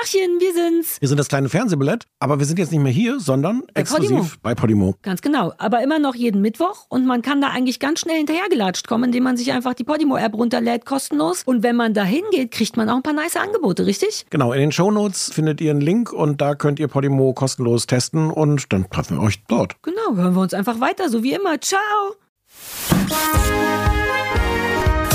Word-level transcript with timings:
Tachchen, 0.00 0.40
wir 0.40 0.52
sind's. 0.52 1.00
Wir 1.00 1.08
sind 1.08 1.18
das 1.18 1.28
kleine 1.28 1.48
Fernsehballett, 1.48 2.04
aber 2.20 2.38
wir 2.38 2.44
sind 2.44 2.58
jetzt 2.58 2.70
nicht 2.70 2.82
mehr 2.82 2.92
hier, 2.92 3.18
sondern 3.18 3.62
Bei 3.72 3.80
exklusiv 3.80 4.10
Podimo. 4.10 4.30
bei 4.42 4.54
Podimo. 4.54 4.94
Ganz 5.02 5.22
genau. 5.22 5.54
Aber 5.56 5.82
immer 5.82 5.98
noch 5.98 6.14
jeden 6.14 6.42
Mittwoch. 6.42 6.84
Und 6.90 7.06
man 7.06 7.22
kann 7.22 7.40
da 7.40 7.48
eigentlich 7.48 7.80
ganz 7.80 8.00
schnell 8.00 8.18
hinterhergelatscht 8.18 8.86
kommen, 8.88 9.04
indem 9.04 9.22
man 9.24 9.36
sich 9.38 9.52
einfach 9.52 9.72
die 9.72 9.84
Podimo-App 9.84 10.34
runterlädt, 10.34 10.84
kostenlos. 10.84 11.44
Und 11.46 11.62
wenn 11.62 11.76
man 11.76 11.94
da 11.94 12.04
hingeht, 12.04 12.50
kriegt 12.50 12.76
man 12.76 12.90
auch 12.90 12.96
ein 12.96 13.02
paar 13.02 13.14
nice 13.14 13.36
Angebote, 13.36 13.86
richtig? 13.86 14.26
Genau, 14.28 14.52
in 14.52 14.60
den 14.60 14.72
Shownotes 14.72 15.30
findet 15.32 15.62
ihr 15.62 15.70
einen 15.70 15.80
Link 15.80 16.12
und 16.12 16.42
da 16.42 16.54
könnt 16.54 16.78
ihr 16.78 16.88
Podimo 16.88 17.32
kostenlos 17.32 17.86
testen 17.86 18.30
und 18.30 18.70
dann 18.72 18.90
treffen 18.90 19.16
wir 19.16 19.22
euch 19.22 19.42
dort. 19.48 19.76
Genau, 19.82 20.14
hören 20.14 20.34
wir 20.34 20.42
uns 20.42 20.52
einfach 20.52 20.78
weiter, 20.80 21.08
so 21.08 21.22
wie 21.22 21.32
immer. 21.32 21.58
Ciao! 21.60 21.80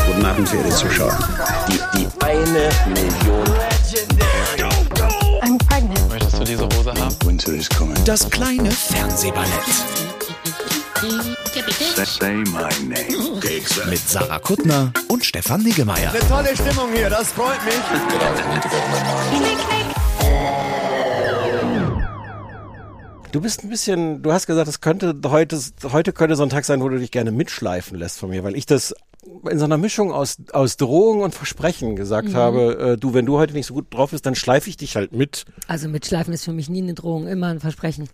Guten 0.08 0.26
Abend, 0.26 0.50
verehrte 0.50 0.72
Zuschauer. 0.72 1.20
Die, 1.68 2.00
die 2.00 2.08
eine 2.26 2.70
Million. 2.96 3.62
I'm 3.94 4.31
Das 8.06 8.30
kleine 8.30 8.72
Fernsehballett 8.72 9.50
Say 12.06 12.36
my 12.36 12.70
name. 12.88 13.42
mit 13.90 14.00
Sarah 14.00 14.40
Kuttner 14.40 14.94
und 15.10 15.26
Stefan 15.26 15.62
Niggemeier. 15.62 16.14
Tolle 16.30 16.56
Stimmung 16.56 16.94
hier, 16.94 17.10
das 17.10 17.34
freut 17.34 17.60
mich. 17.66 17.74
Du 23.34 23.42
bist 23.42 23.64
ein 23.64 23.70
bisschen, 23.70 24.22
du 24.22 24.32
hast 24.32 24.48
gesagt, 24.48 24.70
es 24.70 24.80
könnte 24.80 25.14
heute, 25.26 25.60
heute 25.92 26.14
könnte 26.14 26.38
so 26.38 26.44
ein 26.44 26.50
Tag 26.50 26.64
sein, 26.64 26.82
wo 26.82 26.88
du 26.88 27.00
dich 27.00 27.12
gerne 27.12 27.32
mitschleifen 27.32 27.98
lässt 27.98 28.20
von 28.20 28.30
mir, 28.30 28.46
weil 28.46 28.56
ich 28.56 28.66
das 28.66 28.96
in 29.50 29.60
so 29.60 29.66
einer 29.66 29.78
Mischung 29.78 30.12
aus, 30.12 30.38
aus 30.52 30.78
Drohung 30.78 31.22
und 31.22 31.36
Versprechen 31.36 31.96
gesagt 31.96 32.30
Mhm. 32.30 32.36
habe, 32.36 32.78
äh, 32.94 32.98
du, 32.98 33.14
wenn 33.14 33.26
du 33.26 33.38
heute 33.38 33.54
nicht 33.54 33.68
so 33.68 33.74
gut 33.76 33.94
drauf 33.94 34.12
bist, 34.12 34.26
dann 34.26 34.36
schleife 34.36 34.70
ich 34.70 34.78
dich 34.78 34.96
halt 34.96 35.12
mit. 35.14 35.46
Also 35.68 35.88
mitschleifen 35.90 36.34
ist 36.34 36.44
für 36.46 36.54
mich 36.54 36.70
nie 36.70 36.82
eine 36.82 36.94
Drohung, 36.96 37.28
immer 37.28 37.48
ein 37.48 37.60
Versprechen. 37.60 38.10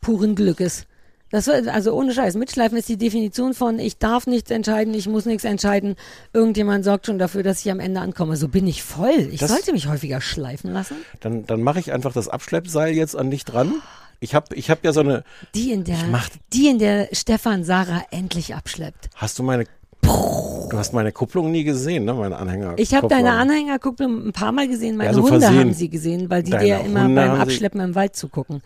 Puren 0.00 0.34
Glückes. 0.34 0.86
Das 1.30 1.46
war, 1.46 1.56
also 1.74 1.92
ohne 1.92 2.14
Scheiß. 2.14 2.36
Mitschleifen 2.36 2.78
ist 2.78 2.88
die 2.88 2.96
Definition 2.96 3.52
von 3.52 3.78
ich 3.78 3.98
darf 3.98 4.26
nichts 4.26 4.50
entscheiden, 4.50 4.94
ich 4.94 5.08
muss 5.08 5.26
nichts 5.26 5.44
entscheiden. 5.44 5.96
Irgendjemand 6.32 6.84
sorgt 6.86 7.04
schon 7.06 7.18
dafür, 7.18 7.42
dass 7.42 7.60
ich 7.64 7.70
am 7.70 7.80
Ende 7.80 8.00
ankomme. 8.00 8.36
So 8.36 8.48
bin 8.48 8.66
ich 8.66 8.82
voll. 8.82 9.28
Ich 9.30 9.40
Das- 9.40 9.50
sollte 9.50 9.72
mich 9.72 9.88
häufiger 9.88 10.20
schleifen 10.22 10.72
lassen. 10.72 10.96
Dann, 11.20 11.44
dann 11.46 11.60
mache 11.62 11.80
ich 11.80 11.92
einfach 11.92 12.12
das 12.14 12.28
Abschleppseil 12.28 12.94
jetzt 12.94 13.14
an 13.14 13.30
dich 13.30 13.44
dran. 13.44 13.74
Ich 14.20 14.34
habe 14.34 14.54
ich 14.56 14.70
hab 14.70 14.82
ja 14.84 14.92
so 14.92 15.00
eine, 15.00 15.22
Die 15.54 15.70
in 15.70 15.84
der, 15.84 15.98
mach- 16.10 16.30
die 16.52 16.68
in 16.68 16.78
der 16.78 17.08
Stefan 17.12 17.62
Sarah 17.62 18.02
endlich 18.10 18.54
abschleppt. 18.54 19.10
hast 19.14 19.38
du 19.38 19.42
meine, 19.42 19.64
du 20.02 20.70
hast 20.78 20.92
meine 20.92 21.12
Kupplung 21.12 21.50
nie 21.50 21.64
gesehen, 21.64 22.04
ne, 22.04 22.14
meine 22.14 22.36
Anhänger. 22.36 22.74
Ich 22.76 22.94
habe 22.94 23.08
deine 23.08 23.32
Anhängerkupplung 23.32 24.28
ein 24.28 24.32
paar 24.32 24.52
Mal 24.52 24.68
gesehen. 24.68 24.96
Meine 24.96 25.10
Ja, 25.10 25.14
so 25.14 25.22
Hunde 25.22 25.40
versehen. 25.40 25.58
haben 25.60 25.72
sie 25.74 25.88
gesehen, 25.88 26.30
weil 26.30 26.42
die 26.42 26.50
Deine 26.50 26.64
dir 26.64 26.80
immer 26.80 27.04
Hunde 27.04 27.14
beim 27.20 27.34
sie- 27.36 27.40
Abschleppen 27.42 27.80
im 27.80 27.94
Wald 27.94 28.16
zugucken. 28.16 28.62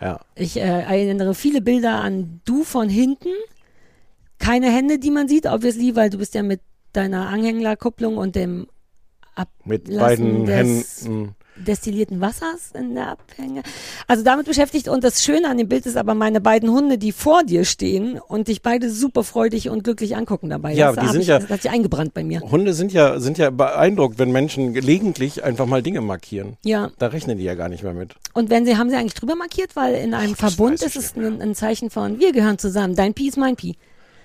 Ja. 0.00 0.20
Ich 0.34 0.56
äh, 0.58 0.60
erinnere 0.60 1.34
viele 1.34 1.60
Bilder 1.62 2.00
an 2.02 2.40
du 2.44 2.64
von 2.64 2.88
hinten. 2.88 3.28
Keine 4.38 4.70
Hände, 4.70 4.98
die 4.98 5.10
man 5.10 5.28
sieht, 5.28 5.46
obviously, 5.46 5.96
weil 5.96 6.10
du 6.10 6.18
bist 6.18 6.34
ja 6.34 6.42
mit 6.42 6.60
deiner 6.92 7.28
Anhängerkupplung 7.28 8.18
und 8.18 8.36
dem 8.36 8.66
Mit 9.64 9.88
Ablassen 9.88 9.96
beiden 9.98 10.46
des 10.46 11.04
Händen. 11.04 11.34
Destillierten 11.56 12.20
Wassers 12.20 12.72
in 12.74 12.94
der 12.94 13.08
Abhänge. 13.12 13.62
Also 14.06 14.22
damit 14.22 14.46
beschäftigt 14.46 14.88
und 14.88 15.04
das 15.04 15.22
Schöne 15.24 15.48
an 15.48 15.58
dem 15.58 15.68
Bild 15.68 15.86
ist 15.86 15.96
aber 15.96 16.14
meine 16.14 16.40
beiden 16.40 16.70
Hunde, 16.70 16.98
die 16.98 17.12
vor 17.12 17.44
dir 17.44 17.64
stehen 17.64 18.18
und 18.18 18.48
dich 18.48 18.62
beide 18.62 18.90
super 18.90 19.24
freudig 19.24 19.68
und 19.70 19.84
glücklich 19.84 20.16
angucken 20.16 20.50
dabei. 20.50 20.74
Ja, 20.74 20.92
das 20.92 21.04
die 21.04 21.10
sind 21.12 21.20
ich, 21.22 21.26
ja- 21.28 21.38
das 21.38 21.48
hat 21.50 21.62
sich 21.62 21.70
eingebrannt 21.70 22.14
bei 22.14 22.24
mir. 22.24 22.40
Hunde 22.40 22.74
sind 22.74 22.92
ja, 22.92 23.18
sind 23.20 23.38
ja 23.38 23.50
beeindruckt, 23.50 24.18
wenn 24.18 24.32
Menschen 24.32 24.74
gelegentlich 24.74 25.44
einfach 25.44 25.66
mal 25.66 25.82
Dinge 25.82 26.00
markieren. 26.00 26.56
Ja. 26.64 26.90
Da 26.98 27.08
rechnen 27.08 27.38
die 27.38 27.44
ja 27.44 27.54
gar 27.54 27.68
nicht 27.68 27.82
mehr 27.82 27.94
mit. 27.94 28.14
Und 28.34 28.50
wenn 28.50 28.66
sie, 28.66 28.76
haben 28.76 28.90
sie 28.90 28.96
eigentlich 28.96 29.14
drüber 29.14 29.34
markiert, 29.36 29.76
weil 29.76 29.94
in 29.94 30.14
einem 30.14 30.34
das 30.36 30.54
Verbund 30.54 30.82
ist 30.82 30.96
es 30.96 31.16
ein, 31.16 31.40
ein 31.40 31.54
Zeichen 31.54 31.90
von, 31.90 32.18
wir 32.20 32.32
gehören 32.32 32.58
zusammen, 32.58 32.94
dein 32.94 33.14
Pi 33.14 33.28
ist 33.28 33.36
mein 33.38 33.56
Pi. 33.56 33.76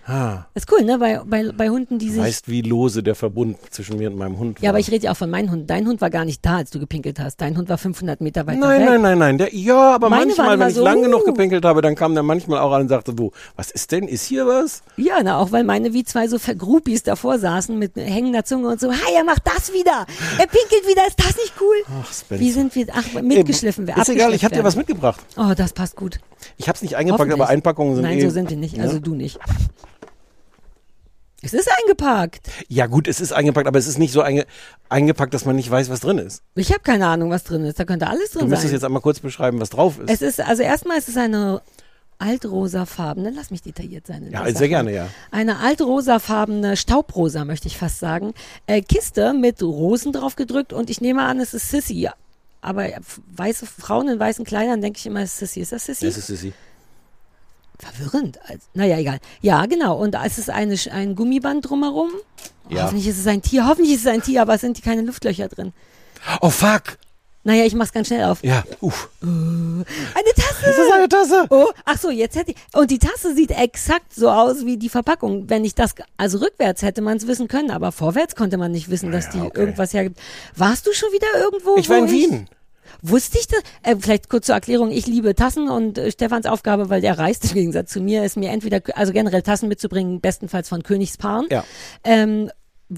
Ah, 0.08 0.46
Ist 0.56 0.72
cool, 0.72 0.84
ne? 0.84 0.98
Bei, 0.98 1.22
bei, 1.26 1.52
bei 1.52 1.70
Hunden, 1.70 2.00
die 2.00 2.10
sich. 2.10 2.22
weißt, 2.22 2.48
wie 2.50 2.62
lose 2.62 3.04
der 3.04 3.14
Verbund 3.16 3.58
zwischen 3.70 3.98
mir 3.98 4.10
und 4.10 4.18
meinem 4.18 4.40
Hund 4.40 4.58
war. 4.60 4.64
ja, 4.64 4.72
aber 4.72 4.80
ich 4.80 4.90
rede 4.90 5.06
ja 5.06 5.12
auch 5.12 5.18
von 5.18 5.30
meinem 5.30 5.52
Hund. 5.52 5.70
Dein 5.70 5.88
Hund 5.88 6.02
war 6.02 6.10
gar 6.10 6.26
nicht 6.26 6.44
da, 6.46 6.58
als 6.58 6.72
du 6.72 6.80
gepinkelt 6.80 7.20
hast. 7.20 7.40
Dein 7.40 7.56
Hund 7.58 7.70
war 7.70 7.78
500 7.78 8.20
Meter 8.20 8.48
weiter 8.48 8.60
Nein, 8.60 8.82
weg. 8.82 8.90
nein, 8.90 9.02
nein, 9.02 9.18
nein. 9.20 9.38
Der, 9.38 9.56
ja, 9.56 9.94
aber 9.96 10.10
Meine 10.10 10.26
manchmal, 10.26 10.60
wenn 10.60 10.70
ich 10.70 10.76
so, 10.76 10.84
lang 10.84 11.02
genug 11.04 11.22
uh. 11.22 11.26
gepinkelt 11.26 11.64
habe, 11.66 11.82
dann 11.82 11.96
kam 11.96 12.14
der 12.14 12.24
manchmal 12.24 12.60
auch 12.60 12.72
an 12.72 12.82
und 12.82 12.90
sagte, 12.90 13.18
wo, 13.18 13.32
was 13.56 13.70
ist 13.72 13.92
denn? 13.92 14.08
Ist 14.08 14.26
hier 14.26 14.48
was? 14.48 14.82
Ja, 14.98 15.22
na, 15.24 15.38
auch 15.38 15.52
weil 15.52 15.64
meine 15.64 15.94
wie 15.94 16.04
zwei 16.04 16.28
so 16.28 16.40
Vergrupis 16.40 17.04
davor 17.04 17.38
saßen 17.38 17.78
mit 17.78 17.96
hängender 17.96 18.44
Zunge 18.44 18.70
und 18.70 18.80
so, 18.80 18.92
hey, 18.92 19.16
er 19.16 19.24
macht 19.24 19.44
das 19.46 19.72
wieder. 19.72 20.06
Er 20.40 20.48
pinkelt 20.48 20.88
wieder, 20.88 21.06
ist 21.08 21.20
das 21.20 21.36
nicht 21.38 21.54
cool? 21.62 21.76
Ach, 22.02 22.12
Spencer. 22.12 22.44
Wie 22.44 22.52
sind 22.52 22.76
wir, 22.76 22.88
ach, 22.94 23.22
mitgeschliffen 23.22 23.86
wir, 23.88 23.98
Ist 23.98 24.10
egal, 24.10 24.34
ich 24.34 24.44
habe 24.44 24.56
dir 24.56 24.64
was 24.64 24.76
mitgebracht. 24.76 25.22
werden. 25.38 25.52
Oh, 25.52 25.54
das 25.56 25.74
passt 25.74 25.96
gut. 25.96 26.20
Ich 26.58 26.68
habe 26.68 26.76
es 26.76 26.82
nicht 26.82 26.96
eingepackt, 26.96 27.32
aber. 27.32 27.50
Einpackungen 27.50 27.94
sind 27.96 28.04
Nein, 28.04 28.18
eh... 28.18 28.22
so 28.22 28.32
sind 28.32 28.50
wir 28.50 28.58
nicht. 28.58 28.80
Also 28.80 28.96
Ja? 28.96 29.00
du 29.00 29.14
nicht. 29.14 29.38
Es 31.44 31.54
ist 31.54 31.68
eingepackt. 31.82 32.48
Ja 32.68 32.86
gut, 32.86 33.08
es 33.08 33.20
ist 33.20 33.32
eingepackt, 33.34 33.68
aber 33.68 33.80
es 33.80 33.88
ist 33.88 33.98
nicht 33.98 34.12
so 34.14 34.22
einge 34.22 34.46
eingepackt, 34.90 35.34
dass 35.34 35.46
man 35.46 35.56
nicht 35.56 35.72
weiß, 35.72 35.90
was 35.90 36.00
drin 36.02 36.20
ist. 36.20 36.44
Ich 36.56 36.70
habe 36.72 36.82
keine 36.82 37.08
Ahnung, 37.08 37.32
was 37.32 37.44
drin 37.44 37.66
ist. 37.66 37.80
Da 37.80 37.86
könnte 37.86 38.08
alles 38.08 38.32
Du 38.32 38.40
drin 38.40 38.50
müsstest 38.50 38.70
sein. 38.70 38.76
jetzt 38.76 38.84
einmal 38.84 39.02
kurz 39.02 39.20
beschreiben, 39.20 39.60
was 39.60 39.72
drauf 39.72 39.98
ist. 40.00 40.10
Es 40.10 40.22
ist, 40.22 40.40
also 40.42 40.62
erstmal 40.62 40.98
ist 41.00 41.10
es 41.10 41.18
eine 41.18 41.62
altrosafarbene, 42.20 43.32
lass 43.36 43.50
mich 43.52 43.62
detailliert 43.62 44.08
sein. 44.08 44.24
in 44.28 44.32
Ja, 44.32 44.44
sehr 44.46 44.54
Sache. 44.54 44.70
gerne, 44.70 44.94
ja. 44.94 45.08
Eine 45.32 45.60
altrosafarbene, 45.60 46.78
staubrosa 46.78 47.46
möchte 47.46 47.68
ich 47.68 47.78
fast 47.78 48.00
sagen, 48.00 48.34
äh, 48.68 48.82
Kiste 48.82 49.34
mit 49.34 49.62
Rosen 49.64 50.14
drauf 50.14 50.36
gedrückt 50.36 50.72
und 50.74 50.90
ich 50.90 51.02
nehme 51.02 51.24
an, 51.24 51.40
es 51.40 51.54
ist 51.54 51.70
Sissy. 51.70 52.10
Aber 52.62 52.88
weiße 53.36 53.66
Frauen 53.66 54.08
in 54.08 54.20
weißen 54.20 54.46
Kleidern 54.46 54.82
denke 54.82 55.00
ich 55.00 55.06
immer, 55.08 55.22
es 55.22 55.34
ist 55.34 55.40
Sissy. 55.40 55.62
Ist 55.62 55.72
das 55.72 55.86
Sissy? 55.86 56.06
Das 56.06 56.18
ist 56.18 56.28
Sissi. 56.28 56.54
Verwirrend. 57.82 58.40
Also, 58.48 58.62
naja, 58.74 58.98
egal. 59.00 59.20
Ja, 59.42 59.66
genau. 59.66 59.98
Und 59.98 60.16
es 60.24 60.38
ist 60.38 60.50
eine, 60.50 60.76
ein 60.92 61.16
Gummiband 61.16 61.68
drumherum. 61.68 62.12
Ja. 62.70 62.84
Hoffentlich 62.84 63.08
ist 63.08 63.20
es 63.20 63.28
ein 63.28 63.42
Tier. 63.42 63.68
Hoffentlich 63.68 63.96
ist 63.96 64.02
es 64.02 64.08
ein 64.08 64.22
Tier, 64.22 64.44
aber 64.44 64.54
es 64.54 64.62
sind 64.62 64.82
keine 64.84 65.02
Luftlöcher 65.02 65.48
drin. 65.48 65.74
Oh 66.42 66.52
fuck! 66.52 66.98
Naja, 67.44 67.66
ich 67.66 67.74
mach's 67.74 67.92
ganz 67.92 68.08
schnell 68.08 68.26
auf. 68.26 68.44
Ja, 68.44 68.64
uff. 68.82 69.10
Eine 69.22 69.84
Tasse! 70.36 70.64
Das 70.64 70.78
ist 70.78 70.92
eine 70.94 71.10
Tasse! 71.10 71.46
Oh, 71.50 71.70
ach 71.86 71.98
so, 71.98 72.12
jetzt 72.12 72.36
hätte 72.36 72.52
ich. 72.52 72.58
Und 72.74 72.92
die 72.92 73.00
Tasse 73.00 73.34
sieht 73.34 73.50
exakt 73.50 74.14
so 74.14 74.30
aus 74.30 74.64
wie 74.64 74.78
die 74.78 74.90
Verpackung. 74.90 75.50
Wenn 75.50 75.66
ich 75.66 75.74
das, 75.74 75.96
also 76.18 76.38
rückwärts 76.38 76.84
hätte 76.84 77.02
man 77.02 77.18
es 77.18 77.26
wissen 77.26 77.48
können, 77.48 77.72
aber 77.72 77.92
vorwärts 77.92 78.36
konnte 78.36 78.58
man 78.58 78.72
nicht 78.72 78.92
wissen, 78.92 79.12
dass 79.12 79.30
die 79.30 79.40
okay. 79.40 79.60
irgendwas 79.60 79.92
hergibt. 79.94 80.20
Warst 80.56 80.86
du 80.86 80.94
schon 80.94 81.12
wieder 81.14 81.28
irgendwo? 81.40 81.78
Ich 81.78 81.90
war 81.90 81.98
in 81.98 82.12
Wien. 82.12 82.48
Wusste 83.02 83.40
ich 83.40 83.48
das? 83.48 83.62
Äh, 83.84 83.96
vielleicht 84.00 84.30
kurz 84.30 84.46
zur 84.46 84.56
Erklärung. 84.56 84.92
Ich 84.92 85.08
liebe 85.08 85.34
Tassen 85.36 85.70
und 85.70 85.98
äh, 85.98 86.12
Stefans 86.12 86.46
Aufgabe, 86.46 86.90
weil 86.90 87.02
der 87.02 87.18
reist 87.18 87.46
im 87.50 87.54
Gegensatz 87.54 87.92
zu 87.92 88.02
mir, 88.02 88.24
ist 88.24 88.38
mir 88.38 88.50
entweder, 88.50 88.82
also 88.96 89.14
generell 89.14 89.42
Tassen 89.42 89.70
mitzubringen, 89.70 90.22
bestenfalls 90.22 90.70
von 90.70 90.84
Königspaaren. 90.84 91.48
Ja. 91.50 91.64
Ähm, 92.04 92.52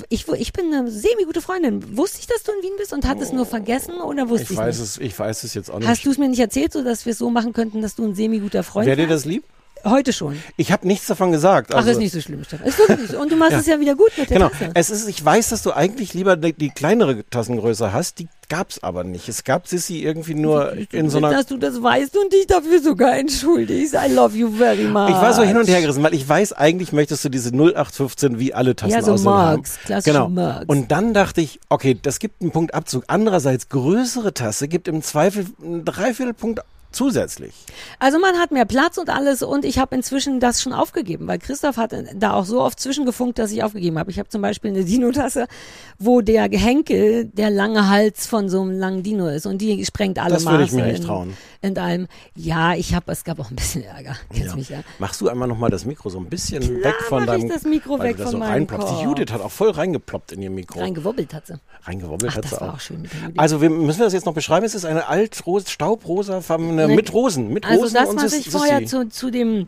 ich, 0.09 0.27
ich 0.27 0.53
bin 0.53 0.73
eine 0.73 0.89
semi-gute 0.89 1.41
Freundin. 1.41 1.97
Wusste 1.97 2.19
ich, 2.19 2.27
dass 2.27 2.43
du 2.43 2.51
in 2.51 2.63
Wien 2.63 2.73
bist 2.77 2.93
und 2.93 3.07
hat 3.07 3.21
es 3.21 3.31
nur 3.31 3.45
vergessen 3.45 4.01
oder 4.01 4.27
wusste 4.27 4.45
Ich 4.45 4.51
ich, 4.51 4.57
weiß 4.57 4.79
nicht? 4.79 4.87
es, 4.89 4.97
ich 4.97 5.17
weiß 5.19 5.43
es 5.43 5.53
jetzt 5.53 5.69
auch 5.69 5.77
nicht. 5.79 5.87
Hast 5.87 6.05
du 6.05 6.11
es 6.11 6.17
mir 6.17 6.27
nicht 6.29 6.39
erzählt, 6.39 6.73
so 6.73 6.83
dass 6.83 7.05
wir 7.05 7.11
es 7.11 7.19
so 7.19 7.29
machen 7.29 7.53
könnten, 7.53 7.81
dass 7.81 7.95
du 7.95 8.03
ein 8.03 8.15
semi-guter 8.15 8.63
Freund 8.63 8.87
Wäre 8.87 8.97
dir 8.97 9.07
das 9.07 9.25
lieb? 9.25 9.43
Heute 9.85 10.13
schon. 10.13 10.41
Ich 10.57 10.71
habe 10.71 10.87
nichts 10.87 11.07
davon 11.07 11.31
gesagt. 11.31 11.73
Ach, 11.73 11.77
Also, 11.77 11.91
ist 11.91 11.97
nicht 11.97 12.13
so 12.13 12.21
schlimm, 12.21 12.43
Stefan. 12.43 12.65
Ist 12.67 12.79
wirklich 12.79 12.99
nicht 12.99 13.11
so. 13.11 13.19
Und 13.19 13.31
du 13.31 13.35
machst 13.35 13.53
es 13.57 13.65
ja 13.67 13.79
wieder 13.79 13.95
gut 13.95 14.11
mit 14.17 14.29
der 14.29 14.37
Genau. 14.37 14.49
Tasse. 14.49 14.71
Es 14.73 14.89
ist, 14.89 15.07
ich 15.09 15.23
weiß, 15.23 15.49
dass 15.49 15.61
du 15.63 15.71
eigentlich 15.73 16.13
lieber 16.13 16.37
die, 16.37 16.53
die 16.53 16.69
kleinere 16.69 17.23
Tassengröße 17.29 17.91
hast. 17.91 18.19
Die 18.19 18.27
gab's 18.49 18.81
aber 18.83 19.03
nicht. 19.03 19.27
Es 19.29 19.43
gab 19.43 19.67
Sissi 19.67 19.99
irgendwie 20.03 20.35
nur 20.35 20.73
in 20.91 21.09
so 21.09 21.17
einer. 21.17 21.31
dass 21.31 21.47
du 21.47 21.57
das 21.57 21.81
weißt 21.81 22.15
und 22.17 22.31
dich 22.31 22.47
dafür 22.47 22.81
sogar 22.81 23.17
entschuldigst. 23.17 23.93
I 23.95 24.11
love 24.13 24.37
you 24.37 24.51
very 24.55 24.83
much. 24.85 25.09
Ich 25.09 25.15
war 25.15 25.33
so 25.33 25.41
hin 25.43 25.57
und 25.57 25.67
her 25.67 25.81
gerissen, 25.81 26.03
weil 26.03 26.13
ich 26.13 26.27
weiß, 26.27 26.53
eigentlich 26.53 26.93
möchtest 26.93 27.25
du 27.25 27.29
diese 27.29 27.49
0815 27.49 28.39
wie 28.39 28.53
alle 28.53 28.75
Tassen 28.75 28.93
Ja, 28.93 29.01
so 29.01 29.13
aussehen 29.13 29.31
haben. 29.31 29.55
Marks, 29.57 29.79
klassische 29.85 30.13
Genau. 30.13 30.29
Marks. 30.29 30.65
Und 30.67 30.91
dann 30.91 31.13
dachte 31.13 31.41
ich, 31.41 31.59
okay, 31.69 31.97
das 32.01 32.19
gibt 32.19 32.41
einen 32.41 32.51
Punkt 32.51 32.73
Abzug. 32.73 33.03
Andererseits, 33.07 33.69
größere 33.69 34.33
Tasse 34.33 34.67
gibt 34.67 34.87
im 34.87 35.01
Zweifel 35.01 35.45
einen 35.61 35.83
Dreiviertelpunkt 35.85 36.61
zusätzlich. 36.93 37.53
Also 37.99 38.19
man 38.19 38.35
hat 38.37 38.51
mehr 38.51 38.65
Platz 38.65 38.97
und 38.97 39.09
alles 39.09 39.43
und 39.43 39.65
ich 39.65 39.79
habe 39.79 39.95
inzwischen 39.95 40.39
das 40.39 40.61
schon 40.61 40.73
aufgegeben, 40.73 41.27
weil 41.27 41.39
Christoph 41.39 41.77
hat 41.77 41.93
da 42.15 42.33
auch 42.33 42.45
so 42.45 42.61
oft 42.61 42.79
zwischengefunkt, 42.79 43.39
dass 43.39 43.51
ich 43.51 43.63
aufgegeben 43.63 43.99
habe. 43.99 44.11
Ich 44.11 44.19
habe 44.19 44.29
zum 44.29 44.41
Beispiel 44.41 44.71
eine 44.71 44.83
Dino-Tasse, 44.85 45.47
wo 45.99 46.21
der 46.21 46.49
Gehenkel 46.49 47.25
der 47.25 47.49
lange 47.49 47.89
Hals 47.89 48.27
von 48.27 48.49
so 48.49 48.61
einem 48.61 48.77
langen 48.79 49.03
Dino 49.03 49.27
ist 49.27 49.45
und 49.45 49.59
die 49.59 49.85
sprengt 49.85 50.19
alle 50.19 50.33
Das 50.33 50.43
Maße. 50.43 50.53
würde 50.53 50.63
ich 50.65 50.71
mir 50.71 50.85
nicht 50.85 50.99
in, 50.99 51.05
trauen. 51.05 51.37
In 51.61 51.77
allem. 51.77 52.07
Ja, 52.35 52.73
ich 52.73 52.93
habe, 52.93 53.11
es 53.11 53.23
gab 53.23 53.39
auch 53.39 53.49
ein 53.49 53.55
bisschen 53.55 53.83
Ärger. 53.83 54.15
Kennst 54.33 54.55
mich 54.55 54.69
ja. 54.69 54.79
Machst 54.99 55.21
du 55.21 55.29
einmal 55.29 55.47
nochmal 55.47 55.69
das 55.69 55.85
Mikro 55.85 56.09
so 56.09 56.19
ein 56.19 56.25
bisschen 56.25 56.61
Klar 56.61 56.93
weg 56.93 56.95
von 57.07 57.25
mach 57.25 57.35
ich 57.35 57.41
deinem... 57.41 57.49
das 57.49 57.63
Mikro 57.63 57.99
weil 57.99 58.09
weg 58.09 58.17
das 58.17 58.23
von 58.25 58.31
so 58.33 58.37
meinem 58.39 58.51
reinploppst. 58.51 58.87
Die 58.89 58.93
Kopf. 58.93 59.03
Judith 59.03 59.31
hat 59.31 59.41
auch 59.41 59.51
voll 59.51 59.71
reingeploppt 59.71 60.31
in 60.33 60.41
ihr 60.41 60.49
Mikro. 60.49 60.79
Reingewobbelt 60.79 61.33
hat 61.33 61.47
sie. 61.47 61.55
Reingewobbelt 61.83 62.31
Ach, 62.31 62.37
hat 62.37 62.43
das 62.45 62.51
sie 62.51 62.61
war 62.61 62.69
auch. 62.69 62.73
auch 62.75 62.79
schön. 62.79 63.07
Also 63.37 63.61
wir 63.61 63.69
müssen 63.69 63.99
wir 63.99 64.05
das 64.05 64.13
jetzt 64.13 64.25
noch 64.25 64.33
beschreiben. 64.33 64.65
Es 64.65 64.75
ist 64.75 64.85
eine 64.85 65.07
altrose, 65.07 65.69
staubrosafarbene 65.69 66.82
Ne- 66.87 66.95
mit 66.95 67.13
Rosen. 67.13 67.51
Mit 67.53 67.65
Also 67.65 67.81
Rosen 67.81 67.93
das, 67.95 68.09
und 68.09 68.23
was 68.23 68.33
ich 68.33 68.49
vorher 68.49 68.85
zu, 68.85 69.07
zu 69.09 69.29
dem 69.31 69.67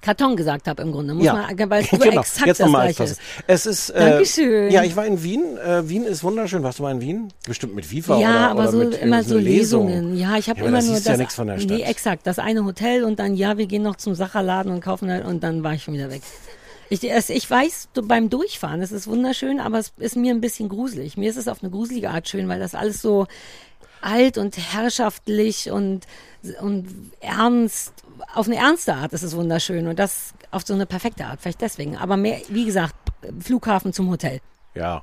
Karton 0.00 0.34
gesagt 0.34 0.66
habe 0.66 0.82
im 0.82 0.90
Grunde. 0.90 1.14
Muss 1.14 1.24
Ja, 1.24 1.34
man, 1.56 1.70
weil 1.70 1.84
es 1.84 1.90
genau. 1.90 2.20
exakt 2.20 2.46
Jetzt 2.48 2.58
das 2.58 2.66
nochmal 2.66 2.92
gleiche 2.92 3.04
ist. 3.04 3.20
Es 3.46 3.66
ist. 3.66 3.90
Äh, 3.90 4.10
Dankeschön. 4.10 4.70
Ja, 4.72 4.82
ich 4.82 4.96
war 4.96 5.06
in 5.06 5.22
Wien. 5.22 5.56
Äh, 5.58 5.88
Wien 5.88 6.02
ist 6.04 6.24
wunderschön. 6.24 6.64
Warst 6.64 6.80
du 6.80 6.82
mal 6.82 6.90
in 6.90 7.00
Wien? 7.00 7.32
Bestimmt 7.46 7.74
mit 7.76 7.88
Viva 7.88 8.18
Ja, 8.18 8.28
oder, 8.28 8.50
aber 8.50 8.60
oder 8.62 8.70
so 8.72 8.78
mit 8.78 8.86
immer 8.88 8.96
irgendeiner 8.96 9.22
so 9.22 9.38
Lesung. 9.38 9.86
Lesungen. 9.88 10.16
Ja, 10.18 10.36
ich 10.36 10.48
habe 10.50 10.58
Ja, 10.60 10.66
immer 10.66 10.78
da 10.80 10.84
nur 10.86 10.94
das. 10.96 11.04
ja 11.04 11.16
nichts 11.16 11.34
von 11.36 11.46
der 11.46 11.58
Stadt. 11.60 11.70
Nee, 11.78 11.82
exakt. 11.84 12.26
Das 12.26 12.40
eine 12.40 12.64
Hotel 12.64 13.04
und 13.04 13.20
dann 13.20 13.36
ja, 13.36 13.58
wir 13.58 13.66
gehen 13.66 13.82
noch 13.82 13.94
zum 13.96 14.14
Sacherladen 14.16 14.72
und 14.72 14.80
kaufen 14.80 15.08
halt 15.08 15.24
und 15.24 15.44
dann 15.44 15.62
war 15.62 15.74
ich 15.74 15.84
schon 15.84 15.94
wieder 15.94 16.10
weg. 16.10 16.22
Ich, 16.90 17.02
ich 17.04 17.50
weiß 17.50 17.88
beim 18.02 18.28
Durchfahren, 18.28 18.82
es 18.82 18.92
ist 18.92 19.06
wunderschön, 19.06 19.60
aber 19.60 19.78
es 19.78 19.92
ist 19.98 20.14
mir 20.16 20.34
ein 20.34 20.42
bisschen 20.42 20.68
gruselig. 20.68 21.16
Mir 21.16 21.30
ist 21.30 21.36
es 21.38 21.48
auf 21.48 21.62
eine 21.62 21.70
gruselige 21.70 22.10
Art 22.10 22.28
schön, 22.28 22.48
weil 22.48 22.58
das 22.60 22.74
alles 22.74 23.00
so 23.00 23.26
alt 24.02 24.38
und 24.38 24.56
herrschaftlich 24.56 25.70
und 25.70 26.06
und 26.60 26.88
ernst 27.20 27.94
auf 28.34 28.46
eine 28.46 28.56
ernste 28.56 28.94
Art 28.94 29.12
ist 29.12 29.22
es 29.22 29.36
wunderschön 29.36 29.86
und 29.86 29.98
das 29.98 30.34
auf 30.50 30.66
so 30.66 30.74
eine 30.74 30.86
perfekte 30.86 31.24
Art, 31.24 31.40
vielleicht 31.40 31.60
deswegen. 31.60 31.96
Aber 31.96 32.16
mehr, 32.16 32.40
wie 32.48 32.64
gesagt, 32.64 32.94
Flughafen 33.40 33.92
zum 33.92 34.10
Hotel. 34.10 34.40
Ja. 34.74 35.02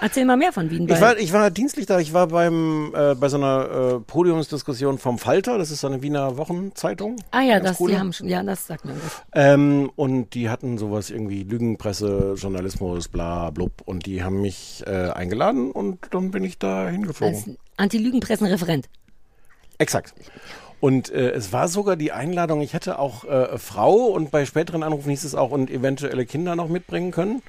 Erzähl 0.00 0.24
mal 0.24 0.36
mehr 0.36 0.52
von 0.52 0.70
Wien. 0.70 0.88
Ich 0.88 1.00
war, 1.00 1.16
ich 1.16 1.32
war 1.32 1.50
dienstlich 1.50 1.86
da. 1.86 1.98
Ich 1.98 2.12
war 2.12 2.28
beim 2.28 2.92
äh, 2.94 3.14
bei 3.14 3.28
so 3.28 3.36
einer 3.36 3.96
äh, 3.96 4.00
Podiumsdiskussion 4.00 4.98
vom 4.98 5.18
Falter. 5.18 5.58
Das 5.58 5.70
ist 5.70 5.80
so 5.80 5.86
eine 5.86 6.02
Wiener 6.02 6.36
Wochenzeitung. 6.36 7.16
Ah 7.30 7.40
ja, 7.40 7.60
das, 7.60 7.78
die 7.78 7.98
haben 7.98 8.12
schon, 8.12 8.28
ja, 8.28 8.42
das 8.42 8.66
sagt 8.66 8.84
was. 8.84 8.94
Ähm, 9.32 9.90
und 9.96 10.34
die 10.34 10.50
hatten 10.50 10.76
sowas 10.76 11.10
irgendwie 11.10 11.44
Lügenpresse, 11.44 12.34
Journalismus, 12.36 13.08
bla 13.08 13.50
blub. 13.50 13.82
Und 13.84 14.06
die 14.06 14.22
haben 14.22 14.42
mich 14.42 14.84
äh, 14.86 15.10
eingeladen 15.10 15.70
und 15.70 15.98
dann 16.10 16.30
bin 16.30 16.44
ich 16.44 16.58
da 16.58 16.88
hingeflogen. 16.88 17.34
Als 17.34 17.50
Anti-Lügenpressenreferent. 17.76 18.88
Exakt. 19.78 20.14
Und 20.80 21.10
äh, 21.10 21.30
es 21.30 21.52
war 21.52 21.68
sogar 21.68 21.96
die 21.96 22.12
Einladung, 22.12 22.60
ich 22.60 22.74
hätte 22.74 22.98
auch 22.98 23.24
äh, 23.24 23.56
Frau 23.58 23.94
und 24.06 24.30
bei 24.30 24.44
späteren 24.44 24.82
Anrufen 24.82 25.08
hieß 25.10 25.24
es 25.24 25.34
auch 25.34 25.50
und 25.50 25.70
eventuelle 25.70 26.26
Kinder 26.26 26.54
noch 26.54 26.68
mitbringen 26.68 27.12
können. 27.12 27.42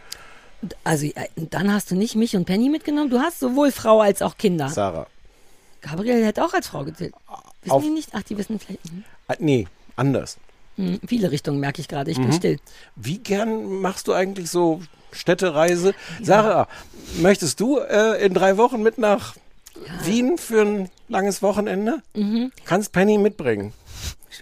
Also 0.83 1.05
äh, 1.05 1.11
dann 1.35 1.71
hast 1.71 1.91
du 1.91 1.95
nicht 1.95 2.15
mich 2.15 2.35
und 2.35 2.45
Penny 2.45 2.69
mitgenommen. 2.69 3.09
Du 3.09 3.19
hast 3.19 3.39
sowohl 3.39 3.71
Frau 3.71 4.01
als 4.01 4.21
auch 4.21 4.37
Kinder. 4.37 4.69
Sarah. 4.69 5.07
Gabriel 5.81 6.25
hätte 6.25 6.43
auch 6.43 6.53
als 6.53 6.67
Frau 6.67 6.83
gezählt. 6.83 7.13
Wissen 7.61 7.71
Auf- 7.71 7.83
die 7.83 7.89
nicht? 7.89 8.09
Ach, 8.13 8.23
die 8.23 8.37
wissen 8.37 8.59
vielleicht. 8.59 8.83
Mhm. 8.91 9.03
Ah, 9.27 9.35
nee, 9.39 9.67
anders. 9.95 10.37
Hm, 10.77 10.99
viele 11.07 11.31
Richtungen 11.31 11.59
merke 11.59 11.81
ich 11.81 11.87
gerade. 11.87 12.09
Ich 12.11 12.17
Mhm. 12.17 12.23
bin 12.23 12.33
still. 12.33 12.59
Wie 12.95 13.17
gern 13.19 13.65
machst 13.81 14.07
du 14.07 14.13
eigentlich 14.13 14.49
so 14.49 14.81
Städtereise? 15.11 15.93
Sarah, 16.23 16.67
möchtest 17.19 17.59
du 17.59 17.77
äh, 17.79 18.23
in 18.25 18.33
drei 18.33 18.57
Wochen 18.57 18.81
mit 18.81 18.97
nach 18.97 19.35
Wien 20.03 20.37
für 20.37 20.61
ein 20.61 20.89
langes 21.07 21.41
Wochenende? 21.41 22.01
Mhm. 22.15 22.51
Kannst 22.65 22.91
Penny 22.91 23.17
mitbringen. 23.17 23.73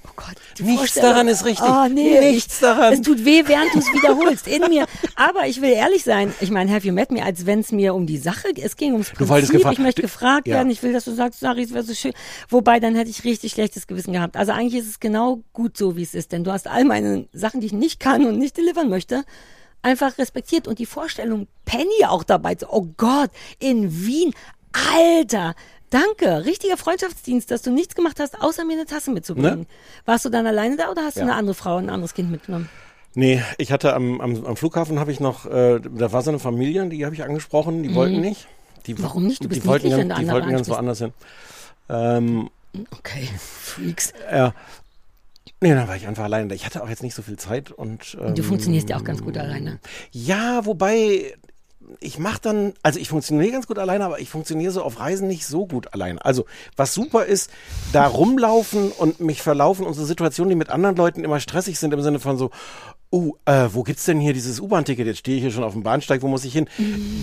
Oh 0.06 0.12
Gott, 0.15 0.36
Nichts 0.59 0.95
daran 0.95 1.27
ist 1.27 1.45
richtig. 1.45 1.68
Oh, 1.68 1.88
nee, 1.88 2.31
Nichts 2.31 2.56
ich, 2.56 2.59
daran. 2.62 2.94
Es 2.94 3.01
tut 3.01 3.24
weh, 3.25 3.44
während 3.45 3.74
du 3.74 3.80
es 3.80 3.86
wiederholst 3.86 4.47
in 4.47 4.68
mir. 4.69 4.86
Aber 5.15 5.47
ich 5.47 5.62
will 5.62 5.71
ehrlich 5.71 6.03
sein. 6.03 6.33
Ich 6.39 6.51
meine, 6.51 6.71
have 6.71 6.86
you 6.86 6.94
met 6.94 7.12
me, 7.12 7.24
als 7.24 7.45
wenn 7.45 7.59
es 7.59 7.71
mir 7.71 7.94
um 7.94 8.06
die 8.06 8.18
Sache, 8.18 8.47
es 8.62 8.75
ging 8.75 8.94
ums 8.94 9.12
Prinzip. 9.12 9.53
ich 9.71 9.80
möchte 9.80 10.01
gefragt 10.01 10.47
ja. 10.47 10.56
werden. 10.56 10.69
Ich 10.69 10.83
will, 10.83 10.94
dass 10.94 11.06
du 11.06 11.13
sagst, 11.13 11.39
Sari, 11.39 11.63
es 11.63 11.74
wäre 11.74 11.83
so 11.83 11.94
schön. 11.94 12.13
Wobei, 12.50 12.80
dann 12.80 12.95
hätte 12.95 13.09
ich 13.09 13.24
richtig 13.24 13.53
schlechtes 13.53 13.88
Gewissen 13.88 14.13
gehabt. 14.13 14.38
Also 14.38 14.51
eigentlich 14.51 14.81
ist 14.81 14.89
es 14.89 15.00
genau 15.00 15.44
gut 15.53 15.77
so, 15.77 15.95
wie 15.95 16.03
es 16.03 16.13
ist. 16.13 16.31
Denn 16.31 16.44
du 16.44 16.51
hast 16.51 16.68
all 16.68 16.83
meine 16.83 17.27
Sachen, 17.33 17.62
die 17.62 17.68
ich 17.68 17.74
nicht 17.74 18.00
kann 18.00 18.25
und 18.25 18.38
nicht 18.38 18.57
delivern 18.57 18.89
möchte, 18.89 19.24
einfach 19.81 20.18
respektiert. 20.18 20.68
Und 20.68 20.80
die 20.80 20.86
Vorstellung, 20.86 21.48
Penny 21.65 22.06
auch 22.07 22.24
dabei 22.24 22.56
zu, 22.56 22.68
oh 22.71 22.88
Gott, 22.98 23.30
in 23.59 24.06
Wien, 24.06 24.33
Alter, 24.94 25.56
danke, 25.89 26.45
richtiger 26.45 26.77
Freundschaftsdienst, 26.77 27.49
dass 27.51 27.61
du 27.61 27.71
nichts 27.71 27.95
gemacht 27.95 28.19
hast, 28.19 28.41
außer 28.41 28.65
mir 28.65 28.73
eine 28.73 28.85
Tasse 28.85 29.11
mitzubringen. 29.11 29.59
Ne? 29.61 29.65
Warst 30.05 30.25
du 30.25 30.29
dann 30.29 30.45
alleine 30.47 30.77
da 30.77 30.89
oder 30.91 31.03
hast 31.03 31.15
du 31.17 31.21
Ja. 31.21 31.27
eine 31.27 31.35
andere 31.35 31.53
Frau, 31.55 31.77
ein 31.77 31.89
anderes 31.89 32.13
Kind 32.13 32.31
mitgenommen? 32.31 32.69
Nee, 33.13 33.41
ich 33.57 33.71
hatte 33.71 33.93
am, 33.93 34.19
am, 34.19 34.45
am 34.45 34.55
Flughafen 34.57 34.99
habe 34.99 35.11
ich 35.11 35.19
noch, 35.21 35.45
äh, 35.45 35.79
da 35.79 36.11
war 36.11 36.21
so 36.21 36.31
eine 36.31 36.39
Familie, 36.39 36.85
die 36.89 37.05
habe 37.05 37.15
ich 37.15 37.23
angesprochen, 37.23 37.81
die 37.83 37.95
wollten 37.95 38.19
nicht. 38.19 38.47
Die, 38.87 38.93
Mhm. 38.93 39.03
Warum 39.03 39.25
nicht? 39.25 39.43
Du 39.43 39.47
bist 39.47 39.63
die 39.63 39.67
wollten, 39.67 39.89
wenn 39.91 40.09
du 40.09 40.15
die 40.15 40.27
wollten 40.29 40.49
ganz 40.51 40.67
woanders 40.69 40.99
hin. 40.99 41.13
Ähm, 41.89 42.49
Okay, 42.91 43.29
Freaks. 43.39 44.11
ja. 44.31 44.53
Nee, 45.61 45.73
dann 45.73 45.88
war 45.88 45.95
ich 45.95 46.05
einfach 46.07 46.25
alleine. 46.25 46.53
Ich 46.53 46.65
hatte 46.65 46.83
auch 46.83 46.89
jetzt 46.89 47.01
nicht 47.01 47.15
so 47.15 47.21
viel 47.21 47.38
Zeit 47.38 47.71
und 47.71 48.17
ähm, 48.21 48.35
Du 48.35 48.43
funktionierst 48.43 48.89
ja 48.89 48.97
auch 48.97 49.03
ganz 49.05 49.23
gut 49.23 49.38
alleine. 49.38 49.79
Ja, 50.11 50.65
wobei 50.65 51.33
ich 51.99 52.19
mache 52.19 52.39
dann, 52.41 52.73
also 52.83 52.99
ich 52.99 53.09
funktioniere 53.09 53.51
ganz 53.51 53.67
gut 53.67 53.79
alleine, 53.79 54.05
aber 54.05 54.19
ich 54.19 54.29
funktioniere 54.29 54.71
so 54.71 54.81
auf 54.81 54.99
Reisen 54.99 55.27
nicht 55.27 55.45
so 55.45 55.65
gut 55.65 55.93
alleine. 55.93 56.23
Also 56.23 56.45
was 56.75 56.93
super 56.93 57.25
ist, 57.25 57.51
da 57.93 58.07
rumlaufen 58.07 58.91
und 58.91 59.19
mich 59.19 59.41
verlaufen 59.41 59.85
und 59.85 59.93
so 59.93 60.05
Situationen, 60.05 60.49
die 60.49 60.55
mit 60.55 60.69
anderen 60.69 60.95
Leuten 60.95 61.23
immer 61.23 61.39
stressig 61.39 61.79
sind 61.79 61.93
im 61.93 62.01
Sinne 62.01 62.19
von 62.19 62.37
so, 62.37 62.51
uh, 63.15 63.33
äh, 63.45 63.69
wo 63.71 63.83
gibt's 63.83 64.06
denn 64.06 64.19
hier 64.19 64.33
dieses 64.33 64.59
U-Bahn-Ticket? 64.59 65.07
Jetzt 65.07 65.19
stehe 65.19 65.38
ich 65.38 65.44
hier 65.44 65.51
schon 65.51 65.63
auf 65.63 65.73
dem 65.73 65.83
Bahnsteig, 65.83 66.21
wo 66.21 66.27
muss 66.27 66.44
ich 66.45 66.53
hin? 66.53 66.67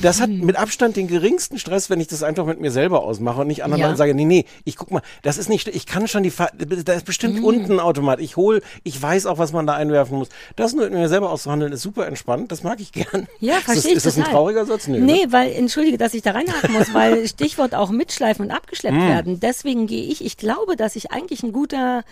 Das 0.00 0.20
hat 0.20 0.30
mit 0.30 0.56
Abstand 0.56 0.96
den 0.96 1.06
geringsten 1.08 1.58
Stress, 1.58 1.90
wenn 1.90 2.00
ich 2.00 2.08
das 2.08 2.22
einfach 2.22 2.46
mit 2.46 2.60
mir 2.60 2.70
selber 2.70 3.02
ausmache 3.04 3.42
und 3.42 3.46
nicht 3.48 3.62
anderen 3.64 3.80
Ja. 3.80 3.86
Leuten 3.88 3.98
sage, 3.98 4.14
nee, 4.14 4.24
nee, 4.24 4.44
ich 4.64 4.76
guck 4.76 4.90
mal, 4.90 5.02
das 5.22 5.38
ist 5.38 5.48
nicht, 5.48 5.68
ich 5.68 5.86
kann 5.86 6.08
schon 6.08 6.22
die, 6.22 6.30
Fa 6.30 6.48
da 6.84 6.92
ist 6.94 7.04
bestimmt 7.04 7.36
Mhm. 7.40 7.44
unten 7.44 7.72
ein 7.72 7.80
Automat. 7.80 8.20
Ich 8.20 8.36
hol, 8.36 8.62
ich 8.84 9.00
weiß 9.00 9.26
auch, 9.26 9.38
was 9.38 9.52
man 9.52 9.66
da 9.66 9.74
einwerfen 9.74 10.16
muss. 10.18 10.28
Das 10.56 10.72
nur 10.74 10.84
mit 10.84 10.94
mir 10.94 11.08
selber 11.08 11.30
auszuhandeln, 11.30 11.72
ist 11.72 11.82
super 11.82 12.06
entspannt. 12.06 12.50
Das 12.50 12.62
mag 12.62 12.80
ich 12.80 12.92
gern. 12.92 13.26
Ja, 13.40 13.58
Ist 13.58 13.68
das- 13.68 13.74
verstehe 13.74 13.90
ich 13.92 13.96
Ist 13.98 14.06
das 14.06 14.16
ein 14.18 14.24
trauriger 14.24 14.64
Satz? 14.64 14.88
Nö, 14.88 14.98
Nee, 14.98 15.24
ne? 15.26 15.32
weil, 15.32 15.52
entschuldige, 15.52 15.98
dass 15.98 16.14
ich 16.14 16.22
da 16.22 16.30
reinhaken 16.32 16.72
muss, 16.72 16.94
weil 16.94 17.26
Stichwort 17.28 17.74
auch 17.74 17.90
mitschleifen 17.90 18.46
und 18.46 18.50
abgeschleppt 18.50 18.96
Mm. 18.96 19.08
werden. 19.08 19.40
Deswegen 19.40 19.86
gehe 19.86 20.04
ich, 20.04 20.24
ich 20.24 20.36
glaube, 20.36 20.76
dass 20.76 20.96
ich 20.96 21.12
eigentlich 21.12 21.42
ein 21.42 21.52
guter 21.52 22.02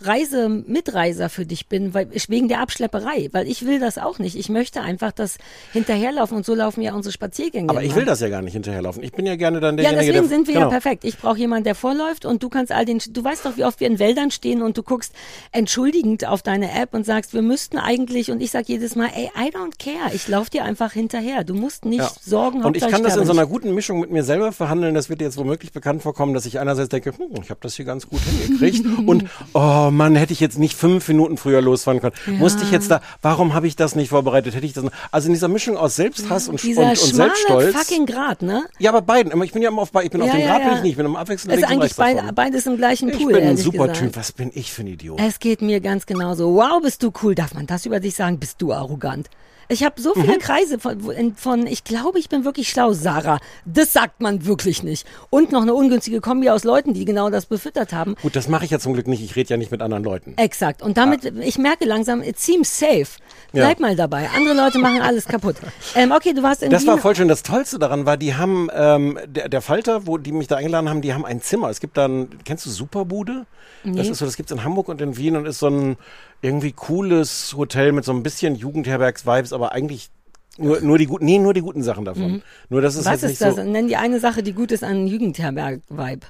Reise-Mitreiser 0.00 1.28
für 1.28 1.46
dich 1.46 1.68
bin, 1.68 1.94
weil 1.94 2.08
ich 2.12 2.28
wegen 2.28 2.48
der 2.48 2.60
Abschlepperei, 2.60 3.28
weil 3.32 3.48
ich 3.48 3.64
will 3.66 3.80
das 3.80 3.98
auch 3.98 4.18
nicht. 4.18 4.36
Ich 4.36 4.48
möchte 4.48 4.80
einfach 4.82 5.12
das 5.12 5.38
hinterherlaufen 5.72 6.36
und 6.36 6.46
so 6.46 6.54
laufen 6.54 6.82
ja 6.82 6.94
unsere 6.94 7.12
Spaziergänge. 7.12 7.70
Aber 7.70 7.82
ich 7.82 7.94
will 7.94 8.04
das 8.04 8.20
ja 8.20 8.28
gar 8.28 8.42
nicht 8.42 8.52
hinterherlaufen. 8.52 9.02
Ich 9.02 9.12
bin 9.12 9.26
ja 9.26 9.36
gerne 9.36 9.60
dann 9.60 9.76
Ja, 9.78 9.84
derjenige, 9.90 10.06
deswegen 10.12 10.28
der... 10.28 10.36
sind 10.36 10.46
wir 10.48 10.54
genau. 10.54 10.66
ja 10.66 10.70
perfekt. 10.70 11.04
Ich 11.04 11.18
brauche 11.18 11.38
jemanden, 11.38 11.64
der 11.64 11.74
vorläuft 11.74 12.24
und 12.24 12.42
du 12.42 12.48
kannst 12.48 12.72
all 12.72 12.84
den, 12.84 13.00
du 13.10 13.24
weißt 13.24 13.44
doch, 13.44 13.56
wie 13.56 13.64
oft 13.64 13.80
wir 13.80 13.86
in 13.86 13.98
Wäldern 13.98 14.30
stehen 14.30 14.62
und 14.62 14.76
du 14.76 14.82
guckst 14.82 15.12
entschuldigend 15.52 16.26
auf 16.26 16.42
deine 16.42 16.72
App 16.72 16.94
und 16.94 17.06
sagst, 17.06 17.34
wir 17.34 17.42
müssten 17.42 17.78
eigentlich 17.78 18.30
und 18.30 18.40
ich 18.40 18.50
sag 18.50 18.68
jedes 18.68 18.96
Mal, 18.96 19.08
ey, 19.14 19.30
I 19.36 19.50
don't 19.50 19.78
care. 19.78 20.14
Ich 20.14 20.28
laufe 20.28 20.50
dir 20.50 20.64
einfach 20.64 20.92
hinterher. 20.92 21.44
Du 21.44 21.54
musst 21.54 21.84
nicht 21.84 22.00
Ja. 22.00 22.10
sorgen, 22.20 22.64
Und 22.64 22.76
ich 22.76 22.86
kann 22.86 23.02
das 23.02 23.16
in 23.16 23.24
so 23.26 23.32
einer 23.32 23.46
guten 23.46 23.74
Mischung 23.74 24.00
mit 24.00 24.10
mir 24.10 24.24
selber 24.24 24.52
verhandeln. 24.52 24.94
Das 24.94 25.08
wird 25.08 25.20
jetzt 25.20 25.36
womöglich 25.36 25.72
bekannt 25.72 26.02
vorkommen, 26.02 26.34
dass 26.34 26.46
ich 26.46 26.58
einerseits 26.58 26.88
denke, 26.90 27.12
hm, 27.16 27.40
ich 27.42 27.50
habe 27.50 27.60
das 27.62 27.74
hier 27.76 27.84
ganz 27.84 28.08
gut 28.08 28.20
hingekriegt. 28.20 28.84
und 29.06 29.24
oh 29.54 29.85
Mann, 29.90 30.16
hätte 30.16 30.32
ich 30.32 30.40
jetzt 30.40 30.58
nicht 30.58 30.76
fünf 30.76 31.06
Minuten 31.08 31.36
früher 31.36 31.60
losfahren 31.60 32.00
können. 32.00 32.14
Musste 32.38 32.62
ich 32.64 32.70
jetzt 32.70 32.90
da, 32.90 33.00
warum 33.22 33.54
habe 33.54 33.66
ich 33.66 33.76
das 33.76 33.94
nicht 33.96 34.08
vorbereitet? 34.10 34.54
Hätte 34.54 34.66
ich 34.66 34.72
das 34.72 34.84
noch, 34.84 34.92
Also 35.10 35.28
in 35.28 35.34
dieser 35.34 35.48
Mischung 35.48 35.76
aus 35.76 35.96
Selbsthass 35.96 36.48
und, 36.48 36.62
und, 36.62 36.68
und 36.70 36.74
schmale 36.74 36.96
Selbststolz. 36.96 37.74
fucking 37.76 38.06
Grad, 38.06 38.42
ne? 38.42 38.64
Ja, 38.78 38.90
aber 38.90 39.02
beiden. 39.02 39.42
Ich 39.42 39.52
bin 39.52 39.62
ja 39.62 39.68
immer 39.68 39.82
auf, 39.82 39.90
ich 40.02 40.10
bin 40.10 40.20
auf 40.22 40.28
Ja, 40.28 40.34
dem 40.34 40.40
ja, 40.42 40.46
Grad, 40.46 40.58
bin 40.62 40.68
ja. 40.70 40.76
ich 40.76 40.82
nicht. 40.82 40.90
Ich 40.92 40.96
bin 40.96 41.06
am 41.06 41.16
Abwechseln 41.16 41.50
Ist 41.52 41.56
links 41.60 41.72
und 41.72 41.80
eigentlich 41.82 41.96
beid, 41.96 42.34
beides 42.34 42.66
im 42.66 42.76
gleichen 42.76 43.08
Ich 43.10 43.18
Pool. 43.18 43.32
bin 43.32 43.44
ein 43.44 43.56
super 43.56 43.88
gesagt. 43.88 43.98
Typ. 44.00 44.16
Was 44.16 44.32
bin 44.32 44.50
ich 44.54 44.72
für 44.72 44.82
ein 44.82 44.88
Idiot? 44.88 45.20
Es 45.20 45.38
geht 45.38 45.62
mir 45.62 45.80
ganz 45.80 46.06
genauso. 46.06 46.54
Wow, 46.54 46.80
bist 46.82 47.02
du 47.02 47.12
cool. 47.22 47.34
Darf 47.34 47.54
man 47.54 47.66
das 47.66 47.86
über 47.86 48.00
dich 48.00 48.14
sagen? 48.14 48.38
Bist 48.38 48.60
du 48.62 48.72
arrogant? 48.72 49.28
Ich 49.68 49.82
habe 49.84 50.00
so 50.00 50.12
Mhm. 50.14 50.20
viele 50.22 50.38
Kreise 50.38 50.78
von, 50.78 51.34
von, 51.36 51.66
ich 51.66 51.84
glaube, 51.84 52.18
ich 52.18 52.28
bin 52.28 52.44
wirklich 52.44 52.68
schlau, 52.70 52.92
Sarah. 52.92 53.38
Das 53.64 53.92
sagt 53.92 54.20
man 54.20 54.46
wirklich 54.46 54.82
nicht. 54.82 55.06
Und 55.30 55.52
noch 55.52 55.62
eine 55.62 55.74
ungünstige 55.74 56.20
Kombi 56.20 56.50
aus 56.50 56.64
Leuten, 56.64 56.94
die 56.94 57.04
genau 57.04 57.30
das 57.30 57.46
befüttert 57.46 57.92
haben. 57.92 58.14
Gut, 58.22 58.36
das 58.36 58.48
mache 58.48 58.64
ich 58.64 58.70
ja 58.70 58.78
zum 58.78 58.92
Glück 58.94 59.06
nicht. 59.08 59.22
Ich 59.22 59.34
rede 59.36 59.50
ja 59.50 59.56
nicht 59.56 59.70
mit 59.70 59.82
anderen 59.82 60.04
Leuten. 60.04 60.34
Exakt. 60.36 60.82
Und 60.82 60.96
damit, 60.96 61.24
ich 61.24 61.58
merke 61.58 61.84
langsam, 61.84 62.22
it 62.22 62.38
seems 62.38 62.78
safe. 62.78 63.06
Bleib 63.52 63.78
Ja. 63.80 63.86
mal 63.86 63.96
dabei. 63.96 64.28
Andere 64.34 64.54
Leute 64.54 64.78
machen 64.78 65.00
alles 65.00 65.26
kaputt. 65.26 65.56
Ähm, 65.94 66.12
okay, 66.12 66.32
du 66.34 66.42
warst 66.42 66.62
in 66.62 66.70
Das 66.70 66.82
Wien. 66.82 66.88
war 66.88 66.98
voll 66.98 67.14
schön. 67.16 67.28
Das 67.28 67.42
Tollste 67.42 67.78
daran 67.78 68.04
war, 68.06 68.16
die 68.16 68.34
haben, 68.34 68.68
ähm, 68.74 69.18
der, 69.26 69.48
der 69.48 69.60
Falter, 69.62 70.06
wo 70.06 70.18
die 70.18 70.32
mich 70.32 70.46
da 70.48 70.56
eingeladen 70.56 70.88
haben, 70.88 71.00
die 71.02 71.14
haben 71.14 71.24
ein 71.24 71.40
Zimmer. 71.40 71.70
Es 71.70 71.80
gibt 71.80 71.96
dann, 71.96 72.28
kennst 72.44 72.66
du 72.66 72.70
Superbude? 72.70 73.46
Das 73.84 74.08
ist 74.08 74.18
so, 74.18 74.24
das 74.24 74.36
gibt's 74.36 74.50
in 74.50 74.64
Hamburg 74.64 74.88
und 74.88 75.00
in 75.00 75.16
Wien 75.16 75.36
und 75.36 75.46
ist 75.46 75.60
so 75.60 75.68
ein 75.68 75.96
irgendwie 76.42 76.72
cooles 76.72 77.54
Hotel 77.56 77.92
mit 77.92 78.04
so 78.04 78.12
ein 78.12 78.22
bisschen 78.24 78.56
Jugendherbergs-Vibes, 78.56 79.52
aber 79.52 79.72
eigentlich 79.72 80.10
nur, 80.58 80.80
nur 80.80 80.98
die 80.98 81.06
guten, 81.06 81.24
nee, 81.24 81.38
nur 81.38 81.54
die 81.54 81.60
guten 81.60 81.82
Sachen 81.82 82.04
davon. 82.04 82.42
Nur 82.68 82.80
das 82.80 82.96
ist 82.96 83.04
Was 83.04 83.22
ist 83.22 83.40
das? 83.40 83.56
so. 83.56 83.62
Nenn 83.62 83.86
die 83.88 83.96
eine 83.96 84.18
Sache, 84.20 84.42
die 84.42 84.52
gut 84.54 84.72
ist 84.72 84.82
an 84.82 85.06
Jugendherberg-Vibe. 85.06 86.26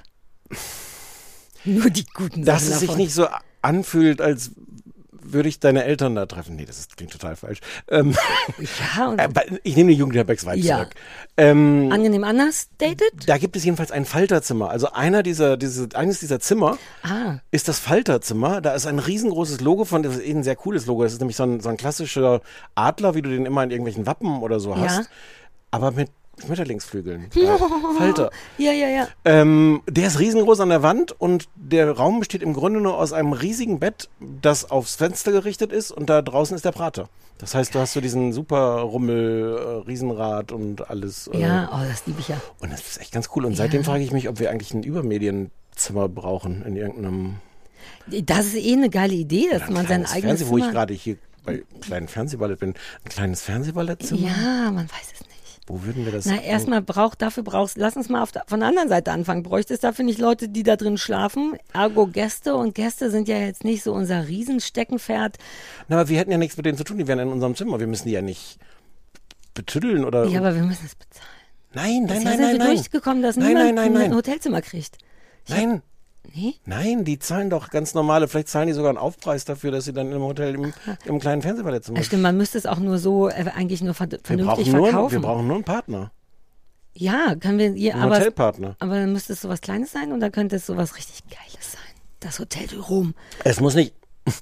Nur 1.65 1.89
die 1.89 2.05
guten 2.13 2.45
Dass 2.45 2.61
Sachen 2.61 2.73
es 2.73 2.79
sich 2.79 2.87
davon. 2.89 3.01
nicht 3.03 3.13
so 3.13 3.27
anfühlt, 3.61 4.21
als 4.21 4.51
würde 5.33 5.49
ich 5.49 5.59
deine 5.59 5.83
Eltern 5.83 6.15
da 6.15 6.25
treffen. 6.25 6.55
Nee, 6.55 6.65
das 6.65 6.79
ist, 6.79 6.97
klingt 6.97 7.11
total 7.11 7.35
falsch. 7.35 7.59
Ähm, 7.89 8.15
Ja, 8.95 9.09
und 9.09 9.19
äh, 9.19 9.29
ich 9.63 9.75
nehme 9.75 9.91
die 9.91 9.97
Jugendherbergs-Vibes 9.97 10.65
Ja. 10.65 10.77
zurück. 10.77 10.95
Ähm, 11.37 11.89
angenehm 11.91 12.23
anders 12.23 12.69
dated? 12.77 13.11
Da 13.27 13.37
gibt 13.37 13.55
es 13.55 13.63
jedenfalls 13.63 13.91
ein 13.91 14.05
Falterzimmer. 14.05 14.69
Also 14.69 14.91
einer 14.91 15.23
dieser, 15.23 15.57
diese, 15.57 15.89
eines 15.93 16.19
dieser 16.19 16.39
Zimmer 16.39 16.77
Ah. 17.03 17.37
ist 17.51 17.67
das 17.67 17.79
Falterzimmer. 17.79 18.61
Da 18.61 18.73
ist 18.73 18.85
ein 18.87 18.99
riesengroßes 18.99 19.61
Logo 19.61 19.85
von, 19.85 20.03
das 20.03 20.15
ist 20.15 20.25
eh 20.25 20.31
ein 20.31 20.43
sehr 20.43 20.55
cooles 20.55 20.85
Logo. 20.85 21.03
Das 21.03 21.13
ist 21.13 21.19
nämlich 21.19 21.37
so 21.37 21.43
ein, 21.43 21.59
so 21.59 21.69
ein 21.69 21.77
klassischer 21.77 22.41
Adler, 22.75 23.15
wie 23.15 23.21
du 23.21 23.29
den 23.29 23.45
immer 23.45 23.63
in 23.63 23.71
irgendwelchen 23.71 24.05
Wappen 24.05 24.41
oder 24.41 24.59
so 24.59 24.75
hast. 24.77 24.97
Ja. 24.99 25.05
Aber 25.69 25.91
mit 25.91 26.09
Schmetterlingsflügeln. 26.45 27.29
Äh, 27.35 27.57
Falter. 27.97 28.29
Ja, 28.57 28.71
ja, 28.71 28.87
ja. 28.89 29.07
Ähm, 29.25 29.81
der 29.87 30.07
ist 30.07 30.19
riesengroß 30.19 30.59
an 30.59 30.69
der 30.69 30.83
Wand 30.83 31.13
und 31.19 31.47
der 31.55 31.91
Raum 31.91 32.19
besteht 32.19 32.41
im 32.43 32.53
Grunde 32.53 32.79
nur 32.81 32.97
aus 32.97 33.13
einem 33.13 33.33
riesigen 33.33 33.79
Bett, 33.79 34.09
das 34.19 34.69
aufs 34.69 34.95
Fenster 34.95 35.31
gerichtet 35.31 35.71
ist 35.71 35.91
und 35.91 36.09
da 36.09 36.21
draußen 36.21 36.55
ist 36.55 36.65
der 36.65 36.71
Prater. 36.71 37.09
Das 37.39 37.53
heißt, 37.55 37.73
du 37.75 37.79
hast 37.79 37.93
so 37.93 38.01
diesen 38.01 38.33
super 38.33 38.79
Rummel, 38.81 39.57
äh, 39.57 39.87
Riesenrad 39.87 40.51
und 40.51 40.89
alles. 40.89 41.27
Äh, 41.27 41.39
Ja, 41.39 41.69
oh, 41.73 41.85
das 41.87 42.05
liebe 42.07 42.19
ich 42.19 42.27
ja. 42.29 42.41
Und 42.59 42.71
das 42.71 42.81
ist 42.81 42.99
echt 42.99 43.11
ganz 43.11 43.29
cool. 43.35 43.45
Und 43.45 43.55
seitdem 43.55 43.83
frage 43.83 44.03
ich 44.03 44.11
mich, 44.11 44.27
ob 44.29 44.39
wir 44.39 44.49
eigentlich 44.49 44.73
ein 44.73 44.83
Übermedienzimmer 44.83 46.09
brauchen 46.09 46.63
in 46.65 46.75
irgendeinem 46.75 47.35
Das 48.07 48.47
ist 48.47 48.55
eh 48.55 48.73
eine 48.73 48.89
geile 48.89 49.13
Idee, 49.13 49.47
dass 49.51 49.69
man 49.69 49.85
sein 49.87 50.05
eigenes 50.05 50.39
Fernseh, 50.39 50.47
wo 50.49 50.57
ich 50.57 50.69
gerade 50.71 50.93
hier 50.93 51.17
bei 51.45 51.63
kleinen 51.81 52.07
Fernsehballett 52.07 52.59
bin. 52.59 52.73
Ein 53.05 53.09
kleines 53.09 53.41
Fernsehballettzimmer? 53.43 54.19
Ja, 54.21 54.71
man 54.71 54.89
weiß 54.89 55.13
es 55.13 55.19
nicht. 55.21 55.26
Wo 55.67 55.83
würden 55.83 56.05
wir 56.05 56.13
das? 56.13 56.25
Na, 56.25 56.41
erstmal 56.41 56.81
braucht, 56.81 57.21
dafür 57.21 57.43
brauchst, 57.43 57.77
lass 57.77 57.97
uns 57.97 58.07
mal 58.07 58.23
auf 58.23 58.31
von 58.47 58.59
der 58.61 58.69
anderen 58.69 58.87
Seite 58.87 59.11
anfangen. 59.11 59.43
Bräuchte 59.43 59.73
es 59.73 59.81
dafür 59.81 60.05
nicht 60.05 60.17
Leute, 60.17 60.47
die 60.47 60.63
da 60.63 60.77
drin 60.77 60.97
schlafen? 60.97 61.57
Ergo 61.73 62.07
Gäste 62.07 62.55
und 62.55 62.73
Gäste 62.73 63.11
sind 63.11 63.27
ja 63.27 63.37
jetzt 63.37 63.65
nicht 63.65 63.83
so 63.83 63.93
unser 63.93 64.27
Riesensteckenpferd. 64.27 65.37
Na, 65.89 65.99
aber 65.99 66.09
wir 66.09 66.17
hätten 66.19 66.31
ja 66.31 66.37
nichts 66.37 66.55
mit 66.55 66.65
denen 66.65 66.77
zu 66.77 66.85
tun. 66.85 66.97
Die 66.97 67.07
wären 67.07 67.19
in 67.19 67.27
unserem 67.27 67.55
Zimmer. 67.55 67.79
Wir 67.81 67.87
müssen 67.87 68.07
die 68.07 68.13
ja 68.13 68.21
nicht 68.21 68.57
betüddeln 69.53 70.05
oder. 70.05 70.25
Ja, 70.27 70.39
aber 70.39 70.55
wir 70.55 70.63
müssen 70.63 70.85
es 70.85 70.95
bezahlen. 70.95 71.27
nein, 71.73 72.03
nein, 72.03 72.07
Bisher 72.07 72.23
nein, 72.23 72.31
sind 72.31 72.41
nein, 72.41 72.51
wir 72.53 72.59
nein. 72.59 72.75
durchgekommen, 72.75 73.21
dass 73.23 73.35
Nein, 73.35 73.47
niemand 73.49 73.65
nein, 73.65 73.75
nein, 73.75 74.01
ein 74.01 74.09
nein. 74.09 74.15
Hotelzimmer 74.15 74.61
kriegt. 74.61 74.97
Nein, 75.49 75.81
Nee? 76.33 76.55
nein, 76.65 77.03
die 77.05 77.19
zahlen 77.19 77.49
doch 77.49 77.69
ganz 77.69 77.93
normale. 77.93 78.27
Vielleicht 78.27 78.49
zahlen 78.49 78.67
die 78.67 78.73
sogar 78.73 78.89
einen 78.89 78.97
Aufpreis 78.97 79.45
dafür, 79.45 79.71
dass 79.71 79.85
sie 79.85 79.93
dann 79.93 80.11
im 80.11 80.21
Hotel 80.21 80.55
im, 80.55 80.73
im 81.05 81.19
kleinen 81.19 81.41
Fernsehballettzimmer 81.41 81.97
Ja, 81.97 82.03
stimmt, 82.03 82.21
man 82.23 82.37
müsste 82.37 82.57
es 82.57 82.65
auch 82.65 82.79
nur 82.79 82.97
so 82.97 83.29
äh, 83.29 83.45
eigentlich 83.55 83.81
nur 83.81 83.93
ver 83.93 84.09
Wir 84.11 84.19
vernünftig 84.23 84.65
brauchen, 84.67 84.77
nur, 84.77 84.87
verkaufen. 84.89 85.11
wir 85.13 85.21
brauchen 85.21 85.47
nur 85.47 85.55
einen 85.55 85.63
Partner. 85.65 86.11
ja, 86.93 87.35
können 87.35 87.57
wir, 87.59 87.67
Einen 87.93 88.01
aber, 88.03 88.17
Hotelpartner. 88.17 88.75
aber 88.79 88.95
dann 88.95 89.13
müsste 89.13 89.33
es 89.33 89.41
sowas 89.41 89.61
Kleines 89.61 89.91
sein 89.91 90.11
und 90.11 90.19
dann 90.19 90.31
könnte 90.31 90.55
es 90.57 90.65
sowas 90.65 90.95
richtig 90.97 91.23
Geiles 91.29 91.71
sein. 91.73 91.81
Das 92.19 92.39
Hotel 92.39 92.67
du 92.67 92.81
Rom. 92.81 93.13
Es 93.43 93.59
muss 93.59 93.75
nicht. 93.75 93.93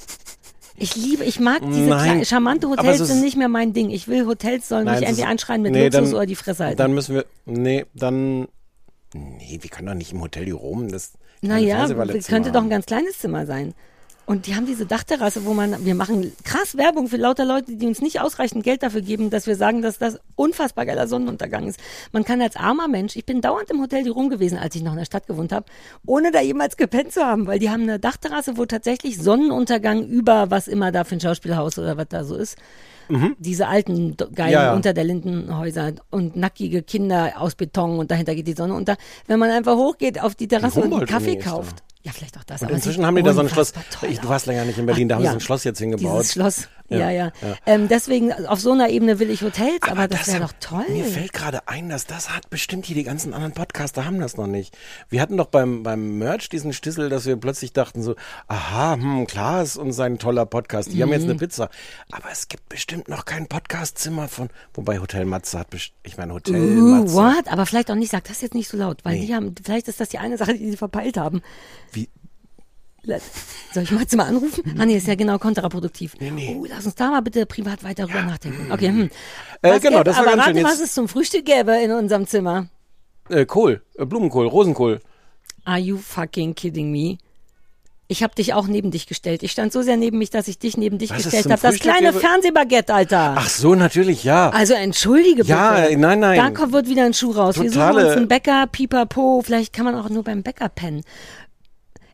Ich 0.77 0.93
liebe, 0.97 1.23
ich 1.23 1.39
mag 1.39 1.61
diese 1.65 1.85
kleine, 1.85 2.25
charmante 2.25 2.67
Hotels 2.67 2.99
ist- 2.99 3.07
sind 3.07 3.21
nicht 3.21 3.37
mehr 3.37 3.47
mein 3.47 3.71
Ding. 3.71 3.91
Ich 3.91 4.09
will 4.09 4.25
Hotels 4.27 4.67
sollen 4.67 4.83
Nein, 4.83 4.99
mich 4.99 5.07
irgendwie 5.07 5.23
anschreien 5.23 5.61
mit 5.61 5.71
nee, 5.71 5.85
Luxus 5.85 6.09
dann- 6.09 6.13
oder 6.15 6.25
die 6.25 6.35
Fresse 6.35 6.65
halten. 6.65 6.77
Dann 6.77 6.93
müssen 6.93 7.15
wir. 7.15 7.25
Nee, 7.45 7.85
dann. 7.93 8.49
Nee, 9.13 9.59
wir 9.61 9.69
können 9.69 9.87
doch 9.87 9.93
nicht 9.93 10.11
im 10.11 10.19
Hotel 10.21 10.43
die 10.43 10.51
Rom. 10.51 10.89
Das 10.91 11.13
Naja, 11.47 11.77
Fernsehballettzimmer 11.77 12.35
könnte 12.35 12.51
doch 12.51 12.63
ein 12.63 12.69
ganz 12.69 12.85
kleines 12.85 13.19
Zimmer 13.19 13.45
sein. 13.45 13.73
Und 14.27 14.47
die 14.47 14.55
haben 14.55 14.65
diese 14.65 14.87
Dachterrasse, 14.87 15.45
wo 15.45 15.53
man, 15.53 15.85
wir 15.85 15.93
machen 15.93 16.31
krass 16.43 16.77
Werbung 16.77 17.07
für 17.09 17.17
lauter 17.17 17.45
Leute, 17.45 17.75
die 17.75 17.85
uns 17.85 18.01
nicht 18.01 18.21
ausreichend 18.21 18.63
Geld 18.63 18.81
dafür 18.81 19.01
geben, 19.01 19.29
dass 19.29 19.45
wir 19.45 19.55
sagen, 19.55 19.83
dass 19.83 19.99
das 19.99 20.19
unfassbar 20.35 20.87
geiler 20.87 21.07
Sonnenuntergang 21.07 21.67
ist. 21.67 21.79
Man 22.11 22.23
kann 22.23 22.41
als 22.41 22.55
armer 22.55 22.87
Mensch, 22.87 23.15
ich 23.15 23.25
bin 23.25 23.41
dauernd 23.41 23.69
im 23.69 23.79
Hotel 23.81 24.03
die 24.03 24.09
Rum 24.09 24.29
gewesen, 24.29 24.57
als 24.57 24.75
ich 24.75 24.81
noch 24.81 24.93
in 24.93 24.97
der 24.97 25.05
Stadt 25.05 25.27
gewohnt 25.27 25.51
habe, 25.51 25.67
ohne 26.07 26.31
da 26.31 26.41
jemals 26.41 26.75
gepennt 26.75 27.11
zu 27.11 27.23
haben, 27.23 27.45
weil 27.45 27.59
die 27.59 27.69
haben 27.69 27.83
eine 27.83 27.99
Dachterrasse, 27.99 28.57
wo 28.57 28.65
tatsächlich 28.65 29.21
Sonnenuntergang 29.21 30.07
über 30.07 30.49
was 30.49 30.67
immer 30.67 30.91
da 30.91 31.03
für 31.03 31.17
ein 31.17 31.21
Schauspielhaus 31.21 31.77
oder 31.77 31.95
was 31.95 32.07
da 32.09 32.23
so 32.23 32.35
ist. 32.35 32.57
Diese 33.39 33.67
alten 33.67 34.15
geilen 34.17 34.31
Mhm. 34.35 34.53
Ja, 34.53 34.63
ja. 34.65 34.73
unter 34.73 34.93
der 34.93 35.03
Lindenhäuser 35.03 35.93
und 36.11 36.35
nackige 36.35 36.81
Kinder 36.83 37.33
aus 37.37 37.55
Beton 37.55 37.99
und 37.99 38.11
dahinter 38.11 38.35
geht 38.35 38.47
die 38.47 38.53
Sonne 38.53 38.73
unter. 38.73 38.97
Wenn 39.27 39.39
man 39.39 39.49
einfach 39.49 39.75
hochgeht 39.75 40.21
auf 40.21 40.35
die 40.35 40.47
Terrasse 40.47 40.81
und 40.81 40.93
einen 40.93 41.05
Kaffee 41.05 41.37
da. 41.37 41.49
kauft. 41.51 41.83
Ja, 42.03 42.11
vielleicht 42.11 42.37
auch 42.37 42.43
das. 42.43 42.61
Und 42.61 42.69
inzwischen 42.69 43.03
haben 43.05 43.15
die 43.15 43.23
da 43.23 43.33
so 43.33 43.39
ein 43.41 43.49
Schloss. 43.49 43.73
Ich, 44.07 44.19
du 44.19 44.29
warst 44.29 44.45
länger 44.45 44.63
nicht 44.65 44.77
in 44.77 44.85
Berlin, 44.85 45.09
da 45.09 45.15
haben 45.15 45.23
Ja. 45.23 45.31
sie 45.31 45.33
so 45.33 45.37
ein 45.37 45.41
Schloss 45.41 45.63
jetzt 45.63 45.79
hingebaut. 45.79 46.19
Dieses 46.21 46.33
Schloss. 46.33 46.67
Ja, 46.87 46.97
Ja, 46.97 47.09
ja. 47.11 47.31
Ähm, 47.65 47.87
deswegen, 47.87 48.31
auf 48.31 48.59
so 48.59 48.71
einer 48.71 48.89
Ebene 48.89 49.17
will 49.19 49.29
ich 49.31 49.41
Hotels, 49.41 49.81
aber, 49.89 50.07
das 50.07 50.27
wäre 50.27 50.41
doch 50.41 50.53
toll. 50.59 50.85
Mir 50.89 51.05
fällt 51.05 51.33
gerade 51.33 51.67
ein, 51.67 51.89
dass 51.89 52.05
das 52.05 52.29
hat 52.35 52.49
bestimmt 52.51 52.85
hier 52.85 52.95
die 52.95 53.03
ganzen 53.03 53.33
anderen 53.33 53.53
Podcaster 53.53 54.05
haben 54.05 54.19
das 54.19 54.37
noch 54.37 54.45
nicht. 54.47 54.77
Wir 55.09 55.19
hatten 55.21 55.35
doch 55.37 55.47
beim, 55.47 55.81
beim 55.83 56.17
Merch 56.19 56.47
diesen 56.49 56.73
Stissel, 56.73 57.09
dass 57.09 57.25
wir 57.25 57.37
plötzlich 57.37 57.73
dachten 57.73 58.03
so, 58.03 58.15
aha, 58.47 58.93
hm, 58.93 59.25
klar 59.25 59.63
ist 59.63 59.77
uns 59.77 59.99
ein 59.99 60.19
toller 60.19 60.45
Podcast. 60.45 60.91
Die 60.93 61.01
haben 61.01 61.11
jetzt 61.11 61.23
Mhm. 61.23 61.31
eine 61.31 61.39
Pizza. 61.39 61.69
Aber 62.11 62.29
es 62.31 62.47
gibt 62.47 62.69
bestimmt 62.69 63.07
noch 63.09 63.25
kein 63.25 63.47
Podcastzimmer 63.47 64.27
von, 64.27 64.49
wobei 64.75 64.99
Hotel 64.99 65.25
Matze 65.25 65.57
hat, 65.59 65.67
ich 66.03 66.17
meine 66.17 66.33
Hotel 66.33 66.55
Uh, 66.55 67.01
Matze. 67.01 67.13
what? 67.15 67.47
Aber 67.51 67.65
vielleicht 67.65 67.89
auch 67.89 67.95
nicht, 67.95 68.11
sag 68.11 68.25
das 68.25 68.41
jetzt 68.41 68.53
nicht 68.53 68.69
so 68.69 68.77
laut, 68.77 68.99
weil 69.03 69.15
Nee. 69.17 69.25
die 69.25 69.33
haben, 69.35 69.55
vielleicht 69.63 69.87
ist 69.87 69.99
das 69.99 70.09
die 70.09 70.19
eine 70.19 70.37
Sache, 70.37 70.53
die 70.53 70.69
sie 70.69 70.77
verpeilt 70.77 71.17
haben. 71.17 71.41
Wie, 71.91 72.09
Soll 73.73 73.83
ich 73.83 73.91
Matze 73.91 74.15
mal 74.17 74.25
anrufen? 74.27 74.63
Ah, 74.77 74.85
nee, 74.85 74.95
ist 74.97 75.07
ja 75.07 75.15
genau 75.15 75.37
kontraproduktiv. 75.37 76.13
Nee, 76.19 76.31
nee. 76.31 76.55
Oh, 76.59 76.65
lass 76.67 76.85
uns 76.85 76.95
da 76.95 77.09
mal 77.11 77.21
bitte 77.21 77.45
privat 77.45 77.83
weiter 77.83 78.05
drüber 78.05 78.23
nachdenken. 78.23 78.71
Okay, 78.71 78.87
hm. 78.87 79.09
Äh, 79.61 79.71
Was 79.71 79.81
genau, 79.81 79.97
gäbe- 79.99 80.03
das 80.05 80.15
war 80.17 80.23
aber 80.23 80.31
ganz 80.35 80.45
warte, 80.47 80.59
schön. 80.59 80.67
was 80.67 80.79
es 80.79 80.93
zum 80.93 81.07
Frühstück 81.07 81.45
gäbe 81.45 81.73
in 81.83 81.91
unserem 81.91 82.25
Zimmer. 82.27 82.67
äh, 83.29 83.45
Kohl, 83.45 83.81
äh, 83.97 84.05
Blumenkohl, 84.05 84.47
Rosenkohl. 84.47 84.99
Are 85.65 85.79
you 85.79 85.97
fucking 85.97 86.55
kidding 86.55 86.91
me? 86.91 87.17
Ich 88.07 88.21
habe 88.21 88.35
dich 88.35 88.53
auch 88.53 88.67
neben 88.67 88.91
dich 88.91 89.07
gestellt. 89.07 89.41
Ich 89.41 89.51
stand 89.51 89.73
so 89.73 89.81
sehr 89.81 89.97
neben 89.97 90.19
mich, 90.19 90.29
dass 90.29 90.47
ich 90.47 90.59
dich 90.59 90.77
neben 90.77 90.99
dich 90.99 91.09
Was 91.09 91.17
es 91.17 91.23
gestellt 91.31 91.45
habe. 91.51 91.59
Das 91.63 91.79
kleine 91.79 92.09
gäbe? 92.09 92.19
Fernsehbaguette, 92.19 92.93
Alter. 92.93 93.33
Ach 93.35 93.49
so, 93.49 93.73
natürlich, 93.73 94.23
ja. 94.23 94.51
Also 94.51 94.75
entschuldige 94.75 95.37
bitte. 95.37 95.49
Ja, 95.49 95.87
nein, 95.97 96.19
nein. 96.19 96.37
Da 96.37 96.51
kommt, 96.51 96.71
wird 96.71 96.87
wieder 96.87 97.03
ein 97.03 97.15
Schuh 97.15 97.31
raus. 97.31 97.55
Wir 97.55 97.63
suchen 97.71 97.81
Totale- 97.81 98.05
uns 98.09 98.15
einen 98.17 98.27
Bäcker, 98.27 98.67
pipapo. 98.71 99.41
Vielleicht 99.43 99.73
kann 99.73 99.85
man 99.85 99.95
auch 99.95 100.07
nur 100.09 100.23
beim 100.23 100.43
Bäcker 100.43 100.69
pennen. 100.69 101.01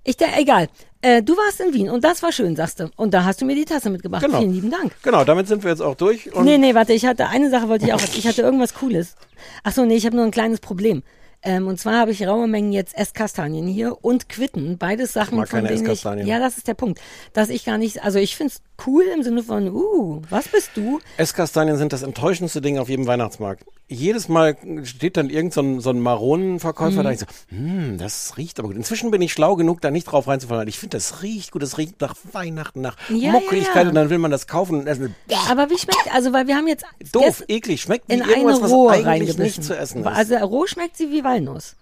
Ich, 0.04 0.18
der, 0.18 0.40
egal. 0.40 0.68
Äh, 1.04 1.24
du 1.24 1.36
warst 1.36 1.60
in 1.60 1.74
Wien 1.74 1.90
und 1.90 2.04
das 2.04 2.22
war 2.22 2.32
schön, 2.32 2.56
sagst 2.56 2.80
du. 2.80 2.92
Und 2.96 3.14
da 3.14 3.24
hast 3.24 3.42
du 3.42 3.46
mir 3.46 3.56
die 3.56 3.66
Tasse 3.66 3.90
mitgebracht. 3.90 4.24
Genau. 4.24 4.40
Vielen 4.40 4.54
lieben 4.54 4.70
Dank. 4.72 4.94
Genau, 5.04 5.24
damit 5.24 5.48
sind 5.48 5.64
wir 5.64 5.72
jetzt 5.72 5.82
auch 5.82 5.96
durch. 5.96 6.32
Und 6.34 6.46
Nee, 6.46 6.58
nee, 6.58 6.76
warte, 6.76 6.94
ich 6.94 7.06
hatte 7.06 7.28
eine 7.28 7.50
Sache 7.50 7.68
wollte 7.70 7.86
ich 7.86 7.94
auch. 7.94 8.02
Ich 8.16 8.28
hatte 8.28 8.42
irgendwas 8.42 8.74
Cooles. 8.76 9.16
Ach 9.64 9.72
so, 9.74 9.84
nee, 9.86 9.96
ich 9.96 10.06
habe 10.06 10.16
nur 10.16 10.26
ein 10.26 10.32
kleines 10.32 10.60
Problem. 10.60 11.02
Ähm, 11.44 11.68
und 11.68 11.80
zwar 11.80 11.96
habe 11.98 12.12
ich 12.12 12.28
raue 12.28 12.48
Mengen 12.48 12.72
jetzt 12.72 12.96
Esskastanien 12.96 13.68
hier 13.68 13.98
und 14.04 14.30
Quitten. 14.30 14.78
Beides 14.78 15.14
Sachen, 15.14 15.38
mag 15.40 15.50
von 15.50 15.58
keine 15.58 15.70
denen 15.70 15.84
ich. 15.84 15.90
Esskastanien. 15.90 16.28
Ja, 16.28 16.38
das 16.40 16.58
ist 16.58 16.68
der 16.68 16.76
Punkt. 16.76 17.00
Dass 17.34 17.50
ich 17.50 17.66
gar 17.66 17.80
nicht. 17.80 18.04
Also 18.04 18.20
ich 18.20 18.36
find's 18.36 18.62
cool 18.86 19.04
im 19.14 19.24
Sinne 19.24 19.44
von, 19.44 19.70
uh, 19.74 20.22
was 20.30 20.48
bist 20.48 20.72
du? 20.76 21.00
Esskastanien 21.18 21.78
sind 21.78 21.94
das 21.94 22.04
enttäuschendste 22.04 22.62
Ding 22.62 22.78
auf 22.78 22.90
jedem 22.90 23.08
Weihnachtsmarkt. 23.08 23.64
Jedes 23.88 24.30
Mal 24.30 24.56
steht 24.84 25.18
dann 25.18 25.30
irgend 25.30 25.54
so 25.54 25.62
ein, 25.62 25.82
so 25.82 25.90
ein 25.90 26.00
Maronenverkäufer 26.00 27.04
da. 27.04 27.12
Ich 27.12 27.20
so, 27.20 27.26
hm, 27.50 27.98
das 27.98 28.38
riecht 28.38 28.58
aber 28.60 28.70
gut. 28.70 28.78
Inzwischen 28.78 29.12
bin 29.12 29.22
ich 29.22 29.34
schlau 29.34 29.56
genug, 29.58 29.82
da 29.82 29.92
nicht 29.92 30.06
drauf 30.06 30.28
reinzufallen. 30.28 30.68
Ich 30.70 30.80
finde, 30.80 30.96
das 30.96 31.22
riecht 31.24 31.52
gut. 31.52 31.62
Das 31.62 31.78
riecht 31.78 32.00
nach 32.00 32.16
Weihnachten, 32.32 32.80
nach 32.80 32.96
Ja, 33.10 33.32
Muckeligkeit. 33.34 33.76
ja, 33.76 33.82
ja. 33.82 33.90
Und 33.90 33.96
dann 33.96 34.10
will 34.10 34.18
man 34.18 34.32
das 34.32 34.48
kaufen 34.48 34.80
und 34.80 34.88
essen. 34.88 35.14
Aber 35.50 35.70
wie 35.70 35.78
schmeckt, 35.78 36.14
also 36.14 36.32
weil 36.32 36.48
wir 36.48 36.56
haben 36.56 36.68
jetzt 36.68 36.86
Doof, 37.12 37.44
eklig. 37.50 37.82
Schmeckt 37.82 38.08
wie 38.08 38.14
in 38.14 38.22
eine 38.22 38.32
irgendwas, 38.32 38.62
was 38.62 39.06
eigentlich 39.06 39.38
nicht 39.38 39.62
zu 39.64 39.76
essen 39.78 40.02
ist. 40.02 40.08
Also 40.08 40.36
roh 40.38 40.68
schmeckt 40.68 40.96
sie 40.96 41.12
wie 41.12 41.24
Walnuss. 41.26 41.76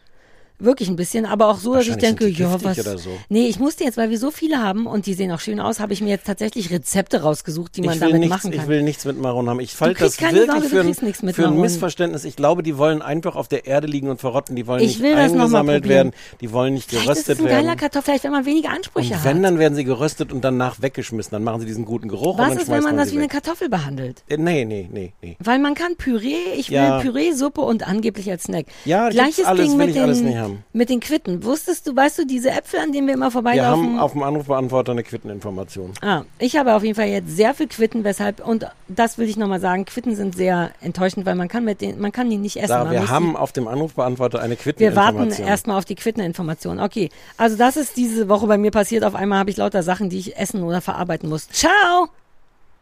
Wirklich 0.59 0.89
ein 0.89 0.95
bisschen, 0.97 1.25
aber 1.25 1.47
auch 1.47 1.57
so, 1.57 1.73
dass 1.73 1.87
ich 1.87 1.95
denke, 1.95 2.27
ja, 2.27 2.61
was. 2.63 2.77
so. 2.77 3.09
Nee, 3.29 3.47
ich 3.47 3.59
musste 3.59 3.83
jetzt, 3.85 3.97
weil 3.97 4.09
wir 4.09 4.17
so 4.19 4.29
viele 4.29 4.57
haben 4.61 4.87
und 4.87 5.05
die 5.05 5.13
sehen 5.13 5.31
auch 5.31 5.39
schön 5.39 5.59
aus, 5.59 5.79
habe 5.79 5.93
ich 5.93 6.01
mir 6.01 6.09
jetzt 6.09 6.25
tatsächlich 6.27 6.69
Rezepte 6.69 7.21
rausgesucht, 7.21 7.77
die 7.77 7.81
man 7.81 7.97
damit 7.99 8.15
nichts, 8.19 8.29
machen 8.29 8.51
kann. 8.51 8.61
ich 8.61 8.67
will 8.67 8.83
nichts 8.83 9.05
mit 9.05 9.19
Maronen 9.19 9.49
haben. 9.49 9.59
Ich 9.61 9.79
halte 9.79 9.99
das 10.03 10.19
wirklich 10.21 10.45
Sorge, 10.47 10.67
für, 10.67 10.81
ein, 10.81 11.33
für 11.33 11.47
ein. 11.47 11.57
Missverständnis. 11.61 12.25
Ich 12.25 12.35
glaube, 12.35 12.61
die 12.63 12.77
wollen 12.77 13.01
einfach 13.01 13.35
auf 13.35 13.47
der 13.47 13.65
Erde 13.67 13.87
liegen 13.87 14.09
und 14.09 14.19
verrotten. 14.19 14.55
Die 14.55 14.67
wollen 14.67 14.81
Ich 14.83 14.99
nicht 14.99 15.13
das 15.13 15.31
eingesammelt 15.31 15.87
werden. 15.87 16.11
Die 16.41 16.51
wollen 16.51 16.73
nicht 16.73 16.89
vielleicht 16.89 17.09
ist 17.09 17.17
es 17.19 17.25
geröstet 17.25 17.39
ein 17.39 17.45
geiler 17.45 17.67
werden. 17.67 17.77
Kartoffel, 17.79 18.03
vielleicht 18.05 18.23
wenn 18.25 18.31
man 18.31 18.45
weniger 18.45 18.69
Ansprüche 18.71 19.13
Und 19.13 19.23
wenn, 19.23 19.37
hat. 19.37 19.43
dann 19.45 19.59
werden 19.59 19.75
sie 19.75 19.83
geröstet 19.85 20.33
und 20.33 20.41
danach 20.43 20.81
weggeschmissen. 20.81 21.31
Dann 21.31 21.43
machen 21.43 21.61
sie 21.61 21.67
diesen 21.67 21.85
guten 21.85 22.07
Geruch 22.09 22.37
und 22.37 22.49
Was 22.49 22.55
ist, 22.55 22.67
wenn 22.67 22.83
man 22.83 22.95
man 22.95 22.97
das 22.97 23.11
wie 23.11 23.15
eine 23.17 23.23
weg. 23.25 23.31
Kartoffel 23.31 23.69
behandelt? 23.69 24.23
Äh, 24.27 24.37
Nee, 24.37 24.65
nee, 24.65 24.89
nee, 24.91 25.13
nee. 25.21 25.37
Weil 25.39 25.59
man 25.59 25.75
kann 25.75 25.95
Püree, 25.95 26.33
ich 26.57 26.69
will 26.69 26.77
Ja. 26.77 26.99
Püree-Suppe 26.99 27.61
und 27.61 27.87
angeblich 27.87 28.29
als 28.31 28.43
Snack. 28.43 28.65
Ja, 28.85 29.09
Gleiches 29.09 29.45
alles, 29.45 29.67
Ding 29.69 29.77
mit 29.77 29.89
ich 29.91 30.01
alles 30.01 30.19
den, 30.19 30.27
haben. 30.49 30.63
mit 30.73 30.89
den 30.89 30.99
Quitten. 30.99 31.43
Wusstest 31.43 31.87
du, 31.87 31.95
weißt 31.95 32.19
du, 32.19 32.25
diese 32.25 32.51
Äpfel, 32.51 32.79
an 32.79 32.91
denen 32.91 33.07
wir 33.07 33.13
immer 33.13 33.25
Wir 33.27 33.31
vorbeilaufen? 33.31 33.69
haben 33.85 33.99
auf 33.99 34.11
dem 34.13 34.23
Anrufbeantworter 34.23 34.91
eine 34.91 35.03
Quitteninformation. 35.03 35.93
Ah, 36.01 36.23
ich 36.37 36.55
habe 36.57 36.73
auf 36.75 36.83
jeden 36.83 36.95
Fall 36.95 37.07
jetzt 37.07 37.35
sehr 37.35 37.53
viel 37.53 37.67
Quitten, 37.67 38.03
weshalb, 38.03 38.45
und 38.45 38.65
das 38.87 39.17
will 39.17 39.27
ich 39.29 39.37
nochmal 39.37 39.59
sagen, 39.59 39.85
Quitten 39.85 40.15
sind 40.15 40.35
sehr 40.35 40.71
enttäuschend, 40.81 41.25
weil 41.25 41.35
man 41.35 41.47
kann 41.47 41.63
mit 41.65 41.81
den, 41.81 41.99
man 41.99 42.11
kann 42.11 42.29
die 42.29 42.37
nicht 42.37 42.57
essen. 42.57 42.73
Man 42.77 42.91
wir 42.91 43.09
haben 43.09 43.35
auf 43.35 43.51
dem 43.51 43.67
Anrufbeantworter 43.67 44.39
eine 44.41 44.55
die, 44.55 44.59
wir 44.65 44.73
Quitteninformation. 44.73 45.29
warten 45.29 45.43
erstmal 45.43 45.77
auf 45.77 45.85
die 45.85 45.95
Quitteninformation. 45.95 46.79
Okay, 46.79 47.09
also 47.37 47.55
das 47.57 47.77
ist 47.77 47.97
diese 47.97 48.29
Woche 48.29 48.47
bei 48.47 48.57
mir 48.57 48.71
passiert. 48.71 49.03
Auf 49.03 49.15
einmal 49.15 49.39
habe 49.39 49.49
ich 49.49 49.57
lauter 49.57 49.83
Sachen, 49.83 50.09
die 50.09 50.19
ich 50.19 50.37
essen 50.37 50.63
oder 50.63 50.81
verarbeiten 50.81 51.29
muss. 51.29 51.47
Ciao! 51.49 52.09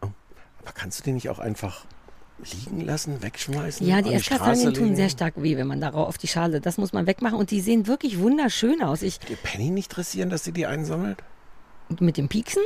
Aber 0.01 0.73
kannst 0.73 0.99
du 0.99 1.03
die 1.05 1.11
nicht 1.13 1.29
auch 1.29 1.39
einfach 1.39 1.85
liegen 2.43 2.81
lassen, 2.81 3.21
wegschmeißen? 3.21 3.85
Ja, 3.87 4.01
die 4.01 4.13
Esskastanien 4.13 4.73
tun 4.73 4.95
sehr 4.95 5.09
stark 5.09 5.41
weh, 5.41 5.57
wenn 5.57 5.67
man 5.67 5.81
darauf 5.81 6.07
auf 6.07 6.17
die 6.17 6.27
Schale, 6.27 6.61
das 6.61 6.77
muss 6.77 6.93
man 6.93 7.07
wegmachen 7.07 7.37
und 7.37 7.51
die 7.51 7.61
sehen 7.61 7.87
wirklich 7.87 8.19
wunderschön 8.19 8.81
aus. 8.83 9.01
Ich, 9.01 9.19
Die 9.19 9.35
Penny 9.35 9.69
nicht 9.69 9.89
dressieren, 9.89 10.29
dass 10.29 10.43
sie 10.43 10.51
die 10.51 10.65
einsammelt? 10.65 11.23
mit 11.99 12.17
dem 12.17 12.27
Pieksen? 12.27 12.61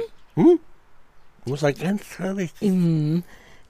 Muss 1.46 1.62
halt 1.63 1.80
ganz 1.80 2.04
vorsichtig. 2.04 2.70
Mhm. 2.70 3.24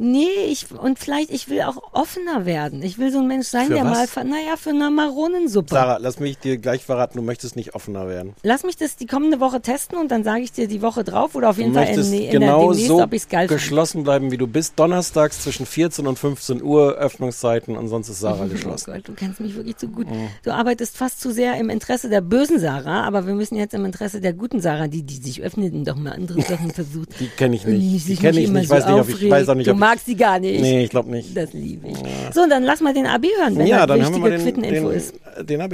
Nee, 0.03 0.25
ich, 0.50 0.65
und 0.72 0.98
vielleicht, 0.98 1.29
ich 1.29 1.48
will 1.48 1.62
auch 1.62 1.77
offener 1.93 2.48
werden. 2.48 2.81
Ich 2.81 2.98
will 2.98 3.12
so 3.12 3.20
ein 3.20 3.27
Mensch 3.27 3.46
sein, 3.48 3.67
Für 3.67 3.75
der 3.75 3.86
was? 3.86 4.15
mal, 4.15 4.24
naja, 4.24 4.58
für 4.58 4.72
eine 4.72 4.89
Maronensuppe. 4.89 5.70
Sarah, 5.70 5.98
lass 6.01 6.20
mich 6.20 6.39
dir 6.39 6.58
gleich 6.58 6.84
verraten, 6.84 7.20
du 7.20 7.24
möchtest 7.24 7.55
nicht 7.55 7.75
offener 7.75 8.08
werden. 8.08 8.34
Lass 8.41 8.63
mich 8.63 8.75
das 8.77 8.96
die 8.96 9.05
kommende 9.05 9.39
Woche 9.39 9.62
testen 9.62 10.00
und 10.00 10.10
dann 10.10 10.24
sage 10.24 10.41
ich 10.41 10.51
dir 10.51 10.67
die 10.67 10.81
Woche 10.81 11.03
drauf 11.03 11.36
oder 11.36 11.51
auf 11.51 11.58
Du 11.58 11.62
jeden 11.62 11.75
Fall 11.75 11.88
in, 11.88 12.00
in 12.00 12.12
der 12.12 12.31
genau 12.31 12.70
demnächst, 12.70 12.88
so 12.88 13.03
ob 13.03 13.13
ich 13.13 13.22
es 13.22 13.29
geil 13.29 13.46
geschlossen 13.46 14.03
bleiben, 14.03 14.31
wie 14.31 14.38
du 14.38 14.48
bist. 14.48 14.74
Donnerstags 14.79 15.43
zwischen 15.43 15.67
14 15.67 16.08
und 16.08 16.17
15 16.17 16.63
Uhr 16.63 16.93
Öffnungszeiten 16.96 17.77
und 17.77 17.88
sonst 17.88 18.10
ist 18.10 18.22
Sarah 18.22 18.46
Oh 18.46 18.48
geschlossen. 18.48 18.93
Gott, 18.93 19.08
du 19.08 19.13
kennst 19.13 19.39
mich 19.39 19.55
wirklich 19.55 19.77
zu 19.77 19.88
gut. 19.88 20.08
Du 20.43 20.51
arbeitest 20.51 20.98
fast 20.98 21.22
zu 21.22 21.31
sehr 21.31 21.60
im 21.60 21.70
Interesse 21.70 22.10
der 22.10 22.22
bösen 22.22 22.60
Sarah, 22.60 23.03
aber 23.03 23.27
wir 23.27 23.36
müssen 23.36 23.55
jetzt 23.55 23.75
im 23.75 23.86
Interesse 23.86 24.20
der 24.20 24.34
guten 24.34 24.62
Sarah, 24.62 24.88
die, 24.88 25.03
die 25.03 25.17
sich 25.17 25.43
öffnet 25.43 25.75
und 25.75 25.88
doch 25.88 25.96
mal 25.96 26.13
andere 26.13 26.41
Sachen 26.51 26.72
versucht. 26.72 27.20
Die 27.20 27.27
kenne 27.27 27.55
ich 27.55 27.65
nicht. 27.67 27.81
Die 27.81 28.00
sich 28.00 28.20
kenne 28.20 28.39
ich 28.39 28.50
nicht. 28.50 28.63
Ich 28.63 28.70
so 28.70 28.74
weiß 28.75 28.88
nicht, 28.88 28.96
ob 28.96 29.10
ich, 29.10 29.22
ich 29.22 29.29
weiß 29.29 29.48
auch 29.50 29.53
nicht, 29.53 29.67
Du 29.67 29.74
ob 29.74 29.90
magst 29.91 30.05
sie 30.05 30.15
gar 30.15 30.39
nicht. 30.39 30.55
ich, 30.55 30.62
Nee, 30.62 30.83
ich 30.86 30.89
glaube 30.89 31.10
nicht. 31.12 31.36
Das 31.36 31.51
liebe 31.53 31.89
ich. 31.89 31.98
So, 32.33 32.48
dann 32.48 32.63
lass 32.63 32.81
mal 32.81 32.93
den 32.93 33.05
AB 33.07 33.25
hören, 33.39 33.57
wenn 33.57 33.67
Ja, 33.67 33.86
das 33.86 33.98
dann 33.98 34.00
wichtige 34.00 34.19
mal 34.19 34.31
den, 34.31 34.41
Quitteninfo 34.41 34.89
ist. 34.89 35.13
den 35.41 35.62
AB. 35.62 35.74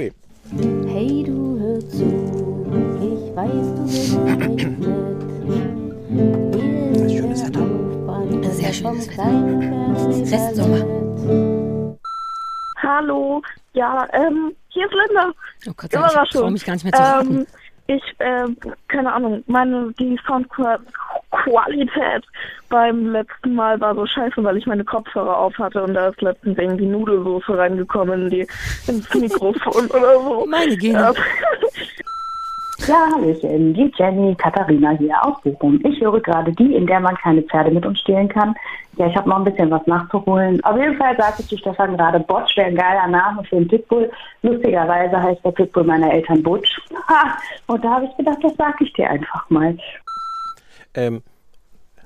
Hey, 0.86 1.24
du 1.24 1.58
hör 1.60 1.80
zu, 1.88 2.04
ich 3.02 3.36
weiß, 3.36 3.50
du 3.76 3.82
bist. 3.84 4.18
Schönes 7.16 7.46
Wetter. 7.46 8.52
Sehr 8.52 8.72
schönes 8.72 9.08
Wetter. 9.08 10.32
Restsommer. 10.32 11.96
Hallo, 12.82 13.42
ja, 13.74 14.08
ähm, 14.12 14.52
hier 14.68 14.86
ist 14.86 14.92
Linda. 14.94 15.32
Oh 15.68 15.72
Gott, 15.76 15.92
sei 15.92 15.98
Dank, 16.00 16.12
ich 16.24 16.30
traue 16.32 16.50
mich 16.50 16.64
gar 16.64 16.72
nicht 16.74 16.84
mehr 16.84 16.92
zu 16.92 17.02
raten. 17.02 17.46
Ich, 17.88 18.02
ähm, 18.18 18.56
keine 18.88 19.12
Ahnung, 19.12 19.42
meine, 19.46 19.92
die 19.98 20.20
Soundqualität 20.26 22.24
beim 22.68 23.12
letzten 23.12 23.54
Mal 23.54 23.80
war 23.80 23.94
so 23.94 24.06
scheiße, 24.06 24.44
weil 24.44 24.58
ich 24.58 24.66
meine 24.66 24.84
Kopfhörer 24.84 25.38
auf 25.38 25.56
hatte 25.58 25.82
und 25.82 25.94
da 25.94 26.08
ist 26.08 26.20
letztens 26.20 26.58
irgendwie 26.58 26.84
Nudelsoße 26.84 27.56
reingekommen 27.56 28.24
in 28.24 28.30
die, 28.30 28.46
ins 28.86 29.12
Mikrofon 29.14 29.86
oder 29.90 30.20
so. 30.20 30.46
Meine 30.46 30.76
Gene. 30.76 31.14
Ja, 32.86 33.08
Hallöchen, 33.12 33.74
die 33.74 33.92
Jenny 33.96 34.34
Katharina 34.36 34.90
hier 34.90 35.24
aus 35.24 35.40
Bochum. 35.42 35.80
Ich 35.84 36.00
höre 36.00 36.20
gerade 36.20 36.52
die, 36.52 36.74
in 36.74 36.86
der 36.86 37.00
man 37.00 37.16
keine 37.16 37.42
Pferde 37.42 37.70
mit 37.70 37.84
uns 37.84 38.00
stehlen 38.00 38.28
kann. 38.28 38.54
Ja, 38.96 39.06
ich 39.06 39.16
habe 39.16 39.28
noch 39.28 39.38
ein 39.38 39.44
bisschen 39.44 39.70
was 39.70 39.86
nachzuholen. 39.86 40.62
Auf 40.64 40.76
jeden 40.76 40.96
Fall 40.96 41.16
sagte 41.16 41.46
zu 41.46 41.56
Stefan 41.56 41.96
gerade, 41.96 42.20
Botsch 42.20 42.56
wäre 42.56 42.68
ein 42.68 42.76
geiler 42.76 43.06
Name 43.06 43.44
für 43.44 43.56
einen 43.56 43.68
Pitbull. 43.68 44.10
Lustigerweise 44.42 45.22
heißt 45.22 45.44
der 45.44 45.52
Pitbull 45.52 45.84
meiner 45.84 46.12
Eltern 46.12 46.42
Butch. 46.42 46.80
Ha, 47.08 47.38
und 47.68 47.82
da 47.82 47.88
habe 47.88 48.04
ich 48.04 48.16
gedacht, 48.18 48.36
das 48.42 48.54
sage 48.56 48.84
ich 48.84 48.92
dir 48.92 49.08
einfach 49.08 49.48
mal. 49.48 49.74
Ähm, 50.94 51.22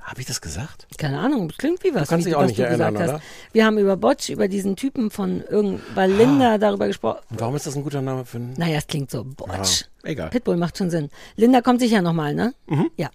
Habe 0.03 0.19
ich 0.19 0.25
das 0.25 0.41
gesagt? 0.41 0.87
Keine 0.97 1.19
Ahnung, 1.19 1.47
das 1.47 1.57
klingt 1.57 1.83
wie 1.83 1.95
was. 1.95 2.09
kannst 2.09 2.25
wie, 2.25 2.29
dich 2.29 2.35
auch 2.35 2.41
was 2.41 2.47
nicht 2.49 2.59
du 2.59 2.63
erinnern, 2.63 2.95
oder? 2.95 3.21
Wir 3.53 3.65
haben 3.65 3.77
über 3.77 3.95
Botsch, 3.95 4.29
über 4.29 4.47
diesen 4.47 4.75
Typen 4.75 5.09
von 5.09 5.41
irgend, 5.49 5.81
weil 5.95 6.11
Linda 6.11 6.57
darüber 6.57 6.87
gesprochen. 6.87 7.21
Und 7.29 7.39
warum 7.39 7.55
ist 7.55 7.65
das 7.65 7.75
ein 7.75 7.83
guter 7.83 8.01
Name 8.01 8.25
für 8.25 8.37
einen? 8.37 8.53
Naja, 8.57 8.77
es 8.77 8.87
klingt 8.87 9.09
so 9.09 9.23
Botsch. 9.23 9.83
Ah, 10.03 10.07
egal. 10.09 10.29
Pitbull 10.29 10.57
macht 10.57 10.77
schon 10.77 10.89
Sinn. 10.89 11.09
Linda 11.37 11.61
kommt 11.61 11.79
sicher 11.79 12.01
nochmal, 12.01 12.35
ne? 12.35 12.53
Mhm. 12.67 12.91
Ja. 12.97 13.09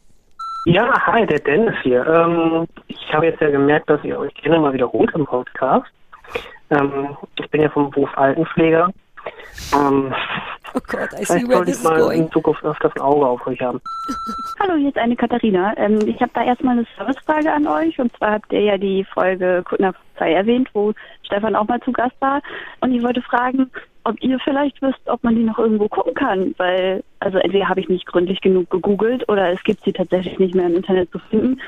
Ja, 0.65 0.93
hi, 1.07 1.27
der 1.27 1.39
Dennis 1.41 1.75
hier. 1.83 2.07
Ähm, 2.07 2.67
ich 2.89 3.13
habe 3.13 3.27
jetzt 3.27 3.41
ja 3.41 3.51
gemerkt, 3.51 3.89
dass 3.89 4.03
ihr 4.05 4.19
euch 4.19 4.35
gerne 4.35 4.59
mal 4.59 4.73
wiederholt 4.73 5.11
im 5.15 5.25
Podcast. 5.25 5.87
Ähm, 6.71 7.17
ich 7.39 7.51
bin 7.51 7.63
ja 7.63 7.69
vom 7.71 7.91
Beruf 7.91 8.11
Altenpfleger. 8.17 8.91
Ähm, 9.75 10.13
Oh 10.75 10.81
Gott, 10.87 11.11
I 11.19 11.25
see 11.25 11.49
where 11.49 11.65
this 11.65 11.79
is 11.79 11.85
mal 11.85 11.99
going. 11.99 12.25
in 12.25 12.31
Zukunft 12.31 12.65
öfters 12.65 12.93
ein 12.97 13.03
Auge 13.03 13.27
auf 13.27 13.47
euch 13.47 13.61
haben. 13.61 13.81
Hallo, 14.61 14.75
hier 14.77 14.89
ist 14.89 14.99
eine 14.99 15.17
Katharina. 15.17 15.75
Ähm, 15.77 15.99
ich 16.07 16.21
habe 16.21 16.31
da 16.35 16.45
erstmal 16.45 16.79
eine 16.79 16.87
Servicefrage 16.97 17.53
an 17.53 17.67
euch. 17.67 17.99
Und 17.99 18.15
zwar 18.17 18.33
habt 18.33 18.53
ihr 18.53 18.63
ja 18.63 18.79
die 18.79 19.05
Folge 19.05 19.63
Kuttner 19.65 19.93
Polizei 20.19 20.33
erwähnt, 20.33 20.69
wo 20.73 20.93
Stefan 21.23 21.55
auch 21.55 21.67
mal 21.69 21.81
zu 21.81 21.93
Gast 21.93 22.17
war. 22.21 22.43
Und 22.81 22.93
ich 22.93 23.03
wollte 23.03 23.23
fragen, 23.23 23.71
ob 24.05 24.21
ihr 24.23 24.39
vielleicht 24.41 24.81
wisst, 24.83 25.01
ob 25.07 25.23
man 25.23 25.37
die 25.37 25.45
noch 25.45 25.59
irgendwo 25.59 25.89
gucken 25.89 26.15
kann. 26.15 26.55
Weil, 26.59 27.03
also 27.21 27.39
entweder 27.39 27.69
habe 27.69 27.81
ich 27.81 27.89
nicht 27.89 28.07
gründlich 28.07 28.41
genug 28.41 28.71
gegoogelt 28.71 29.29
oder 29.29 29.53
es 29.53 29.63
gibt 29.63 29.85
sie 29.85 29.93
tatsächlich 29.93 30.39
nicht 30.39 30.55
mehr 30.55 30.67
im 30.67 30.77
Internet 30.77 31.11
zu 31.11 31.19
finden. 31.19 31.61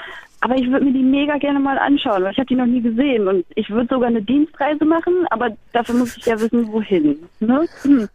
Aber 0.43 0.57
ich 0.57 0.71
würde 0.71 0.87
mir 0.87 0.93
die 0.93 1.03
mega 1.03 1.37
gerne 1.37 1.61
mal 1.61 1.79
anschauen, 1.79 2.25
weil 2.25 2.33
ich 2.33 2.39
habe 2.39 2.47
die 2.47 2.55
noch 2.55 2.67
nie 2.67 2.81
gesehen. 2.81 3.29
Und 3.29 3.45
ich 3.55 3.69
würde 3.71 3.95
sogar 3.95 4.09
eine 4.09 4.23
Dienstreise 4.23 4.85
machen, 4.85 5.27
aber 5.31 5.51
dafür 5.73 5.97
muss 5.97 6.17
ich 6.17 6.27
ja 6.27 6.41
wissen, 6.41 6.73
wohin. 6.73 7.19
Ne? 7.41 7.67
Hm. 7.83 8.09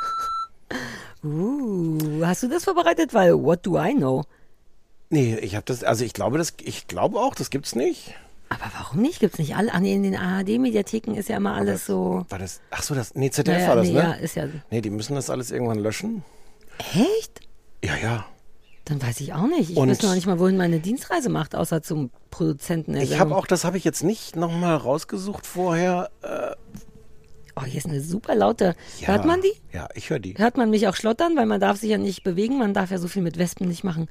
Uh, 1.24 1.98
hast 2.24 2.44
du 2.44 2.48
das 2.48 2.64
vorbereitet? 2.66 3.14
Weil, 3.14 3.34
what 3.42 3.66
do 3.66 3.78
I 3.80 3.94
know? 3.94 4.24
Nee, 5.10 5.36
ich 5.38 5.56
habe 5.56 5.66
das, 5.66 5.84
also 5.84 6.04
ich 6.04 6.14
glaube, 6.14 6.38
das, 6.38 6.54
ich 6.64 6.88
glaube 6.88 7.20
auch, 7.20 7.36
das 7.36 7.50
gibt's 7.50 7.76
nicht. 7.76 8.14
Aber 8.50 8.66
warum 8.78 9.02
nicht? 9.02 9.20
Gibt's 9.20 9.40
nicht 9.40 9.56
alle? 9.56 9.74
Ah, 9.74 9.80
nee, 9.80 9.94
in 9.94 10.04
den 10.04 10.16
ARD-Mediatheken 10.16 11.16
ist 11.16 11.30
ja 11.30 11.38
immer 11.38 11.54
alles 11.56 11.86
so. 11.86 12.26
War 12.30 12.40
das, 12.40 12.62
ach 12.70 12.84
so, 12.84 12.94
das, 12.94 13.16
nee, 13.16 13.30
ZDF 13.32 13.56
Naja, 13.58 13.68
war 13.70 13.76
das, 13.78 13.88
nee, 13.88 13.94
ne? 13.94 14.00
ja, 14.00 14.12
ist 14.14 14.36
ja. 14.36 14.48
Nee, 14.70 14.82
die 14.82 14.90
müssen 14.92 15.16
das 15.16 15.30
alles 15.30 15.52
irgendwann 15.52 15.80
löschen. 15.80 16.24
Echt? 16.94 17.42
Ja, 17.84 17.96
ja. 17.98 18.26
Dann 18.86 19.02
weiß 19.02 19.20
ich 19.22 19.34
auch 19.34 19.48
nicht. 19.48 19.72
Ich 19.72 19.78
Und- 19.78 19.90
weiß 19.90 20.04
noch 20.04 20.14
nicht 20.14 20.28
mal, 20.28 20.38
wohin 20.38 20.58
meine 20.58 20.80
Dienstreise 20.80 21.30
macht, 21.30 21.56
außer 21.56 21.82
zum 21.82 22.12
Produzenten. 22.30 22.96
Ich 22.98 23.20
habe 23.20 23.36
auch, 23.36 23.48
das 23.48 23.64
habe 23.64 23.78
ich 23.78 23.84
jetzt 23.84 24.04
nicht 24.04 24.36
nochmal 24.36 24.76
rausgesucht 24.76 25.48
vorher. 25.48 26.12
Äh, 26.22 26.52
Oh, 27.56 27.64
hier 27.64 27.78
ist 27.78 27.86
eine 27.88 28.02
super 28.02 28.36
laute. 28.36 28.76
ja, 29.00 29.08
Hört 29.08 29.26
man 29.26 29.42
die? 29.42 29.54
Ja, 29.72 29.88
ich 29.96 30.10
höre 30.10 30.20
die. 30.20 30.34
Hört 30.38 30.58
man 30.58 30.70
mich 30.70 30.88
auch 30.88 30.96
schlottern, 30.96 31.36
weil 31.38 31.46
man 31.46 31.60
darf 31.62 31.78
sich 31.78 31.90
ja 31.90 31.98
nicht 31.98 32.24
bewegen, 32.24 32.58
man 32.58 32.74
darf 32.74 32.92
ja 32.92 32.98
so 32.98 33.08
viel 33.08 33.22
mit 33.22 33.38
Wespen 33.38 33.68
nicht 33.70 33.84
machen. 33.84 34.10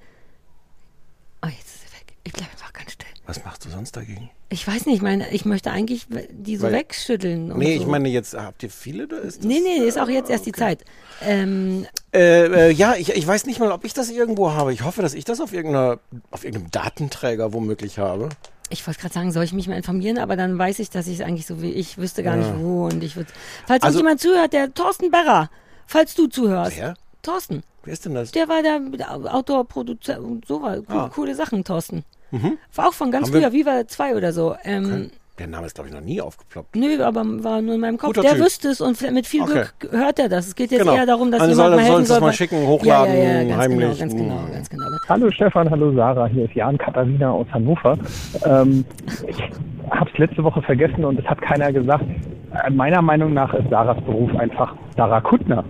Oh, 1.42 1.48
jetzt 1.48 1.66
ist 1.74 1.80
sie 1.82 1.92
weg. 1.98 2.16
Ich 2.24 2.32
bleibe 2.32 2.50
einfach 2.52 2.72
ganz 2.72 2.92
still. 2.92 3.08
Was 3.26 3.44
machst 3.44 3.64
du 3.64 3.68
sonst 3.70 3.96
dagegen? 3.96 4.30
Ich 4.48 4.66
weiß 4.66 4.86
nicht, 4.86 4.96
ich 4.96 5.02
meine, 5.02 5.30
ich 5.30 5.44
möchte 5.44 5.70
eigentlich 5.70 6.06
die 6.30 6.56
so 6.56 6.64
Weil- 6.66 6.72
wegschütteln. 6.74 7.48
Nee, 7.58 7.76
so. 7.76 7.82
ich 7.82 7.86
meine 7.86 8.08
jetzt, 8.08 8.34
habt 8.34 8.62
ihr 8.62 8.70
viele? 8.70 9.08
Da 9.08 9.16
ist 9.18 9.38
das, 9.38 9.44
Nee, 9.46 9.60
nee, 9.60 9.76
ist 9.86 9.98
auch 9.98 10.08
jetzt 10.08 10.30
erst 10.30 10.46
die 10.46 10.52
Zeit. 10.52 10.84
Ähm, 11.22 11.86
Äh, 12.14 12.68
äh, 12.68 12.70
ja, 12.70 12.94
ich, 12.96 13.10
ich 13.10 13.26
weiß 13.26 13.44
nicht 13.46 13.60
mal, 13.60 13.72
ob 13.72 13.84
ich 13.84 13.92
das 13.92 14.10
irgendwo 14.10 14.52
habe. 14.52 14.72
Ich 14.72 14.82
hoffe, 14.84 15.02
dass 15.02 15.12
ich 15.14 15.24
das 15.24 15.40
auf, 15.40 15.52
irgendeiner, 15.52 15.98
auf 16.30 16.44
irgendeinem 16.44 16.70
Datenträger 16.70 17.52
womöglich 17.52 17.98
habe. 17.98 18.28
Ich 18.70 18.86
wollte 18.86 19.00
gerade 19.00 19.14
sagen, 19.14 19.32
soll 19.32 19.44
ich 19.44 19.52
mich 19.52 19.68
mal 19.68 19.76
informieren, 19.76 20.18
aber 20.18 20.36
dann 20.36 20.58
weiß 20.58 20.78
ich, 20.78 20.90
dass 20.90 21.06
ich 21.06 21.20
es 21.20 21.26
eigentlich 21.26 21.46
so 21.46 21.60
wie 21.62 21.70
ich 21.72 21.98
wüsste 21.98 22.22
gar 22.22 22.36
Ja. 22.36 22.42
nicht 22.50 22.58
wo 22.60 22.86
und 22.86 23.02
ich 23.02 23.16
würde. 23.16 23.30
Falls 23.66 23.82
Also- 23.82 23.98
jemand 23.98 24.20
zuhört, 24.20 24.52
der 24.52 24.72
Thorsten 24.72 25.10
Berrer, 25.10 25.50
falls 25.86 26.14
du 26.14 26.26
zuhörst. 26.26 26.76
Wer? 26.76 26.94
Thorsten. 27.22 27.62
Wer 27.84 27.92
ist 27.92 28.04
denn 28.04 28.14
das? 28.14 28.30
Der 28.32 28.48
war 28.48 28.62
der, 28.62 28.80
der 28.80 29.34
Autor, 29.34 29.66
Produzent 29.66 30.18
und 30.20 30.46
so 30.46 30.62
war. 30.62 30.78
Ah. 30.88 31.10
Coole 31.14 31.34
Sachen, 31.34 31.64
Thorsten. 31.64 32.04
Mhm. 32.30 32.58
War 32.74 32.88
auch 32.88 32.94
von 32.94 33.10
ganz 33.10 33.28
Haben 33.28 33.34
wir- 33.34 33.40
früher, 33.42 33.52
Viva 33.52 33.86
2 33.86 34.16
oder 34.16 34.32
so. 34.32 34.56
Ähm, 34.64 35.10
Der 35.38 35.48
Name 35.48 35.66
ist, 35.66 35.74
glaube 35.74 35.88
ich, 35.88 35.94
noch 35.94 36.00
nie 36.00 36.20
aufgeploppt. 36.20 36.76
Nö, 36.76 37.02
aber 37.02 37.24
war 37.42 37.60
nur 37.60 37.74
in 37.74 37.80
meinem 37.80 37.98
Kopf. 37.98 38.06
Guter 38.14 38.22
der 38.22 38.34
Typ. 38.34 38.44
wüsste 38.44 38.68
es 38.68 38.80
und 38.80 39.00
mit 39.12 39.26
viel 39.26 39.42
Okay. 39.42 39.64
Glück 39.80 39.92
hört 39.92 40.20
er 40.20 40.28
das. 40.28 40.46
Es 40.46 40.54
geht 40.54 40.70
jetzt 40.70 40.82
Genau. 40.82 40.94
eher 40.94 41.06
darum, 41.06 41.32
dass 41.32 41.40
Also 41.40 41.52
jemand 41.54 41.66
soll- 41.66 41.76
mal 41.76 41.78
helfen 41.82 41.92
sollen 41.92 42.04
sie 42.04 42.12
es 42.12 42.18
soll. 42.18 42.20
mal 42.20 42.32
schicken, 42.32 42.66
hochladen, 42.68 43.14
ja, 43.16 43.20
ja, 43.22 43.32
ja, 43.40 43.44
ganz 43.48 43.62
heimlich. 43.62 43.78
Genau, 43.80 43.98
ganz 43.98 44.14
genau, 44.14 44.38
Hm. 44.46 44.52
ganz 44.52 44.70
genau. 44.70 44.86
Hallo 45.08 45.30
Stefan, 45.32 45.70
hallo 45.70 45.92
Sarah, 45.94 46.26
hier 46.28 46.44
ist 46.44 46.54
Jan 46.54 46.78
Katharina 46.78 47.30
aus 47.32 47.46
Hannover. 47.52 47.98
Ähm, 48.46 48.84
ich 49.26 49.38
habe 49.90 50.08
es 50.12 50.18
letzte 50.18 50.44
Woche 50.44 50.62
vergessen 50.62 51.04
und 51.04 51.18
es 51.18 51.24
hat 51.26 51.42
keiner 51.42 51.72
gesagt. 51.72 52.04
Äh, 52.64 52.70
Meiner 52.70 53.02
Meinung 53.02 53.34
nach 53.34 53.52
ist 53.54 53.68
Sarahs 53.70 54.00
Beruf 54.04 54.32
einfach 54.36 54.76
Sarah 54.96 55.20
Kuttner. 55.20 55.64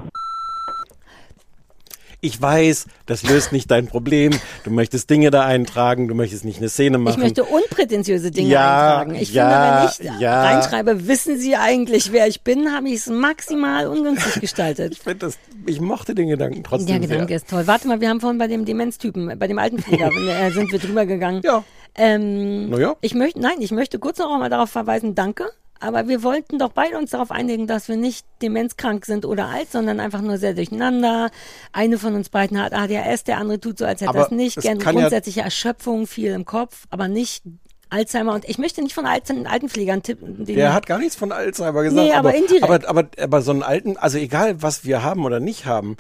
Ich 2.25 2.41
weiß, 2.41 2.87
das 3.05 3.23
löst 3.23 3.53
nicht 3.53 3.71
dein 3.71 3.87
Problem. 3.87 4.33
Du 4.65 4.71
möchtest 4.71 5.11
Dinge 5.11 5.31
da 5.31 5.45
eintragen, 5.45 6.09
du 6.09 6.15
möchtest 6.15 6.47
nicht 6.47 6.57
eine 6.59 6.71
Szene 6.71 6.97
machen. 6.97 7.17
Ich 7.19 7.23
möchte 7.23 7.45
unprätentiöse 7.45 8.31
Dinge 8.31 8.49
Ja, 8.49 8.99
eintragen. 9.01 9.15
Ich 9.17 9.35
ja, 9.35 9.91
finde, 9.93 10.09
wenn 10.09 10.15
ich 10.17 10.21
ja. 10.23 10.43
reinschreibe, 10.43 11.07
wissen 11.07 11.39
Sie 11.39 11.55
eigentlich, 11.55 12.13
wer 12.13 12.27
ich 12.27 12.41
bin, 12.41 12.73
habe 12.73 12.89
ich 12.89 12.95
es 12.95 13.07
maximal 13.09 13.89
ungünstig 13.89 14.41
gestaltet. 14.41 14.95
ich, 14.95 15.01
find 15.01 15.23
das, 15.23 15.39
ich 15.67 15.83
mochte 15.83 16.15
den 16.15 16.29
Gedanken 16.29 16.65
trotzdem 16.65 16.87
Der 16.87 17.01
Gedanke 17.01 17.29
sehr. 17.29 17.37
ist 17.37 17.51
toll. 17.51 17.67
Warte 17.67 17.89
mal, 17.89 18.01
wir 18.01 18.09
haben 18.09 18.21
vorhin 18.21 18.39
bei 18.39 18.47
dem 18.49 18.65
Demenztypen, 18.65 19.39
bei 19.39 19.47
dem 19.47 19.59
Altenpfleger, 19.59 20.11
äh, 20.11 20.51
sind 20.51 20.73
wir 20.73 20.79
drüber 20.79 21.05
gegangen. 21.05 21.43
Ja. 21.45 21.63
Ähm, 21.95 22.71
Na 22.71 22.79
ja. 22.79 22.97
Ich 23.03 23.15
möchte, 23.15 23.39
nein, 23.39 23.57
ich 23.61 23.71
möchte 23.71 23.99
kurz 23.99 24.19
noch 24.19 24.33
einmal 24.33 24.49
darauf 24.49 24.71
verweisen, 24.71 25.15
danke. 25.15 25.45
Aber 25.81 26.09
wir 26.09 26.23
wollten 26.23 26.59
doch 26.59 26.73
beide 26.73 26.97
uns 26.97 27.11
darauf 27.11 27.31
einigen, 27.31 27.67
dass 27.67 27.89
wir 27.89 27.97
nicht 27.97 28.25
demenzkrank 28.41 29.05
sind 29.05 29.25
oder 29.27 29.47
alt, 29.49 29.71
sondern 29.71 30.01
einfach 30.01 30.21
nur 30.23 30.39
sehr 30.39 30.55
durcheinander. 30.55 31.31
Eine 31.73 31.99
von 31.99 32.15
uns 32.15 32.29
beiden 32.31 32.63
hat 32.63 32.73
ADHS, 32.73 33.25
der 33.25 33.39
andere 33.39 33.61
tut 33.61 33.79
so, 33.79 33.85
als 33.85 34.01
hätte 34.01 34.09
Aber 34.11 34.21
das 34.21 34.31
nicht. 34.31 34.57
es 34.57 34.63
Gern 34.65 34.79
kann 34.79 34.95
ja- 34.95 35.03
grundsätzliche 35.03 35.43
Erschöpfung, 35.43 36.07
viel 36.07 36.31
im 36.33 36.45
Kopf, 36.45 36.85
aber 36.91 37.09
nicht 37.09 37.43
Alzheimer. 37.91 38.35
Und 38.35 38.49
ich 38.49 38.57
möchte 38.59 38.83
nicht 38.83 38.95
von 38.95 39.05
Alten, 39.07 39.47
Altenpflegern 39.47 40.03
tippen. 40.03 40.45
Der 40.47 40.73
hat 40.73 40.87
gar 40.87 40.99
nichts 40.99 41.17
von 41.17 41.33
Alzheimer 41.33 41.83
gesagt. 41.83 42.03
Nee, 42.07 42.13
aber 42.15 42.35
indirekt. 42.35 42.65
Aber, 42.65 42.89
aber, 42.89 43.09
aber 43.21 43.43
so 43.43 43.51
einen 43.51 43.63
alten, 43.63 43.97
also 43.97 44.17
egal 44.19 44.63
was 44.63 44.85
wir 44.85 45.03
haben 45.03 45.25
oder 45.25 45.39
nicht 45.39 45.67
haben, 45.67 45.97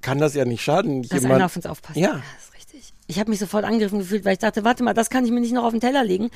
kann 0.00 0.18
das 0.18 0.34
ja 0.34 0.44
nicht 0.44 0.62
schaden. 0.62 1.02
dass 1.02 1.10
jemand, 1.22 1.34
einer 1.36 1.46
auf 1.46 1.56
uns 1.56 1.66
aufpasst. 1.66 1.96
Ja. 1.98 2.12
das 2.36 2.44
ist 2.48 2.54
richtig. 2.54 2.92
Ich 3.06 3.18
habe 3.18 3.30
mich 3.30 3.40
sofort 3.40 3.64
angegriffen 3.64 3.98
gefühlt, 3.98 4.24
weil 4.24 4.34
ich 4.34 4.38
dachte, 4.38 4.64
warte 4.64 4.82
mal, 4.84 4.94
das 4.94 5.10
kann 5.10 5.24
ich 5.24 5.30
mir 5.32 5.40
nicht 5.40 5.52
noch 5.52 5.64
auf 5.64 5.72
den 5.72 5.80
Teller 5.80 6.04
legen. 6.04 6.30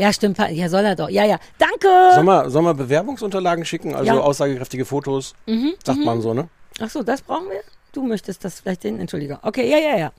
Ja, 0.00 0.12
stimmt. 0.12 0.38
Ja, 0.38 0.68
soll 0.70 0.84
er 0.84 0.96
doch. 0.96 1.10
Ja, 1.10 1.24
ja. 1.24 1.38
Danke! 1.58 1.88
Soll 2.14 2.24
man, 2.24 2.48
soll 2.50 2.62
man 2.62 2.76
Bewerbungsunterlagen 2.76 3.64
schicken, 3.66 3.94
also 3.94 4.06
Ja. 4.06 4.18
aussagekräftige 4.18 4.84
Fotos? 4.86 5.34
Mhm, 5.46 5.74
Sagt 5.84 5.98
mhm. 5.98 6.04
man 6.06 6.22
so, 6.22 6.32
ne? 6.32 6.48
Ach 6.80 6.88
so, 6.88 7.02
das 7.02 7.20
brauchen 7.20 7.50
wir? 7.50 7.60
Du 7.92 8.02
möchtest 8.06 8.42
das 8.44 8.60
vielleicht 8.60 8.84
den, 8.84 8.98
Entschuldigung. 8.98 9.38
Okay, 9.42 9.68
ja, 9.70 9.76
ja, 9.78 9.98
ja. 9.98 10.12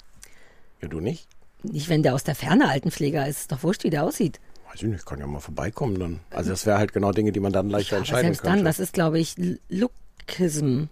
Ja, 0.82 0.88
du 0.88 1.00
nicht? 1.00 1.28
Nicht, 1.64 1.90
wenn 1.90 2.04
der 2.04 2.14
aus 2.14 2.24
der 2.24 2.36
Ferne 2.36 2.70
Altenpfleger 2.70 3.28
ist. 3.28 3.40
Ist 3.42 3.52
doch 3.52 3.64
wurscht, 3.64 3.84
wie 3.84 3.90
der 3.90 4.04
aussieht. 4.04 4.40
Weiß 4.70 4.84
ich 4.84 4.88
nicht, 4.90 5.06
kann 5.06 5.20
ja 5.20 5.26
mal 5.28 5.40
vorbeikommen 5.40 6.00
dann. 6.00 6.20
Also 6.30 6.52
das 6.52 6.66
wäre 6.68 6.78
halt 6.78 6.94
genau 6.94 7.12
Dinge, 7.12 7.32
die 7.32 7.40
man 7.40 7.52
dann 7.52 7.70
leichter 7.70 7.96
Aber 7.96 8.00
entscheiden 8.02 8.26
selbst 8.28 8.42
könnte. 8.44 8.58
dann, 8.58 8.66
das 8.66 8.80
ist, 8.80 8.94
glaube 8.94 9.20
ich, 9.20 9.38
L- 9.38 9.60
Lookism. 9.70 10.84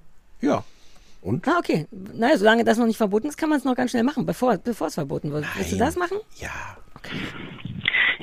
Ja. 0.42 0.64
Und? 1.22 1.48
Ah, 1.48 1.58
okay. 1.60 1.86
Naja, 1.92 2.38
solange 2.38 2.64
das 2.64 2.78
noch 2.78 2.86
nicht 2.88 2.98
verboten 2.98 3.28
ist, 3.28 3.38
kann 3.38 3.50
man 3.50 3.60
es 3.60 3.66
noch 3.66 3.76
ganz 3.76 3.92
schnell 3.92 4.04
machen, 4.04 4.26
bevor, 4.26 4.58
bevor 4.58 4.88
es 4.88 4.94
verboten 4.96 5.32
wird. 5.32 5.46
Willst 5.58 5.74
du 5.74 5.78
das 5.78 5.96
machen? 5.96 6.18
Ja. 6.38 6.50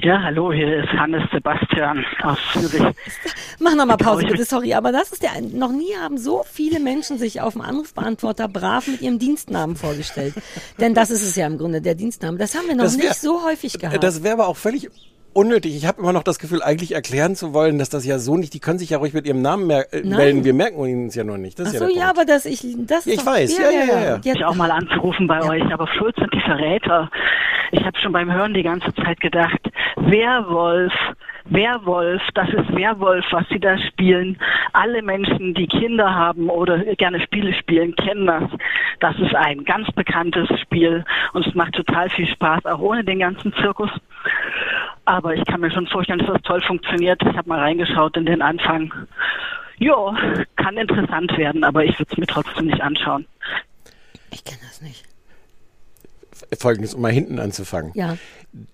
Ja, 0.02 0.22
hallo, 0.22 0.52
hier 0.52 0.84
ist 0.84 0.90
Hannes 0.90 1.22
Sebastian 1.32 2.04
aus 2.22 2.38
Zürich. 2.52 2.82
Mach 3.58 3.74
noch 3.74 3.86
mal 3.86 3.96
Pause, 3.96 4.26
bitte, 4.26 4.44
sorry. 4.44 4.74
Aber 4.74 4.92
das 4.92 5.10
ist 5.10 5.22
der, 5.22 5.40
noch 5.40 5.72
nie 5.72 5.94
haben 5.98 6.18
so 6.18 6.44
viele 6.50 6.80
Menschen 6.80 7.16
sich 7.18 7.40
auf 7.40 7.54
dem 7.54 7.62
Anrufbeantworter 7.62 8.46
brav 8.46 8.86
mit 8.88 9.00
ihrem 9.00 9.18
Dienstnamen 9.18 9.74
vorgestellt. 9.74 10.34
Denn 10.80 10.92
das 10.94 11.10
ist 11.10 11.22
es 11.22 11.34
ja 11.34 11.46
im 11.46 11.56
Grunde, 11.56 11.80
der 11.80 11.94
Dienstname. 11.94 12.36
Das 12.36 12.54
haben 12.54 12.68
wir 12.68 12.74
noch 12.76 12.84
wär- 12.84 12.96
nicht 12.96 13.14
so 13.16 13.42
häufig 13.44 13.78
gehabt. 13.78 14.02
Das 14.04 14.22
wäre 14.22 14.34
aber 14.34 14.48
auch 14.48 14.56
völlig 14.58 14.90
unnötig. 15.36 15.76
Ich 15.76 15.86
habe 15.86 16.00
immer 16.00 16.12
noch 16.12 16.22
das 16.22 16.38
Gefühl, 16.38 16.62
eigentlich 16.62 16.94
erklären 16.94 17.36
zu 17.36 17.52
wollen, 17.52 17.78
dass 17.78 17.90
das 17.90 18.06
ja 18.06 18.18
so 18.18 18.36
nicht, 18.36 18.54
die 18.54 18.60
können 18.60 18.78
sich 18.78 18.90
ja 18.90 18.98
ruhig 18.98 19.12
mit 19.12 19.26
ihrem 19.26 19.42
Namen 19.42 19.66
mer 19.66 19.92
äh, 19.92 20.00
Nein. 20.00 20.16
melden. 20.16 20.44
Wir 20.44 20.54
merken 20.54 20.76
uns 20.76 21.14
ja 21.14 21.24
nur 21.24 21.38
nicht. 21.38 21.58
Das 21.58 21.68
Ach 21.68 21.72
ist 21.74 21.78
so, 21.78 21.88
ja 21.88 22.04
ja, 22.06 22.10
aber 22.10 22.24
das 22.24 22.46
ich, 22.46 22.62
das 22.86 23.06
ist 23.06 23.20
Ich 23.20 23.26
weiß, 23.26 23.58
ja, 23.58 23.70
ja, 23.70 23.84
ja, 23.84 24.04
ja. 24.04 24.20
Ich 24.24 24.44
auch 24.44 24.54
mal 24.54 24.70
anzurufen 24.70 25.26
bei 25.26 25.42
euch, 25.42 25.64
aber 25.72 25.86
Schulz 25.88 26.16
sind 26.16 26.32
die 26.32 26.40
Verräter. 26.40 27.10
Ich 27.72 27.84
habe 27.84 27.98
schon 27.98 28.12
beim 28.12 28.32
Hören 28.32 28.54
die 28.54 28.62
ganze 28.62 28.94
Zeit 28.94 29.20
gedacht, 29.20 29.60
Werwolf, 29.96 30.92
Werwolf, 31.46 32.22
das 32.34 32.48
ist 32.48 32.74
Werwolf, 32.74 33.24
was 33.30 33.46
sie 33.48 33.60
da 33.60 33.78
spielen. 33.78 34.38
Alle 34.72 35.02
Menschen, 35.02 35.54
die 35.54 35.66
Kinder 35.66 36.14
haben 36.14 36.48
oder 36.48 36.78
gerne 36.96 37.20
Spiele 37.20 37.52
spielen, 37.54 37.94
kennen 37.96 38.26
das. 38.26 38.44
Das 39.00 39.18
ist 39.18 39.34
ein 39.34 39.64
ganz 39.64 39.90
bekanntes 39.92 40.48
Spiel 40.60 41.04
und 41.32 41.46
es 41.46 41.54
macht 41.54 41.74
total 41.74 42.08
viel 42.10 42.26
Spaß, 42.26 42.66
auch 42.66 42.80
ohne 42.80 43.04
den 43.04 43.18
ganzen 43.18 43.52
Zirkus. 43.54 43.90
Aber 45.04 45.34
ich 45.34 45.44
kann 45.46 45.60
mir 45.60 45.70
schon 45.70 45.86
vorstellen, 45.86 46.18
dass 46.18 46.28
das 46.28 46.42
toll 46.42 46.60
funktioniert. 46.62 47.20
Ich 47.22 47.36
habe 47.36 47.48
mal 47.48 47.60
reingeschaut 47.60 48.16
in 48.16 48.26
den 48.26 48.42
Anfang. 48.42 48.92
Ja, 49.78 50.16
kann 50.56 50.76
interessant 50.76 51.36
werden, 51.36 51.62
aber 51.62 51.84
ich 51.84 51.98
würde 51.98 52.10
es 52.12 52.18
mir 52.18 52.26
trotzdem 52.26 52.66
nicht 52.66 52.80
anschauen. 52.80 53.26
Ich 54.30 54.42
kenne 54.44 54.58
das 54.66 54.80
nicht. 54.80 55.04
Folgendes, 56.58 56.94
um 56.94 57.00
mal 57.02 57.10
hinten 57.12 57.38
anzufangen. 57.38 57.92
Ja. 57.94 58.16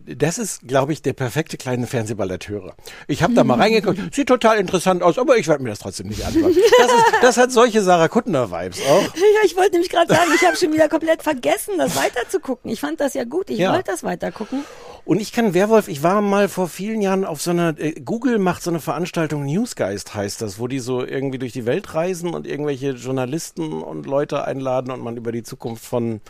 Das 0.05 0.39
ist, 0.39 0.67
glaube 0.67 0.93
ich, 0.93 1.03
der 1.03 1.13
perfekte 1.13 1.57
kleine 1.57 1.87
Fernsehballetteure. 1.87 2.75
Ich 3.09 3.23
habe 3.23 3.35
da 3.35 3.45
mal 3.45 3.59
reingeguckt, 3.59 3.99
sieht 4.15 4.29
total 4.29 4.59
interessant 4.59 5.03
aus, 5.03 5.19
aber 5.19 5.37
ich 5.37 5.49
werde 5.49 5.63
mir 5.63 5.71
das 5.71 5.79
trotzdem 5.81 6.09
nicht 6.09 6.25
anschauen. 6.25 6.55
Das, 6.79 6.93
ist, 6.93 7.05
das 7.23 7.37
hat 7.37 7.53
solche 7.53 7.83
Sarah 7.83 8.09
Kuttner-Vibes 8.09 8.81
auch. 8.87 9.03
Ja, 9.15 9.45
ich 9.45 9.57
wollte 9.57 9.73
nämlich 9.73 9.91
gerade 9.91 10.13
sagen, 10.13 10.31
ich 10.35 10.45
habe 10.47 10.57
schon 10.57 10.73
wieder 10.73 10.89
komplett 10.89 11.23
vergessen, 11.23 11.75
das 11.79 11.97
weiterzugucken. 11.97 12.71
Ich 12.71 12.81
fand 12.81 13.01
das 13.01 13.15
ja 13.15 13.25
gut, 13.25 13.51
ich 13.51 13.59
Ja. 13.59 13.73
wollte 13.73 13.91
das 13.91 14.03
weitergucken. 14.05 14.65
Und 15.05 15.21
ich 15.21 15.33
kann 15.33 15.53
Werwolf, 15.53 15.89
ich 15.89 16.03
war 16.03 16.21
mal 16.21 16.49
vor 16.49 16.69
vielen 16.69 17.03
Jahren 17.03 17.25
auf 17.25 17.43
so 17.43 17.51
einer, 17.51 17.79
äh, 17.79 17.93
Google 18.01 18.39
macht 18.39 18.63
so 18.63 18.71
eine 18.71 18.81
Veranstaltung, 18.81 19.45
Newsgeist 19.45 20.15
heißt 20.15 20.41
das, 20.43 20.59
wo 20.59 20.69
die 20.69 20.79
so 20.79 21.05
irgendwie 21.05 21.39
durch 21.39 21.53
die 21.53 21.67
Welt 21.67 21.95
reisen 21.95 22.35
und 22.35 22.47
irgendwelche 22.47 22.91
Journalisten 22.93 23.83
und 23.83 24.07
Leute 24.07 24.45
einladen 24.45 24.93
und 24.93 25.01
man 25.01 25.17
über 25.17 25.33
die 25.33 25.43
Zukunft 25.43 25.85
von 25.85 26.21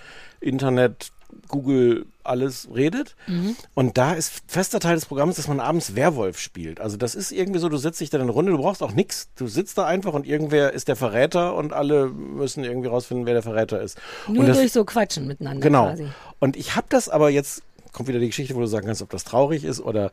Internet, 0.40 1.12
Google, 1.48 2.06
alles 2.24 2.68
redet. 2.74 3.16
Mhm. 3.26 3.56
Und 3.74 3.98
da 3.98 4.12
ist 4.14 4.42
fester 4.46 4.80
Teil 4.80 4.94
des 4.94 5.06
Programms, 5.06 5.37
dass 5.37 5.48
man 5.48 5.61
abends 5.61 5.96
Werwolf 5.96 6.38
spielt. 6.38 6.80
Also 6.80 6.96
das 6.96 7.14
ist 7.14 7.32
irgendwie 7.32 7.58
so, 7.58 7.68
du 7.68 7.76
setzt 7.78 8.00
dich 8.00 8.11
da 8.11 8.18
in 8.18 8.22
eine 8.22 8.32
Runde, 8.32 8.52
du 8.52 8.58
brauchst 8.58 8.82
auch 8.82 8.92
nichts. 8.92 9.28
Du 9.37 9.46
sitzt 9.46 9.78
da 9.78 9.87
einfach 9.87 10.12
und 10.12 10.26
irgendwer 10.26 10.72
ist 10.72 10.88
der 10.88 10.96
Verräter 10.96 11.54
und 11.54 11.72
alle 11.72 12.08
müssen 12.08 12.64
irgendwie 12.64 12.88
rausfinden, 12.88 13.26
wer 13.26 13.35
der 13.35 13.42
Verräter 13.42 13.80
ist. 13.80 13.98
Nur 14.28 14.44
das, 14.44 14.58
durch 14.58 14.72
so 14.72 14.85
Quatschen 14.85 15.26
miteinander 15.26 15.61
Genau. 15.62 15.88
quasi. 15.88 16.06
Und 16.38 16.56
ich 16.56 16.76
habe 16.76 16.87
das 16.90 17.08
aber 17.08 17.30
jetzt, 17.30 17.62
kommt 17.92 18.09
wieder 18.09 18.18
die 18.18 18.28
Geschichte, 18.28 18.55
wo 18.55 18.61
du 18.61 18.66
sagen 18.66 18.87
kannst, 18.87 19.02
ob 19.02 19.11
das 19.11 19.24
traurig 19.24 19.64
ist 19.64 19.81
oder 19.81 20.12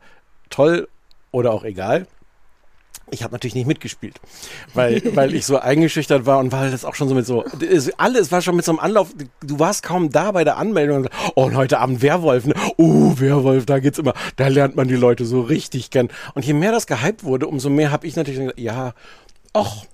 toll 0.50 0.88
oder 1.32 1.52
auch 1.52 1.64
egal. 1.64 2.06
Ich 3.12 3.22
habe 3.24 3.32
natürlich 3.32 3.54
nicht 3.54 3.66
mitgespielt, 3.66 4.20
weil, 4.74 5.02
weil 5.16 5.34
ich 5.34 5.44
so 5.46 5.58
eingeschüchtert 5.58 6.26
war 6.26 6.38
und 6.38 6.52
weil 6.52 6.70
das 6.70 6.84
auch 6.84 6.94
schon 6.94 7.08
so 7.08 7.14
mit 7.14 7.26
so, 7.26 7.44
es, 7.60 7.90
alles 7.98 8.30
war 8.30 8.40
schon 8.42 8.56
mit 8.56 8.64
so 8.64 8.72
einem 8.72 8.78
Anlauf, 8.78 9.08
du 9.40 9.58
warst 9.58 9.82
kaum 9.82 10.10
da 10.10 10.30
bei 10.32 10.44
der 10.44 10.56
Anmeldung 10.56 10.98
und 10.98 11.10
oh, 11.34 11.44
und 11.44 11.56
heute 11.56 11.78
Abend 11.78 12.02
Werwolf, 12.02 12.46
ne? 12.46 12.54
oh, 12.76 13.14
Werwolf, 13.18 13.66
da 13.66 13.80
geht's 13.80 13.98
immer, 13.98 14.14
da 14.36 14.48
lernt 14.48 14.76
man 14.76 14.86
die 14.86 14.96
Leute 14.96 15.24
so 15.24 15.40
richtig 15.40 15.90
kennen. 15.90 16.10
Und 16.34 16.44
je 16.44 16.52
mehr 16.52 16.72
das 16.72 16.86
gehypt 16.86 17.24
wurde, 17.24 17.46
umso 17.48 17.70
mehr 17.70 17.90
habe 17.90 18.06
ich 18.06 18.16
natürlich 18.16 18.40
gesagt, 18.40 18.60
ja, 18.60 18.94
ach, 19.52 19.84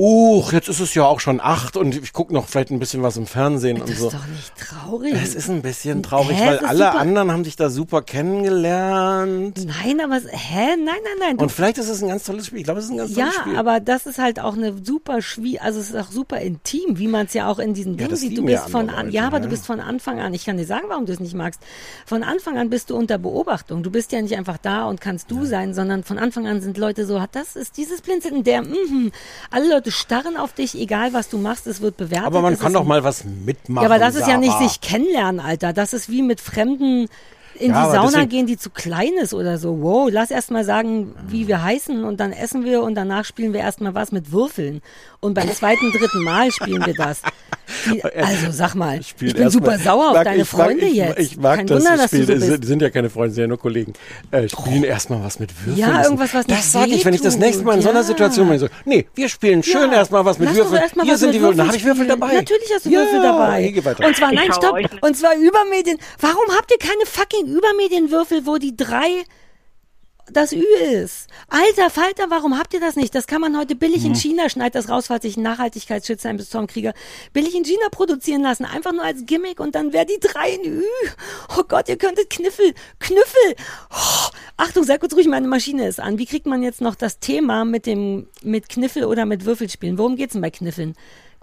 uch, 0.00 0.52
jetzt 0.52 0.68
ist 0.68 0.78
es 0.78 0.94
ja 0.94 1.04
auch 1.04 1.18
schon 1.18 1.40
acht 1.40 1.76
und 1.76 1.94
ich 1.96 2.12
gucke 2.12 2.32
noch 2.32 2.46
vielleicht 2.46 2.70
ein 2.70 2.78
bisschen 2.78 3.02
was 3.02 3.16
im 3.16 3.26
Fernsehen 3.26 3.80
und 3.80 3.90
Das 3.90 3.98
so. 3.98 4.06
ist 4.06 4.14
doch 4.14 4.26
nicht 4.28 4.52
traurig. 4.56 5.12
Es 5.14 5.34
ist 5.34 5.50
ein 5.50 5.60
bisschen 5.60 6.04
traurig, 6.04 6.36
Hä, 6.38 6.46
weil 6.46 6.58
alle 6.60 6.78
super. 6.86 6.98
anderen 7.00 7.32
haben 7.32 7.44
sich 7.44 7.56
da 7.56 7.68
super 7.68 8.02
kennengelernt. 8.02 9.66
Nein, 9.66 10.00
aber, 10.00 10.16
hä? 10.16 10.76
Nein, 10.76 10.84
nein, 10.86 10.96
nein. 11.18 11.36
Und 11.38 11.50
vielleicht 11.50 11.78
ist 11.78 11.88
es 11.88 12.00
ein 12.02 12.08
ganz 12.08 12.24
tolles 12.24 12.46
Spiel. 12.46 12.60
Ich 12.60 12.64
glaube, 12.64 12.78
es 12.78 12.86
ist 12.86 12.92
ein 12.92 12.96
ganz 12.98 13.16
Ja, 13.16 13.24
tolles 13.24 13.40
Spiel. 13.40 13.56
aber 13.56 13.80
das 13.80 14.06
ist 14.06 14.18
halt 14.18 14.38
auch 14.40 14.54
eine 14.56 14.74
super 14.84 15.20
schwierig, 15.20 15.62
also 15.62 15.80
es 15.80 15.90
ist 15.90 15.96
auch 15.96 16.12
super 16.12 16.38
intim, 16.40 16.98
wie 16.98 17.08
man 17.08 17.26
es 17.26 17.34
ja 17.34 17.48
auch 17.50 17.58
in 17.58 17.74
diesen 17.74 17.96
Dingen 17.96 18.10
das 18.10 18.20
sieht. 18.20 18.38
Du 18.38 18.46
ja 18.46 18.60
bist 18.60 18.70
von 18.70 18.90
an, 18.90 19.06
Leute, 19.06 19.16
ja, 19.16 19.26
aber 19.26 19.38
ja. 19.38 19.42
du 19.42 19.48
bist 19.48 19.66
von 19.66 19.80
Anfang 19.80 20.20
an, 20.20 20.32
ich 20.32 20.44
kann 20.44 20.56
dir 20.56 20.66
sagen, 20.66 20.84
warum 20.88 21.06
du 21.06 21.12
es 21.12 21.18
nicht 21.18 21.34
magst. 21.34 21.60
Von 22.06 22.22
Anfang 22.22 22.56
an 22.56 22.70
bist 22.70 22.90
du 22.90 22.96
unter 22.96 23.18
Beobachtung. 23.18 23.82
Du 23.82 23.90
bist 23.90 24.12
ja 24.12 24.22
nicht 24.22 24.36
einfach 24.36 24.58
da 24.58 24.84
und 24.86 25.00
kannst 25.00 25.30
du 25.30 25.44
sein, 25.44 25.74
sondern 25.74 26.04
von 26.04 26.18
Anfang 26.18 26.46
an 26.46 26.60
sind 26.60 26.78
Leute 26.78 27.04
so, 27.04 27.20
hat 27.20 27.34
das 27.34 27.56
ist 27.56 27.76
dieses 27.76 28.00
Blinzeln, 28.00 28.44
der, 28.44 28.62
mhm. 28.62 29.10
alle 29.50 29.68
Leute 29.68 29.87
starren 29.90 30.36
auf 30.36 30.52
dich, 30.52 30.78
egal 30.78 31.12
was 31.12 31.28
du 31.28 31.38
machst, 31.38 31.66
es 31.66 31.80
wird 31.80 31.96
bewertet. 31.96 32.26
aber 32.26 32.40
man 32.40 32.54
es 32.54 32.60
kann 32.60 32.72
doch 32.72 32.84
mal 32.84 33.04
was 33.04 33.24
mitmachen. 33.24 33.82
Ja, 33.82 33.94
aber 33.94 33.98
das 33.98 34.14
ist 34.14 34.28
ja 34.28 34.36
nicht 34.36 34.52
Sarah. 34.52 34.68
sich 34.68 34.80
kennenlernen, 34.80 35.40
Alter. 35.40 35.72
Das 35.72 35.92
ist 35.92 36.08
wie 36.10 36.22
mit 36.22 36.40
Fremden 36.40 37.08
in 37.58 37.72
Ja, 37.72 37.86
die 37.86 37.96
Sauna 37.96 38.24
gehen, 38.24 38.46
die 38.46 38.56
zu 38.56 38.70
klein 38.70 39.12
ist 39.20 39.34
oder 39.34 39.58
so. 39.58 39.82
Wow, 39.82 40.08
lass 40.10 40.30
erst 40.30 40.50
mal 40.50 40.64
sagen, 40.64 41.14
wie 41.26 41.48
wir 41.48 41.62
heißen 41.62 42.04
und 42.04 42.20
dann 42.20 42.32
essen 42.32 42.64
wir 42.64 42.82
und 42.82 42.94
danach 42.94 43.24
spielen 43.24 43.52
wir 43.52 43.60
erst 43.60 43.80
mal 43.80 43.94
was 43.94 44.12
mit 44.12 44.32
Würfeln. 44.32 44.80
Und 45.20 45.34
beim 45.34 45.52
zweiten, 45.52 45.90
dritten 45.90 46.22
Mal 46.22 46.50
spielen 46.52 46.86
wir 46.86 46.94
das. 46.94 47.22
Die, 47.92 48.02
also 48.16 48.50
sag 48.52 48.74
mal, 48.76 49.00
ich 49.00 49.14
bin 49.16 49.50
super 49.50 49.72
mal- 49.72 49.78
sauer 49.80 50.02
ich 50.04 50.08
auf 50.10 50.14
mag- 50.14 50.24
deine 50.24 50.38
mag- 50.38 50.46
Freunde 50.46 50.84
ich, 50.86 50.94
jetzt. 50.94 51.18
Ich 51.18 51.36
mag 51.36 51.56
Kein 51.56 51.66
das 51.66 51.78
Wunder, 51.84 51.96
dass 51.96 52.10
du 52.12 52.16
Spiel. 52.22 52.26
so 52.26 52.32
Die 52.46 52.50
bist. 52.52 52.64
sind, 52.64 52.82
ja 52.82 52.90
keine 52.90 53.10
Freunde, 53.10 53.34
sind 53.34 53.40
ja 53.42 53.48
nur 53.48 53.58
Kollegen. 53.58 53.92
Äh, 54.30 54.48
spielen 54.48 54.84
erstmal 54.84 55.22
was 55.24 55.38
mit 55.40 55.50
Würfeln. 55.66 55.76
Ja, 55.76 56.04
irgendwas, 56.04 56.32
was 56.34 56.46
nicht 56.46 56.58
Das 56.60 56.70
sage 56.72 56.92
ich, 56.92 57.04
wenn 57.04 57.14
ich 57.14 57.20
das 57.20 57.36
nächste 57.36 57.64
Mal 57.64 57.74
in 57.74 57.82
so 57.82 57.90
einer. 57.90 58.04
Situation 58.04 58.48
bin. 58.48 58.58
So, 58.60 58.68
nee, 58.84 59.06
wir 59.16 59.28
spielen 59.28 59.62
schön 59.64 59.90
Ja. 59.90 59.98
erstmal 59.98 60.24
was 60.24 60.38
mit 60.38 60.48
Lass 60.50 60.56
Würfeln. 60.56 60.82
erst 60.82 60.96
mal 60.96 61.02
Hier 61.04 61.14
was 61.14 61.20
sind 61.20 61.28
mit 61.30 61.36
die 61.36 61.42
Würfel. 61.42 61.66
Habe 61.66 61.76
ich 61.76 61.84
Würfel 61.84 62.06
dabei. 62.06 62.34
Natürlich 62.34 62.70
hast 62.74 62.86
du 62.86 62.90
ja, 62.90 63.00
Würfel 63.00 63.22
dabei. 63.22 63.74
Und 64.06 64.16
zwar, 64.16 64.32
nein, 64.32 64.52
stopp. 64.52 64.78
Und 65.02 65.16
zwar 65.16 65.34
Übermedien. 65.36 65.98
Warum 66.20 66.44
habt 66.56 66.70
ihr 66.70 66.78
keine 66.78 67.04
fucking 67.06 67.46
Übermedienwürfel, 67.54 68.46
wo 68.46 68.56
die 68.58 68.76
drei 68.76 69.24
das 70.32 70.52
Ü 70.52 70.62
ist. 70.92 71.28
Alter 71.48 71.90
Falter, 71.90 72.24
warum 72.28 72.58
habt 72.58 72.74
ihr 72.74 72.80
das 72.80 72.96
nicht? 72.96 73.14
Das 73.14 73.26
kann 73.26 73.40
man 73.40 73.56
heute 73.58 73.74
billig 73.74 74.00
Mhm. 74.02 74.06
in 74.08 74.14
China, 74.14 74.48
schneid 74.48 74.74
das 74.74 74.88
raus, 74.88 75.06
falls 75.08 75.24
ich 75.24 75.36
ein 75.36 75.42
Nachhaltigkeitsschützer 75.42 76.28
ein 76.28 76.36
bis 76.36 76.50
zum 76.50 76.66
Krieger, 76.66 76.92
billig 77.32 77.54
in 77.54 77.64
China 77.64 77.88
produzieren 77.90 78.42
lassen. 78.42 78.64
Einfach 78.64 78.92
nur 78.92 79.02
als 79.02 79.24
Gimmick 79.26 79.60
und 79.60 79.74
dann 79.74 79.92
wäre 79.92 80.06
die 80.06 80.18
drei 80.20 80.50
in 80.50 80.64
Ü. 80.80 80.84
Oh 81.56 81.62
Gott, 81.66 81.88
ihr 81.88 81.96
könntet 81.96 82.30
Kniffel, 82.30 82.74
Knüffel. 82.98 83.54
Oh, 83.90 84.28
Achtung, 84.56 84.84
sei 84.84 84.98
kurz 84.98 85.14
ruhig, 85.14 85.28
meine 85.28 85.48
Maschine 85.48 85.86
ist 85.88 86.00
an. 86.00 86.18
Wie 86.18 86.26
kriegt 86.26 86.46
man 86.46 86.62
jetzt 86.62 86.80
noch 86.80 86.94
das 86.94 87.18
Thema 87.18 87.64
mit 87.64 87.86
dem, 87.86 88.28
mit 88.42 88.68
Kniffel 88.68 89.04
oder 89.04 89.24
mit 89.26 89.44
Würfelspielen? 89.44 89.98
Worum 89.98 90.16
geht's 90.16 90.32
denn 90.32 90.42
bei 90.42 90.50
Kniffeln? 90.50 90.94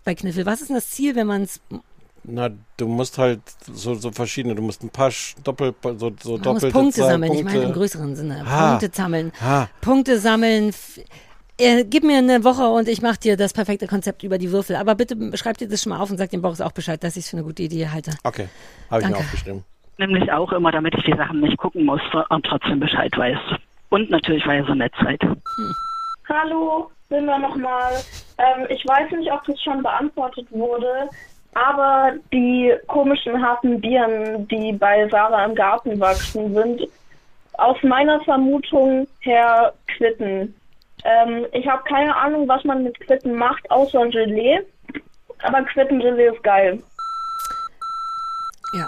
Bei 0.04 0.16
Kniffel. 0.16 0.46
Was 0.46 0.62
ist 0.62 0.68
denn 0.70 0.76
das 0.76 0.90
Ziel, 0.92 1.16
wenn 1.16 1.28
man 1.28 1.44
es 1.44 1.60
Na, 2.28 2.50
du 2.78 2.88
musst 2.88 3.18
halt 3.18 3.42
so, 3.72 3.94
so 3.94 4.12
verschiedene, 4.12 4.56
du 4.56 4.62
musst 4.62 4.84
ein 4.84 4.90
paar 4.90 5.10
Sch- 5.10 5.36
Doppel, 5.44 5.74
so, 5.84 5.92
so 5.98 6.08
Man 6.10 6.10
muss 6.10 6.42
doppelte 6.42 6.72
Punkte 6.72 7.02
Zahl- 7.02 7.10
sammeln, 7.12 7.32
ich 7.34 7.40
Punkte. 7.40 7.56
meine 7.58 7.68
im 7.70 7.74
größeren 7.74 8.16
Sinne. 8.16 8.44
Ah. 8.48 8.70
Punkte 8.72 8.90
sammeln. 8.96 9.32
Ah. 9.42 9.68
Punkte 9.82 10.20
sammeln. 10.20 10.74
Äh, 11.58 11.86
gib 11.86 12.04
mir 12.04 12.18
eine 12.18 12.44
Woche 12.44 12.68
und 12.68 12.88
ich 12.90 13.02
mache 13.02 13.20
dir 13.20 13.38
das 13.38 13.54
perfekte 13.54 13.88
Konzept 13.88 14.24
über 14.24 14.38
die 14.38 14.52
Würfel. 14.52 14.76
Aber 14.76 14.96
bitte 14.96 15.16
schreib 15.38 15.58
dir 15.58 15.70
das 15.70 15.84
schon 15.84 15.92
mal 15.92 16.00
auf 16.00 16.10
und 16.10 16.18
sag 16.18 16.30
dem 16.32 16.42
Boris 16.42 16.60
auch 16.62 16.72
Bescheid, 16.74 17.02
dass 17.04 17.16
ich 17.16 17.24
es 17.26 17.30
für 17.30 17.38
eine 17.38 17.46
gute 17.46 17.64
Idee 17.64 17.88
halte. 17.88 18.12
Okay, 18.24 18.48
habe 18.92 19.04
ich 19.04 19.08
mir 19.10 19.18
aufgeschrieben. 19.18 19.64
Nämlich 19.98 20.30
auch 20.32 20.52
immer, 20.52 20.72
damit 20.72 20.94
ich 20.98 21.06
die 21.06 21.16
Sachen 21.16 21.40
nicht 21.40 21.58
gucken 21.58 21.86
muss 21.86 22.02
und 22.30 22.46
trotzdem 22.46 22.80
Bescheid 22.82 23.16
weiß. 23.16 23.38
Und 23.90 24.10
natürlich, 24.10 24.46
weil 24.46 24.60
ihr 24.62 24.66
so 24.66 24.74
nett 24.74 24.92
seid. 25.02 25.22
Hallo, 26.28 26.90
sind 27.10 27.26
wir 27.26 27.38
nochmal. 27.40 27.94
Ähm, 28.38 28.66
ich 28.70 28.84
weiß 28.86 29.12
nicht, 29.12 29.32
ob 29.32 29.44
das 29.46 29.62
schon 29.62 29.82
beantwortet 29.84 30.48
wurde, 30.52 31.08
aber 31.56 32.14
die 32.32 32.74
komischen 32.88 33.42
harten 33.42 33.82
Birnen, 33.82 34.48
die 34.50 34.74
bei 34.74 35.08
Sarah 35.10 35.46
im 35.46 35.56
Garten 35.56 36.00
wachsen, 36.00 36.54
sind 36.54 36.82
aus 37.54 37.78
meiner 37.82 38.20
Vermutung 38.22 39.08
her 39.22 39.74
Quitten. 39.98 40.54
Ähm, 41.06 41.46
ich 41.54 41.66
habe 41.68 41.82
keine 41.88 42.16
Ahnung, 42.16 42.48
was 42.48 42.64
man 42.66 42.84
mit 42.84 43.00
Quitten 43.00 43.34
macht, 43.36 43.70
außer 43.72 44.02
ein 44.02 44.12
Gelee. 44.12 44.60
Aber 45.44 45.62
Quittengelee 45.64 46.28
ist 46.28 46.44
geil. 46.44 46.82
Ja. 48.74 48.88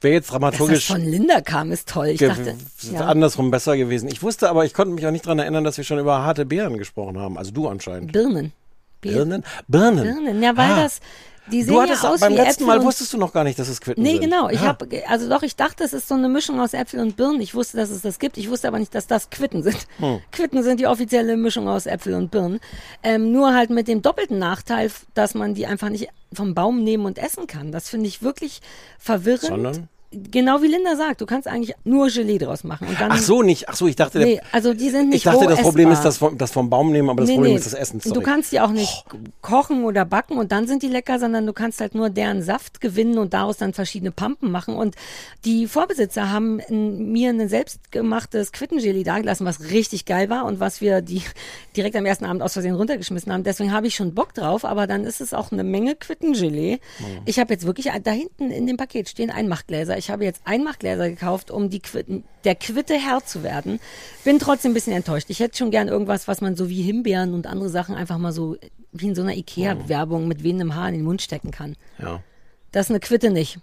Wäre 0.00 0.14
jetzt 0.14 0.28
Dass 0.28 0.32
das 0.40 0.40
dramaturgisch 0.40 0.86
von 0.88 1.00
Linda 1.00 1.40
kam, 1.40 1.70
ist 1.72 1.88
toll. 1.88 2.08
Ich 2.08 2.20
dachte, 2.20 2.56
ja. 2.92 3.00
andersrum 3.06 3.50
besser 3.50 3.76
gewesen. 3.76 4.08
Ich 4.08 4.22
wusste 4.22 4.50
aber, 4.50 4.64
ich 4.64 4.74
konnte 4.74 4.92
mich 4.94 5.06
auch 5.06 5.12
nicht 5.12 5.24
daran 5.24 5.38
erinnern, 5.38 5.64
dass 5.64 5.76
wir 5.78 5.84
schon 5.84 5.98
über 5.98 6.22
harte 6.22 6.44
Beeren 6.44 6.76
gesprochen 6.76 7.18
haben. 7.18 7.38
Also 7.38 7.52
du 7.52 7.68
anscheinend. 7.68 8.12
Birnen. 8.12 8.52
Birnen? 9.00 9.44
Birnen. 9.68 10.02
Birnen, 10.04 10.42
ja, 10.42 10.56
weil 10.56 10.70
Ah. 10.72 10.82
das, 10.82 11.00
Die 11.50 11.62
sehen 11.62 11.74
Du 11.74 11.80
hattest 11.82 12.04
ja 12.04 12.10
aus 12.10 12.20
beim 12.20 12.32
wie 12.32 12.36
letzten 12.36 12.64
Äpfel 12.64 12.66
Mal 12.78 12.84
wusstest 12.84 13.12
du 13.12 13.18
noch 13.18 13.32
gar 13.32 13.42
nicht, 13.42 13.58
dass 13.58 13.68
es 13.68 13.80
Quitten 13.80 14.02
Nee, 14.02 14.12
sind. 14.12 14.20
genau. 14.22 14.48
Ich 14.48 14.60
Ja. 14.60 14.68
habe, 14.68 14.86
also 15.08 15.28
doch, 15.28 15.42
ich 15.42 15.56
dachte, 15.56 15.82
es 15.82 15.92
ist 15.92 16.06
so 16.06 16.14
eine 16.14 16.28
Mischung 16.28 16.60
aus 16.60 16.72
Äpfel 16.72 17.00
und 17.00 17.16
Birnen. 17.16 17.40
Ich 17.40 17.54
wusste, 17.54 17.76
dass 17.78 17.90
es 17.90 18.02
das 18.02 18.18
gibt. 18.20 18.38
Ich 18.38 18.48
wusste 18.48 18.68
aber 18.68 18.78
nicht, 18.78 18.94
dass 18.94 19.08
das 19.08 19.28
Quitten 19.30 19.62
sind. 19.62 19.86
Hm. 19.98 20.20
Quitten 20.32 20.62
sind 20.62 20.78
die 20.78 20.86
offizielle 20.86 21.36
Mischung 21.36 21.68
aus 21.68 21.86
Äpfel 21.86 22.14
und 22.14 22.30
Birnen. 22.30 22.60
Ähm, 23.02 23.32
nur 23.32 23.54
halt 23.54 23.70
mit 23.70 23.88
dem 23.88 24.02
doppelten 24.02 24.38
Nachteil, 24.38 24.90
dass 25.14 25.34
man 25.34 25.54
die 25.54 25.66
einfach 25.66 25.88
nicht 25.88 26.08
vom 26.32 26.54
Baum 26.54 26.84
nehmen 26.84 27.04
und 27.06 27.18
essen 27.18 27.46
kann. 27.48 27.72
Das 27.72 27.88
finde 27.88 28.06
ich 28.06 28.22
wirklich 28.22 28.60
verwirrend. 28.98 29.42
Sondern? 29.42 29.88
Genau 30.30 30.62
wie 30.62 30.66
Linda 30.66 30.96
sagt, 30.96 31.20
du 31.20 31.26
kannst 31.26 31.48
eigentlich 31.48 31.74
nur 31.84 32.08
Gelee 32.08 32.38
draus 32.38 32.64
machen. 32.64 32.88
Und 32.88 33.00
dann, 33.00 33.12
Ach 33.12 33.18
so, 33.18 33.42
nicht. 33.42 33.68
Ach 33.68 33.74
so, 33.76 33.86
ich 33.86 33.96
dachte, 33.96 34.18
Nee, 34.20 34.40
also 34.52 34.74
die 34.74 34.90
sind 34.90 35.08
nicht 35.08 35.18
ich 35.18 35.22
dachte, 35.24 35.46
das 35.46 35.60
Problem 35.62 35.88
ist 35.90 35.98
essbar. 35.98 36.04
das 36.08 36.18
vom, 36.18 36.38
das 36.38 36.50
vom 36.52 36.68
Baum 36.70 36.92
nehmen, 36.92 37.08
aber 37.08 37.22
das 37.22 37.28
Nee, 37.28 37.36
Problem 37.36 37.52
nee. 37.52 37.58
ist 37.58 37.66
das 37.66 37.74
Essen. 37.74 38.00
Du 38.00 38.08
Sorry. 38.10 38.20
Oh. 38.20 38.22
kannst 38.22 38.52
die 38.52 38.60
auch 38.60 38.70
nicht 38.70 39.04
kochen 39.40 39.84
oder 39.84 40.04
backen 40.04 40.36
und 40.36 40.52
dann 40.52 40.66
sind 40.66 40.82
die 40.82 40.88
lecker, 40.88 41.18
sondern 41.18 41.46
du 41.46 41.52
kannst 41.52 41.80
halt 41.80 41.94
nur 41.94 42.10
deren 42.10 42.42
Saft 42.42 42.80
gewinnen 42.80 43.16
und 43.18 43.32
daraus 43.32 43.56
dann 43.56 43.72
verschiedene 43.72 44.10
Pampen 44.10 44.50
machen. 44.50 44.74
Und 44.76 44.96
die 45.44 45.66
Vorbesitzer 45.66 46.30
haben 46.30 46.58
in, 46.60 47.10
mir 47.12 47.30
ein 47.30 47.48
selbstgemachtes 47.48 48.52
Quittengelee 48.52 49.04
dagelassen, 49.04 49.46
was 49.46 49.70
richtig 49.70 50.04
geil 50.04 50.28
war 50.28 50.44
und 50.44 50.60
was 50.60 50.80
wir 50.80 51.00
die 51.00 51.22
direkt 51.76 51.96
am 51.96 52.04
ersten 52.06 52.24
Abend 52.26 52.42
aus 52.42 52.52
Versehen 52.52 52.74
runtergeschmissen 52.74 53.32
haben. 53.32 53.44
Deswegen 53.44 53.72
habe 53.72 53.86
ich 53.86 53.94
schon 53.94 54.14
Bock 54.14 54.34
drauf, 54.34 54.64
aber 54.64 54.86
dann 54.86 55.04
ist 55.04 55.20
es 55.20 55.32
auch 55.34 55.52
eine 55.52 55.64
Menge 55.64 55.94
Quittengelee. 55.94 56.78
Ich 57.24 57.38
habe 57.38 57.52
jetzt 57.52 57.66
wirklich, 57.66 57.90
da 58.04 58.10
hinten 58.10 58.50
in 58.50 58.66
dem 58.66 58.76
Paket 58.76 59.08
stehen 59.08 59.30
Einmachgläser. 59.30 59.96
Ich 60.02 60.10
habe 60.10 60.24
jetzt 60.24 60.42
Einmachgläser 60.44 61.08
gekauft, 61.08 61.52
um 61.52 61.70
die 61.70 61.78
Quitten, 61.78 62.24
der 62.42 62.56
Quitte 62.56 62.94
Herr 62.94 63.24
zu 63.24 63.44
werden. 63.44 63.78
Bin 64.24 64.40
trotzdem 64.40 64.72
ein 64.72 64.74
bisschen 64.74 64.94
enttäuscht. 64.94 65.30
Ich 65.30 65.38
hätte 65.38 65.56
schon 65.56 65.70
gern 65.70 65.86
irgendwas, 65.86 66.26
was 66.26 66.40
man 66.40 66.56
so 66.56 66.68
wie 66.68 66.82
Himbeeren 66.82 67.34
und 67.34 67.46
andere 67.46 67.68
Sachen 67.68 67.94
einfach 67.94 68.18
mal 68.18 68.32
so 68.32 68.56
wie 68.90 69.06
in 69.06 69.14
so 69.14 69.22
einer 69.22 69.36
Ikea-Werbung 69.36 70.26
mit 70.26 70.42
wehendem 70.42 70.74
Haar 70.74 70.88
in 70.88 70.94
den 70.94 71.04
Mund 71.04 71.22
stecken 71.22 71.52
kann. 71.52 71.76
Ja. 72.00 72.20
Das 72.72 72.86
ist 72.86 72.90
eine 72.90 72.98
Quitte 72.98 73.30
nicht. 73.30 73.60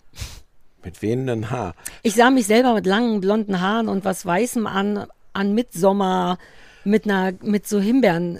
Mit 0.81 1.01
wehendem 1.01 1.49
Haar. 1.49 1.75
Ich 2.03 2.15
sah 2.15 2.29
mich 2.29 2.47
selber 2.47 2.73
mit 2.73 2.85
langen 2.85 3.19
blonden 3.19 3.59
Haaren 3.59 3.89
und 3.89 4.05
was 4.05 4.25
Weißem 4.25 4.65
an, 4.65 5.07
an 5.33 5.53
Mitsommer 5.53 6.37
mit 6.85 7.03
einer, 7.03 7.33
mit 7.41 7.67
so 7.67 7.81
Himbeeren 7.81 8.39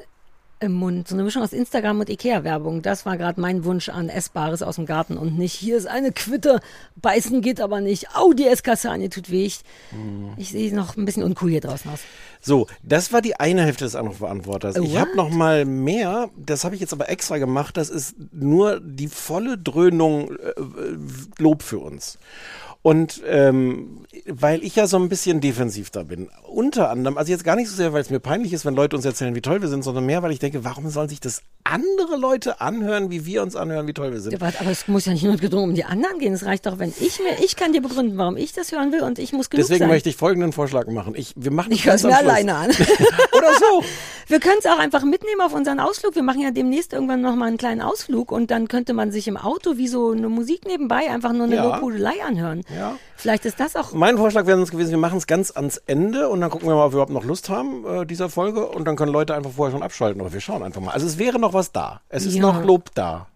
im 0.61 0.73
Mund. 0.73 1.07
So 1.07 1.15
eine 1.15 1.23
Mischung 1.23 1.41
aus 1.41 1.53
Instagram 1.53 2.01
und 2.01 2.09
Ikea-Werbung. 2.09 2.81
Das 2.81 3.05
war 3.05 3.17
gerade 3.17 3.39
mein 3.39 3.63
Wunsch 3.63 3.89
an 3.89 4.09
Essbares 4.09 4.61
aus 4.61 4.75
dem 4.75 4.85
Garten 4.85 5.17
und 5.17 5.37
nicht, 5.37 5.53
hier 5.53 5.77
ist 5.77 5.87
eine 5.87 6.11
Quitte, 6.11 6.59
beißen 6.97 7.41
geht 7.41 7.61
aber 7.61 7.79
nicht. 7.81 8.15
Au, 8.15 8.33
die 8.33 8.45
Esskastanie 8.45 9.09
tut 9.09 9.31
weh. 9.31 9.45
Ich, 9.45 9.61
Mhm. 9.91 10.33
ich 10.37 10.49
sehe 10.51 10.75
noch 10.75 10.97
ein 10.97 11.05
bisschen 11.05 11.23
uncool 11.23 11.49
hier 11.49 11.61
draußen 11.61 11.89
aus. 11.91 11.99
So, 12.41 12.67
das 12.83 13.11
war 13.13 13.21
die 13.21 13.39
eine 13.39 13.63
Hälfte 13.63 13.85
des 13.85 13.95
Anrufbeantworters. 13.95 14.75
Ich 14.77 14.91
What? 14.91 14.99
habe 14.99 15.15
noch 15.15 15.29
mal 15.29 15.65
mehr, 15.65 16.29
das 16.37 16.63
habe 16.63 16.75
ich 16.75 16.81
jetzt 16.81 16.93
aber 16.93 17.09
extra 17.09 17.37
gemacht, 17.37 17.77
das 17.77 17.89
ist 17.89 18.15
nur 18.31 18.79
die 18.81 19.07
volle 19.07 19.57
Dröhnung 19.57 20.31
äh, 20.35 20.53
Lob 21.41 21.63
für 21.63 21.79
uns. 21.79 22.17
Und 22.89 23.21
ähm, 23.27 24.03
weil 24.25 24.63
ich 24.63 24.75
ja 24.75 24.87
so 24.87 24.97
ein 24.97 25.09
bisschen 25.09 25.41
defensiv 25.41 25.91
da 25.91 26.01
bin, 26.01 26.29
unter 26.47 26.89
anderem, 26.89 27.19
also 27.19 27.31
jetzt 27.31 27.43
gar 27.43 27.55
nicht 27.55 27.69
so 27.69 27.75
sehr, 27.75 27.93
weil 27.93 28.01
es 28.01 28.09
mir 28.09 28.19
peinlich 28.19 28.51
ist, 28.51 28.65
wenn 28.65 28.73
Leute 28.73 28.95
uns 28.95 29.05
erzählen, 29.05 29.35
wie 29.35 29.41
toll 29.41 29.61
wir 29.61 29.67
sind, 29.67 29.83
sondern 29.83 30.07
mehr, 30.07 30.23
weil 30.23 30.31
ich 30.31 30.39
denke, 30.39 30.63
warum 30.65 30.89
sollen 30.89 31.07
sich 31.07 31.19
das 31.19 31.43
andere 31.63 32.17
Leute 32.17 32.61
anhören, 32.61 33.11
wie 33.11 33.27
wir 33.27 33.43
uns 33.43 33.55
anhören, 33.55 33.85
wie 33.85 33.93
toll 33.93 34.11
wir 34.11 34.19
sind? 34.21 34.31
Ja, 34.33 34.41
warte, 34.41 34.59
aber 34.61 34.71
es 34.71 34.87
muss 34.87 35.05
ja 35.05 35.13
nicht 35.13 35.23
nur 35.23 35.37
gedrungen 35.37 35.69
um 35.69 35.75
die 35.75 35.83
anderen 35.85 36.17
gehen. 36.17 36.33
Es 36.33 36.45
reicht 36.45 36.65
doch, 36.65 36.79
wenn 36.79 36.89
ich 36.99 37.19
mir, 37.19 37.43
ich 37.45 37.55
kann 37.55 37.73
dir 37.73 37.81
begründen, 37.81 38.17
warum 38.17 38.37
ich 38.37 38.53
das 38.53 38.71
hören 38.71 38.91
will 38.91 39.01
und 39.01 39.19
ich 39.19 39.33
muss 39.33 39.51
genug 39.51 39.61
Deswegen 39.65 39.81
sein. 39.81 39.89
möchte 39.89 40.09
ich 40.09 40.15
folgenden 40.15 40.51
Vorschlag 40.51 40.87
machen. 40.87 41.13
Ich, 41.15 41.33
wir 41.35 41.51
machen 41.51 41.71
Ich 41.71 41.85
höre 41.85 41.93
es 41.93 42.03
mir 42.03 42.17
alleine 42.17 42.55
an. 42.55 42.69
Oder 43.37 43.53
so. 43.59 43.83
Wir 44.27 44.39
können 44.39 44.57
es 44.59 44.65
auch 44.65 44.79
einfach 44.79 45.03
mitnehmen 45.03 45.41
auf 45.41 45.53
unseren 45.53 45.79
Ausflug. 45.79 46.15
Wir 46.15 46.23
machen 46.23 46.41
ja 46.41 46.51
demnächst 46.51 46.93
irgendwann 46.93 47.21
noch 47.21 47.35
mal 47.35 47.45
einen 47.47 47.57
kleinen 47.57 47.81
Ausflug 47.81 48.31
und 48.31 48.49
dann 48.51 48.67
könnte 48.67 48.93
man 48.93 49.11
sich 49.11 49.27
im 49.27 49.37
Auto 49.37 49.77
wie 49.77 49.87
so 49.87 50.11
eine 50.11 50.29
Musik 50.29 50.65
nebenbei 50.65 51.09
einfach 51.09 51.33
nur 51.33 51.43
eine 51.45 51.55
Ja. 51.55 51.65
Lobhudelei 51.65 52.13
anhören. 52.25 52.61
Ja. 52.75 52.78
Vielleicht 53.15 53.45
ist 53.45 53.59
das 53.59 53.75
auch. 53.75 53.91
Mein 53.93 54.17
Vorschlag 54.17 54.45
wäre 54.45 54.57
uns 54.59 54.71
gewesen, 54.71 54.91
wir 54.91 54.97
machen 54.97 55.17
es 55.17 55.27
ganz 55.27 55.51
ans 55.51 55.77
Ende 55.87 56.29
und 56.29 56.41
dann 56.41 56.49
gucken 56.49 56.67
wir 56.67 56.75
mal, 56.75 56.85
ob 56.85 56.91
wir 56.91 56.95
überhaupt 56.97 57.11
noch 57.11 57.23
Lust 57.25 57.49
haben, 57.49 57.85
äh, 57.85 58.05
dieser 58.05 58.29
Folge. 58.29 58.67
Und 58.67 58.85
dann 58.85 58.95
können 58.95 59.11
Leute 59.11 59.35
einfach 59.35 59.51
vorher 59.51 59.71
schon 59.73 59.83
abschalten. 59.83 60.21
Aber 60.21 60.31
wir 60.33 60.41
schauen 60.41 60.63
einfach 60.63 60.81
mal. 60.81 60.91
Also 60.91 61.05
es 61.07 61.17
wäre 61.17 61.39
noch 61.39 61.53
was 61.53 61.71
da. 61.71 62.01
Es 62.09 62.25
ist 62.25 62.35
Ja. 62.35 62.41
noch 62.41 62.63
Lob 62.63 62.89
da. 62.95 63.27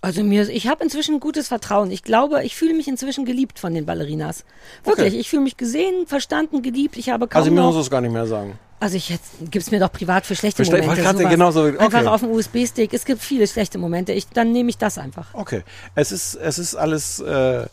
Also 0.00 0.22
mir, 0.22 0.48
ich 0.48 0.68
habe 0.68 0.84
inzwischen 0.84 1.18
gutes 1.18 1.48
Vertrauen. 1.48 1.90
Ich 1.90 2.04
glaube, 2.04 2.44
ich 2.44 2.54
fühle 2.54 2.72
mich 2.74 2.86
inzwischen 2.86 3.24
geliebt 3.24 3.58
von 3.58 3.74
den 3.74 3.84
Ballerinas. 3.84 4.44
Wirklich, 4.84 5.08
Okay. 5.08 5.16
ich 5.20 5.28
fühle 5.28 5.42
mich 5.42 5.56
gesehen, 5.56 6.06
verstanden, 6.06 6.62
geliebt. 6.62 6.96
Ich 6.96 7.10
habe 7.10 7.26
kaum 7.26 7.40
Also 7.40 7.50
mir 7.50 7.62
muss 7.62 7.74
es 7.76 7.90
gar 7.90 8.00
nicht 8.00 8.12
mehr 8.12 8.26
sagen. 8.26 8.58
Also 8.80 8.96
ich 8.96 9.08
jetzt 9.08 9.24
gib's 9.50 9.72
mir 9.72 9.80
doch 9.80 9.90
privat 9.90 10.24
für 10.24 10.36
schlechte 10.36 10.64
Für 10.64 10.70
Momente. 10.70 11.02
gerade 11.02 11.18
sowas. 11.18 11.30
genauso- 11.32 11.64
okay. 11.64 11.78
Einfach 11.80 12.06
auf 12.12 12.20
dem 12.20 12.30
USB-Stick. 12.30 12.94
Es 12.94 13.04
gibt 13.04 13.20
viele 13.20 13.48
schlechte 13.48 13.76
Momente. 13.76 14.12
Ich, 14.12 14.28
dann 14.28 14.52
nehme 14.52 14.70
ich 14.70 14.78
das 14.78 14.98
einfach. 14.98 15.26
Okay. 15.32 15.64
Es 15.96 16.12
ist, 16.12 16.36
es 16.36 16.60
ist 16.60 16.76
alles, 16.76 17.18
äh, 17.18 17.66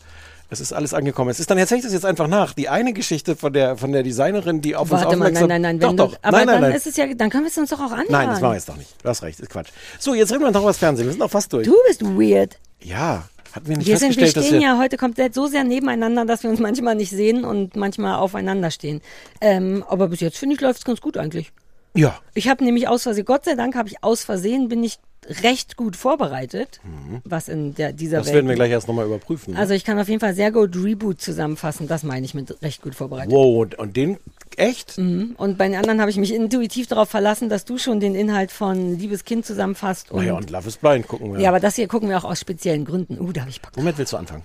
es 0.48 0.60
ist 0.60 0.72
alles 0.72 0.94
angekommen. 0.94 1.30
Es 1.30 1.40
ist 1.40 1.50
dann, 1.50 1.58
jetzt 1.58 1.66
erzähle 1.66 1.78
ich 1.78 1.84
das 1.84 1.92
jetzt 1.92 2.04
einfach 2.04 2.28
nach. 2.28 2.54
Die 2.54 2.68
eine 2.68 2.92
Geschichte 2.92 3.36
von 3.36 3.52
der, 3.52 3.76
von 3.76 3.92
der 3.92 4.02
Designerin, 4.02 4.60
die 4.60 4.76
auf 4.76 4.90
Warte 4.90 5.08
uns 5.08 5.16
mal, 5.16 5.26
aufmerksam... 5.26 5.48
nein, 5.48 5.62
nein, 5.62 5.78
nein. 5.78 5.96
Doch, 5.96 6.10
doch. 6.10 6.18
Aber 6.22 6.36
nein, 6.38 6.46
nein, 6.46 6.54
dann 6.60 6.70
nein. 6.70 6.76
ist 6.76 6.86
es 6.86 6.96
ja, 6.96 7.12
dann 7.14 7.30
können 7.30 7.44
wir 7.44 7.50
es 7.50 7.58
uns 7.58 7.70
doch 7.70 7.80
auch 7.80 7.90
anhören. 7.90 8.06
Nein, 8.10 8.28
das 8.28 8.40
machen 8.40 8.52
wir 8.52 8.54
jetzt 8.54 8.68
doch 8.68 8.76
nicht. 8.76 8.90
Du 9.02 9.08
hast 9.08 9.22
recht, 9.22 9.40
ist 9.40 9.50
Quatsch. 9.50 9.70
So, 9.98 10.14
jetzt 10.14 10.32
reden 10.32 10.42
wir 10.42 10.50
noch 10.50 10.60
über 10.60 10.70
das 10.70 10.78
Fernsehen. 10.78 11.06
Wir 11.06 11.12
sind 11.12 11.22
auch 11.22 11.30
fast 11.30 11.52
durch. 11.52 11.66
Du 11.66 11.74
bist 11.88 12.02
weird. 12.02 12.58
Ja, 12.80 13.24
hatten 13.52 13.68
wir 13.68 13.76
nicht 13.76 13.86
Wir, 13.86 13.98
sind, 13.98 14.10
wir 14.10 14.22
festgestellt, 14.22 14.46
stehen 14.46 14.60
wir... 14.60 14.68
ja 14.68 14.78
heute 14.78 14.96
komplett 14.96 15.34
so 15.34 15.46
sehr 15.46 15.64
nebeneinander, 15.64 16.24
dass 16.24 16.42
wir 16.42 16.50
uns 16.50 16.60
manchmal 16.60 16.94
nicht 16.94 17.10
sehen 17.10 17.44
und 17.44 17.74
manchmal 17.74 18.16
aufeinander 18.16 18.70
stehen. 18.70 19.00
Ähm, 19.40 19.84
aber 19.88 20.08
bis 20.08 20.20
jetzt 20.20 20.38
finde 20.38 20.54
ich 20.54 20.60
läuft 20.60 20.78
es 20.78 20.84
ganz 20.84 21.00
gut 21.00 21.16
eigentlich. 21.16 21.52
Ja. 21.96 22.18
Ich 22.34 22.48
habe 22.48 22.64
nämlich 22.64 22.88
aus 22.88 23.02
Versehen, 23.04 23.24
Gott 23.24 23.44
sei 23.44 23.54
Dank 23.54 23.74
habe 23.74 23.88
ich 23.88 24.02
aus 24.04 24.22
Versehen, 24.24 24.68
bin 24.68 24.82
ich 24.84 24.98
recht 25.42 25.76
gut 25.76 25.96
vorbereitet, 25.96 26.80
was 27.24 27.48
in 27.48 27.74
der, 27.74 27.92
dieser 27.92 28.18
Mhm. 28.18 28.20
Das 28.20 28.26
Welt. 28.26 28.34
werden 28.36 28.48
wir 28.48 28.54
gleich 28.54 28.70
erst 28.70 28.86
nochmal 28.86 29.06
überprüfen. 29.06 29.54
ne? 29.54 29.58
Also 29.58 29.74
ich 29.74 29.82
kann 29.84 29.98
auf 29.98 30.08
jeden 30.08 30.20
Fall 30.20 30.34
sehr 30.34 30.52
gut 30.52 30.76
Reboot 30.76 31.20
zusammenfassen, 31.20 31.88
das 31.88 32.04
meine 32.04 32.24
ich 32.24 32.34
mit 32.34 32.62
recht 32.62 32.80
gut 32.80 32.94
vorbereitet. 32.94 33.32
Wow, 33.32 33.62
und, 33.62 33.74
und 33.76 33.96
den, 33.96 34.18
echt? 34.56 34.98
Mhm. 34.98 35.34
Und 35.36 35.58
bei 35.58 35.66
den 35.66 35.76
anderen 35.76 36.00
habe 36.00 36.10
ich 36.10 36.16
mich 36.16 36.32
intuitiv 36.32 36.86
darauf 36.86 37.08
verlassen, 37.08 37.48
dass 37.48 37.64
du 37.64 37.76
schon 37.76 37.98
den 37.98 38.14
Inhalt 38.14 38.52
von 38.52 38.96
Liebes 39.00 39.24
Kind 39.24 39.44
zusammenfasst. 39.44 40.12
Und, 40.12 40.20
Naja, 40.20 40.34
und 40.34 40.48
Love 40.50 40.68
is 40.68 40.76
Blind 40.76 41.08
gucken 41.08 41.32
wir. 41.32 41.40
ja, 41.40 41.48
aber 41.48 41.58
das 41.58 41.74
hier 41.74 41.88
gucken 41.88 42.08
wir 42.08 42.18
auch 42.18 42.24
aus 42.24 42.38
speziellen 42.38 42.84
Gründen. 42.84 43.18
Uh, 43.18 43.32
da 43.32 43.40
habe 43.40 43.50
ich 43.50 43.60
Bock. 43.60 43.72
Womit 43.74 43.98
willst 43.98 44.12
du 44.12 44.18
anfangen? 44.18 44.44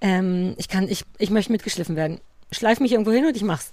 Ähm, 0.00 0.54
ich 0.56 0.68
kann, 0.68 0.86
ich, 0.88 1.02
ich 1.18 1.30
möchte 1.30 1.50
mitgeschliffen 1.50 1.96
werden. 1.96 2.20
Schleif 2.52 2.78
mich 2.78 2.92
irgendwo 2.92 3.10
hin 3.10 3.24
und 3.26 3.36
ich 3.36 3.42
mach's. 3.42 3.72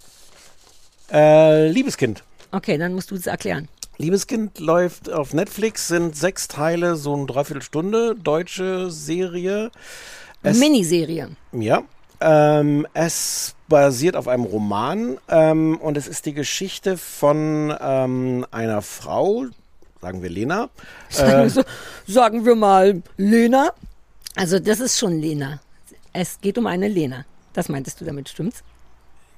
Äh, 1.11 1.69
Liebeskind. 1.69 2.23
Okay, 2.51 2.77
dann 2.77 2.93
musst 2.93 3.11
du 3.11 3.15
es 3.15 3.27
erklären. 3.27 3.67
Liebeskind 3.97 4.59
läuft 4.59 5.11
auf 5.11 5.33
Netflix, 5.33 5.89
sind 5.89 6.15
sechs 6.15 6.47
Teile, 6.47 6.95
so 6.95 7.13
eine 7.13 7.25
Dreiviertelstunde, 7.25 8.15
deutsche 8.15 8.89
Serie. 8.89 9.71
Es, 10.41 10.57
Miniserie. 10.57 11.29
Ja. 11.51 11.83
Ähm, 12.21 12.87
es 12.93 13.55
basiert 13.67 14.15
auf 14.15 14.27
einem 14.27 14.45
Roman 14.45 15.17
ähm, 15.27 15.77
und 15.77 15.97
es 15.97 16.07
ist 16.07 16.25
die 16.25 16.33
Geschichte 16.33 16.97
von 16.97 17.75
ähm, 17.79 18.45
einer 18.51 18.81
Frau, 18.81 19.45
sagen 20.01 20.21
wir 20.21 20.29
Lena. 20.29 20.69
Sagen, 21.09 21.49
Äh, 21.49 21.63
sagen 22.07 22.45
wir 22.45 22.55
mal 22.55 23.01
Lena. 23.17 23.73
Also 24.35 24.59
das 24.59 24.79
ist 24.79 24.97
schon 24.97 25.19
Lena. 25.19 25.59
Es 26.13 26.39
geht 26.39 26.57
um 26.57 26.67
eine 26.67 26.87
Lena. 26.87 27.25
Das 27.53 27.67
meintest 27.67 27.99
du 27.99 28.05
damit, 28.05 28.29
stimmt's? 28.29 28.63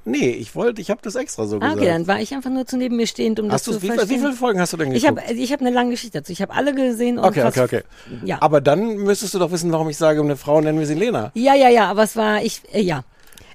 Nee, 0.06 0.30
ich 0.30 0.56
wollte, 0.56 0.82
ich 0.82 0.90
habe 0.90 1.00
das 1.04 1.16
extra 1.16 1.46
so 1.46 1.58
Ah, 1.58 1.60
gesagt. 1.60 1.78
okay, 1.78 1.88
dann 1.90 2.08
war 2.08 2.20
ich 2.20 2.34
einfach 2.34 2.50
nur 2.50 2.66
zu 2.66 2.78
neben 2.78 2.96
mir 2.96 3.08
stehend, 3.08 3.40
um 3.40 3.52
Hast 3.52 3.68
das 3.68 3.76
zu 3.76 3.82
wie, 3.82 3.90
wie 3.90 3.94
verstehen. 3.94 4.20
viele 4.20 4.34
Folgen 4.34 4.60
hast 4.60 4.74
du 4.74 4.78
denn 4.78 4.92
ich 4.92 5.04
geguckt? 5.04 5.22
habe 5.28 5.34
ich 5.34 5.52
hab 5.54 5.62
eine 5.62 5.70
lange 5.72 5.92
Geschichte 5.92 6.20
dazu. 6.20 6.32
Ich 6.32 6.42
habe 6.42 6.54
alle 6.54 6.74
gesehen 6.74 7.18
und 7.20 7.26
Okay, 7.26 7.44
okay, 7.46 7.62
okay. 7.62 7.82
Ja. 8.26 8.38
Aber 8.42 8.62
dann 8.62 8.98
müsstest 8.98 9.34
du 9.34 9.40
doch 9.40 9.52
wissen, 9.52 9.72
warum 9.72 9.90
ich 9.90 9.98
sage, 9.98 10.22
eine 10.22 10.36
Frau 10.38 10.62
nennen 10.62 10.80
wir 10.80 10.88
sie 10.88 10.94
Lena. 10.96 11.32
Ja, 11.36 11.56
ja, 11.56 11.70
ja, 11.70 11.90
aber 11.90 12.04
es 12.04 12.16
war, 12.16 12.44
ich, 12.44 12.62
äh, 12.74 12.82
ja. 12.82 13.04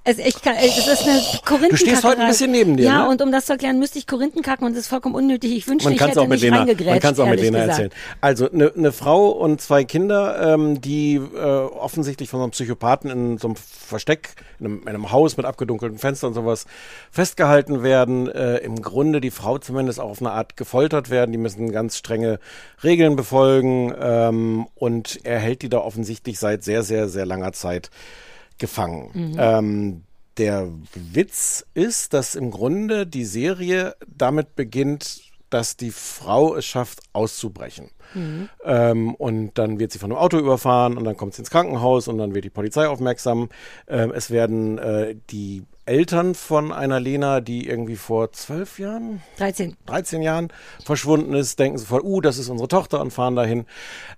Es, 0.08 0.18
ich 0.18 0.40
kann, 0.40 0.54
äh, 0.54 0.68
es 0.68 0.86
ist 0.86 1.02
eine 1.02 1.20
Korinthenkackerei. 1.44 1.68
Du 1.68 1.76
stehst 1.76 2.04
heute 2.04 2.20
ein 2.20 2.28
bisschen 2.28 2.52
neben 2.52 2.76
dir, 2.76 2.84
Ja, 2.84 3.02
ne? 3.02 3.08
und 3.10 3.20
um 3.22 3.32
das 3.32 3.46
zu 3.46 3.54
erklären, 3.54 3.80
müsste 3.80 3.98
ich 3.98 4.06
Korinthen 4.06 4.40
kacken 4.40 4.64
und 4.64 4.74
das 4.74 4.82
ist 4.82 4.88
vollkommen 4.88 5.16
unnötig. 5.16 5.50
Ich 5.56 5.66
wünschte, 5.66 5.88
Man 5.88 5.96
ich 5.96 6.00
hätte 6.00 6.20
auch 6.20 6.28
mit 6.28 6.40
nicht 6.40 6.42
Lena, 6.42 6.64
man 6.64 7.00
kann 7.00 7.12
es 7.14 7.18
auch 7.18 7.26
mit 7.26 7.40
Lena 7.40 7.58
gesagt. 7.66 7.80
erzählen. 7.80 7.90
Also 8.20 8.48
eine 8.48 8.72
ne 8.76 8.92
Frau 8.92 9.30
und 9.30 9.60
zwei 9.60 9.82
Kinder, 9.82 10.54
ähm, 10.54 10.80
die 10.80 11.16
äh, 11.16 11.40
offensichtlich 11.40 12.30
von 12.30 12.38
so 12.38 12.44
einem 12.44 12.52
Psychopathen 12.52 13.10
in 13.10 13.38
so 13.38 13.48
einem 13.48 13.56
Versteck, 13.56 14.34
in 14.60 14.66
einem, 14.66 14.82
in 14.82 14.88
einem 14.90 15.10
Haus 15.10 15.36
mit 15.36 15.44
abgedunkelten 15.44 15.98
Fenstern 15.98 16.28
und 16.28 16.34
sowas 16.34 16.66
festgehalten 17.10 17.82
werden. 17.82 18.28
Äh, 18.28 18.58
Im 18.58 18.80
Grunde 18.82 19.20
die 19.20 19.32
Frau 19.32 19.58
zumindest 19.58 19.98
auch 19.98 20.10
auf 20.10 20.20
eine 20.20 20.30
Art 20.30 20.56
gefoltert 20.56 21.10
werden. 21.10 21.32
Die 21.32 21.38
müssen 21.38 21.72
ganz 21.72 21.96
strenge 21.96 22.38
Regeln 22.84 23.16
befolgen 23.16 23.92
ähm, 24.00 24.68
und 24.76 25.18
er 25.24 25.40
hält 25.40 25.62
die 25.62 25.68
da 25.68 25.78
offensichtlich 25.78 26.38
seit 26.38 26.62
sehr, 26.62 26.84
sehr, 26.84 27.08
sehr 27.08 27.26
langer 27.26 27.52
Zeit 27.52 27.90
gefangen. 28.58 29.10
Mhm. 29.12 29.36
Ähm, 29.38 30.02
der 30.38 30.68
Witz 30.94 31.64
ist, 31.74 32.12
dass 32.12 32.34
im 32.34 32.50
Grunde 32.50 33.06
die 33.06 33.24
Serie 33.24 33.96
damit 34.06 34.54
beginnt, 34.54 35.22
dass 35.50 35.76
die 35.76 35.90
Frau 35.90 36.56
es 36.56 36.66
schafft, 36.66 37.00
auszubrechen. 37.12 37.90
Mhm. 38.14 38.48
Ähm, 38.64 39.14
und 39.14 39.58
dann 39.58 39.78
wird 39.78 39.92
sie 39.92 39.98
von 39.98 40.10
einem 40.10 40.20
Auto 40.20 40.38
überfahren 40.38 40.96
und 40.96 41.04
dann 41.04 41.16
kommt 41.16 41.34
sie 41.34 41.42
ins 41.42 41.50
Krankenhaus 41.50 42.08
und 42.08 42.18
dann 42.18 42.34
wird 42.34 42.44
die 42.44 42.50
Polizei 42.50 42.88
aufmerksam. 42.88 43.48
Ähm, 43.88 44.12
es 44.14 44.30
werden 44.30 44.78
äh, 44.78 45.16
die 45.30 45.64
Eltern 45.86 46.34
von 46.34 46.72
einer 46.72 47.00
Lena, 47.00 47.40
die 47.40 47.66
irgendwie 47.68 47.96
vor 47.96 48.32
zwölf 48.32 48.78
Jahren, 48.78 49.22
13. 49.38 49.76
13 49.86 50.22
Jahren 50.22 50.48
verschwunden 50.84 51.32
ist, 51.34 51.58
denken 51.58 51.78
sofort, 51.78 52.04
uh, 52.04 52.20
das 52.20 52.38
ist 52.38 52.48
unsere 52.48 52.68
Tochter 52.68 53.00
und 53.00 53.12
fahren 53.12 53.36
dahin. 53.36 53.64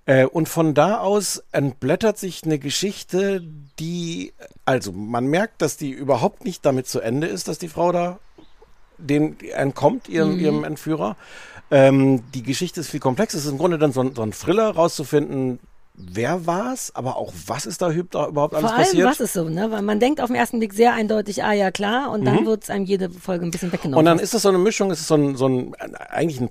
Äh, 0.05 0.25
und 0.25 0.49
von 0.49 0.73
da 0.73 0.99
aus 0.99 1.43
entblättert 1.51 2.17
sich 2.17 2.43
eine 2.43 2.59
Geschichte, 2.59 3.43
die, 3.79 4.33
also 4.65 4.91
man 4.91 5.27
merkt, 5.27 5.61
dass 5.61 5.77
die 5.77 5.91
überhaupt 5.91 6.43
nicht 6.43 6.65
damit 6.65 6.87
zu 6.87 6.99
Ende 6.99 7.27
ist, 7.27 7.47
dass 7.47 7.59
die 7.59 7.69
Frau 7.69 7.91
da 7.91 8.19
den 8.97 9.39
entkommt, 9.39 10.09
ihrem, 10.09 10.33
Mhm. 10.33 10.39
ihrem 10.39 10.63
Entführer. 10.65 11.15
Ähm, 11.71 12.23
die 12.33 12.43
Geschichte 12.43 12.81
ist 12.81 12.89
viel 12.89 12.99
komplexer. 12.99 13.37
Es 13.37 13.45
ist 13.45 13.51
im 13.51 13.57
Grunde 13.57 13.77
dann 13.77 13.93
so 13.93 14.01
ein, 14.01 14.15
so 14.15 14.23
ein 14.23 14.33
Thriller 14.33 14.71
rauszufinden, 14.71 15.59
wer 15.99 16.45
war's, 16.47 16.91
aber 16.95 17.17
auch 17.17 17.33
was 17.47 17.65
ist 17.65 17.81
da 17.81 17.91
überhaupt 17.91 18.53
alles 18.55 18.61
Vor 18.61 18.71
allem, 18.73 18.85
passiert. 18.85 19.05
was 19.07 19.19
ist 19.19 19.33
so, 19.33 19.49
ne? 19.49 19.69
Weil 19.71 19.81
man 19.81 19.99
denkt 19.99 20.21
auf 20.21 20.27
den 20.27 20.35
ersten 20.35 20.59
Blick 20.59 20.73
sehr 20.73 20.93
eindeutig, 20.93 21.43
ah 21.43 21.53
ja 21.53 21.71
klar, 21.71 22.11
und 22.11 22.25
dann 22.25 22.41
Mhm. 22.41 22.45
wird 22.45 22.63
es 22.63 22.69
einem 22.69 22.85
jede 22.85 23.09
Folge 23.09 23.45
ein 23.45 23.51
bisschen 23.51 23.71
weggenommen. 23.71 23.99
Und 23.99 24.05
dann 24.05 24.19
ist 24.19 24.33
das 24.33 24.41
so 24.43 24.49
eine 24.49 24.57
Mischung, 24.57 24.91
es 24.91 25.01
ist 25.01 25.07
so 25.07 25.15
ein, 25.15 25.35
so 25.35 25.47
ein 25.47 25.75
eigentlich 26.09 26.39
ein 26.39 26.49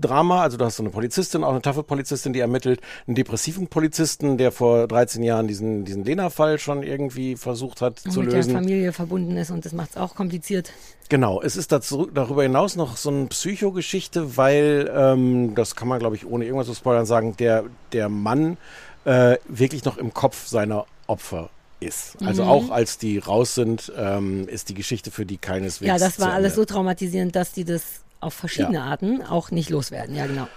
Polizeidrama, 0.00 0.42
also 0.42 0.56
du 0.56 0.64
hast 0.64 0.76
so 0.76 0.82
eine 0.82 0.90
Polizistin, 0.90 1.44
auch 1.44 1.50
eine 1.50 1.62
taffe 1.62 1.82
Polizistin, 1.82 2.32
die 2.32 2.40
ermittelt, 2.40 2.80
einen 3.06 3.14
depressiven 3.14 3.68
Polizisten, 3.68 4.38
der 4.38 4.50
vor 4.52 4.86
13 4.88 5.22
Jahren 5.22 5.46
diesen, 5.46 5.84
diesen 5.84 6.04
Lena-Fall 6.04 6.58
schon 6.58 6.82
irgendwie 6.82 7.36
versucht 7.36 7.80
hat 7.82 8.00
Und 8.04 8.12
zu 8.12 8.20
mit 8.20 8.32
lösen. 8.32 8.52
der 8.52 8.60
Familie 8.62 8.92
verbunden 8.92 9.36
ist 9.36 9.50
und 9.50 9.64
das 9.64 9.72
macht 9.72 9.90
es 9.90 9.96
auch 9.96 10.14
kompliziert. 10.14 10.72
Genau, 11.08 11.42
es 11.42 11.56
ist 11.56 11.72
dazu, 11.72 12.06
darüber 12.12 12.42
hinaus 12.42 12.76
noch 12.76 12.96
so 12.96 13.10
eine 13.10 13.26
Psychogeschichte, 13.26 14.36
weil, 14.36 14.90
ähm, 14.94 15.54
das 15.54 15.76
kann 15.76 15.88
man 15.88 15.98
glaube 15.98 16.16
ich 16.16 16.26
ohne 16.26 16.44
irgendwas 16.44 16.66
zu 16.68 16.74
spoilern 16.74 17.06
sagen, 17.06 17.36
der, 17.38 17.64
der 17.92 18.08
Mann 18.08 18.56
äh, 19.04 19.36
wirklich 19.48 19.84
noch 19.84 19.96
im 19.98 20.14
Kopf 20.14 20.46
seiner 20.46 20.86
Opfer 21.06 21.50
ist. 21.80 22.16
Also 22.22 22.42
Mhm. 22.44 22.48
auch 22.48 22.70
als 22.70 22.98
die 22.98 23.18
raus 23.18 23.54
sind, 23.54 23.90
ähm, 23.96 24.46
ist 24.48 24.68
die 24.68 24.74
Geschichte 24.74 25.10
für 25.10 25.24
die 25.26 25.38
keineswegs 25.38 25.88
Ja, 25.88 25.98
das 25.98 26.20
war 26.20 26.32
alles 26.34 26.52
Ende. 26.52 26.66
so 26.68 26.74
traumatisierend, 26.74 27.34
dass 27.34 27.52
die 27.52 27.64
das 27.64 27.82
auf 28.20 28.34
verschiedene 28.34 28.78
Ja. 28.78 28.84
Arten 28.84 29.22
auch 29.22 29.50
nicht 29.50 29.70
loswerden. 29.70 30.14
Ja, 30.14 30.26
genau. 30.26 30.48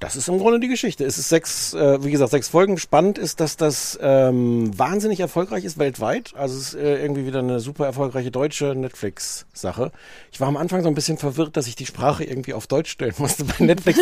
Das 0.00 0.16
ist 0.16 0.28
im 0.28 0.38
Grunde 0.38 0.60
die 0.60 0.68
Geschichte. 0.68 1.04
Es 1.04 1.18
ist 1.18 1.28
sechs, 1.28 1.74
äh, 1.74 2.02
wie 2.02 2.10
gesagt, 2.10 2.30
sechs 2.30 2.48
Folgen. 2.48 2.78
Spannend 2.78 3.18
ist, 3.18 3.38
dass 3.38 3.58
das 3.58 3.98
ähm, 4.00 4.70
wahnsinnig 4.78 5.20
erfolgreich 5.20 5.66
ist 5.66 5.78
weltweit. 5.78 6.32
Also 6.34 6.56
es 6.56 6.68
ist 6.68 6.74
äh, 6.76 7.02
irgendwie 7.02 7.26
wieder 7.26 7.40
eine 7.40 7.60
super 7.60 7.84
erfolgreiche 7.84 8.30
deutsche 8.30 8.74
Netflix-Sache. 8.74 9.92
Ich 10.32 10.40
war 10.40 10.48
am 10.48 10.56
Anfang 10.56 10.82
so 10.82 10.88
ein 10.88 10.94
bisschen 10.94 11.18
verwirrt, 11.18 11.54
dass 11.58 11.66
ich 11.66 11.76
die 11.76 11.84
Sprache 11.84 12.24
irgendwie 12.24 12.54
auf 12.54 12.66
Deutsch 12.66 12.90
stellen 12.90 13.12
musste 13.18 13.44
bei 13.44 13.62
Netflix. 13.62 13.98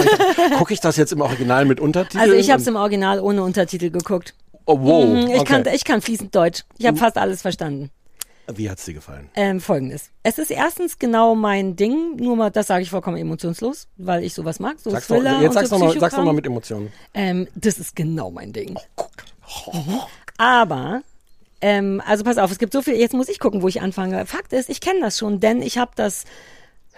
Gucke 0.57 0.73
ich 0.73 0.79
das 0.79 0.97
jetzt 0.97 1.13
im 1.13 1.21
Original 1.21 1.65
mit 1.65 1.81
Untertiteln? 1.81 2.23
Also 2.23 2.35
ich 2.37 2.53
habe 2.53 2.61
es 2.61 2.67
im 2.69 2.77
Original 2.77 3.19
ohne 3.19 3.43
Untertitel 3.43 3.91
geguckt. 3.91 4.35
Oh, 4.67 4.79
wow. 4.81 5.05
Mhm, 5.05 5.31
ich, 5.31 5.41
okay. 5.41 5.45
kann, 5.45 5.75
ich 5.75 5.83
kann 5.83 6.01
fließend 6.01 6.33
Deutsch. 6.33 6.63
Ich 6.79 6.87
habe 6.87 6.97
fast 6.97 7.19
alles 7.19 7.43
verstanden. 7.43 7.91
Wie 8.55 8.71
hat's 8.71 8.85
dir 8.87 8.95
gefallen? 8.95 9.29
Ähm, 9.35 9.61
Folgendes. 9.61 10.11
Es 10.23 10.39
ist 10.39 10.51
erstens 10.51 10.99
genau 10.99 11.35
mein 11.35 11.77
Ding, 11.77 12.17
nur 12.17 12.35
mal, 12.37 12.51
das 12.51 12.67
sage 12.69 12.83
ich 12.83 12.91
vollkommen 12.91 13.19
emotionslos, 13.19 13.89
weil 13.99 14.25
ich 14.25 14.33
sowas 14.33 14.59
mag. 14.59 14.77
So 14.81 14.91
Sag's 14.91 15.07
doch, 15.09 15.17
Thriller 15.17 15.41
jetzt 15.43 15.49
und 15.49 15.53
sag's 15.55 15.69
so 15.69 15.77
doch 15.77 15.81
mal, 15.81 15.87
sag's 15.89 16.01
doch 16.01 16.07
Psychokram. 16.09 16.25
mal 16.27 16.33
mit 16.33 16.47
Emotionen. 16.47 16.93
Ähm, 17.13 17.47
das 17.55 17.79
ist 17.79 17.95
genau 17.95 18.31
mein 18.31 18.53
Ding. 18.53 18.79
Mhm. 19.73 20.01
Aber, 20.39 21.03
ähm, 21.61 22.01
also 22.07 22.25
pass 22.25 22.39
auf, 22.39 22.51
es 22.51 22.59
gibt 22.59 22.73
so 22.73 22.81
viel, 22.81 22.95
jetzt 22.95 23.13
muss 23.15 23.29
ich 23.29 23.39
gucken, 23.39 23.61
wo 23.61 23.69
ich 23.69 23.83
anfange. 23.83 24.25
Fakt 24.25 24.53
ist, 24.53 24.71
ich 24.71 24.81
kenne 24.81 25.01
das 25.01 25.19
schon, 25.19 25.41
denn 25.41 25.61
ich 25.61 25.77
habe 25.77 25.91
das 25.95 26.25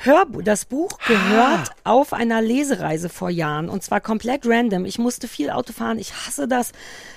Hörbuch, 0.02 0.42
das 0.42 0.64
Buch 0.64 0.90
gehört 1.06 1.72
auf 1.84 2.12
einer 2.12 2.40
Lesereise 2.40 3.08
vor 3.10 3.28
Jahren 3.28 3.68
und 3.68 3.82
zwar 3.82 4.00
komplett 4.00 4.46
random. 4.46 4.86
Ich 4.86 4.98
musste 4.98 5.28
viel 5.28 5.50
Auto 5.50 5.74
fahren, 5.74 5.98
ich 5.98 6.14
hasse 6.14 6.48
das, 6.48 6.72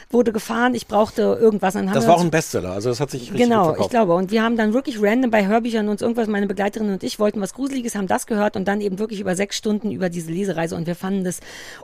wurde 0.09 0.33
gefahren, 0.33 0.75
ich 0.75 0.87
brauchte 0.87 1.21
irgendwas. 1.21 1.75
Dann 1.75 1.87
Das 1.87 2.07
war 2.07 2.15
auch 2.15 2.21
ein 2.21 2.29
Bestseller, 2.29 2.71
also 2.71 2.89
das 2.89 2.99
hat 2.99 3.09
sich 3.09 3.31
richtig 3.31 3.43
Genau, 3.43 3.75
ich 3.77 3.89
glaube. 3.89 4.13
Und 4.15 4.31
wir 4.31 4.43
haben 4.43 4.57
dann 4.57 4.73
wirklich 4.73 5.01
random 5.01 5.31
bei 5.31 5.47
Hörbüchern 5.47 5.87
uns 5.87 6.01
irgendwas, 6.01 6.27
meine 6.27 6.45
Begleiterin 6.47 6.91
und 6.91 7.03
ich 7.03 7.19
wollten 7.19 7.39
was 7.39 7.53
Gruseliges, 7.53 7.95
haben 7.95 8.07
das 8.07 8.27
gehört 8.27 8.57
und 8.57 8.67
dann 8.67 8.81
eben 8.81 8.99
wirklich 8.99 9.21
über 9.21 9.35
sechs 9.35 9.55
Stunden 9.55 9.91
über 9.91 10.09
diese 10.09 10.31
Lesereise 10.31 10.75
und 10.75 10.85
wir 10.85 10.95
fanden 10.95 11.23
das 11.23 11.39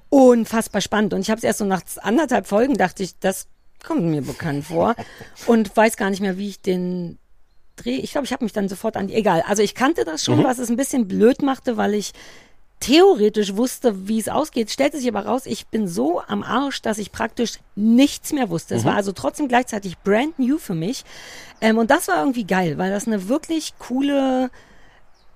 unfassbar 0.09 0.81
spannend. 0.81 1.13
Und 1.13 1.21
ich 1.21 1.29
habe 1.29 1.37
es 1.37 1.43
erst 1.45 1.59
so 1.59 1.65
nach 1.65 1.81
anderthalb 2.01 2.45
Folgen 2.45 2.75
dachte 2.75 3.03
ich, 3.03 3.17
das 3.19 3.47
kommt 3.85 4.03
mir 4.03 4.21
bekannt 4.21 4.65
vor 4.65 4.95
und 5.45 5.75
weiß 5.75 5.95
gar 5.95 6.09
nicht 6.09 6.21
mehr, 6.21 6.37
wie 6.37 6.49
ich 6.49 6.61
den 6.61 7.17
dreh. 7.83 7.95
Ich 7.97 8.11
glaube, 8.11 8.25
ich 8.25 8.33
habe 8.33 8.43
mich 8.45 8.53
dann 8.53 8.69
sofort 8.69 8.95
an 8.97 9.07
die, 9.07 9.13
egal. 9.15 9.43
Also 9.47 9.61
ich 9.63 9.75
kannte 9.75 10.03
das 10.05 10.23
schon, 10.23 10.39
Mhm. 10.39 10.43
was 10.43 10.59
es 10.59 10.69
ein 10.69 10.75
bisschen 10.77 11.07
blöd 11.07 11.41
machte, 11.41 11.77
weil 11.77 11.93
ich 11.93 12.11
theoretisch 12.79 13.55
wusste, 13.57 14.07
wie 14.07 14.19
es 14.19 14.29
ausgeht, 14.29 14.71
stellte 14.71 14.97
sich 14.97 15.07
aber 15.09 15.25
raus, 15.25 15.45
ich 15.45 15.67
bin 15.67 15.87
so 15.87 16.21
am 16.27 16.43
Arsch, 16.43 16.81
dass 16.81 16.97
ich 16.97 17.11
praktisch 17.11 17.59
nichts 17.75 18.31
mehr 18.31 18.49
wusste. 18.49 18.75
Es 18.75 18.83
Mhm. 18.83 18.87
war 18.87 18.95
also 18.95 19.11
trotzdem 19.11 19.47
gleichzeitig 19.49 19.97
brand 19.99 20.39
new 20.39 20.57
für 20.57 20.75
mich. 20.75 21.03
Ähm, 21.59 21.77
und 21.77 21.91
das 21.91 22.07
war 22.07 22.19
irgendwie 22.19 22.45
geil, 22.45 22.77
weil 22.77 22.89
das 22.89 23.05
eine 23.05 23.27
wirklich 23.27 23.73
coole 23.79 24.49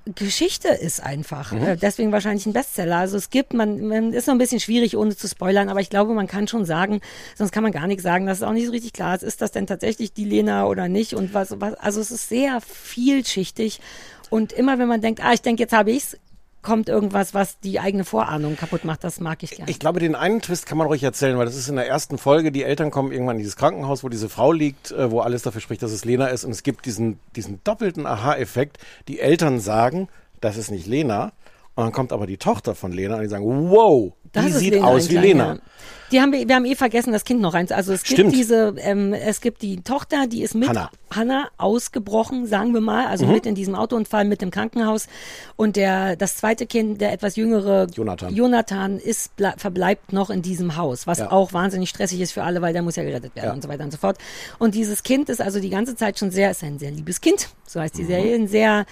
Geschichte 0.05 0.67
ist 0.67 1.01
einfach. 1.01 1.53
Mhm. 1.53 1.63
Äh, 1.63 1.77
deswegen 1.77 2.11
wahrscheinlich 2.11 2.45
ein 2.45 2.53
Bestseller. 2.53 2.97
Also 2.97 3.15
es 3.15 3.29
gibt, 3.29 3.53
man, 3.53 3.87
man 3.87 4.11
ist 4.11 4.27
noch 4.27 4.35
ein 4.35 4.39
bisschen 4.39 4.59
schwierig, 4.59 4.97
ohne 4.97 5.15
zu 5.15 5.27
spoilern, 5.27 5.69
aber 5.69 5.79
ich 5.79 5.89
glaube, 5.89 6.13
man 6.13 6.27
kann 6.27 6.47
schon 6.47 6.65
sagen, 6.65 6.99
sonst 7.35 7.51
kann 7.51 7.63
man 7.63 7.71
gar 7.71 7.87
nichts 7.87 8.03
sagen, 8.03 8.25
dass 8.25 8.39
es 8.39 8.43
auch 8.43 8.51
nicht 8.51 8.65
so 8.65 8.71
richtig 8.71 8.93
klar 8.93 9.15
ist, 9.15 9.23
ist 9.23 9.41
das 9.41 9.51
denn 9.51 9.65
tatsächlich 9.65 10.13
die 10.13 10.25
Lena 10.25 10.65
oder 10.65 10.89
nicht 10.89 11.13
und 11.13 11.33
was, 11.33 11.59
was 11.61 11.75
also 11.75 12.01
es 12.01 12.11
ist 12.11 12.27
sehr 12.27 12.59
vielschichtig 12.59 13.79
und 14.29 14.51
immer 14.51 14.77
wenn 14.77 14.87
man 14.87 14.99
denkt, 14.99 15.23
ah, 15.23 15.33
ich 15.33 15.41
denke, 15.41 15.63
jetzt 15.63 15.73
habe 15.73 15.91
ich's, 15.91 16.17
kommt 16.63 16.89
irgendwas, 16.89 17.33
was 17.33 17.59
die 17.59 17.79
eigene 17.79 18.05
Vorahnung 18.05 18.55
kaputt 18.57 18.85
macht. 18.85 19.03
Das 19.03 19.19
mag 19.19 19.43
ich 19.43 19.51
gerne. 19.51 19.69
Ich 19.69 19.79
glaube, 19.79 19.99
den 19.99 20.15
einen 20.15 20.41
Twist 20.41 20.65
kann 20.65 20.77
man 20.77 20.87
ruhig 20.87 21.03
erzählen, 21.03 21.37
weil 21.37 21.45
das 21.45 21.55
ist 21.55 21.67
in 21.67 21.75
der 21.75 21.87
ersten 21.87 22.17
Folge. 22.17 22.51
Die 22.51 22.63
Eltern 22.63 22.89
kommen 22.89 23.11
irgendwann 23.11 23.35
in 23.35 23.39
dieses 23.39 23.55
Krankenhaus, 23.55 24.03
wo 24.03 24.09
diese 24.09 24.29
Frau 24.29 24.51
liegt, 24.51 24.91
äh, 24.91 25.11
wo 25.11 25.19
alles 25.19 25.43
dafür 25.43 25.61
spricht, 25.61 25.83
dass 25.83 25.91
es 25.91 26.05
Lena 26.05 26.27
ist. 26.27 26.45
Und 26.45 26.51
es 26.51 26.63
gibt 26.63 26.85
diesen, 26.85 27.19
diesen 27.35 27.59
doppelten 27.63 28.05
Aha-Effekt. 28.07 28.77
Die 29.07 29.19
Eltern 29.19 29.59
sagen, 29.59 30.07
das 30.41 30.57
ist 30.57 30.71
nicht 30.71 30.87
Lena. 30.87 31.33
Und 31.75 31.85
dann 31.85 31.91
kommt 31.91 32.13
aber 32.13 32.27
die 32.27 32.37
Tochter 32.37 32.75
von 32.75 32.91
Lena 32.91 33.15
und 33.15 33.21
die 33.21 33.29
sagen, 33.29 33.69
wow, 33.69 34.13
Das 34.31 34.45
die 34.45 34.51
sieht 34.51 34.73
Lena 34.73 34.87
aus 34.87 35.09
wie. 35.09 35.17
Lena. 35.17 35.59
Die 36.13 36.21
haben 36.21 36.31
wir, 36.31 36.47
wir 36.47 36.55
haben 36.55 36.65
eh 36.65 36.75
vergessen, 36.75 37.11
das 37.11 37.25
Kind 37.25 37.41
noch 37.41 37.53
rein. 37.55 37.69
Also 37.71 37.91
es 37.91 38.03
gibt 38.03 38.19
Stimmt. 38.19 38.35
diese, 38.35 38.75
ähm, 38.77 39.13
es 39.13 39.41
gibt 39.41 39.61
die 39.63 39.81
Tochter, 39.81 40.27
die 40.27 40.43
ist 40.43 40.53
mit 40.53 40.69
Hannah. 40.69 40.91
Hannah 41.09 41.49
ausgebrochen, 41.57 42.45
sagen 42.47 42.73
wir 42.73 42.81
mal, 42.81 43.07
also 43.07 43.25
Mhm. 43.25 43.31
mit 43.33 43.45
in 43.47 43.55
diesem 43.55 43.73
Autounfall, 43.73 44.23
mit 44.23 44.41
dem 44.41 44.51
Krankenhaus. 44.51 45.07
Und 45.55 45.75
der, 45.75 46.15
das 46.15 46.37
zweite 46.37 46.67
Kind, 46.67 47.01
der 47.01 47.11
etwas 47.13 47.35
jüngere 47.35 47.87
Jonathan. 47.93 48.33
Jonathan 48.33 48.99
ist, 48.99 49.31
ble- 49.39 49.57
verbleibt 49.57 50.13
noch 50.13 50.29
in 50.29 50.41
diesem 50.43 50.77
Haus, 50.77 51.07
was 51.07 51.17
Ja. 51.17 51.31
auch 51.31 51.51
wahnsinnig 51.51 51.89
stressig 51.89 52.21
ist 52.21 52.31
für 52.31 52.43
alle, 52.43 52.61
weil 52.61 52.73
der 52.73 52.83
muss 52.83 52.95
ja 52.95 53.03
gerettet 53.03 53.35
werden 53.35 53.47
Ja. 53.47 53.53
und 53.53 53.63
so 53.63 53.67
weiter 53.69 53.83
und 53.83 53.91
so 53.91 53.97
fort. 53.97 54.17
Und 54.59 54.75
dieses 54.75 55.01
Kind 55.03 55.29
ist 55.29 55.41
also 55.41 55.59
die 55.59 55.69
ganze 55.71 55.95
Zeit 55.95 56.19
schon 56.19 56.29
sehr, 56.29 56.51
ist 56.51 56.63
ein 56.63 56.77
sehr 56.79 56.91
liebes 56.91 57.21
Kind, 57.21 57.49
so 57.65 57.79
heißt 57.81 57.95
Mhm. 57.95 57.99
die 57.99 58.05
Serie, 58.05 58.35
ein 58.35 58.47
sehr 58.47 58.85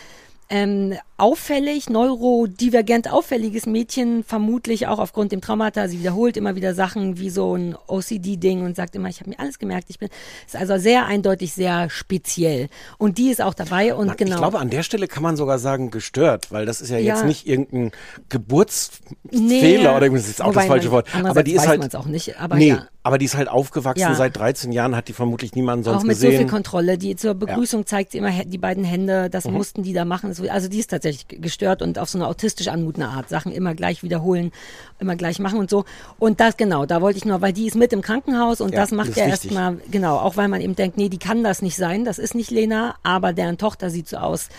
ähm, 0.51 0.93
auffällig, 1.17 1.89
neurodivergent 1.89 3.09
auffälliges 3.11 3.65
Mädchen, 3.65 4.23
vermutlich 4.23 4.87
auch 4.87 4.99
aufgrund 4.99 5.31
dem 5.31 5.39
Traumata. 5.39 5.87
Sie 5.87 5.99
wiederholt 5.99 6.35
immer 6.35 6.55
wieder 6.55 6.75
Sachen 6.75 7.17
wie 7.17 7.29
so 7.29 7.55
ein 7.55 7.75
OCD-Ding 7.87 8.63
und 8.65 8.75
sagt 8.75 8.95
immer, 8.95 9.07
ich 9.07 9.21
habe 9.21 9.29
mir 9.29 9.39
alles 9.39 9.59
gemerkt. 9.59 9.89
Ich 9.89 9.97
bin, 9.97 10.09
ist 10.45 10.57
also 10.57 10.77
sehr 10.77 11.05
eindeutig 11.05 11.53
sehr 11.53 11.89
speziell. 11.89 12.67
Und 12.97 13.17
die 13.17 13.29
ist 13.29 13.41
auch 13.41 13.53
dabei 13.53 13.95
und 13.95 14.07
Man, 14.07 14.17
genau. 14.17 14.31
Ich 14.31 14.37
glaube, 14.37 14.59
an 14.59 14.69
der 14.69 14.83
Stelle 14.83 15.07
kann 15.07 15.23
man 15.23 15.37
sogar 15.37 15.57
sagen 15.57 15.89
gestört, 15.89 16.51
weil 16.51 16.65
das 16.65 16.81
ist 16.81 16.89
ja, 16.89 16.97
jetzt 16.97 17.21
Ja. 17.21 17.25
nicht 17.25 17.47
irgendein 17.47 17.91
Geburtsfehler 18.27 19.01
Nee, 19.31 19.77
oder 19.79 20.01
irgendwie, 20.01 20.21
das 20.21 20.29
ist 20.29 20.41
auch 20.41 20.47
wobei 20.47 20.61
das 20.61 20.67
falsche 20.67 20.91
Wort. 20.91 21.07
Aber 21.23 21.43
die 21.43 21.53
ist 21.53 21.67
halt, 21.67 21.95
auch 21.95 22.05
nicht, 22.05 22.37
aber 22.39 22.57
nee, 22.57 22.69
ja. 22.69 22.87
Aber 23.03 23.17
die 23.17 23.25
ist 23.25 23.35
halt 23.35 23.47
aufgewachsen 23.49 24.01
Ja. 24.01 24.13
seit 24.15 24.37
13 24.37 24.71
Jahren, 24.71 24.95
hat 24.95 25.07
die 25.07 25.13
vermutlich 25.13 25.55
niemanden 25.55 25.83
sonst 25.83 25.97
auch 25.99 26.03
mit 26.03 26.11
gesehen. 26.17 26.31
so 26.33 26.37
viel 26.37 26.47
Kontrolle. 26.47 26.97
Die 26.99 27.15
zur 27.15 27.33
Begrüßung 27.33 27.85
zeigt 27.87 28.11
sie 28.11 28.19
immer 28.19 28.29
die 28.45 28.57
beiden 28.59 28.83
Hände. 28.83 29.29
Das 29.29 29.45
Mhm. 29.45 29.53
mussten 29.53 29.83
die 29.83 29.93
da 29.93 30.05
machen. 30.05 30.35
Also 30.49 30.67
die 30.67 30.79
ist 30.79 30.91
tatsächlich 30.91 31.41
gestört 31.41 31.81
und 31.81 31.97
auf 31.97 32.09
so 32.09 32.17
eine 32.19 32.27
autistisch 32.27 32.67
anmutende 32.67 33.09
Art. 33.09 33.27
Sachen 33.29 33.51
immer 33.51 33.73
gleich 33.73 34.03
wiederholen, 34.03 34.51
immer 34.99 35.15
gleich 35.15 35.39
machen 35.39 35.57
und 35.59 35.69
so. 35.69 35.85
Und 36.19 36.39
das 36.39 36.57
genau, 36.57 36.85
da 36.85 37.01
wollte 37.01 37.17
ich 37.17 37.25
nur, 37.25 37.41
weil 37.41 37.53
die 37.53 37.65
ist 37.67 37.75
mit 37.75 37.91
im 37.91 38.01
Krankenhaus 38.01 38.61
und 38.61 38.73
Ja, 38.73 38.81
das 38.81 38.91
macht 38.91 39.09
das 39.09 39.15
ja 39.15 39.25
erstmal, 39.25 39.77
genau, 39.89 40.17
auch 40.17 40.37
weil 40.37 40.47
man 40.47 40.61
eben 40.61 40.75
denkt, 40.75 40.97
nee, 40.97 41.09
die 41.09 41.17
kann 41.17 41.43
das 41.43 41.61
nicht 41.63 41.77
sein. 41.77 42.05
Das 42.05 42.19
ist 42.19 42.35
nicht 42.35 42.51
Lena, 42.51 42.95
aber 43.01 43.33
deren 43.33 43.57
Tochter 43.57 43.89
sieht 43.89 44.07
so 44.09 44.17
aus. 44.17 44.49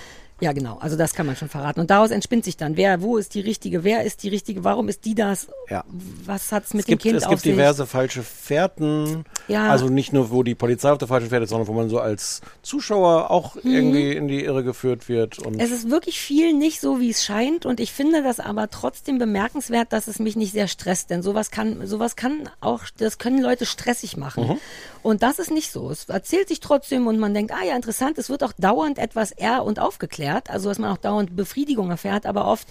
Ja, 0.43 0.53
genau. 0.53 0.77
Also 0.81 0.97
das 0.97 1.15
kann 1.15 1.25
man 1.27 1.37
schon 1.37 1.49
verraten. 1.49 1.79
Und 1.79 1.91
daraus 1.91 2.11
entspinnt 2.11 2.45
sich 2.45 2.57
dann, 2.57 2.77
wer, 2.77 3.01
wo 3.01 3.17
ist 3.17 3.35
die 3.35 3.41
richtige, 3.41 3.85
wer 3.85 4.03
ist 4.03 4.25
die 4.25 4.29
richtige, 4.29 4.65
warum 4.65 4.89
ist 4.89 5.05
die 5.05 5.15
das? 5.15 5.47
Ja. 5.71 5.85
Was 6.25 6.51
hat's 6.51 6.75
mit 6.75 6.81
es 6.81 6.87
gibt, 6.89 7.05
dem 7.05 7.11
Kind 7.11 7.17
es 7.19 7.23
auf 7.25 7.31
gibt 7.31 7.43
sich? 7.43 7.53
diverse 7.53 7.87
falsche 7.87 8.25
Fährten. 8.25 9.25
Ja. 9.47 9.71
Also 9.71 9.89
nicht 9.89 10.13
nur, 10.13 10.33
wo 10.33 10.43
die 10.43 10.57
Polizei 10.57 10.91
auf 10.91 10.99
der 10.99 11.07
falschen 11.07 11.29
Fährte 11.29 11.45
ist, 11.45 11.51
sondern 11.51 11.69
wo 11.69 11.73
man 11.75 11.89
so 11.89 12.01
als 12.01 12.41
Zuschauer 12.63 13.31
auch 13.31 13.55
Mhm. 13.63 13.73
irgendwie 13.73 14.13
in 14.13 14.27
die 14.27 14.43
Irre 14.45 14.65
geführt 14.65 15.09
wird. 15.09 15.39
Und 15.39 15.61
Es 15.61 15.71
ist 15.71 15.91
wirklich 15.91 16.19
viel 16.19 16.53
nicht 16.53 16.81
so, 16.81 16.99
wie 16.99 17.11
es 17.11 17.25
scheint. 17.25 17.65
Und 17.65 17.79
ich 17.79 17.93
finde 17.93 18.23
das 18.25 18.41
aber 18.41 18.69
trotzdem 18.69 19.19
bemerkenswert, 19.19 19.93
dass 19.93 20.09
es 20.09 20.19
mich 20.19 20.35
nicht 20.35 20.53
sehr 20.53 20.67
stresst. 20.67 21.11
Denn 21.11 21.23
sowas 21.23 21.53
kann, 21.53 21.87
sowas 21.87 22.17
kann 22.17 22.51
auch, 22.61 22.81
das 22.99 23.19
können 23.19 23.41
Leute 23.41 23.65
stressig 23.65 24.17
machen. 24.17 24.49
Mhm. 24.49 24.59
Und 25.05 25.23
das 25.23 25.39
ist 25.39 25.51
nicht 25.51 25.71
so. 25.73 25.91
Es 25.91 26.09
erzählt 26.09 26.49
sich 26.49 26.61
trotzdem 26.61 27.07
und 27.07 27.19
man 27.19 27.33
denkt, 27.35 27.53
ah 27.53 27.65
ja, 27.65 27.77
interessant, 27.77 28.19
es 28.19 28.29
wird 28.29 28.43
auch 28.43 28.53
dauernd 28.53 28.99
etwas 28.99 29.31
er 29.33 29.65
und 29.65 29.79
aufgeklärt. 29.79 30.32
Also, 30.51 30.69
dass 30.69 30.79
man 30.79 30.91
auch 30.91 30.97
dauernd 30.99 31.37
Befriedigung 31.37 31.91
erfährt. 31.91 32.27
Aber 32.27 32.47
oft 32.47 32.67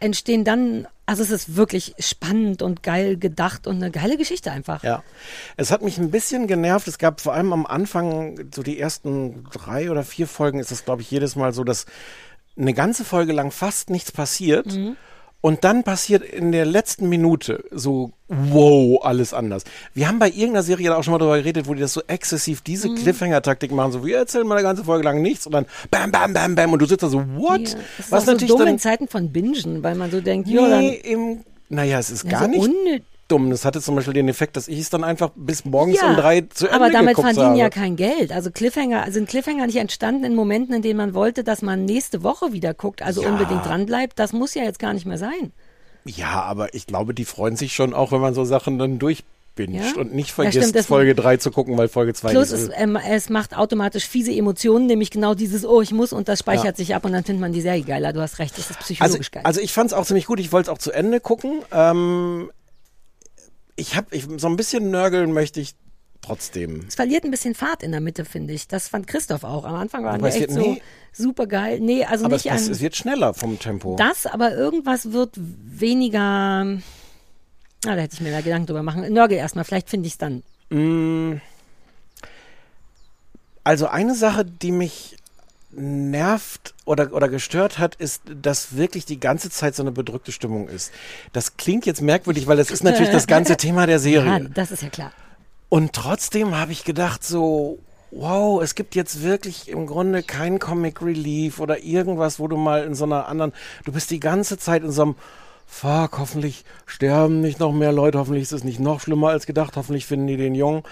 entstehen 0.00 0.44
dann 0.44 0.86
Also 1.08 1.22
es 1.22 1.30
ist 1.30 1.54
wirklich 1.54 1.94
spannend 2.00 2.62
und 2.62 2.82
geil 2.82 3.16
gedacht 3.16 3.68
und 3.68 3.76
eine 3.76 3.92
geile 3.92 4.16
Geschichte 4.16 4.50
einfach. 4.50 4.82
Ja. 4.82 5.04
Es 5.56 5.70
hat 5.70 5.82
mich 5.82 5.98
ein 5.98 6.10
bisschen 6.10 6.48
genervt. 6.48 6.88
Es 6.88 6.98
gab 6.98 7.20
vor 7.20 7.32
allem 7.32 7.52
am 7.52 7.64
Anfang, 7.64 8.50
so 8.52 8.64
die 8.64 8.80
ersten 8.80 9.44
drei 9.52 9.90
oder 9.90 10.02
vier 10.02 10.26
Folgen, 10.26 10.58
ist 10.58 10.72
es, 10.72 10.84
glaube 10.84 11.02
ich, 11.02 11.10
jedes 11.10 11.36
Mal 11.36 11.52
so, 11.52 11.62
dass 11.62 11.86
eine 12.58 12.74
ganze 12.74 13.04
Folge 13.04 13.32
lang 13.32 13.52
fast 13.52 13.88
nichts 13.90 14.10
passiert. 14.10 14.66
Mhm. 14.66 14.96
Und 15.46 15.62
dann 15.62 15.84
passiert 15.84 16.24
in 16.24 16.50
der 16.50 16.66
letzten 16.66 17.08
Minute 17.08 17.62
so, 17.70 18.10
wow, 18.26 18.98
alles 19.04 19.32
anders. 19.32 19.62
Wir 19.94 20.08
haben 20.08 20.18
bei 20.18 20.28
irgendeiner 20.28 20.64
Serie 20.64 20.96
auch 20.96 21.04
schon 21.04 21.12
mal 21.12 21.18
darüber 21.18 21.36
geredet, 21.38 21.68
wo 21.68 21.74
die 21.74 21.80
das 21.80 21.92
so 21.92 22.02
exzessiv, 22.08 22.62
diese 22.62 22.88
Mhm. 22.88 22.96
Cliffhanger-Taktik 22.96 23.70
machen, 23.70 23.92
so, 23.92 24.04
wir 24.04 24.16
erzählen 24.16 24.44
mal 24.44 24.56
eine 24.56 24.64
ganze 24.64 24.82
Folge 24.82 25.04
lang 25.04 25.22
nichts 25.22 25.46
und 25.46 25.52
dann 25.52 25.66
bam, 25.88 26.10
bam, 26.10 26.32
bam, 26.32 26.56
bam 26.56 26.72
und 26.72 26.82
du 26.82 26.86
sitzt 26.86 27.04
da 27.04 27.08
so, 27.08 27.20
what? 27.36 27.60
Ja, 27.60 27.62
das 27.62 27.74
ist 28.06 28.10
Was 28.10 28.22
auch 28.22 28.26
so 28.26 28.32
natürlich 28.32 28.48
dumm 28.50 28.58
dann, 28.58 28.68
in 28.70 28.78
Zeiten 28.80 29.06
von 29.06 29.30
Bingen, 29.30 29.84
weil 29.84 29.94
man 29.94 30.10
so 30.10 30.20
denkt, 30.20 30.48
ja, 30.48 30.68
dann 30.68 30.80
nee, 30.80 30.94
im, 31.04 31.44
naja, 31.68 32.00
es 32.00 32.10
ist 32.10 32.24
Ja, 32.24 32.30
gar 32.30 32.42
so 32.42 32.48
nicht 32.48 32.60
unnötig. 32.68 33.04
Dumm. 33.28 33.50
Das 33.50 33.64
hatte 33.64 33.80
zum 33.80 33.94
Beispiel 33.96 34.14
den 34.14 34.28
Effekt, 34.28 34.56
dass 34.56 34.68
ich 34.68 34.78
es 34.80 34.90
dann 34.90 35.04
einfach 35.04 35.30
bis 35.34 35.64
morgens 35.64 36.00
ja, 36.00 36.10
um 36.10 36.16
drei 36.16 36.42
zu 36.42 36.66
Ende 36.66 36.76
aber 36.76 36.90
damit 36.90 37.16
verdienen 37.16 37.46
habe. 37.46 37.58
ja 37.58 37.70
kein 37.70 37.96
Geld. 37.96 38.32
Also 38.32 38.50
Cliffhanger, 38.50 39.10
sind 39.10 39.28
Cliffhanger 39.28 39.66
nicht 39.66 39.76
entstanden 39.76 40.24
in 40.24 40.34
Momenten, 40.34 40.74
in 40.74 40.82
denen 40.82 40.96
man 40.96 41.14
wollte, 41.14 41.44
dass 41.44 41.62
man 41.62 41.84
nächste 41.84 42.22
Woche 42.22 42.52
wieder 42.52 42.74
guckt, 42.74 43.02
also 43.02 43.22
Ja. 43.22 43.28
unbedingt 43.30 43.64
dran 43.66 43.86
bleibt. 43.86 44.18
Das 44.18 44.32
muss 44.32 44.54
ja 44.54 44.62
jetzt 44.62 44.78
gar 44.78 44.92
nicht 44.94 45.06
mehr 45.06 45.18
sein. 45.18 45.52
Ja, 46.04 46.42
aber 46.42 46.72
ich 46.74 46.86
glaube, 46.86 47.14
die 47.14 47.24
freuen 47.24 47.56
sich 47.56 47.74
schon 47.74 47.92
auch, 47.92 48.12
wenn 48.12 48.20
man 48.20 48.32
so 48.34 48.44
Sachen 48.44 48.78
dann 48.78 49.00
durchbinscht 49.00 49.96
Ja? 49.96 50.00
und 50.00 50.14
nicht 50.14 50.28
Ja, 50.28 50.34
vergisst, 50.34 50.76
das- 50.76 50.86
Folge 50.86 51.16
3 51.16 51.38
zu 51.38 51.50
gucken, 51.50 51.76
weil 51.76 51.88
Folge 51.88 52.14
2 52.14 52.30
Plus 52.30 52.52
nicht 52.52 52.60
es, 52.62 52.68
will. 52.68 52.74
ähm, 52.78 52.96
es 52.96 53.28
macht 53.28 53.56
automatisch 53.56 54.06
fiese 54.06 54.30
Emotionen, 54.30 54.86
nämlich 54.86 55.10
genau 55.10 55.34
dieses, 55.34 55.64
oh, 55.66 55.80
ich 55.80 55.92
muss 55.92 56.12
und 56.12 56.28
das 56.28 56.38
speichert 56.38 56.64
Ja. 56.66 56.74
sich 56.76 56.94
ab 56.94 57.04
und 57.04 57.12
dann 57.12 57.24
findet 57.24 57.40
man 57.40 57.52
die 57.52 57.60
Serie 57.60 57.82
geiler. 57.82 58.12
Du 58.12 58.20
hast 58.20 58.38
recht, 58.38 58.52
das 58.56 58.70
ist 58.70 58.76
Also, 58.76 58.84
psychologisch 58.84 59.30
geil. 59.32 59.42
also 59.44 59.60
ich 59.60 59.72
fand 59.72 59.90
es 59.90 59.96
auch 59.96 60.04
ziemlich 60.06 60.26
gut. 60.26 60.38
Ich 60.38 60.52
wollte 60.52 60.70
es 60.70 60.74
auch 60.74 60.78
zu 60.78 60.92
Ende 60.92 61.18
gucken. 61.18 61.62
Ähm, 61.72 62.50
ich 63.76 63.94
habe 63.96 64.14
ich, 64.14 64.26
so 64.38 64.46
ein 64.48 64.56
bisschen 64.56 64.90
nörgeln 64.90 65.32
möchte 65.32 65.60
ich 65.60 65.74
trotzdem. 66.22 66.84
es 66.88 66.94
verliert 66.96 67.24
ein 67.24 67.30
bisschen 67.30 67.54
Fahrt 67.54 67.82
in 67.82 67.92
der 67.92 68.00
Mitte, 68.00 68.24
finde 68.24 68.52
ich. 68.54 68.66
Das 68.68 68.88
fand 68.88 69.06
Christoph 69.06 69.44
auch. 69.44 69.64
Am 69.64 69.74
Anfang 69.76 70.04
waren 70.04 70.14
Aber 70.16 70.24
wir 70.24 70.28
es 70.30 70.36
echt 70.36 70.50
so 70.50 70.60
nie- 70.60 70.82
super 71.12 71.46
geil. 71.46 71.78
Nee, 71.80 72.04
also 72.04 72.24
aber 72.24 72.36
es, 72.36 72.44
nicht 72.44 72.52
an 72.52 72.58
es 72.58 72.80
wird 72.80 72.96
schneller 72.96 73.34
vom 73.34 73.58
Tempo. 73.58 73.96
das, 73.96 74.26
aber 74.26 74.54
irgendwas 74.54 75.12
wird 75.12 75.30
weniger. 75.36 76.20
Ah, 77.84 77.94
da 77.94 77.96
hätte 77.96 78.14
ich 78.14 78.20
mir 78.20 78.32
da 78.32 78.40
Gedanken 78.40 78.66
drüber 78.66 78.82
machen. 78.82 79.12
Nörgel 79.12 79.38
erstmal, 79.38 79.64
vielleicht 79.64 79.88
finde 79.90 80.06
ich 80.08 80.14
es 80.14 80.18
dann. 80.18 80.42
Mm. 80.70 81.40
Also 83.62 83.86
eine 83.88 84.14
Sache, 84.14 84.44
die 84.44 84.72
mich 84.72 85.16
nervt 85.76 86.74
oder, 86.84 87.12
oder 87.12 87.28
gestört 87.28 87.78
hat, 87.78 87.94
ist, 87.96 88.22
dass 88.42 88.76
wirklich 88.76 89.04
die 89.04 89.20
ganze 89.20 89.50
Zeit 89.50 89.74
so 89.74 89.82
eine 89.82 89.92
bedrückte 89.92 90.32
Stimmung 90.32 90.68
ist. 90.68 90.92
Das 91.32 91.56
klingt 91.56 91.86
jetzt 91.86 92.02
merkwürdig, 92.02 92.46
weil 92.46 92.56
das 92.56 92.70
ist 92.70 92.82
natürlich 92.82 93.12
das 93.12 93.26
ganze 93.26 93.56
Thema 93.58 93.86
der 93.86 93.98
Serie. 93.98 94.42
Ja, 94.42 94.48
das 94.54 94.70
ist 94.70 94.82
ja 94.82 94.88
klar. 94.88 95.12
Und 95.68 95.92
trotzdem 95.92 96.56
habe 96.56 96.72
ich 96.72 96.84
gedacht 96.84 97.24
so, 97.24 97.78
wow, 98.10 98.62
es 98.62 98.74
gibt 98.74 98.94
jetzt 98.94 99.22
wirklich 99.22 99.68
im 99.68 99.86
Grunde 99.86 100.22
kein 100.22 100.58
Comic 100.58 101.02
Relief 101.02 101.60
oder 101.60 101.82
irgendwas, 101.82 102.38
wo 102.38 102.48
du 102.48 102.56
mal 102.56 102.84
in 102.84 102.94
so 102.94 103.04
einer 103.04 103.26
anderen, 103.26 103.52
du 103.84 103.92
bist 103.92 104.10
die 104.10 104.20
ganze 104.20 104.58
Zeit 104.58 104.82
in 104.82 104.92
so 104.92 105.02
einem, 105.02 105.14
fuck, 105.66 106.18
hoffentlich 106.18 106.64
sterben 106.86 107.40
nicht 107.40 107.58
noch 107.58 107.72
mehr 107.72 107.92
Leute, 107.92 108.18
hoffentlich 108.18 108.44
ist 108.44 108.52
es 108.52 108.64
nicht 108.64 108.80
noch 108.80 109.00
schlimmer 109.00 109.30
als 109.30 109.46
gedacht, 109.46 109.76
hoffentlich 109.76 110.06
finden 110.06 110.28
die 110.28 110.36
den 110.36 110.54
Jungen. 110.54 110.82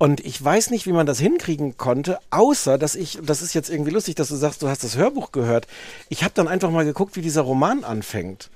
Und 0.00 0.20
ich 0.20 0.42
weiß 0.42 0.70
nicht, 0.70 0.86
wie 0.86 0.92
man 0.92 1.04
das 1.04 1.20
hinkriegen 1.20 1.76
konnte, 1.76 2.20
außer 2.30 2.78
dass 2.78 2.94
ich, 2.94 3.18
das 3.22 3.42
ist 3.42 3.52
jetzt 3.52 3.68
irgendwie 3.68 3.90
lustig, 3.90 4.14
dass 4.14 4.28
du 4.28 4.36
sagst, 4.36 4.62
du 4.62 4.68
hast 4.68 4.82
das 4.82 4.96
Hörbuch 4.96 5.30
gehört. 5.30 5.66
Ich 6.08 6.24
habe 6.24 6.32
dann 6.34 6.48
einfach 6.48 6.70
mal 6.70 6.86
geguckt, 6.86 7.16
wie 7.16 7.20
dieser 7.20 7.42
Roman 7.42 7.84
anfängt. 7.84 8.48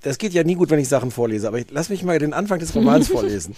Das 0.00 0.16
geht 0.16 0.32
ja 0.32 0.42
nie 0.42 0.54
gut, 0.54 0.70
wenn 0.70 0.78
ich 0.78 0.88
Sachen 0.88 1.10
vorlese, 1.10 1.48
aber 1.48 1.58
ich, 1.58 1.66
lass 1.70 1.90
mich 1.90 2.02
mal 2.02 2.18
den 2.18 2.32
Anfang 2.32 2.60
des 2.60 2.74
Romans 2.74 3.08
vorlesen. 3.12 3.54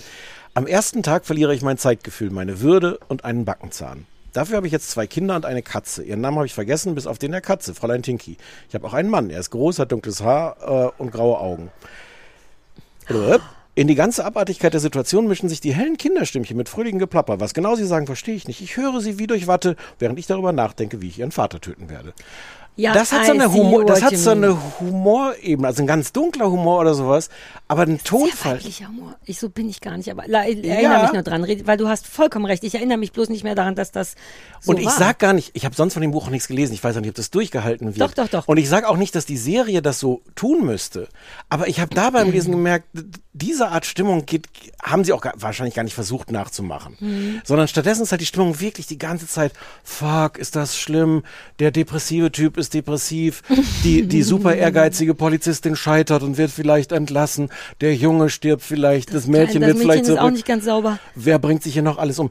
Am 0.54 0.66
ersten 0.66 1.04
Tag 1.04 1.26
verliere 1.26 1.54
ich 1.54 1.62
mein 1.62 1.78
Zeitgefühl, 1.78 2.30
meine 2.30 2.60
Würde 2.60 2.98
und 3.06 3.24
einen 3.24 3.44
Backenzahn. 3.44 4.04
Dafür 4.32 4.56
habe 4.56 4.66
ich 4.66 4.72
jetzt 4.72 4.90
zwei 4.90 5.06
Kinder 5.06 5.36
und 5.36 5.46
eine 5.46 5.62
Katze. 5.62 6.02
Ihren 6.02 6.20
Namen 6.20 6.38
habe 6.38 6.46
ich 6.46 6.54
vergessen, 6.54 6.96
bis 6.96 7.06
auf 7.06 7.18
den 7.18 7.30
der 7.30 7.40
Katze, 7.40 7.72
Fräulein 7.72 8.02
Tinky. 8.02 8.36
Ich 8.68 8.74
habe 8.74 8.84
auch 8.84 8.94
einen 8.94 9.10
Mann. 9.10 9.30
Er 9.30 9.38
ist 9.38 9.50
groß, 9.50 9.78
hat 9.78 9.92
dunkles 9.92 10.24
Haar 10.24 10.92
äh, 10.98 11.00
und 11.00 11.12
graue 11.12 11.38
Augen. 11.38 11.70
In 13.76 13.88
die 13.88 13.94
ganze 13.94 14.24
Abartigkeit 14.24 14.72
der 14.72 14.80
Situation 14.80 15.28
mischen 15.28 15.50
sich 15.50 15.60
die 15.60 15.74
hellen 15.74 15.98
Kinderstimmchen 15.98 16.56
mit 16.56 16.70
fröhlichem 16.70 16.98
Geplapper. 16.98 17.40
Was 17.40 17.52
genau 17.52 17.76
sie 17.76 17.84
sagen, 17.86 18.06
verstehe 18.06 18.34
ich 18.34 18.48
nicht. 18.48 18.62
Ich 18.62 18.78
höre 18.78 19.02
sie 19.02 19.18
wie 19.18 19.26
durch 19.26 19.46
Watte, 19.48 19.76
während 19.98 20.18
ich 20.18 20.26
darüber 20.26 20.52
nachdenke, 20.52 21.02
wie 21.02 21.08
ich 21.08 21.18
ihren 21.18 21.30
Vater 21.30 21.60
töten 21.60 21.90
werde. 21.90 22.14
Ja, 22.78 22.92
das 22.92 23.10
hat 23.10 23.24
so 23.24 23.32
eine 23.32 23.50
Humor, 23.50 23.86
das 23.86 24.02
hat 24.02 24.14
so 24.18 24.30
eine 24.32 24.54
Humorebene, 24.80 25.66
also 25.66 25.82
ein 25.82 25.86
ganz 25.86 26.12
dunkler 26.12 26.50
Humor 26.50 26.80
oder 26.80 26.92
sowas, 26.92 27.30
aber 27.68 27.82
ein 27.82 27.98
Tonfall. 28.04 28.56
Weiblicher 28.56 28.88
Humor. 28.88 29.16
Ich, 29.24 29.38
so 29.40 29.48
bin 29.48 29.66
ich 29.70 29.80
gar 29.80 29.96
nicht, 29.96 30.10
aber 30.10 30.24
ich 30.26 30.30
Ja. 30.62 30.74
erinnere 30.74 31.02
mich 31.04 31.12
nur 31.14 31.22
dran, 31.22 31.46
weil 31.64 31.76
du 31.78 31.88
hast 31.88 32.06
vollkommen 32.06 32.44
recht. 32.44 32.62
Ich 32.64 32.74
erinnere 32.74 32.98
mich 32.98 33.12
bloß 33.12 33.30
nicht 33.30 33.44
mehr 33.44 33.54
daran, 33.54 33.76
dass 33.76 33.92
das 33.92 34.14
so 34.60 34.72
und 34.72 34.78
ich 34.78 34.84
war. 34.84 34.92
sag 34.92 35.18
gar 35.20 35.32
nicht, 35.32 35.52
ich 35.54 35.64
habe 35.64 35.74
sonst 35.74 35.94
von 35.94 36.02
dem 36.02 36.10
Buch 36.10 36.26
auch 36.26 36.30
nichts 36.30 36.48
gelesen, 36.48 36.74
ich 36.74 36.84
weiß 36.84 36.94
auch 36.98 37.00
nicht, 37.00 37.08
ob 37.08 37.14
das 37.14 37.30
durchgehalten 37.30 37.96
wird. 37.96 38.10
Doch, 38.10 38.12
doch, 38.24 38.28
doch. 38.28 38.46
Und 38.46 38.58
ich 38.58 38.68
sag 38.68 38.84
auch 38.84 38.98
nicht, 38.98 39.14
dass 39.14 39.24
die 39.24 39.38
Serie 39.38 39.80
das 39.80 39.98
so 39.98 40.20
tun 40.34 40.66
müsste, 40.66 41.08
aber 41.48 41.68
ich 41.68 41.80
habe 41.80 41.94
da 41.94 42.10
beim 42.10 42.30
Lesen 42.30 42.50
gemerkt, 42.52 42.88
diese 43.38 43.68
Art 43.68 43.84
Stimmung 43.84 44.24
geht, 44.24 44.46
haben 44.82 45.04
sie 45.04 45.12
auch 45.12 45.20
gar, 45.20 45.34
wahrscheinlich 45.36 45.74
gar 45.74 45.82
nicht 45.82 45.94
versucht 45.94 46.30
nachzumachen, 46.30 46.96
Mhm. 47.00 47.42
sondern 47.44 47.68
stattdessen 47.68 48.02
ist 48.02 48.10
halt 48.10 48.20
die 48.20 48.26
Stimmung 48.26 48.60
wirklich 48.60 48.86
die 48.86 48.98
ganze 48.98 49.26
Zeit, 49.26 49.52
fuck, 49.84 50.38
ist 50.38 50.56
das 50.56 50.78
schlimm, 50.78 51.22
der 51.58 51.70
depressive 51.70 52.32
Typ 52.32 52.56
ist 52.56 52.72
depressiv, 52.74 53.42
die, 53.84 54.06
die 54.06 54.22
super 54.22 54.54
ehrgeizige 54.54 55.14
Polizistin 55.14 55.76
scheitert 55.76 56.22
und 56.22 56.38
wird 56.38 56.50
vielleicht 56.50 56.92
entlassen, 56.92 57.50
der 57.80 57.94
Junge 57.94 58.30
stirbt 58.30 58.62
vielleicht, 58.62 59.12
das, 59.12 59.26
Mädchen 59.26 59.60
das 59.60 59.68
wird 59.68 59.76
Mädchen 59.76 59.80
vielleicht 59.80 60.04
ist 60.08 60.18
auch 60.18 60.30
nicht 60.30 60.46
ganz 60.46 60.64
sauber. 60.64 60.98
Wer 61.14 61.38
bringt 61.38 61.62
sich 61.62 61.74
hier 61.74 61.82
noch 61.82 61.98
alles 61.98 62.18
um? 62.18 62.30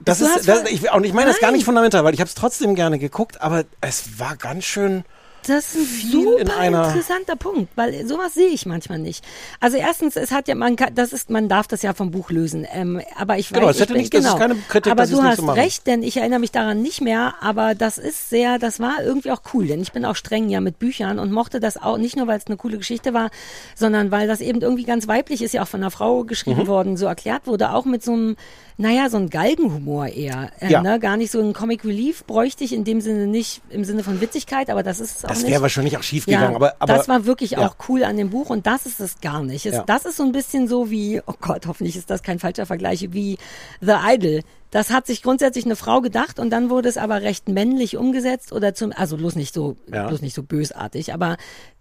Das 0.00 0.18
Du 0.18 0.26
ist, 0.26 0.46
das, 0.46 0.70
ich, 0.70 0.90
und 0.92 1.04
ich 1.04 1.12
meine 1.12 1.30
das 1.30 1.40
gar 1.40 1.52
nicht 1.52 1.64
fundamental, 1.64 2.04
weil 2.04 2.14
ich 2.14 2.20
habe 2.20 2.28
es 2.28 2.34
trotzdem 2.34 2.74
gerne 2.74 2.98
geguckt, 2.98 3.40
aber 3.40 3.64
es 3.80 4.18
war 4.18 4.36
ganz 4.36 4.64
schön. 4.64 5.04
Das 5.46 5.74
ist 5.74 6.04
ein 6.04 6.10
super 6.10 6.40
interessanter 6.64 7.36
Punkt, 7.36 7.70
weil 7.76 8.06
sowas 8.06 8.34
sehe 8.34 8.48
ich 8.48 8.66
manchmal 8.66 8.98
nicht. 8.98 9.24
Also 9.60 9.76
erstens, 9.76 10.16
es 10.16 10.32
hat 10.32 10.48
ja, 10.48 10.54
man 10.54 10.76
kann, 10.76 10.94
das 10.94 11.12
ist, 11.12 11.30
man 11.30 11.48
darf 11.48 11.66
das 11.68 11.82
ja 11.82 11.94
vom 11.94 12.10
Buch 12.10 12.30
lösen. 12.30 12.66
Ähm, 12.72 13.00
aber 13.16 13.38
ich 13.38 13.50
weiß, 13.52 13.58
Genau, 13.58 13.70
es 13.70 13.76
ich 13.76 13.82
hätte 13.82 13.92
bin, 13.92 14.02
nicht- 14.02 14.14
das 14.14 14.20
ist 14.24 14.26
genau. 14.32 14.38
keine 14.38 14.54
Kritik, 14.68 14.90
aber 14.92 15.06
du 15.06 15.22
hast 15.22 15.36
so 15.38 15.46
recht, 15.46 15.86
denn 15.86 16.02
ich 16.02 16.16
erinnere 16.16 16.40
mich 16.40 16.52
daran 16.52 16.82
nicht 16.82 17.00
mehr. 17.00 17.34
Aber 17.40 17.74
das 17.74 17.98
ist 17.98 18.28
sehr, 18.30 18.58
das 18.58 18.80
war 18.80 19.02
irgendwie 19.02 19.30
auch 19.30 19.42
cool, 19.54 19.66
denn 19.66 19.80
ich 19.80 19.92
bin 19.92 20.04
auch 20.04 20.16
streng 20.16 20.48
ja 20.48 20.60
mit 20.60 20.78
Büchern 20.78 21.18
und 21.18 21.30
mochte 21.32 21.60
das 21.60 21.76
auch 21.80 21.98
nicht 21.98 22.16
nur, 22.16 22.26
weil 22.26 22.38
es 22.38 22.46
eine 22.46 22.56
coole 22.56 22.78
Geschichte 22.78 23.14
war, 23.14 23.30
sondern 23.74 24.10
weil 24.10 24.26
das 24.26 24.40
eben 24.40 24.60
irgendwie 24.60 24.84
ganz 24.84 25.06
weiblich 25.08 25.42
ist, 25.42 25.52
ja 25.52 25.62
auch 25.62 25.68
von 25.68 25.80
einer 25.82 25.90
Frau 25.90 26.24
geschrieben 26.24 26.62
Mhm. 26.62 26.66
worden, 26.66 26.96
so 26.96 27.06
erklärt 27.06 27.46
wurde, 27.46 27.72
auch 27.72 27.84
mit 27.84 28.02
so 28.02 28.12
einem, 28.12 28.36
naja, 28.78 29.08
so 29.08 29.16
einem 29.16 29.30
Galgenhumor 29.30 30.08
eher. 30.08 30.50
Äh, 30.60 30.70
Ja. 30.72 30.82
ne? 30.82 30.98
Gar 31.00 31.16
nicht 31.16 31.30
so 31.30 31.40
ein 31.40 31.52
Comic 31.54 31.84
Relief 31.84 32.24
bräuchte 32.24 32.62
ich 32.64 32.72
in 32.74 32.84
dem 32.84 33.00
Sinne 33.00 33.26
nicht 33.26 33.62
im 33.70 33.84
Sinne 33.84 34.02
von 34.04 34.20
Witzigkeit, 34.20 34.68
aber 34.68 34.82
das 34.82 35.00
ist 35.00 35.18
es 35.18 35.24
auch 35.24 35.28
Das 35.28 35.42
nicht. 35.42 35.50
wäre 35.50 35.62
wahrscheinlich 35.62 35.96
auch 35.96 36.02
schief 36.02 36.26
gegangen, 36.26 36.50
Ja, 36.50 36.56
aber, 36.56 36.74
aber 36.78 36.94
das 36.94 37.08
war 37.08 37.24
wirklich 37.24 37.52
ja. 37.52 37.66
auch 37.66 37.76
cool 37.88 38.04
an 38.04 38.16
dem 38.18 38.30
Buch 38.30 38.50
und 38.50 38.66
das 38.66 38.84
ist 38.84 39.00
es 39.00 39.20
gar 39.20 39.42
nicht. 39.42 39.64
Es, 39.66 39.74
Ja. 39.76 39.84
Das 39.86 40.04
ist 40.04 40.16
so 40.18 40.24
ein 40.24 40.32
bisschen 40.32 40.68
so 40.68 40.90
wie, 40.90 41.22
oh 41.26 41.34
Gott, 41.40 41.66
hoffentlich 41.66 41.96
ist 41.96 42.10
das 42.10 42.22
kein 42.22 42.38
falscher 42.38 42.66
Vergleich, 42.66 43.08
wie 43.12 43.38
The 43.80 43.94
Idol. 44.08 44.40
Das 44.70 44.90
hat 44.90 45.06
sich 45.06 45.22
grundsätzlich 45.22 45.64
eine 45.64 45.76
Frau 45.76 46.00
gedacht 46.02 46.38
und 46.38 46.50
dann 46.50 46.68
wurde 46.68 46.88
es 46.90 46.98
aber 46.98 47.22
recht 47.22 47.48
männlich 47.48 47.96
umgesetzt 47.96 48.52
oder 48.52 48.74
zum, 48.74 48.92
also 48.94 49.16
bloß 49.16 49.36
nicht 49.36 49.54
so, 49.54 49.76
bloß 49.86 50.20
nicht 50.20 50.34
so 50.34 50.42
bösartig, 50.42 51.14
aber 51.14 51.36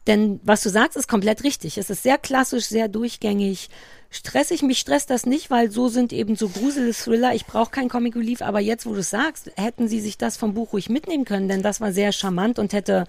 denn 0.07 0.39
was 0.43 0.61
du 0.61 0.69
sagst, 0.69 0.95
ist 0.95 1.07
komplett 1.07 1.43
richtig. 1.43 1.77
Es 1.79 1.89
ist 1.89 2.03
sehr 2.03 2.17
klassisch, 2.19 2.65
sehr 2.67 2.87
durchgängig. 2.87 3.69
Stressig, 4.09 4.61
mich 4.61 4.79
stresst 4.79 5.09
das 5.09 5.25
nicht, 5.25 5.49
weil 5.49 5.71
so 5.71 5.89
sind 5.89 6.13
eben 6.13 6.35
so 6.35 6.47
Grusel-Thriller. 6.47 7.33
Ich 7.35 7.45
brauche 7.45 7.71
kein 7.71 7.89
Comic 7.89 8.15
Relief, 8.15 8.41
aber 8.41 8.59
jetzt, 8.59 8.85
wo 8.85 8.93
du 8.93 8.99
es 8.99 9.09
sagst, 9.09 9.51
hätten 9.57 9.87
sie 9.87 9.99
sich 9.99 10.17
das 10.17 10.37
vom 10.37 10.53
Buch 10.53 10.71
ruhig 10.73 10.89
mitnehmen 10.89 11.25
können, 11.25 11.49
denn 11.49 11.61
das 11.61 11.81
war 11.81 11.91
sehr 11.91 12.11
charmant 12.13 12.57
und 12.57 12.71
hätte 12.71 13.05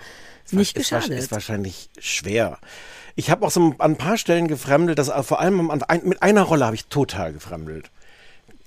nicht 0.50 0.76
ist, 0.76 0.86
wahrsch- 0.92 1.00
geschadet. 1.02 1.18
ist 1.18 1.30
wahrscheinlich 1.32 1.90
schwer. 1.98 2.58
Ich 3.14 3.30
habe 3.30 3.46
auch 3.46 3.50
so 3.50 3.60
an 3.78 3.92
ein 3.92 3.96
paar 3.96 4.18
Stellen 4.18 4.48
gefremdelt, 4.48 4.98
dass 4.98 5.08
äh, 5.08 5.22
vor 5.22 5.40
allem 5.40 5.70
an, 5.70 5.82
mit 6.02 6.22
einer 6.22 6.42
Rolle 6.42 6.66
habe 6.66 6.74
ich 6.74 6.86
total 6.86 7.32
gefremdelt. 7.32 7.90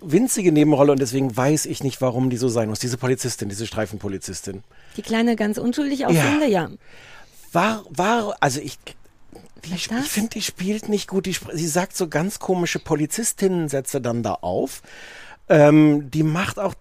Winzige 0.01 0.53
Nebenrolle 0.53 0.93
und 0.93 0.99
deswegen 1.01 1.35
weiß 1.35 1.65
ich 1.65 1.83
nicht, 1.83 1.99
warum 2.01 2.29
die 2.29 2.37
so 2.37 2.47
sein 2.47 2.69
muss. 2.69 2.79
Diese 2.79 2.97
Polizistin, 2.97 3.49
diese 3.49 3.67
Streifenpolizistin. 3.67 4.63
Die 4.95 5.01
kleine 5.01 5.35
ganz 5.35 5.57
unschuldig 5.57 6.05
aussehende, 6.05 6.47
ja. 6.47 6.69
War, 7.51 7.83
war, 7.89 8.37
also 8.39 8.61
ich, 8.61 8.77
die, 9.59 9.73
ich 9.73 9.87
finde, 9.87 10.29
die 10.29 10.41
spielt 10.41 10.89
nicht 10.89 11.07
gut. 11.07 11.25
Die, 11.25 11.35
sie 11.53 11.67
sagt 11.67 11.95
so 11.95 12.07
ganz 12.07 12.39
komische 12.39 12.79
Polizistinnen-Sätze 12.79 14.01
dann 14.01 14.23
da 14.23 14.33
auf. 14.33 14.81
Ähm, 15.47 16.11
die 16.11 16.23
macht 16.23 16.59
auch, 16.59 16.75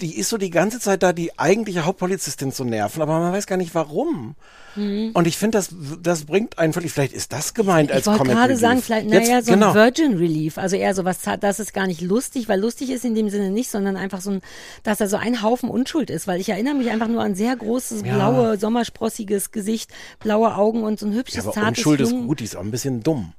die 0.00 0.18
ist 0.18 0.28
so 0.28 0.38
die 0.38 0.50
ganze 0.50 0.80
Zeit 0.80 1.02
da, 1.02 1.12
die 1.12 1.38
eigentliche 1.38 1.84
Hauptpolizistin 1.84 2.50
zu 2.50 2.64
nerven, 2.64 3.00
aber 3.00 3.20
man 3.20 3.32
weiß 3.32 3.46
gar 3.46 3.56
nicht 3.56 3.74
warum. 3.74 4.34
Mhm. 4.74 5.12
Und 5.14 5.26
ich 5.28 5.38
finde, 5.38 5.58
das, 5.58 5.68
das 6.02 6.24
bringt 6.24 6.58
einen 6.58 6.72
völlig, 6.72 6.90
vielleicht 6.92 7.12
ist 7.12 7.32
das 7.32 7.54
gemeint 7.54 7.92
als 7.92 8.00
Ich 8.00 8.06
wollte 8.06 8.18
Comic 8.18 8.34
gerade 8.34 8.56
sagen, 8.56 8.82
vielleicht, 8.82 9.08
naja, 9.08 9.40
so 9.40 9.52
genau. 9.52 9.68
ein 9.68 9.74
Virgin 9.74 10.16
Relief. 10.16 10.58
Also 10.58 10.74
eher 10.74 10.94
sowas, 10.94 11.18
das 11.38 11.60
ist 11.60 11.72
gar 11.72 11.86
nicht 11.86 12.00
lustig, 12.00 12.48
weil 12.48 12.60
lustig 12.60 12.90
ist 12.90 13.04
in 13.04 13.14
dem 13.14 13.28
Sinne 13.30 13.50
nicht, 13.50 13.70
sondern 13.70 13.96
einfach 13.96 14.20
so 14.20 14.32
ein, 14.32 14.40
dass 14.82 14.98
da 14.98 15.06
so 15.06 15.16
ein 15.16 15.42
Haufen 15.42 15.70
Unschuld 15.70 16.10
ist. 16.10 16.26
Weil 16.26 16.40
ich 16.40 16.48
erinnere 16.48 16.74
mich 16.74 16.90
einfach 16.90 17.08
nur 17.08 17.22
an 17.22 17.36
sehr 17.36 17.54
großes, 17.54 18.02
Ja. 18.04 18.14
blaue, 18.14 18.58
sommersprossiges 18.58 19.52
Gesicht, 19.52 19.92
blaue 20.18 20.56
Augen 20.56 20.82
und 20.82 20.98
so 20.98 21.06
ein 21.06 21.12
Ja, 21.12 21.18
hübsches, 21.18 21.44
aber 21.44 21.52
zartes 21.52 21.78
Unschuld 21.78 22.00
ist 22.00 22.10
gut, 22.10 22.40
die 22.40 22.44
ist 22.44 22.56
auch 22.56 22.62
ein 22.62 22.72
bisschen 22.72 23.02
dumm. 23.02 23.32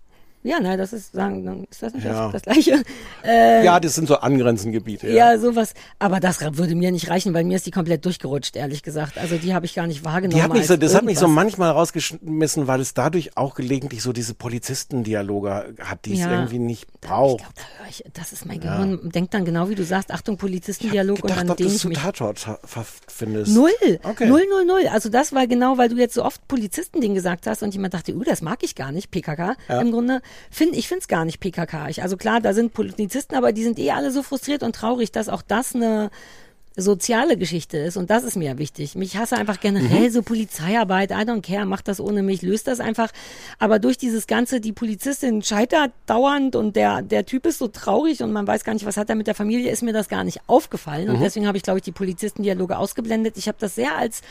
Ja, 0.45 0.59
nein, 0.59 0.77
das 0.77 0.93
ist, 0.93 1.11
sagen, 1.13 1.43
dann 1.45 1.63
ist 1.69 1.81
das 1.81 1.93
nicht 1.93 2.05
Ja. 2.05 2.31
das, 2.31 2.43
Gleiche. 2.43 2.83
Äh, 3.25 3.65
ja, 3.65 3.79
das 3.79 3.95
sind 3.95 4.07
so 4.07 4.17
angrenzende 4.17 4.77
Gebiete. 4.77 5.09
ja. 5.09 5.37
sowas. 5.39 5.73
Aber 5.97 6.19
das 6.19 6.39
würde 6.57 6.75
mir 6.75 6.91
nicht 6.91 7.09
reichen, 7.09 7.33
weil 7.33 7.43
mir 7.43 7.55
ist 7.55 7.65
die 7.65 7.71
komplett 7.71 8.05
durchgerutscht, 8.05 8.55
ehrlich 8.55 8.83
gesagt. 8.83 9.17
Also 9.17 9.37
die 9.37 9.55
habe 9.55 9.65
ich 9.65 9.73
gar 9.73 9.87
nicht 9.87 10.05
wahrgenommen. 10.05 10.35
Die 10.37 10.43
hat 10.43 10.53
mich 10.53 10.67
so, 10.67 10.77
das 10.77 10.93
hat 10.93 11.03
mich 11.03 11.17
so 11.17 11.25
irgendwas. 11.25 11.43
manchmal 11.43 11.71
rausgeschmissen, 11.71 12.67
weil 12.67 12.79
es 12.81 12.93
dadurch 12.93 13.35
auch 13.35 13.55
gelegentlich 13.55 14.03
so 14.03 14.13
diese 14.13 14.35
Polizistendialoge 14.35 15.75
hat, 15.81 16.05
die 16.05 16.13
es 16.13 16.19
Ja. 16.19 16.31
irgendwie 16.31 16.59
nicht 16.59 16.87
braucht. 17.01 17.43
Hör 17.79 17.87
ich, 17.89 18.03
das 18.13 18.31
ist 18.31 18.45
mein 18.45 18.61
Ja. 18.61 18.75
Gehirn, 18.77 19.09
denkt 19.09 19.33
dann 19.33 19.45
genau 19.45 19.69
wie 19.69 19.75
du 19.75 19.83
sagst, 19.83 20.11
Achtung, 20.11 20.37
Polizistendialog 20.37 21.23
und 21.23 21.29
Gedacht, 21.35 21.59
dann 21.59 21.67
ich 21.67 21.77
zu 21.79 21.87
mich. 21.89 21.97
Tatort 21.97 22.45
findest. 23.07 23.51
Null. 23.53 23.71
Okay. 24.03 24.27
Null, 24.27 24.43
null, 24.49 24.65
null. 24.65 24.87
Also 24.91 25.09
das 25.09 25.33
war 25.33 25.47
genau, 25.47 25.77
weil 25.77 25.89
du 25.89 25.95
jetzt 25.97 26.13
so 26.13 26.23
oft 26.23 26.47
Polizistending 26.47 27.13
gesagt 27.15 27.47
hast 27.47 27.63
und 27.63 27.73
jemand 27.73 27.93
dachte, 27.93 28.13
uh, 28.15 28.23
das 28.23 28.41
mag 28.41 28.63
ich 28.63 28.75
gar 28.75 28.91
nicht, 28.91 29.11
PKK. 29.11 29.55
Ja. 29.67 29.81
Im 29.81 29.91
Grunde, 29.91 30.21
find, 30.51 30.75
ich 30.75 30.87
finde 30.87 31.01
es 31.01 31.07
gar 31.07 31.25
nicht 31.25 31.39
PKK. 31.39 31.89
Ich, 31.89 32.01
also 32.03 32.17
klar, 32.17 32.41
da 32.41 32.53
sind 32.53 32.73
Polizisten, 32.73 33.35
aber 33.35 33.51
die 33.51 33.63
sind 33.63 33.79
eh 33.79 33.91
alle 33.91 34.11
so 34.11 34.23
frustriert 34.23 34.63
und 34.63 34.75
traurig, 34.75 35.11
dass 35.11 35.29
auch 35.29 35.41
das 35.41 35.75
eine 35.75 36.09
soziale 36.77 37.37
Geschichte 37.37 37.77
ist 37.77 37.95
und 37.95 38.09
das 38.09 38.25
ist 38.25 38.35
mir 38.35 38.57
wichtig. 38.57 38.95
Mich 38.95 39.15
hasse 39.15 39.37
einfach 39.37 39.61
generell 39.61 40.09
Mhm. 40.09 40.11
so 40.11 40.21
Polizeiarbeit, 40.23 41.11
I 41.11 41.23
don't 41.23 41.41
care, 41.41 41.65
macht 41.65 41.87
das 41.87 42.01
ohne 42.01 42.21
mich, 42.21 42.41
löst 42.41 42.67
das 42.67 42.81
einfach. 42.81 43.11
Aber 43.59 43.79
durch 43.79 43.97
dieses 43.97 44.27
Ganze, 44.27 44.59
die 44.59 44.73
Polizistin 44.73 45.41
scheitert 45.41 45.91
dauernd 46.05 46.57
und 46.57 46.75
der, 46.75 47.01
der 47.01 47.25
Typ 47.25 47.45
ist 47.45 47.59
so 47.59 47.69
traurig 47.69 48.21
und 48.23 48.33
man 48.33 48.45
weiß 48.45 48.65
gar 48.65 48.73
nicht, 48.73 48.85
was 48.85 48.97
hat 48.97 49.09
er 49.09 49.15
mit 49.15 49.27
der 49.27 49.35
Familie, 49.35 49.71
ist 49.71 49.83
mir 49.83 49.93
das 49.93 50.09
gar 50.09 50.25
nicht 50.25 50.41
aufgefallen. 50.47 51.09
Und 51.09 51.19
Mhm. 51.19 51.23
deswegen 51.23 51.47
habe 51.47 51.55
ich, 51.55 51.63
glaube 51.63 51.79
ich, 51.79 51.83
die 51.85 51.93
Polizistendialoge 51.93 52.77
ausgeblendet. 52.77 53.37
Ich 53.37 53.47
habe 53.47 53.57
das 53.57 53.75
sehr 53.75 53.95
als 53.95 54.21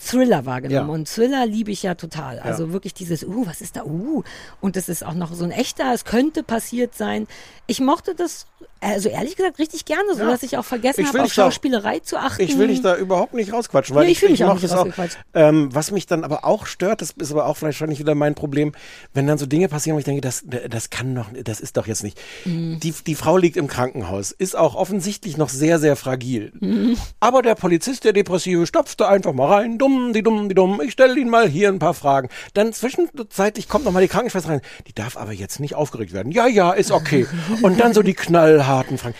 Thriller 0.00 0.46
wahrgenommen. 0.46 0.88
Ja. 0.88 0.94
Und 0.94 1.08
Thriller 1.08 1.44
liebe 1.46 1.70
ich 1.72 1.82
ja 1.82 1.94
total. 1.94 2.36
Ja. 2.36 2.42
Also 2.42 2.72
wirklich 2.72 2.94
dieses, 2.94 3.24
uh, 3.24 3.46
was 3.46 3.60
ist 3.60 3.76
da, 3.76 3.84
uh. 3.84 4.22
Und 4.60 4.76
es 4.76 4.88
ist 4.88 5.04
auch 5.04 5.14
noch 5.14 5.32
so 5.34 5.44
ein 5.44 5.50
echter, 5.50 5.92
es 5.92 6.04
könnte 6.04 6.42
passiert 6.42 6.94
sein. 6.94 7.26
Ich 7.66 7.80
mochte 7.80 8.14
das, 8.14 8.46
also 8.80 9.08
ehrlich 9.08 9.36
gesagt, 9.36 9.58
richtig 9.58 9.84
gerne, 9.84 10.14
so 10.14 10.20
Ja. 10.20 10.30
dass 10.30 10.42
ich 10.44 10.56
auch 10.56 10.64
vergessen 10.64 11.00
Ich 11.02 11.08
habe, 11.08 11.22
auf 11.22 11.28
da- 11.34 11.34
Schauspielerei 11.34 11.98
zu 11.98 12.16
achten. 12.16 12.40
Ich 12.42 12.56
will 12.56 12.68
dich 12.68 12.80
da 12.80 12.96
überhaupt 12.96 13.34
nicht 13.34 13.52
rausquatschen, 13.52 13.94
weil 13.96 14.06
Nee, 14.06 14.12
ich 14.12 14.22
mich 14.22 14.42
auch 14.44 14.48
mochte 14.54 14.62
nicht 14.62 14.72
es 14.72 14.78
rausgequatscht. 14.78 15.18
Ähm, 15.34 15.68
was 15.74 15.90
mich 15.90 16.06
dann 16.06 16.22
aber 16.24 16.44
auch 16.44 16.66
stört, 16.66 17.02
das 17.02 17.10
ist 17.10 17.32
aber 17.32 17.46
auch 17.46 17.56
vielleicht 17.56 17.76
schon 17.78 17.88
nicht 17.88 17.98
wieder 17.98 18.14
mein 18.14 18.34
Problem, 18.36 18.72
wenn 19.14 19.26
dann 19.26 19.36
so 19.36 19.46
Dinge 19.46 19.68
passieren, 19.68 19.96
wo 19.96 19.98
ich 19.98 20.04
denke, 20.04 20.20
das, 20.22 20.44
das 20.70 20.90
kann 20.90 21.14
doch, 21.14 21.26
das 21.44 21.58
ist 21.60 21.76
doch 21.76 21.86
jetzt 21.88 22.04
nicht. 22.04 22.18
Mhm. 22.44 22.78
Die, 22.80 22.92
die 22.92 23.14
Frau 23.16 23.36
liegt 23.36 23.56
im 23.56 23.66
Krankenhaus, 23.66 24.30
ist 24.30 24.56
auch 24.56 24.76
offensichtlich 24.76 25.36
noch 25.36 25.48
sehr, 25.48 25.78
sehr 25.80 25.96
fragil. 25.96 26.52
Mhm. 26.60 26.96
Aber 27.20 27.42
der 27.42 27.56
Polizist, 27.56 28.04
der 28.04 28.12
Depressive, 28.12 28.66
stopfte 28.66 29.08
einfach 29.08 29.32
mal 29.32 29.52
rein, 29.52 29.76
dumm, 29.78 29.87
die 30.12 30.22
dumm, 30.22 30.48
die 30.48 30.54
dumm, 30.54 30.80
ich 30.82 30.92
stelle 30.92 31.18
ihn 31.18 31.28
mal 31.28 31.48
hier 31.48 31.68
ein 31.68 31.78
paar 31.78 31.94
Fragen. 31.94 32.28
Dann 32.54 32.72
zwischenzeitlich 32.72 33.68
kommt 33.68 33.84
noch 33.84 33.92
mal 33.92 34.00
die 34.00 34.08
Krankenschwester 34.08 34.50
rein, 34.50 34.60
die 34.86 34.94
darf 34.94 35.16
aber 35.16 35.32
jetzt 35.32 35.60
nicht 35.60 35.74
aufgeregt 35.74 36.12
werden. 36.12 36.32
Ja, 36.32 36.46
ja, 36.46 36.72
ist 36.72 36.90
okay. 36.90 37.26
Und 37.62 37.80
dann 37.80 37.94
so 37.94 38.02
die 38.02 38.14
knallharten 38.14 38.98
Fragen. 38.98 39.14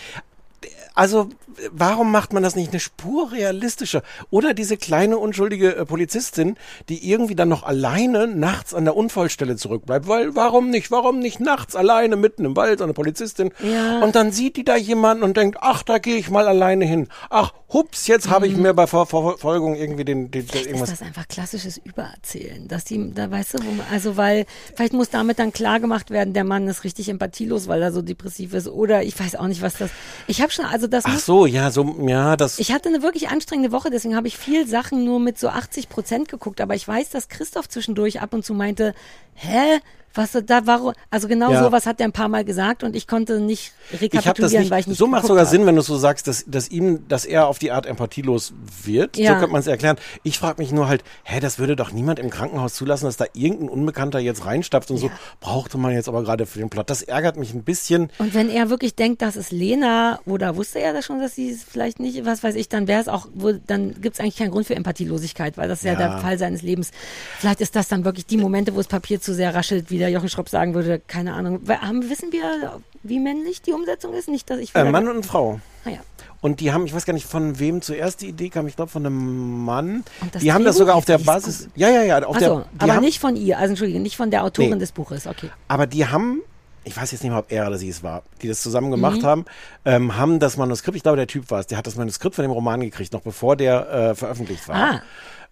Also, 0.99 1.29
warum 1.71 2.11
macht 2.11 2.33
man 2.33 2.43
das 2.43 2.57
nicht 2.57 2.71
eine 2.71 2.81
Spur 2.81 3.31
realistischer? 3.31 4.03
Oder 4.31 4.53
diese 4.53 4.75
kleine 4.75 5.17
unschuldige 5.17 5.73
äh, 5.77 5.85
Polizistin, 5.85 6.57
die 6.89 7.09
irgendwie 7.09 7.35
dann 7.35 7.47
noch 7.47 7.63
alleine 7.63 8.27
nachts 8.27 8.73
an 8.73 8.83
der 8.83 8.97
Unfallstelle 8.97 9.55
zurückbleibt. 9.55 10.09
Weil, 10.09 10.35
warum 10.35 10.69
nicht? 10.69 10.91
Warum 10.91 11.19
nicht 11.19 11.39
nachts 11.39 11.77
alleine 11.77 12.17
mitten 12.17 12.43
im 12.43 12.57
Wald, 12.57 12.79
so 12.79 12.83
eine 12.83 12.91
Polizistin? 12.91 13.51
Ja. 13.63 14.01
Und 14.01 14.17
dann 14.17 14.33
sieht 14.33 14.57
die 14.57 14.65
da 14.65 14.75
jemanden 14.75 15.23
und 15.23 15.37
denkt, 15.37 15.59
ach, 15.61 15.83
da 15.83 15.99
gehe 15.99 16.17
ich 16.17 16.29
mal 16.29 16.49
alleine 16.49 16.83
hin. 16.83 17.07
Ach, 17.29 17.53
hups, 17.71 18.07
jetzt 18.07 18.29
habe 18.29 18.47
ich 18.47 18.57
mir 18.57 18.73
bei 18.73 18.85
Ver 18.85 19.05
Ver 19.05 19.21
Verfolgung 19.21 19.75
irgendwie 19.75 20.03
den, 20.03 20.31
den, 20.31 20.47
den 20.47 20.59
Ist 20.59 20.65
irgendwas. 20.65 20.89
das 20.89 21.01
einfach 21.01 21.27
klassisches 21.27 21.77
Übererzählen, 21.77 22.67
dass 22.67 22.83
die, 22.83 23.13
da 23.13 23.29
weißt 23.29 23.53
du, 23.53 23.59
wo 23.59 23.71
man, 23.71 23.85
also 23.91 24.17
weil 24.17 24.45
vielleicht 24.75 24.93
muss 24.93 25.09
damit 25.09 25.39
dann 25.39 25.53
klar 25.53 25.79
gemacht 25.79 26.09
werden, 26.09 26.33
der 26.33 26.43
Mann 26.43 26.67
ist 26.67 26.83
richtig 26.83 27.09
empathielos, 27.09 27.67
weil 27.67 27.81
er 27.81 27.91
so 27.91 28.01
depressiv 28.01 28.53
ist 28.53 28.67
oder 28.67 29.03
ich 29.03 29.17
weiß 29.17 29.35
auch 29.35 29.47
nicht, 29.47 29.61
was 29.61 29.77
das. 29.77 29.91
Ich 30.27 30.41
habe 30.41 30.51
schon, 30.51 30.65
also 30.65 30.88
das 30.89 31.05
Ach 31.05 31.13
muss, 31.13 31.25
so, 31.25 31.45
ja, 31.45 31.71
so, 31.71 31.95
ja, 32.07 32.35
das. 32.35 32.59
Ich 32.59 32.71
hatte 32.71 32.89
eine 32.89 33.01
wirklich 33.01 33.29
anstrengende 33.29 33.71
Woche, 33.71 33.89
deswegen 33.89 34.15
habe 34.15 34.27
ich 34.27 34.37
viel 34.37 34.67
Sachen 34.67 35.05
nur 35.05 35.19
mit 35.19 35.39
so 35.39 35.49
80 35.49 35.89
Prozent 35.89 36.29
geguckt. 36.29 36.61
Aber 36.61 36.75
ich 36.75 36.87
weiß, 36.87 37.09
dass 37.09 37.29
Christoph 37.29 37.69
zwischendurch 37.69 38.21
ab 38.21 38.33
und 38.33 38.43
zu 38.43 38.53
meinte, 38.53 38.93
hä? 39.35 39.79
Was 40.15 40.31
da 40.31 40.61
warum? 40.65 40.93
Also 41.11 41.27
genau 41.27 41.51
Ja. 41.51 41.63
sowas 41.63 41.85
hat 41.85 41.99
er 41.99 42.05
ein 42.05 42.11
paar 42.11 42.29
Mal 42.29 42.43
gesagt 42.43 42.83
und 42.83 42.95
ich 42.95 43.07
konnte 43.07 43.39
nicht 43.39 43.73
Ich 43.91 43.99
habe 44.01 44.07
das 44.09 44.25
rekapitulieren, 44.25 44.61
nicht, 44.63 44.71
weil 44.71 44.79
ich 44.81 44.87
nicht 44.87 44.97
so 44.97 45.07
macht 45.07 45.25
sogar 45.27 45.45
habe. 45.45 45.49
Sinn, 45.55 45.65
wenn 45.65 45.75
du 45.75 45.81
so 45.81 45.97
sagst, 45.97 46.27
dass, 46.27 46.45
dass 46.47 46.69
ihm, 46.69 47.07
dass 47.07 47.25
er 47.25 47.47
auf 47.47 47.59
die 47.59 47.71
Art 47.71 47.85
empathielos 47.85 48.53
wird. 48.83 49.17
Ja. 49.17 49.33
So 49.33 49.39
könnte 49.39 49.51
man 49.53 49.61
es 49.61 49.67
erklären. 49.67 49.97
Ich 50.23 50.39
frage 50.39 50.61
mich 50.61 50.71
nur 50.71 50.87
halt, 50.87 51.03
hä, 51.23 51.39
das 51.39 51.59
würde 51.59 51.75
doch 51.75 51.91
niemand 51.91 52.19
im 52.19 52.29
Krankenhaus 52.29 52.73
zulassen, 52.73 53.05
dass 53.05 53.17
da 53.17 53.25
irgendein 53.33 53.69
Unbekannter 53.69 54.19
jetzt 54.19 54.45
reinstapft 54.45 54.89
und 54.91 54.97
so, 54.97 55.11
brauchte 55.39 55.77
man 55.77 55.93
jetzt 55.93 56.07
aber 56.09 56.23
gerade 56.23 56.45
für 56.45 56.59
den 56.59 56.69
Plot. 56.69 56.89
Das 56.89 57.01
ärgert 57.03 57.37
mich 57.37 57.53
ein 57.53 57.63
bisschen. 57.63 58.09
Und 58.17 58.33
wenn 58.33 58.49
er 58.49 58.69
wirklich 58.69 58.95
denkt, 58.95 59.21
das 59.21 59.35
ist 59.35 59.51
Lena, 59.51 60.19
oder 60.25 60.55
wusste 60.55 60.79
er 60.79 60.93
das 60.93 61.05
schon, 61.05 61.19
dass 61.19 61.35
sie 61.35 61.51
es 61.51 61.63
vielleicht 61.63 61.99
nicht, 61.99 62.25
was 62.25 62.43
weiß 62.43 62.55
ich, 62.55 62.67
dann 62.67 62.87
wäre 62.87 63.01
es 63.01 63.07
auch, 63.07 63.27
wo, 63.33 63.51
dann 63.51 64.01
gibt 64.01 64.15
es 64.15 64.19
eigentlich 64.19 64.37
keinen 64.37 64.51
Grund 64.51 64.65
für 64.65 64.75
Empathielosigkeit, 64.75 65.57
weil 65.57 65.67
das 65.67 65.79
ist 65.79 65.85
ja. 65.85 65.93
Ja. 65.93 65.99
der 65.99 66.17
Fall 66.17 66.37
seines 66.37 66.61
Lebens. 66.63 66.91
Vielleicht 67.39 67.61
ist 67.61 67.75
das 67.75 67.87
dann 67.87 68.05
wirklich 68.05 68.25
die 68.25 68.37
Momente, 68.37 68.73
wo 68.73 68.77
das 68.77 68.87
Papier 68.87 69.21
zu 69.21 69.33
sehr 69.33 69.53
raschelt, 69.53 69.91
wie 69.91 69.98
der 69.99 70.09
Jochen 70.09 70.29
Schropp 70.29 70.49
sagen 70.49 70.73
würde, 70.73 70.99
keine 71.05 71.33
Ahnung. 71.33 71.61
Haben, 71.67 72.09
wissen 72.09 72.31
wir, 72.31 72.79
wie 73.03 73.19
männlich 73.19 73.61
die 73.61 73.71
Umsetzung 73.73 74.13
ist? 74.13 74.27
Nicht, 74.29 74.49
dass 74.49 74.57
ich 74.59 74.73
Äh, 74.75 74.85
Mann 74.85 75.07
und 75.07 75.25
Frau. 75.25 75.59
Ah, 75.85 75.89
ja. 75.89 75.97
Und 76.41 76.61
die 76.61 76.71
haben, 76.71 76.85
ich 76.85 76.93
weiß 76.95 77.05
gar 77.05 77.13
nicht, 77.13 77.25
von 77.25 77.59
wem 77.59 77.81
zuerst 77.81 78.21
die 78.21 78.27
Idee 78.29 78.49
kam, 78.49 78.65
ich 78.67 78.75
glaube 78.77 78.89
von 78.91 79.05
einem 79.05 79.63
Mann. 79.65 80.05
Die 80.41 80.53
haben 80.53 80.63
das 80.63 80.75
Drehbuch 80.75 80.79
sogar 80.79 80.95
auf 80.95 81.05
der 81.05 81.17
Basis. 81.17 81.65
gut. 81.65 81.71
Ja, 81.75 81.89
ja, 81.89 82.03
ja. 82.03 82.23
Auf 82.25 82.37
der, 82.37 82.47
so, 82.49 82.59
die 82.75 82.79
aber 82.81 82.95
haben, 82.95 83.03
nicht 83.03 83.19
von 83.19 83.35
ihr, 83.35 83.57
also 83.57 83.71
entschuldige, 83.71 83.99
nicht 83.99 84.15
von 84.15 84.31
der 84.31 84.43
Autorin 84.45 84.71
Nee. 84.71 84.77
des 84.79 84.93
Buches, 84.93 85.27
okay. 85.27 85.49
Aber 85.67 85.85
die 85.85 86.05
haben, 86.07 86.41
ich 86.85 86.95
weiß 86.95 87.11
jetzt 87.11 87.23
nicht 87.23 87.31
mehr, 87.31 87.39
ob 87.39 87.51
er 87.51 87.67
oder 87.67 87.77
sie 87.77 87.89
es 87.89 88.03
war, 88.03 88.23
die 88.41 88.47
das 88.47 88.61
zusammen 88.61 88.89
gemacht 88.89 89.17
Mhm. 89.21 89.25
haben, 89.25 89.45
ähm, 89.83 90.15
haben 90.15 90.39
das 90.39 90.55
Manuskript, 90.55 90.95
ich 90.95 91.03
glaube, 91.03 91.17
der 91.17 91.27
Typ 91.27 91.51
war 91.51 91.59
es, 91.59 91.67
der 91.67 91.77
hat 91.77 91.85
das 91.87 91.97
Manuskript 91.97 92.35
von 92.35 92.43
dem 92.43 92.51
Roman 92.51 92.79
gekriegt, 92.79 93.11
noch 93.11 93.21
bevor 93.21 93.57
der 93.57 93.89
äh, 93.91 94.15
veröffentlicht 94.15 94.65
war. 94.69 94.75
Ah. 94.75 95.01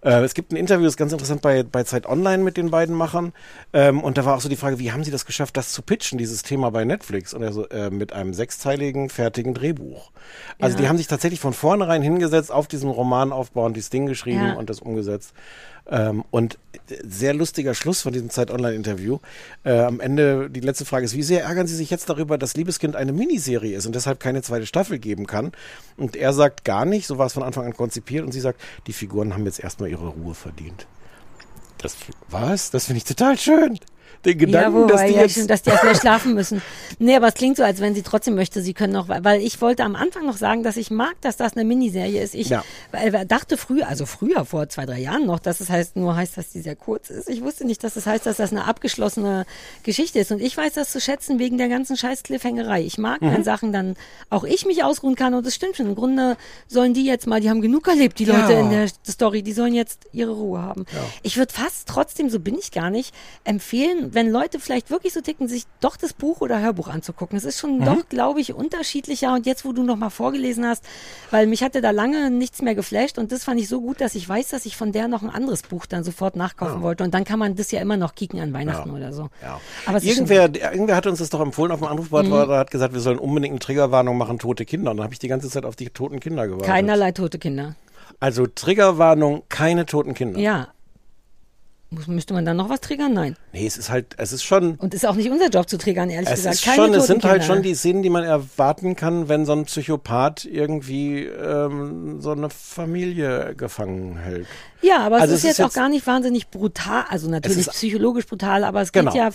Äh, 0.08 0.24
es 0.24 0.34
gibt 0.34 0.54
ein 0.54 0.56
Interview, 0.56 0.86
das 0.86 0.94
ist 0.94 0.98
ganz 0.98 1.12
interessant 1.12 1.42
bei, 1.42 1.64
bei 1.64 1.84
Zeit 1.84 2.06
Online 2.06 2.42
mit 2.42 2.56
den 2.56 2.72
beiden 2.72 2.96
Machern. 2.96 3.34
Ähm, 3.74 4.02
und 4.02 4.18
da 4.18 4.24
war 4.24 4.38
auch 4.38 4.42
so 4.42 4.48
die 4.48 4.56
Frage, 4.56 4.80
wie 4.80 4.94
haben 4.94 5.04
sie 5.04 5.12
das 5.12 5.26
geschafft, 5.26 5.58
das 5.58 5.74
zu 5.74 5.82
pitchen, 5.82 6.18
dieses 6.18 6.44
Thema 6.44 6.72
bei 6.72 6.86
Netflix? 6.86 7.34
Und 7.34 7.44
also 7.44 7.68
äh, 7.68 7.90
mit 7.90 8.14
einem 8.14 8.34
sechsteiligen, 8.34 9.10
fertigen 9.10 9.54
Drehbuch. 9.54 10.12
Also 10.60 10.78
Ja. 10.78 10.84
die 10.84 10.90
haben 10.90 10.98
sich 10.98 11.08
tatsächlich 11.08 11.42
von 11.42 11.52
vornherein 11.54 12.02
hingesetzt, 12.02 12.52
auf 12.54 12.68
diesem 12.68 12.90
Roman 12.90 13.34
aufbauen, 13.34 13.74
dieses 13.74 13.90
Ding 13.90 14.06
geschrieben 14.06 14.46
Ja. 14.46 14.54
und 14.54 14.70
das 14.70 14.80
umgesetzt. 14.80 15.34
Ähm, 15.90 16.24
und 16.32 16.58
sehr 17.04 17.34
lustiger 17.34 17.74
Schluss 17.74 18.02
von 18.02 18.14
diesem 18.14 18.30
Zeit 18.30 18.52
Online-Interview. 18.52 19.20
Äh, 19.64 19.80
am 19.80 20.00
Ende, 20.00 20.50
die 20.50 20.60
letzte 20.60 20.86
Frage 20.86 21.06
ist, 21.06 21.16
wie 21.16 21.24
sehr 21.24 21.44
ärgern 21.44 21.68
Sie 21.68 21.76
sich 21.76 21.90
jetzt 21.90 22.10
darüber, 22.10 22.38
dass 22.38 22.56
Liebeskind 22.56 22.96
eine 22.96 23.14
Miniserie 23.14 23.76
ist 23.76 23.86
und 23.86 23.96
deshalb 23.96 24.20
keine 24.20 24.42
zweite 24.42 24.66
Staffel 24.66 25.00
geben 25.00 25.28
kann? 25.28 25.52
Und 25.98 26.16
er 26.16 26.34
sagt 26.34 26.64
gar 26.66 26.86
nicht, 26.86 27.08
so 27.08 27.18
war 27.18 27.26
es 27.26 27.34
von 27.34 27.44
Anfang 27.44 27.66
an 27.66 27.76
konzipiert 27.76 28.26
und 28.26 28.32
sie 28.32 28.40
sagt, 28.40 28.62
die 28.88 28.94
Figuren 28.94 29.34
haben 29.34 29.46
jetzt 29.46 29.60
erstmal 29.60 29.90
ihre 29.90 30.08
Ruhe 30.08 30.34
verdient. 30.34 30.88
Das, 31.78 31.96
was? 32.30 32.72
Das 32.72 32.86
finde 32.86 32.98
ich 32.98 33.04
total 33.04 33.38
schön. 33.38 33.80
Den 34.26 34.38
Gedanken, 34.38 34.80
ja, 34.82 34.88
dass 34.88 34.92
wobei, 35.02 35.08
die 35.10 35.14
ja, 35.16 35.22
jetzt... 35.22 35.50
dass 35.50 35.62
die 35.62 35.70
erstmal 35.70 35.96
schlafen 35.96 36.34
müssen. 36.34 36.62
Nee, 37.00 37.16
aber 37.16 37.28
es 37.28 37.34
klingt 37.36 37.56
so, 37.58 37.64
als 37.64 37.80
wenn 37.82 37.94
sie 37.96 38.02
trotzdem 38.02 38.36
möchte, 38.36 38.62
sie 38.62 38.74
können 38.74 38.94
noch, 38.94 39.08
weil 39.10 39.42
ich 39.42 39.62
wollte 39.62 39.84
am 39.84 39.96
Anfang 39.96 40.26
noch 40.26 40.38
sagen, 40.38 40.64
dass 40.64 40.76
ich 40.78 40.90
mag, 40.92 41.16
dass 41.22 41.38
das 41.38 41.54
eine 41.56 41.64
Miniserie 41.66 42.22
ist. 42.22 42.34
Ich 42.36 42.50
Ja. 42.50 42.64
dachte 43.28 43.58
früher, 43.58 43.88
also 43.88 44.06
früher, 44.06 44.44
vor 44.46 44.68
zwei, 44.70 44.86
drei 44.86 45.00
Jahren 45.00 45.26
noch, 45.26 45.40
dass 45.40 45.60
es 45.62 45.70
heißt, 45.70 45.96
nur 45.96 46.16
heißt, 46.16 46.38
dass 46.38 46.50
die 46.52 46.62
sehr 46.62 46.76
kurz 46.76 47.10
ist. 47.10 47.30
Ich 47.30 47.42
wusste 47.44 47.66
nicht, 47.66 47.84
dass 47.84 47.96
es 47.96 48.06
heißt, 48.06 48.26
dass 48.26 48.38
das 48.38 48.52
eine 48.52 48.66
abgeschlossene 48.66 49.46
Geschichte 49.84 50.20
ist. 50.20 50.32
Und 50.32 50.42
ich 50.42 50.58
weiß 50.58 50.74
das 50.74 50.92
zu 50.92 51.00
schätzen 51.00 51.40
wegen 51.40 51.58
der 51.58 51.70
ganzen 51.70 51.96
scheiß 51.96 52.24
Cliffhangerei. 52.24 52.82
Ich 52.82 52.98
mag, 52.98 53.22
Mhm. 53.22 53.32
wenn 53.34 53.44
Sachen 53.44 53.72
dann 53.72 53.96
auch 54.30 54.44
ich 54.44 54.66
mich 54.66 54.84
ausruhen 54.84 55.16
kann 55.16 55.34
und 55.36 55.46
das 55.46 55.54
stimmt 55.56 55.78
schon. 55.78 55.86
Im 55.88 55.96
Grunde 55.96 56.38
sollen 56.68 56.94
die 56.94 57.06
jetzt 57.06 57.28
mal, 57.28 57.40
die 57.40 57.50
haben 57.50 57.62
genug 57.62 57.88
erlebt, 57.88 58.20
die 58.20 58.26
Ja. 58.26 58.42
Leute 58.42 58.54
in 58.54 58.70
der 58.72 58.88
Story, 59.08 59.44
die 59.44 59.54
sollen 59.54 59.74
jetzt 59.74 60.08
ihre 60.12 60.32
Ruhe 60.32 60.62
haben. 60.62 60.86
Ich 61.24 61.38
würde 61.38 61.54
fast 61.54 61.88
trotzdem, 61.88 62.30
so 62.30 62.40
bin 62.40 62.58
ich 62.58 62.72
gar 62.72 62.90
nicht, 62.90 63.14
empfehlen, 63.44 63.97
empfehlen, 63.98 64.14
wenn 64.14 64.32
Leute 64.32 64.60
vielleicht 64.60 64.90
wirklich 64.90 65.14
so 65.14 65.22
ticken, 65.22 65.48
sich 65.48 65.64
doch 65.80 65.98
das 65.98 66.14
Buch 66.14 66.42
oder 66.42 66.60
Hörbuch 66.62 66.88
anzugucken. 66.88 67.38
Es 67.38 67.44
ist 67.44 67.60
schon 67.60 67.80
Mhm. 67.80 67.86
doch, 67.86 68.10
glaube 68.10 68.40
ich, 68.42 68.54
unterschiedlicher. 68.54 69.34
Und 69.34 69.46
jetzt, 69.46 69.66
wo 69.66 69.74
du 69.74 69.84
noch 69.84 69.96
mal 69.96 70.10
vorgelesen 70.10 70.66
hast, 70.66 70.84
weil 71.32 71.48
mich 71.48 71.64
hatte 71.64 71.82
da 71.82 71.92
lange 71.92 72.30
nichts 72.32 72.62
mehr 72.62 72.76
geflasht 72.76 73.18
und 73.18 73.32
das 73.32 73.44
fand 73.44 73.60
ich 73.60 73.68
so 73.68 73.82
gut, 73.82 74.02
dass 74.02 74.16
ich 74.16 74.28
weiß, 74.28 74.50
dass 74.50 74.66
ich 74.66 74.78
von 74.78 74.92
der 74.92 75.08
noch 75.08 75.24
ein 75.24 75.30
anderes 75.30 75.64
Buch 75.64 75.86
dann 75.86 76.04
sofort 76.04 76.36
nachkaufen 76.36 76.78
Ja. 76.78 76.82
wollte. 76.84 77.04
Und 77.04 77.14
dann 77.14 77.24
kann 77.24 77.40
man 77.40 77.56
das 77.56 77.72
ja 77.72 77.82
immer 77.82 77.98
noch 77.98 78.16
kicken 78.16 78.40
an 78.40 78.54
Weihnachten 78.54 78.90
Ja. 78.90 78.96
oder 78.96 79.14
so. 79.14 79.30
Ja. 79.42 79.60
Aber 79.86 80.02
Irgendwer, 80.02 80.44
irgendwer 80.74 80.96
hat 80.96 81.08
uns 81.08 81.20
das 81.20 81.30
doch 81.30 81.42
empfohlen 81.42 81.72
auf 81.72 81.80
dem 81.80 81.88
Anrufband, 81.88 82.30
Mhm. 82.30 82.34
hat 82.52 82.72
gesagt, 82.72 82.94
wir 82.94 83.02
sollen 83.02 83.20
unbedingt 83.20 83.52
eine 83.52 83.60
Triggerwarnung 83.60 84.18
machen, 84.18 84.40
tote 84.40 84.66
Kinder. 84.66 84.92
Und 84.92 84.98
dann 84.98 85.04
habe 85.04 85.14
ich 85.14 85.20
die 85.20 85.28
ganze 85.28 85.50
Zeit 85.50 85.66
auf 85.66 85.76
die 85.76 85.90
toten 85.90 86.20
Kinder 86.20 86.46
gewartet. 86.48 86.68
keinerlei 86.68 87.12
tote 87.12 87.40
Kinder. 87.40 87.76
Also 88.20 88.48
Triggerwarnung, 88.48 89.44
keine 89.50 89.86
toten 89.86 90.14
Kinder. 90.14 90.40
Ja. 90.40 90.70
Muss, 91.90 92.08
müsste 92.08 92.34
man 92.34 92.44
dann 92.46 92.58
noch 92.58 92.70
was 92.70 92.82
triggern? 92.82 93.14
Nein. 93.14 93.38
Nee, 93.58 93.66
es 93.66 93.78
ist 93.78 93.90
halt, 93.90 94.14
es 94.18 94.32
ist 94.34 94.44
schon, 94.44 94.76
Und 94.76 94.94
ist 94.94 95.04
auch 95.06 95.16
nicht 95.16 95.32
unser 95.32 95.50
Job 95.50 95.68
zu 95.68 95.78
triggern, 95.80 96.12
ehrlich 96.12 96.30
es 96.30 96.36
gesagt. 96.36 96.56
ist 96.56 96.64
Keine 96.66 96.76
schon, 96.78 96.94
es 96.94 97.08
sind 97.08 97.24
halt 97.24 97.44
schon 97.44 97.64
die 97.64 97.74
Szenen, 97.74 98.04
die 98.04 98.10
man 98.12 98.24
erwarten 98.24 98.96
kann, 98.96 99.30
wenn 99.30 99.46
so 99.48 99.54
ein 99.54 99.66
Psychopath 99.66 100.46
irgendwie 100.46 101.24
ähm, 101.24 102.22
so 102.22 102.32
eine 102.34 102.50
Familie 102.52 103.56
gefangen 103.56 104.18
hält. 104.18 104.46
Ja, 104.84 105.00
aber 105.00 105.16
Also 105.20 105.34
es 105.34 105.40
ist 105.40 105.46
es 105.46 105.52
ist 105.52 105.58
jetzt 105.58 105.66
auch 105.66 105.70
jetzt- 105.70 105.76
gar 105.76 105.90
nicht 105.90 106.06
wahnsinnig 106.06 106.50
brutal, 106.50 107.06
also 107.10 107.28
natürlich 107.30 107.66
psychologisch 107.68 108.28
brutal, 108.28 108.64
aber 108.64 108.82
es 108.82 108.92
Genau. 108.92 109.12
geht 109.12 109.20
ja, 109.20 109.30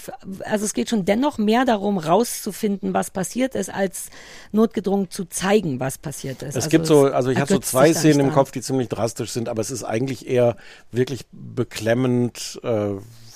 also 0.44 0.64
es 0.64 0.72
geht 0.72 0.88
schon 0.88 1.04
dennoch 1.04 1.38
mehr 1.38 1.64
darum, 1.64 1.98
rauszufinden, 1.98 2.94
was 2.94 3.10
passiert 3.10 3.56
ist, 3.56 3.68
als 3.74 4.10
notgedrungen 4.52 5.10
zu 5.10 5.24
zeigen, 5.24 5.80
was 5.80 5.98
passiert 5.98 6.42
ist. 6.42 6.50
Es 6.50 6.56
also 6.56 6.68
gibt 6.68 6.86
so, 6.86 7.06
also 7.06 7.30
ich 7.30 7.38
habe 7.38 7.52
so 7.52 7.58
zwei 7.58 7.92
Szenen 7.92 8.28
im. 8.28 8.32
Kopf, 8.32 8.52
die 8.52 8.60
ziemlich 8.60 8.88
drastisch 8.88 9.30
sind, 9.32 9.48
aber 9.48 9.60
es 9.60 9.72
ist 9.72 9.82
eigentlich 9.82 10.28
eher 10.28 10.56
wirklich 10.92 11.24
beklemmend 11.32 12.60
äh, 12.62 12.90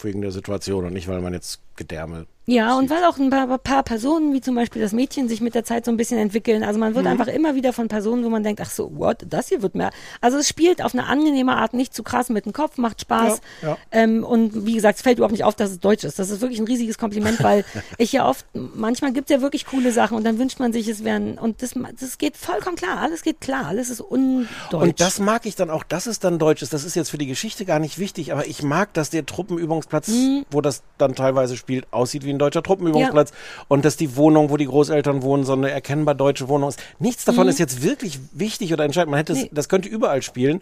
wegen 0.05 0.21
der 0.21 0.33
Situation 0.33 0.85
und 0.85 0.93
nicht, 0.93 1.09
weil 1.09 1.21
man 1.21 1.33
jetzt 1.33 1.61
Gedärme. 1.77 2.27
Ja, 2.49 2.79
und 2.79 2.91
weil 2.91 3.03
auch 3.05 3.19
ein 3.19 3.29
paar, 3.29 3.59
paar 3.59 3.83
Personen, 3.83 4.33
wie 4.33 4.41
zum 4.41 4.55
Beispiel 4.55 4.81
das 4.81 4.93
Mädchen, 4.93 5.29
sich 5.29 5.41
mit 5.41 5.57
der 5.57 5.65
Zeit 5.65 5.85
so 5.85 5.91
ein 5.91 5.97
bisschen 5.97 6.19
entwickeln. 6.19 6.63
Also 6.63 6.79
man 6.79 6.95
wird 6.95 7.05
Mhm. 7.05 7.11
einfach 7.11 7.27
immer 7.27 7.57
wieder 7.57 7.73
von 7.73 7.89
Personen, 7.89 8.25
wo 8.25 8.29
man 8.29 8.45
denkt, 8.45 8.61
ach 8.61 8.71
so, 8.71 8.93
what, 8.97 9.27
das 9.29 9.49
hier 9.49 9.63
wird 9.63 9.75
mehr. 9.75 9.91
Also 10.21 10.39
es 10.39 10.49
spielt 10.49 10.81
auf 10.81 10.95
eine 10.95 11.07
angenehme 11.07 11.57
Art 11.57 11.75
nicht 11.75 11.93
zu 11.93 12.05
krass 12.05 12.29
mit 12.29 12.45
dem 12.47 12.53
Kopf, 12.53 12.79
macht 12.79 13.01
Spaß. 13.01 13.41
Ja, 13.63 13.69
ja. 13.71 13.79
Ähm, 13.91 14.23
und 14.23 14.65
wie 14.65 14.75
gesagt, 14.75 14.99
es 14.99 15.03
fällt 15.03 15.19
überhaupt 15.19 15.33
nicht 15.33 15.43
auf, 15.43 15.57
dass 15.57 15.71
es 15.73 15.81
deutsch 15.81 16.05
ist. 16.05 16.21
Das 16.21 16.31
ist 16.31 16.41
wirklich 16.41 16.61
ein 16.61 16.67
riesiges 16.67 16.99
Kompliment, 16.99 17.43
weil 17.43 17.65
ich 17.99 18.13
ja 18.13 18.29
oft, 18.29 18.47
manchmal 18.55 19.13
gibt 19.13 19.29
es 19.29 19.35
ja 19.35 19.43
wirklich 19.43 19.67
coole 19.67 19.91
Sachen 19.91 20.17
und 20.17 20.23
dann 20.23 20.39
wünscht 20.39 20.61
man 20.61 20.73
sich, 20.73 20.87
es 20.87 21.03
wären, 21.03 21.39
und 21.39 21.63
das, 21.63 21.75
das 22.01 22.17
geht 22.19 22.37
vollkommen 22.37 22.77
klar. 22.77 22.99
Alles 23.01 23.23
geht 23.23 23.41
klar, 23.41 23.67
alles 23.67 23.91
ist 23.91 24.01
undeutsch. 24.01 24.49
Und 24.71 25.01
das 25.01 25.19
mag 25.19 25.47
ich 25.47 25.57
dann 25.57 25.69
auch, 25.69 25.83
dass 25.83 26.07
es 26.07 26.21
dann 26.21 26.39
deutsch 26.39 26.63
ist. 26.63 26.73
Das 26.73 26.85
ist 26.85 26.95
jetzt 26.95 27.11
für 27.11 27.19
die 27.19 27.27
Geschichte 27.27 27.65
gar 27.65 27.81
nicht 27.81 27.99
wichtig, 27.99 28.33
aber 28.33 28.47
ich 28.47 28.63
mag, 28.63 28.93
dass 28.95 29.11
der 29.11 29.27
Truppenübungsplatz, 29.27 30.07
Mhm. 30.09 30.45
wo 30.53 30.61
das 30.61 30.83
dann 30.97 31.17
teilweise 31.17 31.57
spielt, 31.57 31.93
aussieht 31.93 32.25
wie 32.25 32.36
ein 32.37 32.39
deutscher 32.39 32.63
Truppenübungsplatz 32.63 33.33
und 33.69 33.85
dass 33.85 33.97
die 33.97 34.17
Wohnung, 34.17 34.51
wo 34.51 34.57
die 34.57 34.67
Großeltern 34.67 35.23
wohnen, 35.23 35.45
so 35.45 35.53
eine 35.55 35.71
erkennbar 35.71 36.15
deutsche 36.15 36.49
Wohnung 36.49 36.69
ist. 36.69 36.79
Nichts 36.99 37.25
davon 37.25 37.45
Mhm. 37.45 37.51
ist 37.51 37.59
jetzt 37.59 37.83
wirklich 37.83 38.21
wichtig 38.33 38.73
oder 38.73 38.85
entscheidend. 38.85 39.11
Man 39.11 39.19
hätte 39.19 39.33
es, 39.33 39.39
Nee. 39.43 39.51
das 39.53 39.69
könnte 39.69 39.89
überall 39.89 40.23
spielen. 40.23 40.61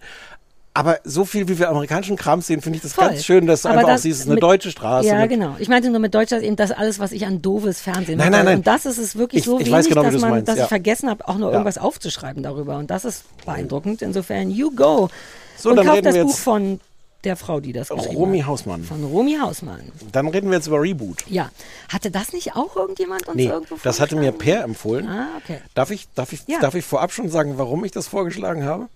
Aber 0.76 0.98
so 1.04 1.24
viel, 1.24 1.46
wie 1.46 1.60
wir 1.60 1.68
amerikanischen 1.68 2.16
Kram 2.16 2.40
sehen, 2.40 2.60
finde 2.60 2.78
ich 2.78 2.82
das 2.82 2.94
Voll. 2.94 3.06
ganz 3.06 3.24
schön, 3.24 3.46
dass 3.46 3.62
du 3.62 3.68
Aber 3.68 3.78
einfach 3.78 3.90
auch 3.90 3.94
das 3.94 4.02
siehst, 4.02 4.14
es 4.16 4.20
ist 4.22 4.26
eine 4.26 4.34
mit- 4.34 4.42
deutsche 4.42 4.72
Straße. 4.72 5.06
Ja, 5.06 5.24
genau. 5.26 5.54
Ich 5.60 5.68
meinte 5.68 5.88
nur 5.88 6.00
mit 6.00 6.12
Deutschland 6.12 6.42
eben 6.42 6.56
das 6.56 6.72
alles, 6.72 6.98
was 6.98 7.12
ich 7.12 7.24
an 7.26 7.40
doofes 7.40 7.80
Fernsehen 7.80 8.18
Nein, 8.18 8.32
mache. 8.32 8.38
nein, 8.38 8.44
nein. 8.46 8.56
Und 8.58 8.66
das 8.66 8.84
ist 8.84 8.98
es 8.98 9.14
wirklich 9.14 9.40
Ich- 9.40 9.44
so 9.44 9.52
ich 9.60 9.66
wenig, 9.66 9.72
weiß 9.72 9.88
genau, 9.88 10.02
dass, 10.02 10.20
man, 10.20 10.30
meinst, 10.30 10.48
dass 10.48 10.56
ja. 10.56 10.62
ich 10.64 10.68
vergessen 10.68 11.08
habe, 11.08 11.28
auch 11.28 11.36
nur 11.38 11.50
Ja. 11.50 11.52
irgendwas 11.52 11.78
aufzuschreiben 11.78 12.42
darüber. 12.42 12.76
Und 12.78 12.90
das 12.90 13.04
ist 13.04 13.22
beeindruckend. 13.46 14.02
Insofern, 14.02 14.50
you 14.50 14.72
go. 14.72 15.10
So, 15.56 15.70
und 15.70 15.76
dann 15.76 15.86
kauf 15.86 15.94
reden 15.94 16.06
das 16.06 16.14
wir 16.16 16.24
Buch 16.24 16.36
von 16.36 16.80
der 17.24 17.36
Frau, 17.36 17.60
die 17.60 17.72
das 17.72 17.88
geschrieben 17.88 18.16
Romy 18.16 18.38
hat. 18.40 18.46
Hausmann. 18.48 18.84
Von 18.84 19.04
Romy 19.04 19.36
Hausmann. 19.40 19.92
Dann 20.12 20.28
reden 20.28 20.50
wir 20.50 20.56
jetzt 20.56 20.66
über 20.66 20.80
Reboot. 20.80 21.24
Ja. 21.28 21.50
Hatte 21.88 22.10
das 22.10 22.32
nicht 22.32 22.54
auch 22.56 22.76
irgendjemand 22.76 23.26
uns 23.28 23.36
Nee, 23.36 23.46
irgendwo 23.46 23.76
das 23.82 24.00
hatte 24.00 24.16
mir? 24.16 24.32
Per 24.32 24.62
empfohlen. 24.64 25.08
Ah, 25.08 25.28
okay. 25.42 25.58
Darf 25.74 25.90
ich, 25.90 26.08
darf, 26.14 26.32
ich, 26.32 26.42
Ja. 26.46 26.60
darf 26.60 26.74
ich 26.74 26.84
vorab 26.84 27.12
schon 27.12 27.28
sagen, 27.28 27.58
warum 27.58 27.84
ich 27.84 27.92
das 27.92 28.06
vorgeschlagen 28.06 28.64
habe? 28.64 28.88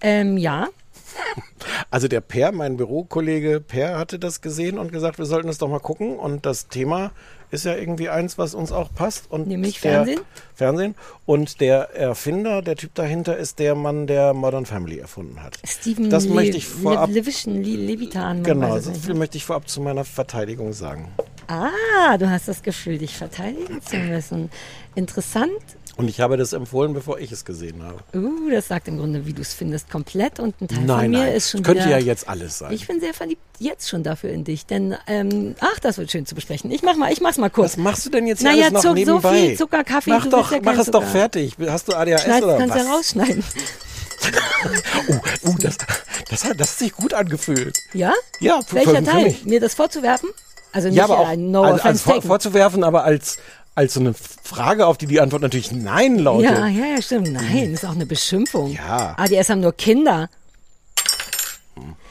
Ähm, 0.00 0.36
ja. 0.36 0.68
Also 1.90 2.08
der 2.08 2.20
Per, 2.20 2.52
mein 2.52 2.76
Bürokollege 2.76 3.60
Per, 3.60 3.98
hatte 3.98 4.18
das 4.18 4.40
gesehen 4.40 4.78
und 4.78 4.92
gesagt, 4.92 5.18
wir 5.18 5.24
sollten 5.24 5.48
es 5.48 5.58
doch 5.58 5.68
mal 5.68 5.78
gucken. 5.80 6.16
Und 6.18 6.44
das 6.46 6.68
Thema 6.68 7.10
ist 7.50 7.64
ja 7.64 7.74
irgendwie 7.76 8.08
eins, 8.08 8.38
was 8.38 8.54
uns 8.54 8.72
auch 8.72 8.92
passt. 8.94 9.30
Und 9.30 9.46
Nämlich 9.48 9.80
der, 9.80 9.92
Fernsehen? 9.92 10.20
Fernsehen. 10.54 10.94
Und 11.24 11.60
der 11.60 11.94
Erfinder, 11.94 12.62
der 12.62 12.76
Typ 12.76 12.94
dahinter, 12.94 13.36
ist 13.36 13.58
der 13.58 13.74
Mann, 13.74 14.06
der 14.06 14.34
Modern 14.34 14.66
Family 14.66 14.98
erfunden 14.98 15.42
hat. 15.42 15.58
Steven 15.64 16.10
Das 16.10 16.24
Le 16.26 16.34
möchte 16.34 16.56
ich 16.56 16.66
vorab- 16.66 17.08
Le 17.08 17.14
Levischen, 17.14 17.62
Le 17.62 17.76
Levitan. 17.76 18.36
man 18.38 18.42
Genau, 18.42 18.78
so 18.78 18.92
viel 18.92 19.12
ne? 19.14 19.18
möchte 19.20 19.36
ich 19.38 19.44
vorab 19.44 19.68
zu 19.68 19.80
meiner 19.80 20.04
Verteidigung 20.04 20.72
sagen. 20.72 21.08
Ah, 21.48 22.18
du 22.18 22.28
hast 22.28 22.48
das 22.48 22.62
Gefühl, 22.62 22.98
dich 22.98 23.16
verteidigen 23.16 23.80
zu 23.80 23.96
müssen. 23.96 24.50
Interessant. 24.96 25.52
Und 25.96 26.08
ich 26.08 26.20
habe 26.20 26.36
das 26.36 26.52
empfohlen, 26.52 26.92
bevor 26.92 27.18
ich 27.18 27.32
es 27.32 27.46
gesehen 27.46 27.82
habe. 27.82 27.98
Uh, 28.14 28.50
das 28.50 28.68
sagt 28.68 28.86
im 28.86 28.98
Grunde, 28.98 29.24
wie 29.24 29.32
du 29.32 29.40
es 29.40 29.54
findest, 29.54 29.90
komplett. 29.90 30.38
Und 30.38 30.60
ein 30.60 30.68
Teil 30.68 30.76
von 30.76 30.86
Nein, 30.86 31.10
mir 31.10 31.18
nein. 31.20 31.32
ist 31.32 31.50
schon 31.50 31.62
Könnte 31.62 31.84
wieder, 31.86 31.98
ja 31.98 32.04
jetzt 32.04 32.28
alles 32.28 32.58
sein. 32.58 32.72
Ich 32.72 32.86
bin 32.86 33.00
sehr 33.00 33.14
verliebt 33.14 33.40
jetzt 33.58 33.88
schon 33.88 34.02
dafür 34.02 34.28
in 34.30 34.44
dich, 34.44 34.66
denn 34.66 34.94
ähm, 35.06 35.54
ach, 35.60 35.78
das 35.80 35.96
wird 35.96 36.10
schön 36.10 36.26
zu 36.26 36.34
besprechen. 36.34 36.70
Ich 36.70 36.82
mach 36.82 36.96
mal, 36.96 37.10
ich 37.10 37.22
mach's 37.22 37.38
mal 37.38 37.48
kurz. 37.48 37.72
Was 37.72 37.76
machst 37.78 38.04
du 38.04 38.10
denn 38.10 38.26
jetzt 38.26 38.40
hier 38.40 38.50
naja, 38.50 38.68
alles 38.68 38.84
noch 38.84 38.94
nebenbei? 38.94 39.20
so 39.40 39.46
viel 39.46 39.56
Zucker, 39.56 39.84
Kaffee, 39.84 40.10
Mach 40.10 40.26
doch, 40.26 40.52
ja 40.52 40.58
mach 40.62 40.78
es 40.78 40.86
doch 40.86 41.00
Zucker. 41.00 41.06
fertig. 41.06 41.56
Hast 41.66 41.88
du 41.88 41.94
ADHS 41.94 42.22
Schneid, 42.24 42.42
oder 42.44 42.58
kannst 42.58 42.74
was? 42.74 42.84
ja 42.84 42.92
rausschneiden. 42.92 43.44
Uh, 45.44 45.54
das, 45.60 45.78
das, 46.28 46.44
hat, 46.44 46.60
das 46.60 46.72
hat 46.72 46.78
sich 46.78 46.92
gut 46.92 47.14
angefühlt. 47.14 47.78
Ja? 47.94 48.12
Ja, 48.40 48.60
für, 48.66 48.76
Welcher 48.76 48.90
für, 48.90 48.96
für 48.98 49.04
Teil? 49.04 49.24
mich. 49.24 49.44
Mir 49.46 49.60
das 49.60 49.74
vorzuwerfen? 49.74 50.28
Also 50.72 50.88
nicht 50.88 50.98
Ja, 50.98 51.04
aber 51.04 51.20
auch 51.20 51.28
ein 51.28 51.50
No 51.50 51.62
als, 51.62 51.82
als 51.82 52.02
vor, 52.02 52.20
vorzuwerfen, 52.20 52.84
aber 52.84 53.04
als, 53.04 53.38
als 53.76 53.94
so 53.94 54.00
eine 54.00 54.14
Frage, 54.14 54.86
auf 54.86 54.96
die 54.96 55.06
die 55.06 55.20
Antwort 55.20 55.42
natürlich 55.42 55.70
Nein 55.70 56.18
lautet. 56.18 56.50
Ja, 56.50 56.66
ja, 56.66 56.86
ja, 56.86 57.02
stimmt. 57.02 57.30
Nein, 57.32 57.74
ist 57.74 57.84
auch 57.84 57.94
eine 57.94 58.06
Beschimpfung. 58.06 58.72
Ja. 58.72 59.14
ADS 59.18 59.50
haben 59.50 59.60
nur 59.60 59.74
Kinder. 59.74 60.28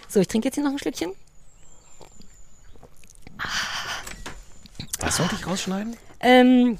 So, 0.07 0.19
ich 0.21 0.27
trinke 0.27 0.47
jetzt 0.47 0.55
hier 0.55 0.63
noch 0.63 0.71
ein 0.71 0.79
Schlückchen. 0.79 1.11
Was 4.99 5.17
sollte 5.17 5.35
ich 5.35 5.45
rausschneiden? 5.45 5.97
Ähm, 6.21 6.77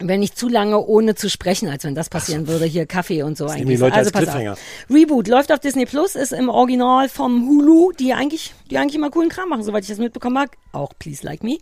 wenn 0.00 0.20
nicht 0.20 0.36
zu 0.36 0.48
lange 0.48 0.84
ohne 0.84 1.14
zu 1.14 1.30
sprechen, 1.30 1.68
als 1.68 1.84
wenn 1.84 1.94
das 1.94 2.08
passieren 2.08 2.48
würde, 2.48 2.64
hier 2.64 2.84
Kaffee 2.84 3.22
und 3.22 3.38
so 3.38 3.46
eigentlich. 3.46 3.80
also 3.80 3.96
als 3.96 4.10
pass 4.10 4.28
auf. 4.28 4.58
Reboot 4.90 5.28
läuft 5.28 5.52
auf 5.52 5.60
Disney 5.60 5.86
Plus, 5.86 6.16
ist 6.16 6.32
im 6.32 6.48
Original 6.48 7.08
vom 7.08 7.46
Hulu, 7.46 7.92
die 7.92 8.12
eigentlich, 8.12 8.54
die 8.70 8.78
eigentlich 8.78 8.96
immer 8.96 9.10
coolen 9.10 9.28
Kram 9.28 9.48
machen, 9.48 9.62
soweit 9.62 9.84
ich 9.84 9.88
das 9.88 9.98
mitbekommen 9.98 10.36
habe. 10.38 10.50
Auch 10.72 10.92
Please 10.98 11.24
Like 11.24 11.44
Me. 11.44 11.58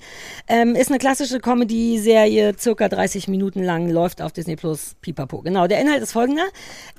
Ähm, 0.49 0.75
ist 0.75 0.89
eine 0.89 0.99
klassische 0.99 1.41
Comedy-Serie, 1.41 2.55
circa 2.59 2.89
30 2.89 3.29
Minuten 3.29 3.63
lang, 3.63 3.91
läuft 3.91 4.23
auf 4.23 4.33
Disney 4.33 4.57
Plus. 4.57 4.97
Pipapo. 5.03 5.43
Genau. 5.43 5.67
Der 5.67 5.81
Inhalt 5.81 6.03
ist 6.03 6.13
folgender. 6.13 6.47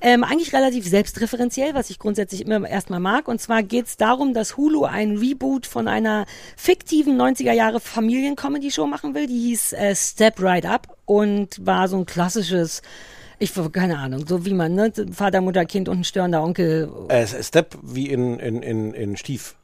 Ähm, 0.02 0.24
eigentlich 0.24 0.54
relativ 0.54 0.88
selbstreferenziell, 0.88 1.74
was 1.74 1.90
ich 1.90 1.98
grundsätzlich 1.98 2.46
immer 2.46 2.68
erstmal 2.70 3.00
mag. 3.00 3.28
Und 3.28 3.42
zwar 3.42 3.64
geht 3.64 3.88
es 3.88 3.98
darum, 3.98 4.36
dass 4.36 4.58
Hulu 4.58 4.84
ein 4.84 5.18
Reboot 5.18 5.66
von 5.66 5.88
einer 5.88 6.26
fiktiven 6.56 7.20
90er 7.20 7.54
Jahre 7.54 7.80
Familien-Comedy-Show 7.80 8.86
machen 8.86 9.16
will. 9.16 9.26
Die 9.26 9.40
hieß 9.40 9.74
äh, 9.74 9.96
Step 9.96 10.40
Right 10.40 10.66
Up 10.66 10.96
und 11.06 11.66
war 11.66 11.88
so 11.88 11.98
ein 11.98 12.06
klassisches, 12.06 12.82
ich 13.40 13.52
keine 13.72 13.98
Ahnung, 13.98 14.26
so 14.28 14.46
wie 14.46 14.54
man, 14.54 14.76
ne, 14.76 14.92
Vater, 15.12 15.42
Mutter, 15.42 15.66
Kind 15.66 15.90
und 15.90 16.00
ein 16.00 16.04
störender 16.04 16.44
Onkel. 16.44 16.92
Äh, 17.10 17.26
Step 17.26 17.78
wie 17.82 18.10
in, 18.10 18.40
in, 18.40 18.62
in, 18.62 18.94
in 18.94 19.18
Stief. 19.18 19.56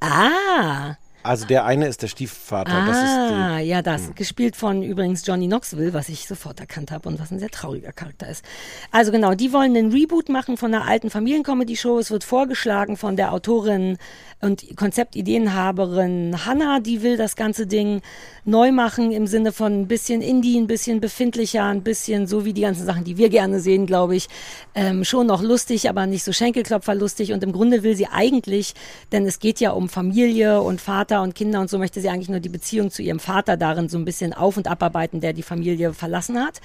Ah, 0.00 0.96
Also 1.22 1.46
der 1.46 1.66
eine 1.66 1.86
ist 1.86 2.00
der 2.02 2.08
Stiefvater. 2.08 2.84
das 2.86 2.96
ist 2.96 3.04
ah, 3.04 3.58
die, 3.58 3.66
ja, 3.66 3.82
das. 3.82 4.14
Gespielt 4.14 4.56
von 4.56 4.82
übrigens 4.82 5.26
Johnny 5.26 5.46
Knoxville, 5.46 5.92
was 5.92 6.08
ich 6.08 6.26
sofort 6.26 6.60
erkannt 6.60 6.90
habe 6.90 7.08
und 7.08 7.20
was 7.20 7.30
ein 7.30 7.38
sehr 7.38 7.50
trauriger 7.50 7.92
Charakter 7.92 8.28
ist. 8.28 8.42
Also 8.90 9.12
genau, 9.12 9.34
die 9.34 9.52
wollen 9.52 9.76
einen 9.76 9.92
Reboot 9.92 10.30
machen 10.30 10.56
von 10.56 10.74
einer 10.74 10.86
alten 10.86 11.10
Familiencomedy-Show. 11.10 11.98
Es 11.98 12.10
wird 12.10 12.24
vorgeschlagen 12.24 12.96
von 12.96 13.16
der 13.16 13.32
Autorin 13.34 13.98
und 14.40 14.64
Konzeptideenhaberin 14.76 16.46
Hannah, 16.46 16.80
die 16.80 17.02
will 17.02 17.18
das 17.18 17.36
ganze 17.36 17.66
Ding 17.66 18.00
neu 18.46 18.72
machen 18.72 19.12
im 19.12 19.26
Sinne 19.26 19.52
von 19.52 19.82
ein 19.82 19.88
bisschen 19.88 20.22
Indie, 20.22 20.58
ein 20.58 20.66
bisschen 20.66 21.00
befindlicher, 21.00 21.64
ein 21.64 21.82
bisschen 21.82 22.26
so 22.26 22.46
wie 22.46 22.54
die 22.54 22.62
ganzen 22.62 22.86
Sachen, 22.86 23.04
die 23.04 23.18
wir 23.18 23.28
gerne 23.28 23.60
sehen, 23.60 23.84
glaube 23.84 24.16
ich. 24.16 24.28
Ähm, 24.74 25.04
schon 25.04 25.26
noch 25.26 25.42
lustig, 25.42 25.90
aber 25.90 26.06
nicht 26.06 26.24
so 26.24 26.32
Schenkelklopferlustig. 26.32 27.32
Und 27.32 27.42
im 27.44 27.52
Grunde 27.52 27.82
will 27.82 27.94
sie 27.94 28.06
eigentlich, 28.06 28.74
denn 29.12 29.26
es 29.26 29.38
geht 29.38 29.60
ja 29.60 29.72
um 29.72 29.90
Familie 29.90 30.62
und 30.62 30.80
Vater 30.80 31.09
und 31.18 31.34
Kinder 31.34 31.60
und 31.60 31.68
so 31.68 31.78
möchte 31.78 32.00
sie 32.00 32.08
eigentlich 32.08 32.28
nur 32.28 32.40
die 32.40 32.48
Beziehung 32.48 32.90
zu 32.90 33.02
ihrem 33.02 33.18
Vater 33.18 33.56
darin 33.56 33.88
so 33.88 33.98
ein 33.98 34.04
bisschen 34.04 34.32
auf- 34.32 34.56
und 34.56 34.68
abarbeiten, 34.68 35.20
der 35.20 35.32
die 35.32 35.42
Familie 35.42 35.92
verlassen 35.92 36.38
hat. 36.38 36.60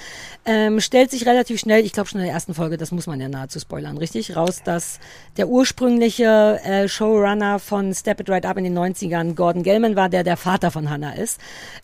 Ähm, 0.45 0.79
stellt 0.79 1.11
sich 1.11 1.25
relativ 1.25 1.59
schnell, 1.59 1.83
ich 1.83 1.93
glaube 1.93 2.09
schon 2.09 2.19
in 2.19 2.25
der 2.25 2.33
ersten 2.33 2.53
Folge, 2.53 2.77
das 2.77 2.91
muss 2.91 3.07
man 3.07 3.19
ja 3.19 3.27
nahezu 3.27 3.59
spoilern, 3.59 3.97
richtig? 3.97 4.35
Raus, 4.35 4.61
dass 4.63 4.99
der 5.37 5.47
ursprüngliche 5.47 6.59
äh, 6.63 6.87
Showrunner 6.87 7.59
von 7.59 7.93
Step 7.93 8.19
It 8.19 8.29
Right 8.29 8.45
Up 8.45 8.57
in 8.57 8.63
den 8.65 8.77
90ern 8.77 9.33
Gordon 9.33 9.63
Gellman 9.63 9.95
war, 9.95 10.09
der 10.09 10.23
der 10.23 10.37
Vater 10.37 10.69
von 10.69 10.89
Hannah 10.89 11.13
ist. 11.13 11.39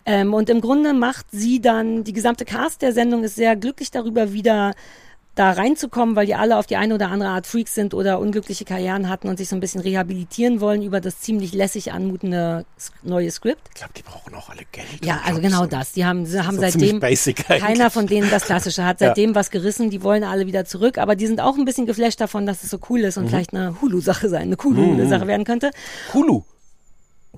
Ähm, 0.06 0.32
und 0.32 0.48
im 0.48 0.60
Grunde 0.60 0.92
macht 0.92 1.26
sie 1.32 1.60
dann, 1.60 2.04
die 2.04 2.12
gesamte 2.12 2.44
Cast 2.44 2.82
der 2.82 2.92
Sendung 2.92 3.24
ist 3.24 3.34
sehr 3.34 3.56
glücklich 3.56 3.90
darüber, 3.90 4.32
wieder 4.32 4.74
da 5.34 5.50
reinzukommen, 5.52 6.14
weil 6.14 6.26
die 6.26 6.34
alle 6.34 6.58
auf 6.58 6.66
die 6.66 6.76
eine 6.76 6.94
oder 6.94 7.10
andere 7.10 7.30
Art 7.30 7.46
Freaks 7.46 7.74
sind 7.74 7.94
oder 7.94 8.20
unglückliche 8.20 8.66
Karrieren 8.66 9.08
hatten 9.08 9.28
und 9.28 9.38
sich 9.38 9.48
so 9.48 9.56
ein 9.56 9.60
bisschen 9.60 9.80
rehabilitieren 9.80 10.60
wollen 10.60 10.82
über 10.82 11.00
das 11.00 11.20
ziemlich 11.20 11.54
lässig 11.54 11.90
anmutende 11.92 12.66
neue 13.02 13.30
Skript. 13.30 13.62
Ich 13.70 13.76
glaube, 13.76 13.94
die 13.96 14.02
brauchen 14.02 14.34
auch 14.34 14.50
alle 14.50 14.62
Geld. 14.72 14.86
Ja, 15.04 15.20
also 15.24 15.40
genau 15.40 15.64
das. 15.64 15.92
Die 15.92 16.04
haben, 16.04 16.26
haben 16.26 16.58
seitdem 16.58 17.00
keiner 17.00 17.90
von 17.90 18.06
denen 18.06 18.30
das 18.30 18.44
Klassische 18.44 18.84
hat 18.84 19.00
Ja. 19.00 19.08
seitdem 19.08 19.34
was 19.34 19.50
gerissen. 19.50 19.88
Die 19.88 20.02
wollen 20.02 20.22
alle 20.22 20.46
wieder 20.46 20.66
zurück, 20.66 20.98
aber 20.98 21.16
die 21.16 21.26
sind 21.26 21.40
auch 21.40 21.56
ein 21.56 21.64
bisschen 21.64 21.86
geflasht 21.86 22.20
davon, 22.20 22.44
dass 22.44 22.62
es 22.62 22.68
so 22.70 22.78
cool 22.90 23.00
ist 23.00 23.16
und 23.16 23.24
Mhm. 23.24 23.28
vielleicht 23.28 23.54
eine 23.54 23.80
Hulu-Sache 23.80 24.28
sein, 24.28 24.42
eine 24.42 24.56
Hulu-Sache 24.62 25.24
Mhm. 25.24 25.28
werden 25.28 25.44
könnte. 25.44 25.70
Hulu. 26.12 26.42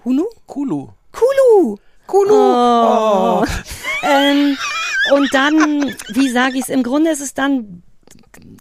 Hulu? 0.05 0.25
Hulu. 0.49 0.89
Kulu. 1.13 1.77
Kulu. 2.07 2.35
Oh. 2.35 3.45
ähm, 4.03 4.57
und 5.13 5.35
dann, 5.35 5.95
wie 6.09 6.29
sage 6.31 6.55
ich 6.55 6.63
es, 6.63 6.69
im 6.69 6.83
Grunde 6.83 7.11
ist 7.11 7.21
es 7.21 7.35
dann 7.35 7.83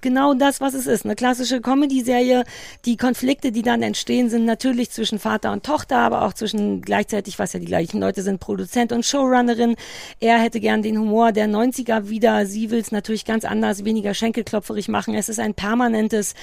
genau 0.01 0.33
das, 0.33 0.61
was 0.61 0.73
es 0.73 0.85
ist. 0.85 1.05
Eine 1.05 1.15
klassische 1.15 1.61
Comedy-Serie. 1.61 2.43
Die 2.85 2.97
Konflikte, 2.97 3.51
die 3.51 3.63
dann 3.63 3.81
entstehen, 3.81 4.29
sind 4.29 4.45
natürlich 4.45 4.91
zwischen 4.91 5.19
Vater 5.19 5.51
und 5.51 5.65
Tochter, 5.65 5.97
aber 5.97 6.23
auch 6.23 6.33
zwischen 6.33 6.81
gleichzeitig, 6.81 7.39
was 7.39 7.53
ja 7.53 7.59
die 7.59 7.65
gleichen 7.65 7.99
Leute 7.99 8.21
sind, 8.21 8.39
Produzent 8.39 8.91
und 8.91 9.05
Showrunnerin. 9.05 9.75
Er 10.19 10.37
hätte 10.39 10.59
gern 10.59 10.83
den 10.83 10.99
Humor 10.99 11.31
der 11.31 11.47
90er 11.47 12.09
wieder. 12.09 12.45
Sie 12.45 12.69
will 12.69 12.79
es 12.79 12.91
natürlich 12.91 13.25
ganz 13.25 13.45
anders, 13.45 13.85
weniger 13.85 14.13
schenkelklopferig 14.13 14.89
machen. 14.89 15.15
Es 15.15 15.29
ist 15.29 15.39
ein 15.39 15.53
permanentes 15.53 16.35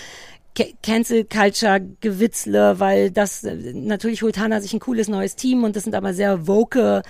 Cancel 0.83 1.25
Culture 1.25 1.81
Gewitzle, 2.01 2.81
weil 2.81 3.11
das 3.11 3.45
äh, 3.45 3.73
natürlich 3.75 4.23
holt 4.23 4.39
Hannah 4.39 4.61
sich 4.61 4.73
ein 4.73 4.81
cooles 4.81 5.09
neues 5.09 5.37
Team 5.37 5.65
und 5.65 5.77
das 5.77 5.85
sind 5.85 5.95
aber 5.95 6.13
sehr 6.13 6.47
woke 6.47 7.03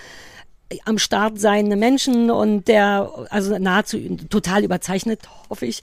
äh, 0.69 0.77
am 0.85 0.97
Start 0.97 1.39
seiende 1.39 1.75
Menschen 1.75 2.29
und 2.31 2.67
der 2.67 3.09
also 3.29 3.57
nahezu 3.57 3.97
total 4.29 4.63
überzeichnet, 4.63 5.21
hoffe 5.49 5.65
ich. 5.65 5.81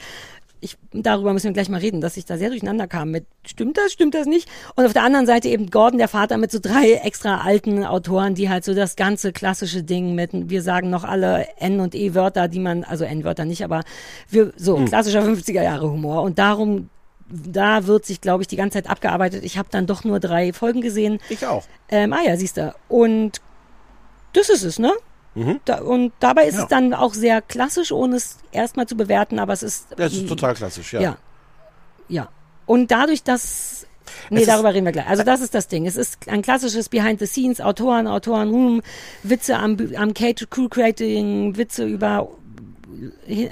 Ich, 0.60 0.76
darüber 0.92 1.32
müssen 1.32 1.44
wir 1.44 1.52
gleich 1.52 1.68
mal 1.68 1.78
reden, 1.78 2.00
dass 2.00 2.16
ich 2.16 2.24
da 2.24 2.36
sehr 2.36 2.48
durcheinander 2.48 2.88
kam 2.88 3.12
mit, 3.12 3.26
stimmt 3.46 3.78
das, 3.78 3.92
stimmt 3.92 4.14
das 4.16 4.26
nicht? 4.26 4.48
Und 4.74 4.86
auf 4.86 4.92
der 4.92 5.04
anderen 5.04 5.24
Seite 5.24 5.48
eben 5.48 5.70
Gordon, 5.70 5.98
der 5.98 6.08
Vater, 6.08 6.36
mit 6.36 6.50
so 6.50 6.58
drei 6.60 6.94
extra 6.94 7.42
alten 7.42 7.84
Autoren, 7.84 8.34
die 8.34 8.48
halt 8.48 8.64
so 8.64 8.74
das 8.74 8.96
ganze 8.96 9.30
klassische 9.32 9.84
Ding 9.84 10.16
mit, 10.16 10.30
wir 10.32 10.62
sagen 10.62 10.90
noch 10.90 11.04
alle 11.04 11.46
N- 11.58 11.78
und 11.78 11.94
E-Wörter, 11.94 12.48
die 12.48 12.58
man, 12.58 12.82
also 12.82 13.04
N-Wörter 13.04 13.44
nicht, 13.44 13.62
aber 13.62 13.84
wir, 14.30 14.52
so, 14.56 14.78
Hm. 14.78 14.86
klassischer 14.86 15.22
50er 15.22 15.62
Jahre 15.62 15.92
Humor. 15.92 16.22
Und 16.22 16.40
darum, 16.40 16.90
da 17.30 17.86
wird 17.86 18.06
sich, 18.06 18.20
glaube 18.20 18.42
ich, 18.42 18.48
die 18.48 18.56
ganze 18.56 18.74
Zeit 18.82 18.88
abgearbeitet. 18.90 19.44
Ich 19.44 19.58
habe 19.58 19.68
dann 19.70 19.86
doch 19.86 20.04
nur 20.04 20.20
drei 20.20 20.52
Folgen 20.52 20.80
gesehen. 20.80 21.18
Ich 21.28 21.46
auch. 21.46 21.64
Ähm, 21.88 22.12
ah 22.12 22.22
ja, 22.24 22.36
siehst 22.36 22.56
du. 22.56 22.74
Und 22.88 23.40
das 24.32 24.48
ist 24.48 24.62
es, 24.62 24.78
ne? 24.78 24.92
Mhm. 25.34 25.60
Da, 25.64 25.80
und 25.80 26.12
dabei 26.20 26.46
ist 26.46 26.56
Ja. 26.56 26.62
es 26.62 26.68
dann 26.68 26.94
auch 26.94 27.14
sehr 27.14 27.42
klassisch, 27.42 27.92
ohne 27.92 28.16
es 28.16 28.38
erstmal 28.52 28.86
zu 28.86 28.96
bewerten, 28.96 29.38
aber 29.38 29.52
es 29.52 29.62
ist. 29.62 29.88
Das 29.96 30.12
ist 30.12 30.28
total 30.28 30.54
klassisch, 30.54 30.92
ja. 30.94 31.00
Ja. 31.00 31.16
Ja. 32.08 32.28
Und 32.66 32.90
dadurch, 32.90 33.22
dass. 33.22 33.86
Nee, 34.30 34.36
Es 34.38 34.42
ist- 34.42 34.48
darüber 34.48 34.72
reden 34.72 34.86
wir 34.86 34.92
gleich. 34.92 35.06
Also 35.06 35.22
das 35.22 35.42
ist 35.42 35.54
das 35.54 35.68
Ding. 35.68 35.86
Es 35.86 35.96
ist 35.96 36.28
ein 36.28 36.40
klassisches 36.40 36.88
Behind 36.88 37.18
the 37.20 37.26
Scenes, 37.26 37.60
Autoren, 37.60 38.06
Autoren, 38.06 38.48
Room, 38.48 38.82
Witze 39.22 39.56
am, 39.58 39.76
am 39.96 40.14
Crew 40.14 40.68
Creating, 40.70 41.56
Witze 41.58 41.84
über 41.84 42.28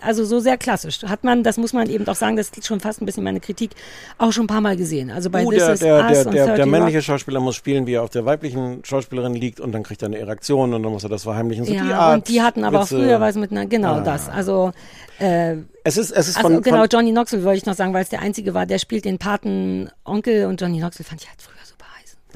also 0.01 0.24
so 0.24 0.41
sehr 0.41 0.57
klassisch. 0.57 1.03
Hat 1.05 1.24
man, 1.24 1.43
das 1.43 1.57
muss 1.57 1.72
man 1.72 1.89
eben 1.91 2.07
auch 2.09 2.14
sagen, 2.14 2.37
das 2.37 2.49
ist 2.51 2.66
schon 2.66 2.80
fast 2.80 3.01
ein 3.03 3.07
bisschen 3.07 3.24
meine 3.24 3.41
Kritik, 3.41 3.70
auch 4.18 4.32
schon 4.32 4.45
ein 4.45 4.49
paar 4.49 4.61
Mal 4.61 4.76
gesehen. 4.76 5.11
Also 5.11 5.30
bei 5.30 5.45
Uh, 5.45 5.51
This 5.51 5.64
der, 5.64 5.72
Is 5.74 5.80
der, 5.80 5.95
Us 5.97 6.22
der, 6.22 6.24
der, 6.32 6.45
30 6.47 6.57
der 6.57 6.66
männliche 6.66 7.03
Schauspieler 7.03 7.41
muss 7.41 7.57
spielen, 7.57 7.87
wie 7.87 7.95
er 7.95 8.03
auf 8.03 8.11
der 8.11 8.24
weiblichen 8.24 8.84
Schauspielerin 8.84 9.34
liegt 9.34 9.61
und 9.61 9.72
dann 9.72 9.82
kriegt 9.82 10.03
er 10.03 10.07
eine 10.07 10.18
Erektion 10.18 10.72
und 10.74 10.82
dann 10.82 10.93
muss 10.93 11.03
er 11.05 11.11
das 11.11 11.24
verheimlichen. 11.24 11.64
So 11.64 11.72
ja, 11.72 11.84
die 11.84 11.93
Art 11.93 12.14
und 12.16 12.28
die 12.28 12.43
hatten 12.43 12.64
aber 12.64 12.80
Witze. 12.82 12.97
auch 12.97 13.01
früher 13.01 13.20
was 13.20 13.34
mit 13.37 13.51
einer, 13.51 13.66
genau 13.66 13.95
Ah. 13.97 14.01
das. 14.01 14.28
Also 14.28 14.72
äh, 15.18 15.57
Es 15.84 15.97
ist, 15.97 16.11
es 16.11 16.28
ist 16.28 16.37
also 16.37 16.49
von, 16.49 16.62
genau, 16.62 16.78
von 16.78 16.89
Johnny 16.91 17.11
Knoxville 17.12 17.45
wollte 17.45 17.59
ich 17.59 17.66
noch 17.66 17.74
sagen, 17.74 17.93
weil 17.95 18.03
es 18.03 18.09
der 18.09 18.20
einzige 18.20 18.55
war, 18.55 18.66
der 18.66 18.78
spielt 18.78 19.05
den 19.05 19.18
Paten 19.18 19.91
Onkel 20.05 20.47
und 20.47 20.61
Johnny 20.61 20.78
Knoxville 20.78 21.09
fand 21.09 21.22
ich 21.22 21.28
halt 21.28 21.41
früher. 21.41 21.55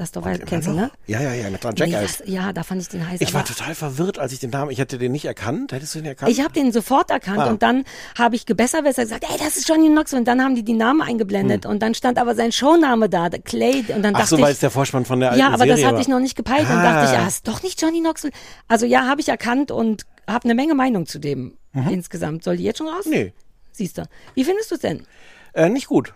Das 0.00 0.12
doch, 0.12 0.24
weil, 0.24 0.36
immer 0.36 0.46
kennst 0.46 0.66
du, 0.66 0.72
ne? 0.72 0.90
Ja, 1.06 1.20
ja, 1.20 1.34
ja, 1.34 1.50
mit 1.50 1.62
dran 1.62 1.74
Nee, 1.78 1.84
Jackass. 1.90 2.20
was, 2.20 2.28
ja, 2.28 2.54
da 2.54 2.62
fand 2.62 2.80
ich 2.80 2.88
den 2.88 3.06
heiß. 3.06 3.20
ich 3.20 3.34
war 3.34 3.44
total 3.44 3.74
verwirrt, 3.74 4.18
als 4.18 4.32
ich 4.32 4.38
den 4.38 4.48
Namen, 4.48 4.70
ich 4.70 4.78
hätte 4.78 4.96
den 4.96 5.12
nicht 5.12 5.26
erkannt. 5.26 5.72
Hättest 5.72 5.94
du 5.94 5.98
den 5.98 6.06
erkannt? 6.06 6.32
Ich 6.32 6.40
habe 6.42 6.54
den 6.54 6.72
sofort 6.72 7.10
erkannt 7.10 7.40
Ah. 7.40 7.50
und 7.50 7.62
dann 7.62 7.84
habe 8.18 8.34
ich 8.34 8.46
gebesserwässert 8.46 9.04
gesagt, 9.10 9.24
ey, 9.30 9.36
das 9.38 9.58
ist 9.58 9.68
Johnny 9.68 9.88
Knoxville. 9.90 10.20
Und 10.20 10.24
dann 10.26 10.42
haben 10.42 10.54
die 10.54 10.62
die 10.62 10.72
Namen 10.72 11.02
eingeblendet 11.02 11.66
und 11.66 11.80
dann 11.82 11.92
stand 11.94 12.16
aber 12.16 12.34
sein 12.34 12.50
Showname 12.50 13.10
da, 13.10 13.28
Clay. 13.28 13.80
Und 13.94 14.02
dann 14.02 14.04
Hm. 14.04 14.04
Ach 14.14 14.20
dachte 14.20 14.28
so, 14.36 14.36
weil 14.40 14.44
ich, 14.52 14.54
es 14.54 14.60
der 14.60 14.70
Vorspann 14.70 15.04
von 15.04 15.20
der 15.20 15.32
alten 15.32 15.40
ja, 15.40 15.48
aber 15.48 15.66
das 15.66 15.76
Serie 15.76 15.84
hatte 15.84 15.94
war. 15.96 16.00
ich 16.00 16.08
noch 16.08 16.20
nicht 16.20 16.34
gepeilt. 16.34 16.66
Ah. 16.70 16.82
dachte 16.82 17.12
ich, 17.14 17.20
ah, 17.20 17.28
ist 17.28 17.46
doch 17.46 17.62
nicht 17.62 17.82
Johnny 17.82 18.00
Knoxville. 18.00 18.32
Also 18.68 18.86
ja, 18.86 19.06
habe 19.06 19.20
ich 19.20 19.28
erkannt 19.28 19.70
und 19.70 20.06
habe 20.26 20.44
eine 20.44 20.54
Menge 20.54 20.74
Meinung 20.74 21.04
zu 21.04 21.18
dem 21.18 21.58
insgesamt. 21.90 22.42
Soll 22.42 22.56
die 22.56 22.64
jetzt 22.64 22.78
schon 22.78 22.88
raus? 22.88 23.04
Mhm. 23.04 23.10
Nee. 23.12 23.32
Siehst 23.72 23.98
du. 23.98 24.04
Wie 24.34 24.44
findest 24.44 24.70
du 24.70 24.76
es 24.76 24.80
denn? 24.80 25.06
Äh, 25.52 25.68
nicht 25.68 25.88
gut. 25.88 26.14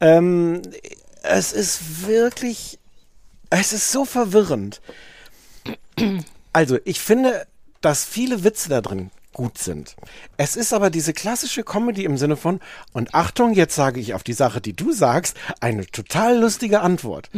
Ähm, 0.00 0.62
es 1.22 1.52
ist 1.52 2.06
wirklich, 2.06 2.78
es 3.60 3.72
ist 3.72 3.92
so 3.92 4.04
verwirrend. 4.04 4.80
Also, 6.52 6.78
ich 6.84 7.00
finde, 7.00 7.46
dass 7.80 8.04
viele 8.04 8.44
Witze 8.44 8.68
da 8.68 8.80
drin 8.80 9.10
gut 9.32 9.56
sind. 9.56 9.96
Es 10.36 10.56
ist 10.56 10.74
aber 10.74 10.90
diese 10.90 11.14
klassische 11.14 11.62
Comedy 11.62 12.04
im 12.04 12.18
Sinne 12.18 12.36
von, 12.36 12.60
und 12.92 13.14
Achtung, 13.14 13.54
jetzt 13.54 13.74
sage 13.74 13.98
ich 14.00 14.12
auf 14.12 14.22
die 14.22 14.34
Sache, 14.34 14.60
die 14.60 14.74
du 14.74 14.92
sagst, 14.92 15.36
eine 15.60 15.86
total 15.86 16.38
lustige 16.38 16.80
Antwort. 16.80 17.30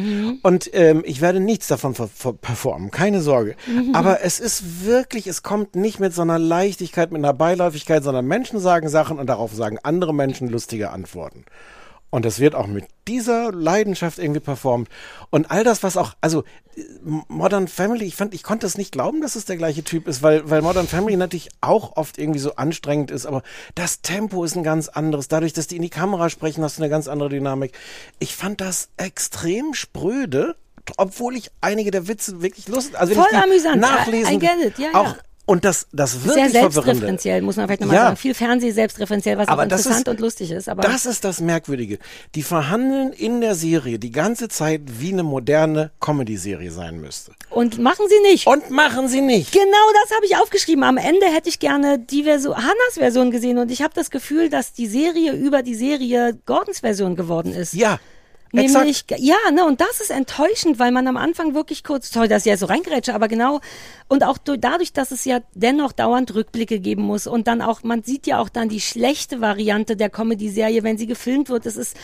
Und 0.43 0.71
ähm, 0.73 1.03
ich 1.07 1.21
werde 1.21 1.39
nichts 1.39 1.69
davon 1.69 1.95
performen, 1.95 2.91
keine 2.91 3.21
Sorge. 3.21 3.55
Mhm. 3.67 3.95
Aber 3.95 4.23
es 4.23 4.41
ist 4.41 4.85
wirklich, 4.85 5.29
es 5.29 5.43
kommt 5.45 5.77
nicht 5.77 6.01
mit 6.01 6.15
so 6.15 6.23
einer 6.23 6.39
Leichtigkeit, 6.39 7.13
mit 7.13 7.25
einer 7.25 7.35
Beiläufigkeit, 7.35 8.03
sondern 8.03 8.27
Menschen 8.27 8.59
sagen 8.59 8.89
Sachen 8.89 9.19
und 9.19 9.29
darauf 9.29 9.53
sagen 9.55 9.79
andere 9.83 10.15
Menschen 10.15 10.49
lustige 10.49 10.91
Antworten. 10.91 11.45
Und 12.15 12.25
das 12.25 12.39
wird 12.39 12.55
auch 12.55 12.69
mit 12.69 12.85
dieser 13.09 13.51
Leidenschaft 13.51 14.21
irgendwie 14.21 14.39
performt. 14.39 14.89
Und 15.31 15.51
all 15.51 15.65
das, 15.65 15.83
was 15.83 15.97
auch, 15.97 16.15
also 16.21 16.45
Modern 17.03 17.67
Family, 17.67 18.05
ich 18.05 18.15
fand, 18.15 18.35
ich 18.35 18.45
konnte 18.45 18.69
es 18.69 18.79
nicht 18.79 18.93
glauben, 18.93 19.21
dass 19.21 19.35
es 19.35 19.47
der 19.47 19.57
gleiche 19.57 19.83
Typ 19.83 20.07
ist, 20.07 20.23
weil, 20.23 20.49
weil 20.49 20.63
Modern 20.63 20.87
Family 20.87 21.17
natürlich 21.17 21.49
auch 21.61 21.97
oft 21.97 22.17
irgendwie 22.17 22.39
so 22.39 22.55
anstrengend 22.55 23.11
ist, 23.11 23.27
aber 23.27 23.43
das 23.75 24.01
Tempo 24.01 24.45
ist 24.45 24.55
ein 24.55 24.63
ganz 24.63 24.89
anderes. 24.89 25.27
Dadurch, 25.27 25.55
dass 25.55 25.67
die 25.67 25.75
in 25.75 25.83
die 25.83 25.91
Kamera 25.91 26.31
sprechen, 26.31 26.63
hast 26.63 26.79
du 26.79 26.83
eine 26.83 26.89
ganz 26.89 27.09
andere 27.09 27.31
Dynamik. 27.31 27.77
Ich 28.21 28.37
fand 28.37 28.61
das 28.61 28.91
extrem 28.97 29.75
spröde, 29.75 30.55
obwohl 30.97 31.35
ich 31.35 31.51
einige 31.63 31.91
der 31.91 32.07
Witze 32.07 32.43
wirklich 32.43 32.69
lustig, 32.69 32.97
also 32.97 33.11
wenn 33.11 33.23
Voll 33.23 33.27
ich 33.33 33.39
die 33.39 33.43
amüsant. 33.43 33.81
nachlesen, 33.81 34.35
I 34.35 34.39
get 34.39 34.65
it. 34.65 34.79
Ja, 34.79 34.91
auch, 34.95 35.17
ja. 35.17 35.19
Und 35.47 35.65
das, 35.65 35.87
das 35.93 36.13
Sehr 36.13 36.25
wirklich 36.25 36.53
Verwirrende. 36.53 36.73
selbstreferenziell, 36.73 37.43
muss 37.43 37.57
man 37.57 37.67
vielleicht 37.67 37.81
nochmal 37.83 37.97
Ja. 37.97 38.05
sagen. 38.05 38.17
Viel 38.17 38.35
Fernseh 38.35 38.71
selbstreferenziell, 38.71 39.37
was 39.39 39.49
Aber 39.49 39.65
interessant 39.65 39.97
ist- 39.99 40.09
und 40.09 40.21
lustig 40.21 40.51
ist. 40.51 40.69
Aber 40.69 40.83
Das 40.83 41.05
ist 41.07 41.25
das 41.25 41.41
Merkwürdige. 41.41 41.99
Die 42.35 42.43
verhandeln 42.43 43.13
in 43.13 43.41
der 43.41 43.55
Serie 43.55 43.99
die 43.99 44.11
ganze 44.11 44.49
Zeit, 44.49 44.81
wie 45.01 45.13
eine 45.13 45.23
moderne 45.23 45.91
Comedy-Serie 46.01 46.71
sein 46.71 47.01
müsste. 47.01 47.33
Und 47.51 47.79
machen 47.79 48.07
sie 48.09 48.21
nicht. 48.31 48.47
Und 48.47 48.71
machen 48.71 49.09
sie 49.09 49.21
nicht. 49.21 49.53
Genau 49.53 49.65
das 50.03 50.17
habe 50.17 50.27
ich 50.27 50.37
aufgeschrieben. 50.37 50.83
Am 50.85 50.97
Ende 50.97 51.27
hätte 51.27 51.49
ich 51.49 51.59
gerne 51.59 51.99
die 51.99 52.23
Version, 52.25 52.57
Hannas 52.57 52.95
Version 52.95 53.31
gesehen 53.31 53.59
und 53.59 53.71
ich 53.71 53.83
habe 53.83 53.93
das 53.95 54.11
Gefühl, 54.11 54.49
dass 54.49 54.73
die 54.73 54.87
Serie 54.87 55.33
über 55.33 55.63
die 55.63 55.75
Serie 55.75 56.39
Gordons 56.47 56.81
Version 56.81 57.17
geworden 57.17 57.53
ist. 57.53 57.75
Ja. 57.75 57.99
Nämlich, 58.55 59.05
ja, 59.19 59.37
ne, 59.53 59.65
und 59.65 59.81
das 59.81 60.01
ist 60.01 60.11
enttäuschend, 60.11 60.79
weil 60.79 60.93
man 60.93 61.07
am 61.09 61.17
Anfang 61.17 61.55
wirklich 61.55 61.83
kurz, 61.85 62.11
toll, 62.11 62.29
dass 62.29 62.47
ich 62.47 62.51
ja 62.51 62.57
so 62.57 62.67
reingrätsche, 62.67 63.15
aber 63.15 63.29
genau, 63.29 63.61
und 64.09 64.23
auch 64.25 64.39
du- 64.39 64.57
dadurch, 64.59 64.93
dass 64.93 65.11
es 65.11 65.25
ja 65.25 65.41
dennoch 65.55 65.93
dauernd 65.93 66.35
Rückblicke 66.35 66.79
geben 66.81 67.03
muss 67.03 67.27
und 67.27 67.47
dann 67.49 67.61
auch, 67.63 67.83
man 67.83 68.03
sieht 68.03 68.27
ja 68.27 68.39
auch 68.39 68.49
dann 68.49 68.69
die 68.69 68.81
schlechte 68.81 69.41
Variante 69.41 69.97
der 69.97 70.11
Comedy-Serie, 70.11 70.83
wenn 70.83 70.99
sie 70.99 71.07
gefilmt 71.07 71.49
wird, 71.49 71.67
das 71.67 71.77
ist 71.77 71.97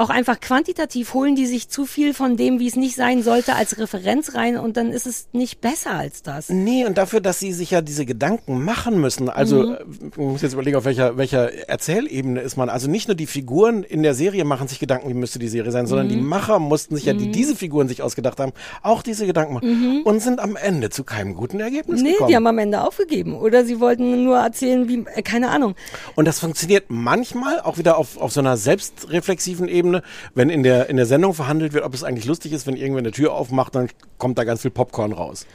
auch 0.00 0.10
einfach 0.10 0.40
quantitativ 0.40 1.14
holen 1.14 1.36
die 1.36 1.46
sich 1.46 1.68
zu 1.68 1.86
viel 1.86 2.14
von 2.14 2.36
dem, 2.36 2.58
wie 2.58 2.66
es 2.66 2.76
nicht 2.76 2.96
sein 2.96 3.22
sollte, 3.22 3.54
als 3.54 3.78
Referenz 3.78 4.34
rein 4.34 4.56
und 4.56 4.76
dann 4.76 4.90
ist 4.92 5.06
es 5.06 5.28
nicht 5.32 5.60
besser 5.60 5.92
als 5.92 6.22
das. 6.22 6.48
Nee, 6.48 6.84
und 6.86 6.98
dafür, 6.98 7.20
dass 7.20 7.38
sie 7.38 7.52
sich 7.52 7.70
ja 7.70 7.80
diese 7.82 8.06
Gedanken 8.06 8.64
machen 8.64 9.00
müssen. 9.00 9.28
Also, 9.28 9.62
Mhm. 9.62 9.74
äh, 9.74 9.78
man 10.16 10.26
muss 10.32 10.42
jetzt 10.42 10.54
überlegen, 10.54 10.76
auf 10.76 10.84
welcher, 10.84 11.16
welcher 11.16 11.52
Erzählebene 11.68 12.40
ist 12.40 12.56
man. 12.56 12.68
Also 12.68 12.88
nicht 12.90 13.08
nur 13.08 13.14
die 13.14 13.26
Figuren 13.26 13.82
in 13.82 14.02
der 14.02 14.14
Serie 14.14 14.44
machen 14.44 14.68
sich 14.68 14.78
Gedanken, 14.78 15.08
wie 15.08 15.14
müsste 15.14 15.38
die 15.38 15.48
Serie 15.48 15.70
sein, 15.72 15.86
sondern 15.86 16.06
Mhm. 16.06 16.10
die 16.10 16.16
Macher 16.16 16.58
mussten 16.58 16.96
sich 16.96 17.04
ja, 17.04 17.12
die 17.12 17.26
Mhm. 17.26 17.32
diese 17.32 17.54
Figuren 17.54 17.88
sich 17.88 18.02
ausgedacht 18.02 18.40
haben, 18.40 18.52
auch 18.82 19.02
diese 19.02 19.26
Gedanken 19.26 19.54
machen. 19.54 19.68
Mhm. 19.98 20.02
Und 20.04 20.20
sind 20.20 20.40
am 20.40 20.56
Ende 20.56 20.90
zu 20.90 21.04
keinem 21.04 21.34
guten 21.34 21.60
Ergebnis 21.60 22.00
Nee, 22.02 22.12
gekommen. 22.12 22.28
die 22.30 22.36
haben 22.36 22.46
am 22.46 22.58
Ende 22.58 22.82
aufgegeben. 22.82 23.34
Oder 23.34 23.64
sie 23.64 23.80
wollten 23.80 24.24
nur 24.24 24.38
erzählen, 24.38 24.88
wie, 24.88 25.04
äh, 25.14 25.22
keine 25.22 25.50
Ahnung. 25.50 25.74
Und 26.14 26.26
das 26.26 26.40
funktioniert 26.40 26.84
manchmal 26.88 27.60
auch 27.60 27.76
wieder 27.78 27.98
auf, 27.98 28.16
auf 28.16 28.32
so 28.32 28.40
einer 28.40 28.56
selbstreflexiven 28.56 29.68
Ebene, 29.68 29.89
wenn 30.34 30.50
in 30.50 30.62
der, 30.62 30.88
in 30.88 30.96
der 30.96 31.06
Sendung 31.06 31.34
verhandelt 31.34 31.72
wird, 31.72 31.84
ob 31.84 31.94
es 31.94 32.04
eigentlich 32.04 32.26
lustig 32.26 32.52
ist, 32.52 32.66
wenn 32.66 32.76
irgendwer 32.76 33.00
eine 33.00 33.10
Tür 33.12 33.32
aufmacht, 33.34 33.74
dann 33.74 33.88
kommt 34.18 34.38
da 34.38 34.44
ganz 34.44 34.62
viel 34.62 34.70
Popcorn 34.70 35.12
raus. 35.12 35.46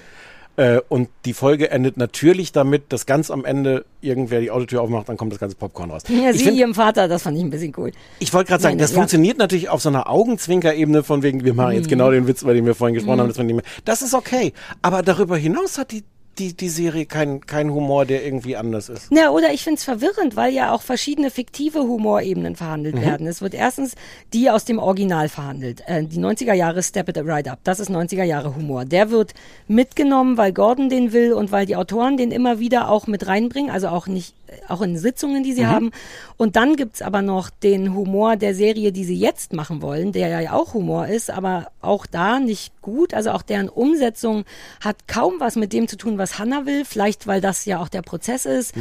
Äh, 0.57 0.79
und 0.87 1.09
die 1.25 1.33
Folge 1.33 1.69
endet 1.69 1.97
natürlich 1.97 2.53
damit, 2.53 2.93
dass 2.93 3.05
ganz 3.05 3.29
am 3.29 3.43
Ende 3.43 3.83
irgendwer 3.99 4.39
die 4.39 4.51
Autotür 4.51 4.81
aufmacht, 4.81 5.09
dann 5.09 5.17
kommt 5.17 5.33
das 5.33 5.39
ganze 5.39 5.57
Popcorn 5.57 5.91
raus. 5.91 6.03
Ja, 6.07 6.29
ich 6.29 6.37
sie 6.37 6.45
find- 6.45 6.57
ihrem 6.57 6.73
Vater, 6.73 7.09
das 7.09 7.23
fand 7.23 7.35
ich 7.37 7.43
ein 7.43 7.49
bisschen 7.49 7.73
cool. 7.75 7.91
ich 8.19 8.33
wollte 8.33 8.47
gerade 8.49 8.63
sagen, 8.63 8.75
Nein, 8.77 8.81
das 8.81 8.91
ja. 8.91 8.95
funktioniert 8.95 9.37
natürlich 9.37 9.67
auf 9.67 9.81
so 9.81 9.89
einer 9.89 10.09
Augenzwinker-Ebene 10.09 11.03
von 11.03 11.23
wegen, 11.23 11.43
wir 11.43 11.53
machen 11.53 11.73
jetzt 11.73 11.87
Mhm. 11.87 11.89
genau 11.89 12.11
den 12.11 12.25
Witz, 12.27 12.41
über 12.41 12.53
den 12.53 12.65
wir 12.65 12.73
vorhin 12.73 12.93
gesprochen 12.95 13.17
Mhm. 13.27 13.37
haben. 13.57 13.61
Das 13.83 14.01
ist 14.01 14.13
okay. 14.13 14.53
Aber 14.81 15.01
darüber 15.01 15.35
hinaus 15.35 15.77
hat 15.77 15.91
die 15.91 16.03
die, 16.37 16.53
die 16.55 16.69
Serie 16.69 17.05
keinen 17.05 17.45
kein 17.45 17.71
Humor, 17.71 18.05
der 18.05 18.25
irgendwie 18.25 18.55
anders 18.55 18.89
ist. 18.89 19.11
Ja, 19.11 19.29
oder 19.29 19.53
ich 19.53 19.63
find's 19.63 19.83
verwirrend, 19.83 20.35
weil 20.35 20.53
ja 20.53 20.71
auch 20.73 20.81
verschiedene 20.81 21.31
fiktive 21.31 21.79
Humorebenen 21.79 22.55
verhandelt 22.55 22.95
Mhm. 22.95 23.01
werden. 23.01 23.27
Es 23.27 23.41
wird 23.41 23.53
erstens 23.53 23.95
die 24.33 24.49
aus 24.49 24.65
dem 24.65 24.79
Original 24.79 25.29
verhandelt. 25.29 25.81
Äh, 25.87 26.03
die 26.03 26.19
90er 26.19 26.53
Jahre 26.53 26.83
Step 26.83 27.09
It 27.09 27.17
Right 27.19 27.47
Up. 27.47 27.59
Das 27.63 27.79
ist 27.79 27.89
90er 27.89 28.23
Jahre 28.23 28.55
Humor. 28.55 28.85
Der 28.85 29.09
wird 29.11 29.33
mitgenommen, 29.67 30.37
weil 30.37 30.53
Gordon 30.53 30.89
den 30.89 31.11
will 31.13 31.33
und 31.33 31.51
weil 31.51 31.65
die 31.65 31.75
Autoren 31.75 32.17
den 32.17 32.31
immer 32.31 32.59
wieder 32.59 32.89
auch 32.89 33.07
mit 33.07 33.27
reinbringen. 33.27 33.71
Also 33.71 33.87
auch 33.87 34.07
nicht, 34.07 34.35
auch 34.67 34.81
in 34.81 34.97
Sitzungen, 34.97 35.43
die 35.43 35.53
sie 35.53 35.63
Mhm. 35.63 35.67
haben. 35.69 35.91
Und 36.37 36.55
dann 36.55 36.75
gibt's 36.75 37.01
aber 37.01 37.21
noch 37.21 37.49
den 37.49 37.93
Humor 37.93 38.35
der 38.35 38.55
Serie, 38.55 38.91
die 38.91 39.03
sie 39.05 39.15
jetzt 39.17 39.53
machen 39.53 39.81
wollen, 39.81 40.11
der 40.11 40.27
ja 40.41 40.53
auch 40.53 40.73
Humor 40.73 41.07
ist, 41.07 41.29
aber 41.29 41.67
auch 41.81 42.05
da 42.05 42.39
nicht 42.39 42.73
gut. 42.81 43.13
Also 43.13 43.31
auch 43.31 43.41
deren 43.41 43.69
Umsetzung 43.69 44.45
hat 44.81 45.07
kaum 45.07 45.35
was 45.39 45.55
mit 45.55 45.73
dem 45.73 45.87
zu 45.87 45.97
tun, 45.97 46.17
was 46.17 46.39
Hannah 46.39 46.65
will. 46.65 46.85
Vielleicht, 46.85 47.27
weil 47.27 47.41
das 47.41 47.65
ja 47.65 47.79
auch 47.79 47.89
der 47.89 48.01
Prozess 48.01 48.45
ist. 48.45 48.73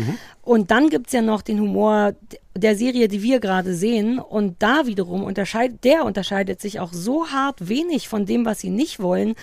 Und 0.45 0.71
dann 0.71 0.91
gibt's 0.91 1.13
ja 1.13 1.23
noch 1.23 1.43
den 1.43 1.59
Humor 1.61 2.15
der 2.57 2.77
Serie, 2.77 3.09
die 3.09 3.23
wir 3.23 3.41
gerade 3.41 3.75
sehen. 3.75 4.19
Und 4.19 4.57
da 4.63 4.87
wiederum 4.87 5.25
unterscheidet, 5.25 5.83
der 5.85 6.05
unterscheidet 6.05 6.61
sich 6.61 6.79
auch 6.81 6.93
so 6.93 7.27
hart 7.29 7.69
wenig 7.69 8.09
von 8.09 8.27
dem, 8.27 8.45
was 8.45 8.61
sie 8.61 8.71
nicht 8.71 9.01
wollen, 9.01 9.35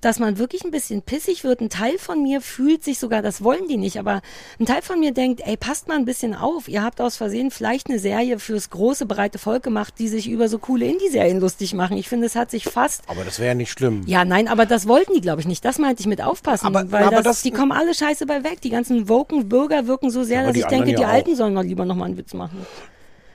dass 0.00 0.18
man 0.18 0.38
wirklich 0.38 0.64
ein 0.64 0.70
bisschen 0.70 1.00
pissig 1.02 1.44
wird. 1.44 1.60
Ein 1.60 1.70
Teil 1.70 1.96
von 1.98 2.22
mir 2.22 2.40
fühlt 2.42 2.84
sich 2.84 2.98
sogar, 2.98 3.22
das 3.22 3.42
wollen 3.42 3.68
die 3.68 3.78
nicht, 3.78 3.98
aber 3.98 4.20
ein 4.60 4.66
Teil 4.66 4.82
von 4.82 5.00
mir 5.00 5.12
denkt, 5.12 5.40
ey, 5.46 5.56
passt 5.56 5.88
mal 5.88 5.96
ein 5.96 6.04
bisschen 6.04 6.34
auf. 6.34 6.68
Ihr 6.68 6.82
habt 6.82 7.00
aus 7.00 7.16
Versehen 7.16 7.50
vielleicht 7.50 7.88
eine 7.88 7.98
Serie 7.98 8.38
fürs 8.38 8.68
große, 8.70 9.06
breite 9.06 9.38
Volk 9.38 9.62
gemacht, 9.62 9.94
die 9.98 10.08
sich 10.08 10.28
über 10.28 10.48
so 10.48 10.58
coole 10.58 10.86
Indie-Serien 10.86 11.40
lustig 11.40 11.72
machen. 11.74 11.96
Ich 11.96 12.08
finde, 12.08 12.26
es 12.26 12.36
hat 12.36 12.50
sich 12.50 12.64
fast 12.64 13.02
Aber 13.08 13.24
das 13.24 13.38
wäre 13.38 13.48
ja 13.48 13.54
nicht 13.54 13.70
schlimm. 13.72 14.02
ja, 14.06 14.24
nein, 14.26 14.46
aber 14.48 14.66
das 14.66 14.86
wollten 14.86 15.14
die, 15.14 15.20
glaube 15.22 15.40
ich, 15.40 15.46
nicht. 15.46 15.64
Das 15.64 15.78
meinte 15.78 16.00
ich 16.00 16.06
mit 16.06 16.22
aufpassen, 16.22 16.66
Aber- 16.66 16.90
weil 16.92 17.04
aber 17.04 17.16
das, 17.16 17.24
das- 17.24 17.42
die 17.42 17.50
kommen 17.50 17.72
alle 17.72 17.94
scheiße 17.94 18.26
bei 18.26 18.44
weg. 18.44 18.60
Die 18.60 18.70
ganzen 18.70 19.08
woken 19.08 19.48
Bürger 19.48 19.86
wirken 19.86 20.10
so 20.10 20.22
sehr, 20.22 20.43
Aber 20.44 20.52
dass 20.52 20.62
ich 20.62 20.66
denke, 20.66 20.94
die 20.94 21.02
ja 21.02 21.08
Alten 21.08 21.34
sollen 21.36 21.54
doch 21.54 21.62
lieber 21.62 21.84
nochmal 21.84 22.08
einen 22.08 22.16
Witz 22.16 22.34
machen. 22.34 22.64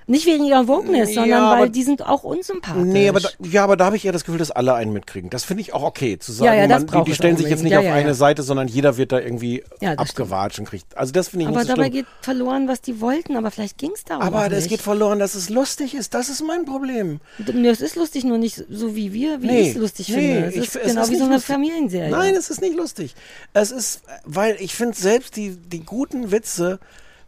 Nicht 0.10 0.26
wegen 0.26 0.44
ihrer 0.44 0.68
Wokeness, 0.68 1.10
Ja, 1.14 1.22
sondern 1.22 1.42
aber- 1.44 1.62
weil 1.62 1.70
die 1.70 1.84
sind 1.84 2.06
auch 2.06 2.24
unsympathisch. 2.24 2.84
Nee, 2.84 3.08
aber 3.10 3.20
da, 3.20 3.30
ja, 3.44 3.64
aber 3.64 3.78
da 3.78 3.86
habe 3.86 3.96
ich 3.96 4.04
eher 4.06 4.12
das 4.12 4.24
Gefühl, 4.26 4.40
dass 4.40 4.50
alle 4.52 4.74
einen 4.74 4.92
mitkriegen. 4.92 5.30
Das 5.30 5.44
finde 5.46 5.62
ich 5.62 5.74
auch 5.74 5.84
okay, 5.84 6.18
zu 6.18 6.32
sagen, 6.32 6.48
Ja, 6.58 6.64
ja, 6.64 6.68
man, 6.68 6.88
die, 6.88 7.04
die 7.06 7.12
es 7.12 7.18
stellen 7.18 7.38
sich 7.38 7.48
jetzt 7.48 7.64
nicht 7.64 7.78
auf 7.78 7.86
eine. 7.86 8.16
Seite, 8.16 8.42
sondern 8.44 8.68
jeder 8.68 8.98
wird 8.98 9.12
da 9.12 9.20
irgendwie 9.20 9.64
abgewatscht 9.98 10.58
und 10.60 10.66
kriegt. 10.66 10.98
Also 10.98 11.12
das 11.14 11.30
finde 11.30 11.44
ich 11.44 11.48
aber 11.50 11.60
nicht 11.60 11.68
so 11.68 11.76
dabei 11.76 11.84
schlimm. 11.90 11.94
geht 11.94 12.06
verloren, 12.22 12.68
was 12.68 12.82
die 12.82 13.00
wollten, 13.02 13.36
aber 13.38 13.52
vielleicht 13.52 13.78
ging's 13.78 14.04
da 14.04 14.18
auch 14.18 14.22
aber 14.22 14.52
es 14.52 14.68
geht 14.68 14.82
verloren, 14.82 15.20
dass 15.20 15.36
es 15.36 15.50
lustig 15.50 15.94
ist. 15.94 16.14
Das 16.14 16.28
ist 16.30 16.44
mein 16.44 16.66
Problem. 16.66 17.20
Nee, 17.54 17.68
es 17.70 17.82
ist 17.82 17.96
lustig, 17.96 18.24
nur 18.24 18.38
nicht 18.40 18.64
so 18.70 18.96
wie 18.96 19.14
wir, 19.14 19.42
wie 19.44 19.48
Nee, 19.48 19.62
ich 19.62 19.68
es 19.70 19.76
lustig 19.76 20.10
nee, 20.10 20.16
finde. 20.16 20.48
Es 20.48 20.56
ich- 20.56 20.62
ist 20.64 20.76
es 20.76 20.82
genau 20.88 21.02
ist 21.04 21.12
wie 21.12 21.16
so 21.18 21.24
eine 21.26 21.34
lustig. 21.36 21.54
Familienserie. 21.54 22.10
Nein, 22.10 22.34
es 22.36 22.50
ist 22.50 22.62
nicht 22.62 22.76
lustig. 22.76 23.14
Es 23.54 23.70
ist, 23.72 24.02
weil 24.26 24.56
ich 24.60 24.74
finde 24.76 24.98
selbst 24.98 25.36
die, 25.36 25.52
die 25.56 25.82
guten 25.86 26.32
Witze 26.32 26.80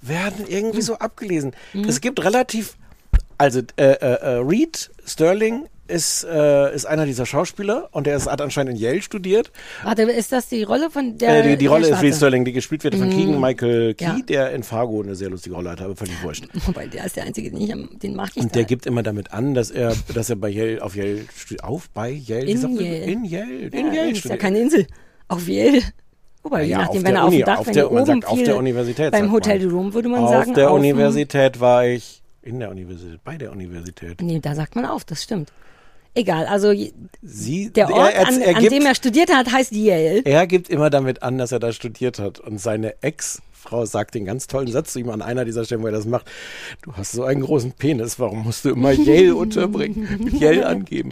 werden 0.02 0.46
irgendwie 0.48 0.78
Hm. 0.78 0.84
so 0.84 0.96
abgelesen. 0.98 1.54
Es 1.88 2.02
gibt 2.02 2.24
relativ, 2.24 2.76
also 3.38 3.60
äh, 3.78 3.84
äh, 3.84 3.96
äh, 3.96 4.28
Reed 4.38 4.92
Sterling 5.06 5.66
ist, 5.88 6.24
äh, 6.24 6.74
ist 6.74 6.86
einer 6.86 7.06
dieser 7.06 7.26
Schauspieler 7.26 7.90
und 7.92 8.08
der 8.08 8.16
ist, 8.16 8.26
hat 8.26 8.40
anscheinend 8.40 8.76
in 8.76 8.80
Yale 8.80 9.02
studiert. 9.02 9.52
Warte, 9.84 10.04
ist 10.04 10.32
das 10.32 10.48
die 10.48 10.64
Rolle 10.64 10.90
von 10.90 11.18
der 11.18 11.44
äh, 11.44 11.50
die, 11.50 11.58
die 11.58 11.66
Rolle 11.68 11.82
der 11.88 11.96
ist 11.96 12.02
Reed 12.02 12.12
Schwarze? 12.12 12.18
Sterling, 12.18 12.46
die 12.46 12.54
gespielt 12.54 12.86
wird 12.86 12.96
von 12.96 13.08
Mhm. 13.10 13.12
Keegan 13.12 13.42
Michael 13.42 13.94
Key, 13.96 14.06
Ja. 14.06 14.18
der 14.22 14.52
in 14.54 14.64
Fargo 14.64 15.02
eine 15.02 15.16
sehr 15.16 15.30
lustige 15.30 15.54
Rolle 15.56 15.72
hat, 15.72 15.82
aber 15.82 15.98
völlig 15.98 16.24
wurscht. 16.24 16.46
Wobei, 16.66 16.88
der 16.88 17.04
ist 17.06 17.18
der 17.18 17.26
Einzige, 17.26 17.52
den, 17.52 17.60
ich, 17.60 17.74
am- 17.74 17.90
den 18.00 18.16
mag 18.16 18.30
ich 18.36 18.42
Und 18.42 18.56
der 18.56 18.64
gibt 18.64 18.86
immer 18.86 19.04
damit 19.04 19.34
an, 19.34 19.54
dass 19.54 19.70
er, 19.70 19.94
dass 20.16 20.30
er 20.30 20.38
bei 20.38 20.48
Yale, 20.48 20.82
auf 20.82 20.96
Yale, 20.96 21.26
auf 21.62 21.90
bei 21.90 22.10
Yale, 22.10 22.46
In? 22.50 22.62
Yale. 22.76 22.98
in 23.04 23.26
Yale, 23.26 23.52
in 23.68 23.88
ja, 23.88 23.94
Yale 23.94 24.08
ist 24.12 24.16
ja 24.16 24.20
studiert. 24.20 24.40
keine 24.40 24.60
Insel. 24.62 24.88
Auf 25.28 25.46
Yale. 25.50 25.82
Wobei, 26.44 26.64
je 26.64 26.70
Ja, 26.72 26.78
nachdem, 26.80 26.98
auf 27.00 27.04
wenn 27.06 27.14
der 27.14 27.14
er 27.16 27.22
auf 27.24 27.28
Uni, 27.30 27.38
dem 27.38 27.46
Dach, 27.46 27.58
auf 27.60 27.68
wenn 27.68 27.74
der- 27.74 27.84
er 27.84 27.92
man 27.92 28.02
oben 28.04 28.22
sagt 28.22 28.28
auf 28.32 28.44
der 28.44 28.58
Universität, 28.58 29.12
Beim 29.12 29.32
Hotel 29.32 29.60
du 29.60 29.70
Room 29.70 29.94
würde 29.94 30.10
man 30.10 30.24
auf 30.24 30.30
sagen. 30.32 30.54
der 30.56 30.72
auf 30.72 30.76
dem- 30.78 30.82
Universität 30.82 31.60
war 31.60 31.86
ich, 31.86 32.24
in 32.42 32.60
der 32.60 32.72
Universität, 32.72 33.24
bei 33.24 33.38
der 33.38 33.52
Universität. 33.52 34.22
Nee, 34.22 34.40
da 34.40 34.56
sagt 34.56 34.76
man 34.76 34.86
auf, 34.86 35.04
das 35.04 35.22
stimmt. 35.22 35.52
Egal, 36.14 36.46
also 36.48 36.72
je- 36.72 36.92
Sie, 37.22 37.70
der 37.70 37.86
er- 37.88 37.94
Ort, 37.94 38.14
er- 38.16 38.28
an, 38.28 38.42
er 38.42 38.56
an 38.56 38.62
gibt- 38.62 38.74
dem 38.74 38.86
er 38.86 38.96
studiert 38.96 39.34
hat, 39.34 39.52
heißt 39.52 39.72
Yale. 39.72 40.22
Er 40.26 40.46
gibt 40.48 40.70
immer 40.70 40.90
damit 40.90 41.24
an, 41.24 41.38
dass 41.38 41.52
er 41.52 41.60
da 41.60 41.72
studiert 41.72 42.20
hat. 42.20 42.40
Und 42.40 42.60
seine 42.60 43.02
Ex-Frau 43.02 43.86
sagt 43.86 44.16
den 44.16 44.26
ganz 44.26 44.48
tollen 44.48 44.68
Satz 44.68 44.92
zu 44.94 45.00
ihm 45.00 45.10
an 45.10 45.22
einer 45.22 45.46
dieser 45.46 45.64
Stellen, 45.64 45.84
wo 45.84 45.86
er 45.86 45.94
das 45.94 46.06
macht. 46.06 46.26
Du 46.82 46.92
hast 46.94 47.14
so 47.14 47.24
einen 47.24 47.42
großen 47.42 47.72
Penis, 47.74 48.20
warum 48.20 48.44
musst 48.44 48.66
du 48.66 48.72
immer 48.72 48.92
Yale 48.92 49.36
unterbringen? 49.36 50.36
Yale 50.38 50.66
angeben. 50.66 51.12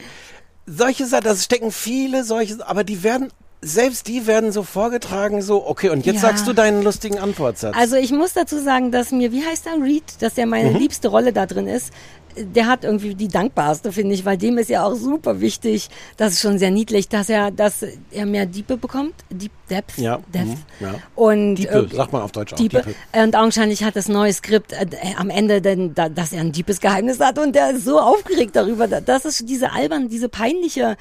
Solche 0.65 1.05
Sachen, 1.05 1.23
das 1.23 1.45
stecken 1.45 1.71
viele 1.71 2.23
solche, 2.25 2.67
aber 2.67 2.83
die 2.83 3.01
werden, 3.01 3.29
selbst 3.61 4.07
die 4.07 4.25
werden 4.25 4.51
so 4.51 4.63
vorgetragen, 4.63 5.41
so, 5.41 5.67
okay, 5.67 5.89
und 5.89 6.05
jetzt 6.05 6.15
Ja. 6.15 6.21
sagst 6.29 6.47
du 6.47 6.53
deinen 6.53 6.81
lustigen 6.81 7.19
Antwortsatz. 7.19 7.75
Also 7.75 7.97
ich 7.97 8.11
muss 8.11 8.33
dazu 8.33 8.57
sagen, 8.61 8.91
dass 8.91 9.11
mir, 9.11 9.31
wie 9.33 9.43
heißt 9.45 9.67
er, 9.67 9.83
Reed, 9.83 10.03
dass 10.21 10.37
er 10.37 10.45
meine 10.45 10.69
Mhm. 10.71 10.77
liebste 10.77 11.09
Rolle 11.09 11.33
da 11.33 11.45
drin 11.45 11.67
ist. 11.67 11.91
Der 12.37 12.67
hat 12.67 12.83
irgendwie 12.83 13.15
die 13.15 13.27
dankbarste, 13.27 13.91
finde 13.91 14.13
ich, 14.15 14.25
weil 14.25 14.37
dem 14.37 14.57
ist 14.57 14.69
ja 14.69 14.83
auch 14.85 14.95
super 14.95 15.39
wichtig, 15.41 15.89
das 16.17 16.33
ist 16.33 16.41
schon 16.41 16.57
sehr 16.59 16.71
niedlich, 16.71 17.09
dass 17.09 17.29
er, 17.29 17.51
dass 17.51 17.83
er 18.11 18.25
mehr 18.25 18.45
Diepe 18.45 18.77
bekommt, 18.77 19.13
Deep 19.29 19.51
Depth, 19.69 19.97
ja, 19.97 20.17
Depth. 20.33 20.47
mhm, 20.47 20.57
ja. 20.79 20.95
Und 21.15 21.55
Diepe, 21.55 21.87
äh, 21.91 21.95
sagt 21.95 22.11
man 22.13 22.21
auf 22.23 22.31
Deutsch 22.31 22.53
auch. 22.53 22.57
Diepe. 22.57 22.81
Diepe. 22.83 22.95
Und 23.23 23.35
augenscheinlich 23.35 23.83
hat 23.83 23.95
das 23.95 24.07
neue 24.09 24.33
Skript 24.33 24.73
äh, 24.73 24.85
äh, 24.89 25.15
am 25.17 25.29
Ende, 25.29 25.61
denn, 25.61 25.93
da, 25.93 26.09
dass 26.09 26.33
er 26.33 26.41
ein 26.41 26.51
deepes 26.51 26.79
Geheimnis 26.79 27.19
hat 27.19 27.37
und 27.37 27.53
der 27.55 27.71
ist 27.71 27.85
so 27.85 27.99
aufgeregt 27.99 28.55
darüber. 28.55 28.87
Da- 28.87 29.01
Das 29.01 29.25
ist 29.25 29.47
diese 29.47 29.71
albern, 29.71 30.09
diese 30.09 30.27
peinliche 30.29 30.97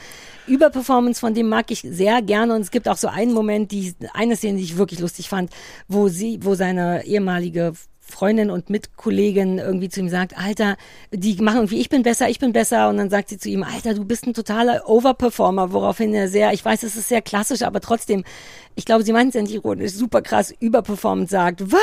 Überperformance, 0.46 1.20
von 1.20 1.34
dem 1.34 1.48
mag 1.48 1.70
ich 1.70 1.80
sehr 1.88 2.22
gerne. 2.22 2.54
Und 2.54 2.62
es 2.62 2.70
gibt 2.70 2.88
auch 2.88 2.96
so 2.96 3.08
einen 3.08 3.32
Moment, 3.32 3.70
die 3.72 3.94
eine 4.14 4.36
Szene, 4.36 4.58
die 4.58 4.64
ich 4.64 4.76
wirklich 4.78 5.00
lustig 5.00 5.28
fand, 5.28 5.50
wo 5.88 6.08
sie, 6.08 6.38
wo 6.42 6.54
seine 6.54 7.04
ehemalige 7.06 7.72
Freundin 8.10 8.50
und 8.50 8.70
Mitkollegin 8.70 9.58
irgendwie 9.58 9.88
zu 9.88 10.00
ihm 10.00 10.08
sagt, 10.08 10.36
Alter, 10.36 10.76
die 11.12 11.36
machen 11.36 11.58
irgendwie, 11.58 11.80
ich 11.80 11.88
bin 11.88 12.02
besser, 12.02 12.28
ich 12.28 12.38
bin 12.38 12.52
besser. 12.52 12.88
Und 12.88 12.96
dann 12.96 13.10
sagt 13.10 13.28
sie 13.28 13.38
zu 13.38 13.48
ihm, 13.48 13.62
Alter, 13.62 13.94
du 13.94 14.04
bist 14.04 14.26
ein 14.26 14.34
totaler 14.34 14.88
Overperformer, 14.88 15.72
woraufhin 15.72 16.14
er 16.14 16.28
sehr, 16.28 16.52
ich 16.52 16.64
weiß, 16.64 16.82
es 16.82 16.96
ist 16.96 17.08
sehr 17.08 17.22
klassisch, 17.22 17.62
aber 17.62 17.80
trotzdem, 17.80 18.24
ich 18.74 18.84
glaube, 18.84 19.04
sie 19.04 19.12
meint 19.12 19.28
es 19.30 19.34
ja 19.34 19.42
nicht 19.42 19.54
ironisch, 19.54 19.92
super 19.92 20.22
krass 20.22 20.52
überperformend 20.60 21.28
sagt, 21.28 21.70
was? 21.72 21.80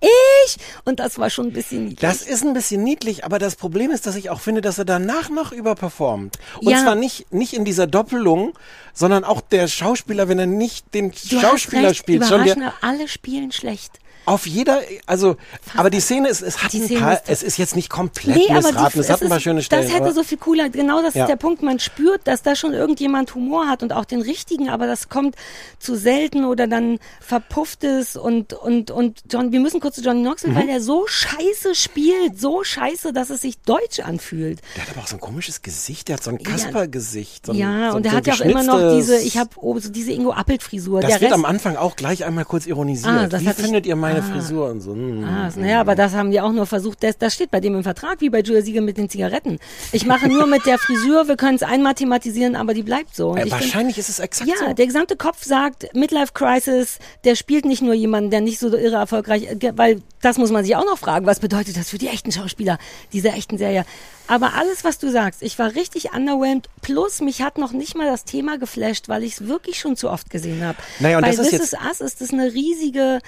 Ich? 0.00 0.56
Und 0.84 1.00
das 1.00 1.18
war 1.18 1.30
schon 1.30 1.46
ein 1.46 1.52
bisschen 1.52 1.84
niedlich. 1.84 2.00
Das 2.00 2.22
ist 2.22 2.44
ein 2.44 2.52
bisschen 2.54 2.82
niedlich, 2.82 3.24
aber 3.24 3.38
das 3.38 3.56
Problem 3.56 3.90
ist, 3.90 4.06
dass 4.06 4.16
ich 4.16 4.30
auch 4.30 4.40
finde, 4.40 4.60
dass 4.60 4.78
er 4.78 4.84
danach 4.84 5.30
noch 5.30 5.52
überperformt. 5.52 6.38
Und 6.60 6.70
Ja. 6.70 6.82
zwar 6.82 6.94
nicht, 6.94 7.32
nicht 7.32 7.54
in 7.54 7.64
dieser 7.64 7.86
Doppelung, 7.86 8.52
sondern 8.92 9.24
auch 9.24 9.40
der 9.40 9.68
Schauspieler, 9.68 10.28
wenn 10.28 10.38
er 10.38 10.46
nicht 10.46 10.92
den 10.94 11.10
Du 11.10 11.40
Schauspieler 11.40 11.88
recht, 11.90 11.96
spielt, 11.98 12.24
schon 12.26 12.44
der, 12.44 12.72
alle 12.80 13.08
spielen 13.08 13.52
schlecht. 13.52 13.98
Auf 14.26 14.46
jeder, 14.46 14.80
also, 15.06 15.36
aber 15.76 15.88
die 15.88 16.00
Szene 16.00 16.28
ist, 16.28 16.42
es 16.42 16.62
hat 16.62 16.74
ein 16.74 16.82
Szene 16.84 17.00
paar, 17.00 17.20
es 17.26 17.42
ist 17.42 17.56
jetzt 17.56 17.76
nicht 17.76 17.88
komplett 17.88 18.36
Nee, 18.36 18.46
aber 18.50 18.56
missraten, 18.68 18.90
die, 18.94 18.98
es 19.00 19.10
hat 19.10 19.22
ein 19.22 19.28
paar 19.28 19.40
schöne 19.40 19.62
Stellen. 19.62 19.82
Das 19.84 19.92
hätte 19.92 20.04
aber- 20.04 20.12
so 20.12 20.22
viel 20.24 20.38
cooler, 20.38 20.68
genau 20.68 21.00
das 21.02 21.14
Ja. 21.14 21.22
ist 21.24 21.28
der 21.30 21.36
Punkt. 21.36 21.62
Man 21.62 21.78
spürt, 21.78 22.26
dass 22.26 22.42
da 22.42 22.54
schon 22.56 22.74
irgendjemand 22.74 23.34
Humor 23.34 23.68
hat 23.68 23.82
und 23.82 23.92
auch 23.92 24.04
den 24.04 24.20
richtigen, 24.20 24.68
aber 24.68 24.86
das 24.86 25.08
kommt 25.08 25.36
zu 25.78 25.94
selten 25.96 26.44
oder 26.44 26.66
dann 26.66 26.98
verpufft 27.20 27.84
es 27.84 28.16
und, 28.16 28.52
und, 28.52 28.90
und 28.90 29.22
John, 29.30 29.52
wir 29.52 29.60
müssen 29.60 29.80
kurz 29.80 29.96
zu 29.96 30.02
Johnny 30.02 30.22
Knoxville, 30.22 30.52
Mhm. 30.52 30.58
weil 30.58 30.66
der 30.66 30.80
so 30.80 31.06
scheiße 31.06 31.74
spielt, 31.74 32.38
so 32.40 32.64
scheiße, 32.64 33.12
dass 33.12 33.30
es 33.30 33.40
sich 33.42 33.58
deutsch 33.60 34.00
anfühlt. 34.00 34.60
Der 34.74 34.82
hat 34.82 34.90
aber 34.90 35.02
auch 35.02 35.06
so 35.06 35.16
ein 35.16 35.20
komisches 35.20 35.62
Gesicht, 35.62 36.08
der 36.08 36.16
hat 36.16 36.24
so 36.24 36.30
ein 36.30 36.38
Kasper-Gesicht. 36.42 37.46
So 37.46 37.52
ja, 37.52 37.90
so, 37.90 37.96
und 37.96 38.02
der 38.04 38.12
so 38.12 38.16
hat 38.18 38.26
ja 38.26 38.34
auch 38.34 38.40
immer 38.40 38.62
noch 38.62 38.96
diese, 38.96 39.18
ich 39.18 39.38
habe 39.38 39.50
oh, 39.56 39.78
so 39.78 39.88
diese 39.90 40.12
Ingo 40.12 40.32
Appelt-Frisur. 40.32 41.00
Das 41.00 41.10
Der 41.12 41.20
wird 41.20 41.30
Rest, 41.32 41.34
am 41.38 41.44
Anfang 41.44 41.76
auch 41.76 41.96
gleich 41.96 42.24
einmal 42.24 42.44
kurz 42.44 42.66
ironisiert. 42.66 43.32
Ah, 43.34 43.40
Wie 43.40 43.48
findet 43.50 43.86
ihr 43.86 43.96
meine 44.20 44.32
Ah. 44.32 44.34
Frisur 44.34 44.70
und 44.70 44.80
so? 44.80 44.92
hm. 44.94 45.24
Ah, 45.24 45.50
naja, 45.56 45.80
aber 45.80 45.94
das 45.94 46.14
haben 46.14 46.30
die 46.30 46.40
auch 46.40 46.52
nur 46.52 46.66
versucht. 46.66 47.02
Das, 47.02 47.18
das 47.18 47.34
steht 47.34 47.50
bei 47.50 47.60
dem 47.60 47.74
im 47.74 47.82
Vertrag, 47.82 48.20
wie 48.20 48.30
bei 48.30 48.40
Julia 48.40 48.62
Siegel 48.62 48.82
mit 48.82 48.96
den 48.96 49.08
Zigaretten. 49.08 49.58
Ich 49.92 50.06
mache 50.06 50.28
nur 50.28 50.46
mit 50.46 50.66
der 50.66 50.78
Frisur, 50.78 51.28
wir 51.28 51.36
können 51.36 51.56
es 51.56 51.62
einmal 51.62 51.94
thematisieren, 51.94 52.56
aber 52.56 52.74
die 52.74 52.82
bleibt 52.82 53.14
so. 53.14 53.30
Und 53.30 53.38
Äh, 53.38 53.44
ich 53.44 53.52
find- 53.52 53.62
wahrscheinlich 53.62 53.98
ist 53.98 54.08
es 54.08 54.18
exakt 54.18 54.48
ja, 54.50 54.56
so. 54.68 54.72
der 54.72 54.86
gesamte 54.86 55.16
Kopf 55.16 55.44
sagt, 55.44 55.94
Midlife 55.94 56.32
Crisis, 56.34 56.98
der 57.24 57.34
spielt 57.34 57.64
nicht 57.64 57.82
nur 57.82 57.94
jemanden, 57.94 58.30
der 58.30 58.40
nicht 58.40 58.58
so 58.58 58.68
irre 58.76 58.96
erfolgreich, 58.96 59.44
äh, 59.50 59.72
weil 59.76 60.02
das 60.22 60.38
muss 60.38 60.50
man 60.50 60.64
sich 60.64 60.74
auch 60.76 60.84
noch 60.84 60.98
fragen, 60.98 61.26
was 61.26 61.40
bedeutet 61.40 61.76
das 61.76 61.90
für 61.90 61.98
die 61.98 62.08
echten 62.08 62.32
Schauspieler 62.32 62.78
dieser 63.12 63.34
echten 63.34 63.58
Serie. 63.58 63.84
Aber 64.28 64.54
alles, 64.54 64.82
was 64.82 64.98
du 64.98 65.08
sagst, 65.08 65.40
ich 65.40 65.56
war 65.56 65.76
richtig 65.76 66.12
underwhelmed, 66.12 66.68
plus 66.82 67.20
mich 67.20 67.42
hat 67.42 67.58
noch 67.58 67.70
nicht 67.70 67.96
mal 67.96 68.06
das 68.10 68.24
Thema 68.24 68.58
geflasht, 68.58 69.08
weil 69.08 69.22
ich 69.22 69.34
es 69.34 69.46
wirklich 69.46 69.78
schon 69.78 69.94
zu 69.96 70.10
oft 70.10 70.30
gesehen 70.30 70.64
habe. 70.64 70.78
Naja, 70.98 71.18
und 71.18 71.22
Bei 71.22 71.28
das 71.30 71.38
ist 71.38 71.50
This 71.50 71.70
jetzt- 71.70 71.72
Is 71.74 71.78
Us 71.88 72.00
ist 72.00 72.20
das 72.20 72.32
eine 72.32 72.52
riesige 72.52 73.20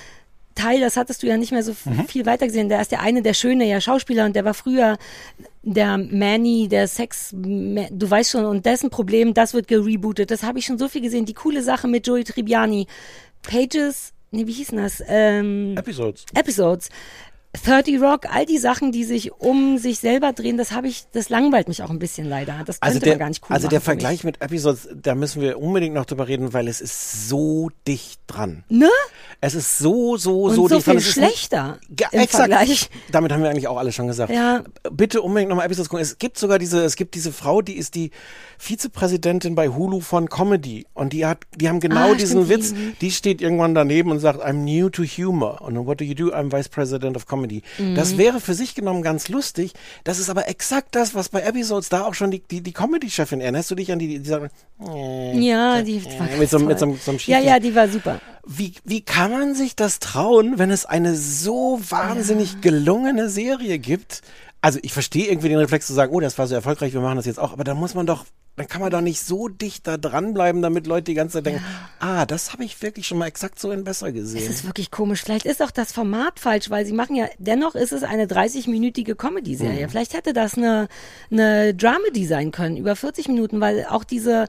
Teil, 0.58 0.80
das 0.80 0.96
hattest 0.96 1.22
du 1.22 1.26
ja 1.26 1.36
nicht 1.36 1.52
mehr 1.52 1.62
so 1.62 1.72
Mhm. 1.84 2.06
viel 2.08 2.26
weiter 2.26 2.46
gesehen. 2.46 2.68
Der 2.68 2.80
ist 2.80 2.90
der 2.92 3.00
eine, 3.00 3.22
der 3.22 3.34
schöne 3.34 3.66
ja 3.66 3.80
Schauspieler 3.80 4.24
und 4.26 4.34
der 4.36 4.44
war 4.44 4.54
früher 4.54 4.98
der 5.62 5.98
Manny, 5.98 6.68
der 6.68 6.88
Sex, 6.88 7.30
du 7.32 8.10
weißt 8.10 8.30
schon, 8.30 8.44
und 8.44 8.64
dessen 8.66 8.90
Problem, 8.90 9.34
das 9.34 9.54
wird 9.54 9.68
gerebootet. 9.68 10.30
Das 10.30 10.42
habe 10.42 10.58
ich 10.58 10.66
schon 10.66 10.78
so 10.78 10.88
viel 10.88 11.02
gesehen. 11.02 11.26
Die 11.26 11.34
coole 11.34 11.62
Sache 11.62 11.88
mit 11.88 12.06
Joey 12.06 12.24
Tribbiani. 12.24 12.86
Pages, 13.42 14.12
nee, 14.30 14.46
wie 14.46 14.52
hieß 14.52 14.68
denn 14.68 14.78
das? 14.78 15.02
Ähm, 15.06 15.74
Episodes. 15.76 16.24
Episodes. 16.34 16.88
30 17.64 18.00
Rock, 18.00 18.26
all 18.32 18.44
die 18.44 18.58
Sachen, 18.58 18.92
die 18.92 19.04
sich 19.04 19.32
um 19.32 19.78
sich 19.78 19.98
selber 20.00 20.32
drehen, 20.32 20.58
das 20.58 20.72
habe 20.72 20.86
ich, 20.86 21.04
das 21.12 21.28
langweilt 21.30 21.66
mich 21.66 21.82
auch 21.82 21.90
ein 21.90 21.98
bisschen 21.98 22.26
leider. 22.28 22.62
Das 22.66 22.78
könnte 22.80 22.82
Also 22.82 22.98
der, 23.00 23.12
man 23.14 23.18
gar 23.18 23.28
nicht 23.30 23.42
cool 23.48 23.54
also 23.54 23.68
der. 23.68 23.80
Vergleich 23.80 24.22
mit 24.22 24.42
Episodes, 24.42 24.88
da 24.94 25.14
müssen 25.14 25.40
wir 25.40 25.58
unbedingt 25.58 25.94
noch 25.94 26.04
drüber 26.04 26.28
reden, 26.28 26.52
weil 26.52 26.68
es 26.68 26.80
ist 26.80 27.28
so 27.28 27.70
dicht 27.86 28.20
dran. 28.26 28.64
Ne? 28.68 28.90
Es 29.40 29.54
ist 29.54 29.78
so, 29.78 30.16
so, 30.18 30.42
Und 30.44 30.54
so, 30.54 30.68
so 30.68 30.74
dicht 30.76 30.86
dran. 30.86 30.92
viel 30.94 30.98
Es 30.98 31.06
ist 31.06 31.12
schlechter 31.14 31.78
Ja, 31.98 32.08
im 32.12 32.20
exakt. 32.20 32.50
Vergleich. 32.52 32.90
Damit 33.12 33.32
haben 33.32 33.42
wir 33.42 33.48
eigentlich 33.50 33.68
auch 33.68 33.78
alle 33.78 33.92
schon 33.92 34.06
gesagt. 34.08 34.30
Ja. 34.32 34.62
Bitte 34.92 35.22
unbedingt 35.22 35.48
nochmal 35.48 35.66
Episodes 35.66 35.88
gucken. 35.88 36.02
Es 36.02 36.18
gibt 36.18 36.38
sogar 36.38 36.58
diese, 36.58 36.84
es 36.84 36.96
gibt 36.96 37.14
diese 37.14 37.32
Frau, 37.32 37.62
die 37.62 37.76
ist 37.78 37.94
die 37.94 38.10
Vizepräsidentin 38.58 39.54
bei 39.54 39.68
Hulu 39.68 40.00
von 40.00 40.28
Comedy. 40.28 40.86
Und 40.94 41.12
die 41.12 41.24
hat, 41.26 41.38
die 41.56 41.68
haben 41.68 41.80
genau 41.80 42.12
Ah, 42.12 42.14
diesen 42.14 42.44
stimmt, 42.44 42.48
Witz. 42.62 42.74
die- 42.74 42.92
Die 43.00 43.10
steht 43.10 43.40
irgendwann 43.40 43.74
daneben 43.74 44.10
und 44.10 44.18
sagt, 44.20 44.44
I'm 44.44 44.64
new 44.64 44.88
to 44.90 45.04
humor. 45.04 45.60
Und 45.62 45.86
what 45.86 46.00
do 46.00 46.04
you 46.04 46.14
do? 46.14 46.32
I'm 46.34 46.52
Vice 46.52 46.68
President 46.68 47.16
of 47.16 47.26
Comedy. 47.26 47.62
Mhm. 47.78 47.94
Das 47.94 48.16
wäre 48.18 48.40
für 48.40 48.54
sich 48.54 48.74
genommen 48.74 49.02
ganz 49.02 49.28
lustig. 49.28 49.72
Das 50.04 50.18
ist 50.18 50.28
aber 50.30 50.48
exakt 50.48 50.94
das, 50.94 51.14
was 51.14 51.28
bei 51.28 51.40
Episodes 51.42 51.88
da 51.88 52.04
auch 52.04 52.14
schon 52.14 52.30
die, 52.30 52.40
die, 52.40 52.60
die 52.60 52.72
Comedy-Chefin, 52.72 53.40
erinnerst 53.40 53.70
du 53.70 53.74
dich 53.74 53.90
an 53.92 53.98
die, 53.98 54.18
die 54.18 54.28
sagt, 54.28 54.52
äh, 54.86 55.38
Ja, 55.38 55.82
die 55.82 56.04
war 56.04 56.30
äh, 56.30 56.36
mit 56.38 56.50
so, 56.50 56.56
einem- 56.58 56.66
mit 56.66 56.78
so, 56.78 56.86
einem- 56.86 56.96
so 56.96 57.10
einem 57.10 57.18
Ja, 57.18 57.38
schiefen- 57.38 57.44
ja, 57.46 57.58
die 57.60 57.74
war 57.74 57.88
super. 57.88 58.20
wie, 58.46 58.74
wie 58.84 59.00
kann 59.02 59.30
man 59.30 59.54
sich 59.54 59.76
das 59.76 59.98
trauen, 59.98 60.58
wenn 60.58 60.70
es 60.70 60.84
eine 60.86 61.14
so 61.14 61.80
wahnsinnig 61.88 62.60
gelungene 62.60 63.28
Serie 63.28 63.78
gibt? 63.78 64.22
Also 64.60 64.80
ich 64.82 64.92
verstehe 64.92 65.26
irgendwie 65.28 65.48
den 65.50 65.58
Reflex 65.58 65.86
zu 65.86 65.92
sagen, 65.94 66.12
oh, 66.12 66.18
das 66.20 66.36
war 66.36 66.46
so 66.48 66.54
erfolgreich, 66.56 66.92
wir 66.92 67.00
machen 67.00 67.16
das 67.16 67.26
jetzt 67.26 67.38
auch, 67.38 67.52
aber 67.52 67.62
da 67.62 67.74
muss 67.74 67.94
man 67.94 68.06
doch, 68.06 68.24
dann 68.58 68.68
kann 68.68 68.80
man 68.80 68.90
doch 68.90 69.00
nicht 69.00 69.20
so 69.20 69.48
dicht 69.48 69.86
da 69.86 69.96
dranbleiben, 69.96 70.60
damit 70.62 70.86
Leute 70.86 71.04
die 71.04 71.14
ganze 71.14 71.34
Zeit 71.38 71.46
denken, 71.46 71.64
ah, 72.00 72.26
das 72.26 72.52
habe 72.52 72.64
ich 72.64 72.80
wirklich 72.82 73.06
schon 73.06 73.18
mal 73.18 73.26
exakt 73.26 73.58
so 73.58 73.70
in 73.70 73.84
besser 73.84 74.08
Es 74.08 74.14
gesehen. 74.14 74.50
ist 74.50 74.66
wirklich 74.66 74.90
komisch. 74.90 75.22
Vielleicht 75.22 75.46
ist 75.46 75.62
auch 75.62 75.70
das 75.70 75.92
Format 75.92 76.40
falsch, 76.40 76.70
weil 76.70 76.84
sie 76.84 76.92
machen 76.92 77.16
ja, 77.16 77.26
dennoch 77.38 77.74
ist 77.74 77.92
es 77.92 78.02
eine 78.02 78.26
30-minütige 78.26 79.14
Comedy-Serie. 79.14 79.86
Mhm. 79.86 79.90
Vielleicht 79.90 80.14
hätte 80.14 80.32
das 80.32 80.54
eine, 80.54 80.88
eine 81.30 81.74
Dramedy 81.74 82.26
sein 82.26 82.50
können, 82.50 82.76
über 82.76 82.96
40 82.96 83.28
Minuten, 83.28 83.60
weil 83.60 83.86
auch 83.86 84.04
diese, 84.04 84.46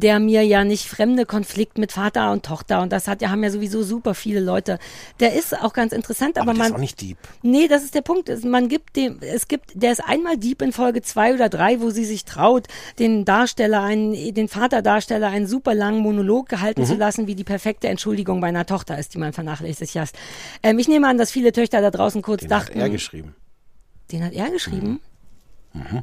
der 0.00 0.20
mir 0.20 0.42
ja 0.44 0.62
nicht 0.62 0.86
fremde 0.86 1.26
Konflikt 1.26 1.76
mit 1.76 1.90
Vater 1.90 2.30
und 2.30 2.46
Tochter 2.46 2.82
und 2.82 2.92
das 2.92 3.08
hat 3.08 3.20
ja, 3.20 3.30
haben 3.30 3.42
ja 3.42 3.50
sowieso 3.50 3.82
super 3.82 4.14
viele 4.14 4.38
Leute. 4.38 4.78
Der 5.18 5.34
ist 5.34 5.58
auch 5.60 5.72
ganz 5.72 5.92
interessant, 5.92 6.38
aber, 6.38 6.52
aber 6.52 6.58
man. 6.58 6.68
ist 6.68 6.74
auch 6.74 6.78
nicht 6.78 7.00
deep. 7.00 7.18
Nee, 7.42 7.66
das 7.66 7.82
ist 7.82 7.94
der 7.96 8.02
Punkt. 8.02 8.30
Man 8.44 8.68
gibt 8.68 8.94
dem, 8.94 9.18
es 9.20 9.48
gibt, 9.48 9.72
der 9.74 9.90
ist 9.90 10.00
einmal 10.06 10.36
Dieb 10.36 10.62
in 10.62 10.70
Folge 10.72 11.02
zwei 11.02 11.34
oder 11.34 11.48
drei, 11.48 11.80
wo 11.80 11.90
sie 11.90 12.04
sich 12.04 12.24
traut, 12.24 12.68
den 13.00 13.24
Darsteller, 13.24 13.82
einen, 13.82 14.12
den 14.34 14.46
Vaterdarsteller 14.48 15.26
einen 15.28 15.48
super 15.48 15.74
langen 15.74 15.98
Monolog 16.00 16.48
gehalten 16.48 16.82
Mhm. 16.82 16.86
zu 16.86 16.94
lassen, 16.94 17.26
wie 17.26 17.34
die 17.34 17.44
perfekte 17.44 17.88
Entschuldigung 17.88 18.40
bei 18.40 18.46
einer 18.48 18.66
Tochter 18.66 18.96
ist, 18.98 19.14
die 19.14 19.18
man 19.18 19.32
vernachlässigt 19.32 19.96
hat. 19.96 20.10
Ähm, 20.62 20.78
ich 20.78 20.86
nehme 20.86 21.08
an, 21.08 21.18
dass 21.18 21.32
viele 21.32 21.50
Töchter 21.50 21.80
da 21.80 21.90
draußen 21.90 22.22
kurz 22.22 22.42
Den 22.42 22.50
dachten. 22.50 22.74
hat 22.76 22.82
er 22.82 22.88
geschrieben. 22.90 23.34
Den 24.12 24.24
hat 24.24 24.32
er 24.32 24.48
geschrieben? 24.50 25.00
Mhm. 25.74 26.02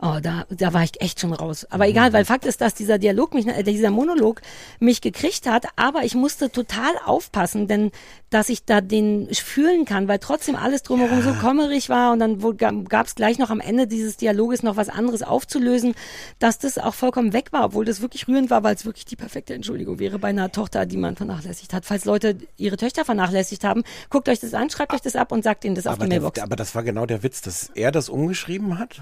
Oh, 0.00 0.18
da, 0.22 0.44
da 0.50 0.72
war 0.72 0.82
ich 0.82 1.00
echt 1.00 1.20
schon 1.20 1.32
raus. 1.32 1.66
Aber 1.70 1.88
egal, 1.88 2.12
weil 2.12 2.24
Fakt 2.24 2.44
ist, 2.44 2.60
dass 2.60 2.74
dieser 2.74 2.98
Dialog 2.98 3.34
mich, 3.34 3.46
äh, 3.46 3.62
dieser 3.62 3.90
Monolog 3.90 4.42
mich 4.80 5.00
gekriegt 5.00 5.46
hat, 5.46 5.66
aber 5.76 6.04
ich 6.04 6.14
musste 6.14 6.50
total 6.50 6.92
aufpassen, 7.04 7.68
denn 7.68 7.90
dass 8.34 8.48
ich 8.48 8.64
da 8.64 8.80
den 8.80 9.28
fühlen 9.32 9.84
kann, 9.84 10.08
weil 10.08 10.18
trotzdem 10.18 10.56
alles 10.56 10.82
drumherum 10.82 11.22
so 11.22 11.32
kommerig 11.34 11.88
war 11.88 12.12
und 12.12 12.18
dann 12.18 12.40
gab 12.88 13.06
es 13.06 13.14
gleich 13.14 13.38
noch 13.38 13.50
am 13.50 13.60
Ende 13.60 13.86
dieses 13.86 14.16
Dialoges 14.16 14.64
noch 14.64 14.76
was 14.76 14.88
anderes 14.88 15.22
aufzulösen, 15.22 15.94
dass 16.40 16.58
das 16.58 16.76
auch 16.78 16.94
vollkommen 16.94 17.32
weg 17.32 17.52
war, 17.52 17.64
obwohl 17.66 17.84
das 17.84 18.00
wirklich 18.00 18.26
rührend 18.26 18.50
war, 18.50 18.64
weil 18.64 18.74
es 18.74 18.84
wirklich 18.84 19.04
die 19.04 19.14
perfekte 19.14 19.54
Entschuldigung 19.54 20.00
wäre 20.00 20.18
bei 20.18 20.28
einer 20.28 20.50
Tochter, 20.50 20.84
die 20.84 20.96
man 20.96 21.14
vernachlässigt 21.14 21.72
hat. 21.72 21.84
Falls 21.86 22.04
Leute 22.06 22.36
ihre 22.56 22.76
Töchter 22.76 23.04
vernachlässigt 23.04 23.62
haben, 23.62 23.84
guckt 24.10 24.28
euch 24.28 24.40
das 24.40 24.52
an, 24.52 24.68
schreibt 24.68 24.92
euch 24.94 25.00
das 25.00 25.14
ab 25.14 25.30
und 25.30 25.44
sagt 25.44 25.64
ihnen 25.64 25.76
das 25.76 25.86
auf 25.86 25.94
die 25.98 26.00
der, 26.00 26.08
Mailbox. 26.08 26.40
aber 26.40 26.56
das 26.56 26.74
war 26.74 26.82
genau 26.82 27.06
der 27.06 27.22
Witz, 27.22 27.40
dass 27.40 27.70
er 27.76 27.92
das 27.92 28.08
umgeschrieben 28.08 28.80
hat. 28.80 29.00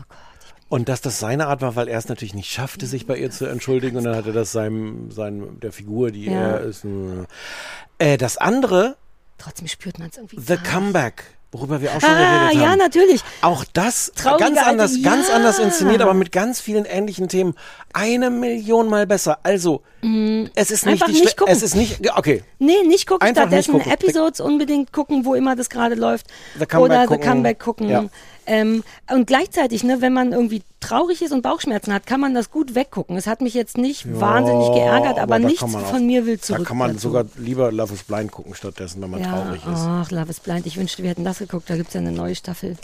Oh 0.69 0.75
Und 0.75 0.91
dass 0.91 1.01
das 1.01 1.21
seine 1.21 1.47
Art 1.47 1.63
war, 1.63 1.75
weil 1.77 1.89
er 1.89 1.99
es 1.99 2.09
natürlich 2.09 2.35
nicht 2.35 2.51
schaffte, 2.51 2.87
sich 2.87 3.07
bei 3.07 3.17
ihr 3.17 3.31
zu 3.31 3.47
entschuldigen. 3.47 3.97
Und 3.97 4.05
dann 4.05 4.17
hat 4.17 4.27
er 4.27 4.33
das 4.35 4.53
seinem, 4.53 5.11
seinem 5.11 5.59
der 5.61 5.73
Figur, 5.73 6.11
die 6.11 6.27
Ja. 6.27 6.33
er 6.33 6.61
ist. 6.61 6.85
Äh, 7.99 8.17
das 8.19 8.37
andere, 8.37 8.97
Trotzdem 9.39 9.67
spürt 9.69 9.99
man 9.99 10.09
es 10.11 10.17
irgendwie. 10.17 10.41
The 10.41 10.57
Comeback, 10.57 11.25
worüber 11.51 11.81
wir 11.81 11.91
auch 11.93 12.01
schon 12.01 12.11
Ah, 12.11 12.49
geredet 12.49 12.63
ja, 12.63 12.71
haben. 12.71 12.79
natürlich. 12.79 13.23
Auch 13.41 13.65
das 13.73 14.13
Traurige 14.15 14.45
ganz 14.45 14.59
alte- 14.59 14.71
anders, 14.71 14.93
ganz 15.03 15.29
ja. 15.29 15.35
anders 15.35 15.59
inszeniert, 15.59 16.01
aber 16.01 16.15
mit 16.15 16.31
ganz 16.33 16.61
vielen 16.61 16.85
ähnlichen 16.85 17.29
Themen. 17.29 17.55
Eine 17.93 18.31
Million 18.31 18.89
Mal 18.89 19.07
besser. 19.07 19.39
Also, 19.43 19.83
es 20.55 20.71
ist 20.71 20.85
nicht 20.87 21.07
Mhm. 21.07 21.13
Die 21.13 21.21
nicht 21.21 21.37
gucken. 21.37 21.53
Es 21.55 21.63
ist 21.63 21.77
nicht, 21.77 22.05
ja, 22.05 22.19
okay. 22.19 22.43
Nee, 22.59 22.83
nicht 22.87 23.07
gucken, 23.07 23.27
Einfach 23.29 23.45
nicht 23.51 23.65
stattdessen 23.65 23.73
gucken. 23.75 23.93
Episodes 23.93 24.41
unbedingt 24.41 24.93
gucken, 24.93 25.25
wo 25.25 25.35
immer 25.35 25.55
das 25.57 25.71
gerade 25.71 25.95
läuft. 25.95 26.27
The 26.59 26.67
Comeback 26.67 26.81
Oder 26.91 27.07
gucken. 27.07 27.23
The 27.23 27.29
Comeback 27.29 27.59
gucken. 27.61 27.89
Ja. 27.89 28.05
Ähm, 28.45 28.83
und 29.09 29.27
gleichzeitig, 29.29 29.85
ne, 29.85 30.01
wenn 30.01 30.13
man 30.13 30.33
irgendwie 30.33 30.63
traurig 30.81 31.23
ist 31.23 31.31
und 31.31 31.43
Bauchschmerzen 31.43 31.95
hat, 31.95 32.07
kann 32.07 32.19
man 32.21 32.35
das 32.35 32.51
gut 32.51 32.75
weggucken. 32.75 33.17
Es 33.17 33.29
hat 33.29 33.41
mich 33.41 33.55
jetzt 33.55 33.79
nicht 33.79 34.05
wahnsinnig 34.21 34.73
geärgert, 34.73 35.19
aber, 35.21 35.39
da 35.39 35.47
nichts 35.47 35.63
auch- 35.63 35.69
von 35.87 36.05
mir 36.05 36.27
will 36.27 36.41
zurück. 36.41 36.63
Da 36.63 36.69
kann 36.69 36.77
man 36.79 36.95
dazu. 36.95 37.03
sogar 37.09 37.25
lieber 37.37 37.71
Love 37.71 37.95
is 37.95 38.03
Blind 38.03 38.33
gucken, 38.33 38.55
stattdessen, 38.57 39.01
wenn 39.01 39.11
man 39.11 39.21
ja, 39.21 39.31
traurig 39.31 39.61
ist. 39.63 39.69
Ach, 39.87 40.11
Love 40.11 40.31
is 40.31 40.41
Blind. 40.41 40.67
Ich 40.67 40.77
wünschte, 40.77 41.05
wir 41.05 41.11
hätten 41.11 41.25
das 41.25 41.39
geguckt. 41.39 41.71
Da 41.71 41.77
gibt's 41.77 41.95
ja 41.95 42.01
eine 42.01 42.11
neue 42.11 42.35
Staffel. 42.35 42.77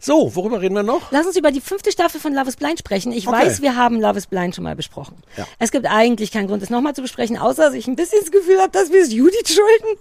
So, 0.00 0.34
worüber 0.34 0.60
reden 0.60 0.74
wir 0.74 0.82
noch? 0.82 1.12
Lass 1.12 1.26
uns 1.26 1.36
über 1.36 1.52
die 1.52 1.60
fünfte 1.60 1.92
Staffel 1.92 2.20
von 2.20 2.34
Love 2.34 2.48
is 2.48 2.56
Blind 2.56 2.78
sprechen. 2.78 3.12
Ich 3.12 3.28
Okay. 3.28 3.36
weiß, 3.46 3.62
wir 3.62 3.76
haben 3.76 4.00
Love 4.00 4.18
is 4.18 4.26
Blind 4.26 4.54
schon 4.54 4.64
mal 4.64 4.74
besprochen. 4.74 5.16
Ja. 5.36 5.46
Es 5.58 5.70
gibt 5.70 5.86
eigentlich 5.86 6.32
keinen 6.32 6.48
Grund, 6.48 6.62
es 6.62 6.70
nochmal 6.70 6.94
zu 6.94 7.02
besprechen, 7.02 7.36
außer 7.38 7.62
dass 7.66 7.74
ich 7.74 7.86
ein 7.86 7.94
bisschen 7.94 8.18
das 8.20 8.30
Gefühl 8.32 8.58
habe, 8.58 8.70
dass 8.72 8.90
wir 8.90 9.00
es 9.02 9.12
Judith 9.12 9.46
schulden. 9.48 9.98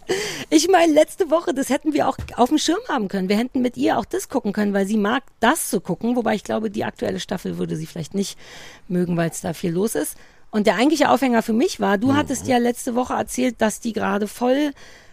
Ich 0.49 0.67
meine, 0.69 0.91
letzte 0.93 1.29
Woche, 1.29 1.53
das 1.53 1.69
hätten 1.69 1.93
wir 1.93 2.07
auch 2.07 2.17
auf 2.37 2.49
dem 2.49 2.57
Schirm 2.57 2.79
haben 2.89 3.07
können. 3.09 3.29
Wir 3.29 3.37
hätten 3.37 3.61
mit 3.61 3.77
ihr 3.77 3.97
auch 3.99 4.05
das 4.05 4.29
gucken 4.29 4.53
können, 4.53 4.73
weil 4.73 4.87
sie 4.87 4.97
mag 4.97 5.23
das 5.39 5.69
zu 5.69 5.81
gucken. 5.81 6.15
Wobei 6.15 6.33
ich 6.35 6.43
glaube, 6.43 6.71
die 6.71 6.83
aktuelle 6.83 7.19
Staffel 7.19 7.57
würde 7.59 7.75
sie 7.75 7.85
vielleicht 7.85 8.15
nicht 8.15 8.39
mögen, 8.87 9.17
weil 9.17 9.29
es 9.29 9.41
da 9.41 9.53
viel 9.53 9.71
los 9.71 9.95
ist. 9.95 10.15
Und 10.49 10.67
der 10.67 10.75
eigentliche 10.75 11.09
Aufhänger 11.09 11.43
für 11.43 11.53
mich 11.53 11.79
war, 11.79 11.97
du 11.97 12.13
hattest 12.15 12.47
ja 12.47 12.57
letzte 12.57 12.95
Woche 12.95 13.13
erzählt, 13.13 13.61
dass 13.61 13.79
die 13.79 13.93
gerade 13.93 14.27
voll 14.27 14.71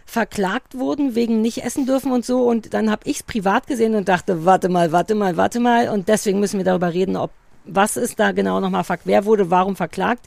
verklagt 0.09 0.77
wurden 0.77 1.15
wegen 1.15 1.41
nicht 1.41 1.63
essen 1.63 1.85
dürfen 1.85 2.11
und 2.11 2.25
so. 2.25 2.43
Und 2.43 2.73
dann 2.73 2.89
habe 2.91 3.01
ich 3.05 3.17
es 3.17 3.23
privat 3.23 3.67
gesehen 3.67 3.95
und 3.95 4.09
dachte, 4.09 4.45
warte 4.45 4.67
mal, 4.69 4.91
warte 4.91 5.15
mal, 5.15 5.37
warte 5.37 5.59
mal. 5.59 5.89
Und 5.89 6.07
deswegen 6.09 6.39
müssen 6.39 6.57
wir 6.57 6.65
darüber 6.65 6.93
reden, 6.93 7.15
ob 7.15 7.31
was 7.71 7.97
ist 7.97 8.19
da 8.19 8.31
genau 8.31 8.59
nochmal 8.59 8.83
verklagt, 8.83 9.05
wer 9.05 9.25
wurde 9.25 9.51
warum 9.51 9.75
verklagt 9.75 10.25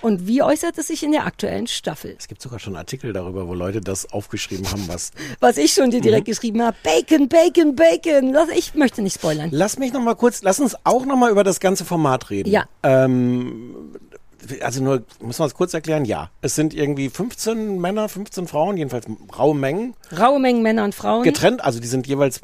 und 0.00 0.28
wie 0.28 0.42
äußert 0.44 0.78
es 0.78 0.86
sich 0.88 1.02
in 1.02 1.10
der 1.10 1.26
aktuellen 1.26 1.66
Staffel. 1.66 2.14
Es 2.16 2.28
gibt 2.28 2.40
sogar 2.40 2.60
schon 2.60 2.76
Artikel 2.76 3.12
darüber, 3.12 3.48
wo 3.48 3.54
Leute 3.54 3.80
das 3.80 4.12
aufgeschrieben 4.12 4.70
haben, 4.70 4.84
was. 4.86 5.10
Was 5.40 5.56
ich 5.56 5.72
schon 5.72 5.90
dir 5.90 6.00
direkt 6.00 6.28
Mhm. 6.28 6.30
geschrieben 6.30 6.62
habe, 6.62 6.76
Bacon, 6.84 7.28
Bacon, 7.28 7.74
Bacon. 7.74 8.32
Lass- 8.32 8.50
Ich 8.50 8.74
möchte 8.76 9.02
nicht 9.02 9.14
spoilern. 9.14 9.48
Lass 9.50 9.76
mich 9.76 9.92
noch 9.92 10.02
mal 10.02 10.14
kurz, 10.14 10.42
lass 10.42 10.60
uns 10.60 10.76
auch 10.84 11.04
noch 11.04 11.16
mal 11.16 11.32
über 11.32 11.42
das 11.42 11.58
ganze 11.58 11.84
Format 11.84 12.30
reden. 12.30 12.50
Ja. 12.50 12.64
Ähm, 12.84 13.96
also 14.60 14.82
nur, 14.82 15.04
muss 15.20 15.38
man 15.38 15.48
es 15.48 15.54
kurz 15.54 15.72
erklären? 15.74 16.04
Ja. 16.04 16.30
Es 16.40 16.54
sind 16.54 16.74
irgendwie 16.74 17.10
15 17.10 17.80
Männer, 17.80 18.08
15 18.08 18.46
Frauen, 18.46 18.76
jedenfalls 18.76 19.06
raue 19.36 19.54
Mengen. 19.54 19.94
Raue 20.16 20.40
Mengen 20.40 20.62
Männer 20.62 20.84
und 20.84 20.94
Frauen. 20.94 21.22
Getrennt, 21.22 21.64
also 21.64 21.80
die 21.80 21.86
sind 21.86 22.06
jeweils 22.06 22.40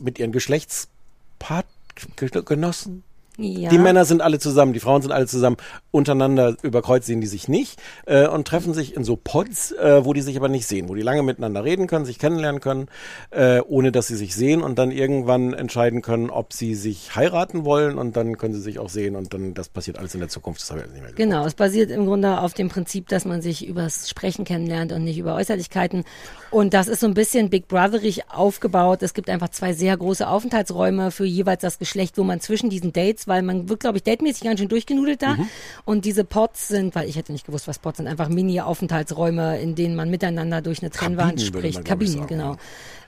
mit 0.00 0.18
ihren 0.18 0.32
Geschlechtspartgenossen. 0.32 3.04
Ja. 3.40 3.70
Die 3.70 3.78
Männer 3.78 4.04
sind 4.04 4.20
alle 4.20 4.40
zusammen, 4.40 4.72
die 4.72 4.80
Frauen 4.80 5.00
sind 5.00 5.12
alle 5.12 5.26
zusammen. 5.28 5.56
Untereinander 5.92 6.56
über 6.62 6.82
Kreuz 6.82 7.06
sehen 7.06 7.20
die 7.20 7.28
sich 7.28 7.46
nicht 7.46 7.80
äh, 8.06 8.26
und 8.26 8.48
treffen 8.48 8.74
sich 8.74 8.96
in 8.96 9.04
so 9.04 9.14
Pods, 9.14 9.70
äh, 9.72 10.04
wo 10.04 10.12
die 10.12 10.22
sich 10.22 10.36
aber 10.36 10.48
nicht 10.48 10.66
sehen, 10.66 10.88
wo 10.88 10.96
die 10.96 11.02
lange 11.02 11.22
miteinander 11.22 11.62
reden 11.62 11.86
können, 11.86 12.04
sich 12.04 12.18
kennenlernen 12.18 12.60
können, 12.60 12.86
äh, 13.30 13.60
ohne 13.60 13.92
dass 13.92 14.08
sie 14.08 14.16
sich 14.16 14.34
sehen 14.34 14.60
und 14.60 14.76
dann 14.76 14.90
irgendwann 14.90 15.54
entscheiden 15.54 16.02
können, 16.02 16.30
ob 16.30 16.52
sie 16.52 16.74
sich 16.74 17.14
heiraten 17.14 17.64
wollen 17.64 17.96
und 17.96 18.16
dann 18.16 18.36
können 18.38 18.54
sie 18.54 18.60
sich 18.60 18.80
auch 18.80 18.88
sehen 18.88 19.14
und 19.14 19.32
dann 19.32 19.54
das 19.54 19.68
passiert 19.68 19.98
alles 19.98 20.14
in 20.14 20.20
der 20.20 20.28
Zukunft. 20.28 20.60
Das 20.60 20.70
habe 20.70 20.80
ich 20.80 20.86
alles 20.86 20.94
nicht 20.94 21.04
mehr 21.04 21.12
Genau, 21.12 21.46
es 21.46 21.54
basiert 21.54 21.92
im 21.92 22.06
Grunde 22.06 22.40
auf 22.40 22.54
dem 22.54 22.68
Prinzip, 22.68 23.06
dass 23.06 23.24
man 23.24 23.40
sich 23.40 23.68
übers 23.68 24.08
Sprechen 24.08 24.44
kennenlernt 24.44 24.90
und 24.90 25.04
nicht 25.04 25.18
über 25.18 25.36
Äußerlichkeiten. 25.36 26.04
Und 26.50 26.74
das 26.74 26.88
ist 26.88 27.00
so 27.00 27.06
ein 27.06 27.14
bisschen 27.14 27.50
Big 27.50 27.68
Brotherig 27.68 28.30
aufgebaut. 28.30 29.02
Es 29.02 29.14
gibt 29.14 29.30
einfach 29.30 29.50
zwei 29.50 29.74
sehr 29.74 29.96
große 29.96 30.26
Aufenthaltsräume 30.26 31.12
für 31.12 31.24
jeweils 31.24 31.60
das 31.60 31.78
Geschlecht, 31.78 32.18
wo 32.18 32.24
man 32.24 32.40
zwischen 32.40 32.70
diesen 32.70 32.92
Dates, 32.92 33.27
weil 33.28 33.42
man 33.42 33.68
wird, 33.68 33.80
glaube 33.80 33.98
ich, 33.98 34.04
datemäßig 34.04 34.42
ganz 34.42 34.60
schön 34.60 34.68
durchgenudelt 34.68 35.22
da. 35.22 35.34
Mhm. 35.34 35.48
Und 35.84 36.04
diese 36.04 36.24
Pots 36.24 36.68
sind, 36.68 36.94
weil 36.94 37.08
ich 37.08 37.16
hätte 37.16 37.32
nicht 37.32 37.46
gewusst, 37.46 37.68
was 37.68 37.78
Pots 37.78 37.98
sind, 37.98 38.06
einfach 38.06 38.28
Mini-Aufenthaltsräume, 38.28 39.60
in 39.60 39.74
denen 39.74 39.94
man 39.94 40.10
miteinander 40.10 40.62
durch 40.62 40.82
eine 40.82 40.90
Trennwand 40.90 41.38
Kabinen, 41.38 41.46
spricht. 41.46 41.74
man, 41.76 41.84
Kabinen, 41.84 42.12
sagen, 42.14 42.26
genau. 42.26 42.56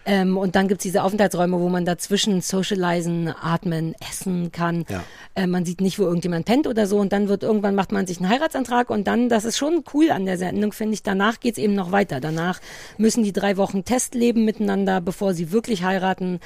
Ähm, 0.06 0.38
und 0.38 0.56
dann 0.56 0.68
gibt's 0.68 0.82
diese 0.82 1.02
Aufenthaltsräume, 1.02 1.60
wo 1.60 1.68
man 1.68 1.84
dazwischen 1.84 2.40
socialisen, 2.40 3.28
atmen, 3.28 3.94
essen 4.10 4.50
kann. 4.50 4.84
Ja. 4.88 5.04
Äh, 5.34 5.46
man 5.46 5.64
sieht 5.64 5.80
nicht, 5.80 5.98
wo 5.98 6.04
irgendjemand 6.04 6.46
pennt 6.46 6.66
oder 6.66 6.86
so. 6.86 6.98
Und 6.98 7.12
dann 7.12 7.28
wird 7.28 7.42
irgendwann 7.42 7.74
macht 7.74 7.92
man 7.92 8.06
sich 8.06 8.18
einen 8.18 8.30
Heiratsantrag 8.30 8.90
und 8.90 9.06
dann, 9.06 9.28
das 9.28 9.44
ist 9.44 9.58
schon 9.58 9.84
cool 9.92 10.10
an 10.10 10.24
der 10.24 10.38
Sendung, 10.38 10.72
finde 10.72 10.94
ich, 10.94 11.02
danach 11.02 11.40
geht's 11.40 11.58
eben 11.58 11.74
noch 11.74 11.92
weiter. 11.92 12.20
Danach 12.20 12.60
müssen 12.96 13.22
die 13.22 13.32
drei 13.32 13.56
Wochen 13.56 13.84
Testleben 13.84 14.44
miteinander, 14.44 15.00
bevor 15.00 15.34
sie 15.34 15.52
wirklich 15.52 15.84
heiraten. 15.84 16.40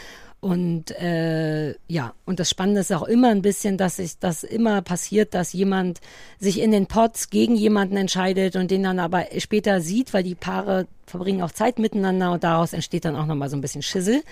Und 0.45 0.91
äh, 1.01 1.71
ja, 1.89 2.13
und 2.27 2.39
das 2.39 2.51
Spannende 2.51 2.83
ist 2.83 2.93
auch 2.93 3.05
immer 3.05 3.31
ein 3.31 3.41
bisschen, 3.41 3.79
dass 3.79 3.97
sich 3.97 4.19
das 4.19 4.45
immer 4.45 4.83
passiert, 4.83 5.33
dass 5.33 5.55
jemand 5.55 6.03
sich 6.39 6.61
in 6.61 6.71
den 6.71 6.85
Pots 6.85 7.31
gegen 7.31 7.57
jemanden 7.57 7.97
entscheidet 7.97 8.55
und 8.55 8.71
den 8.71 8.83
dann 8.83 8.99
aber 8.99 9.25
später 9.39 9.81
sieht, 9.81 10.13
weil 10.13 10.23
die 10.23 10.35
Paare 10.35 10.87
verbringen 11.07 11.41
auch 11.41 11.51
Zeit 11.51 11.79
miteinander 11.79 12.31
und 12.31 12.45
daraus 12.45 12.75
entsteht 12.75 13.07
dann 13.07 13.17
auch 13.17 13.25
nochmal 13.25 13.49
so 13.49 13.57
ein 13.57 13.63
bisschen 13.63 13.81
Schissel. 13.81 14.23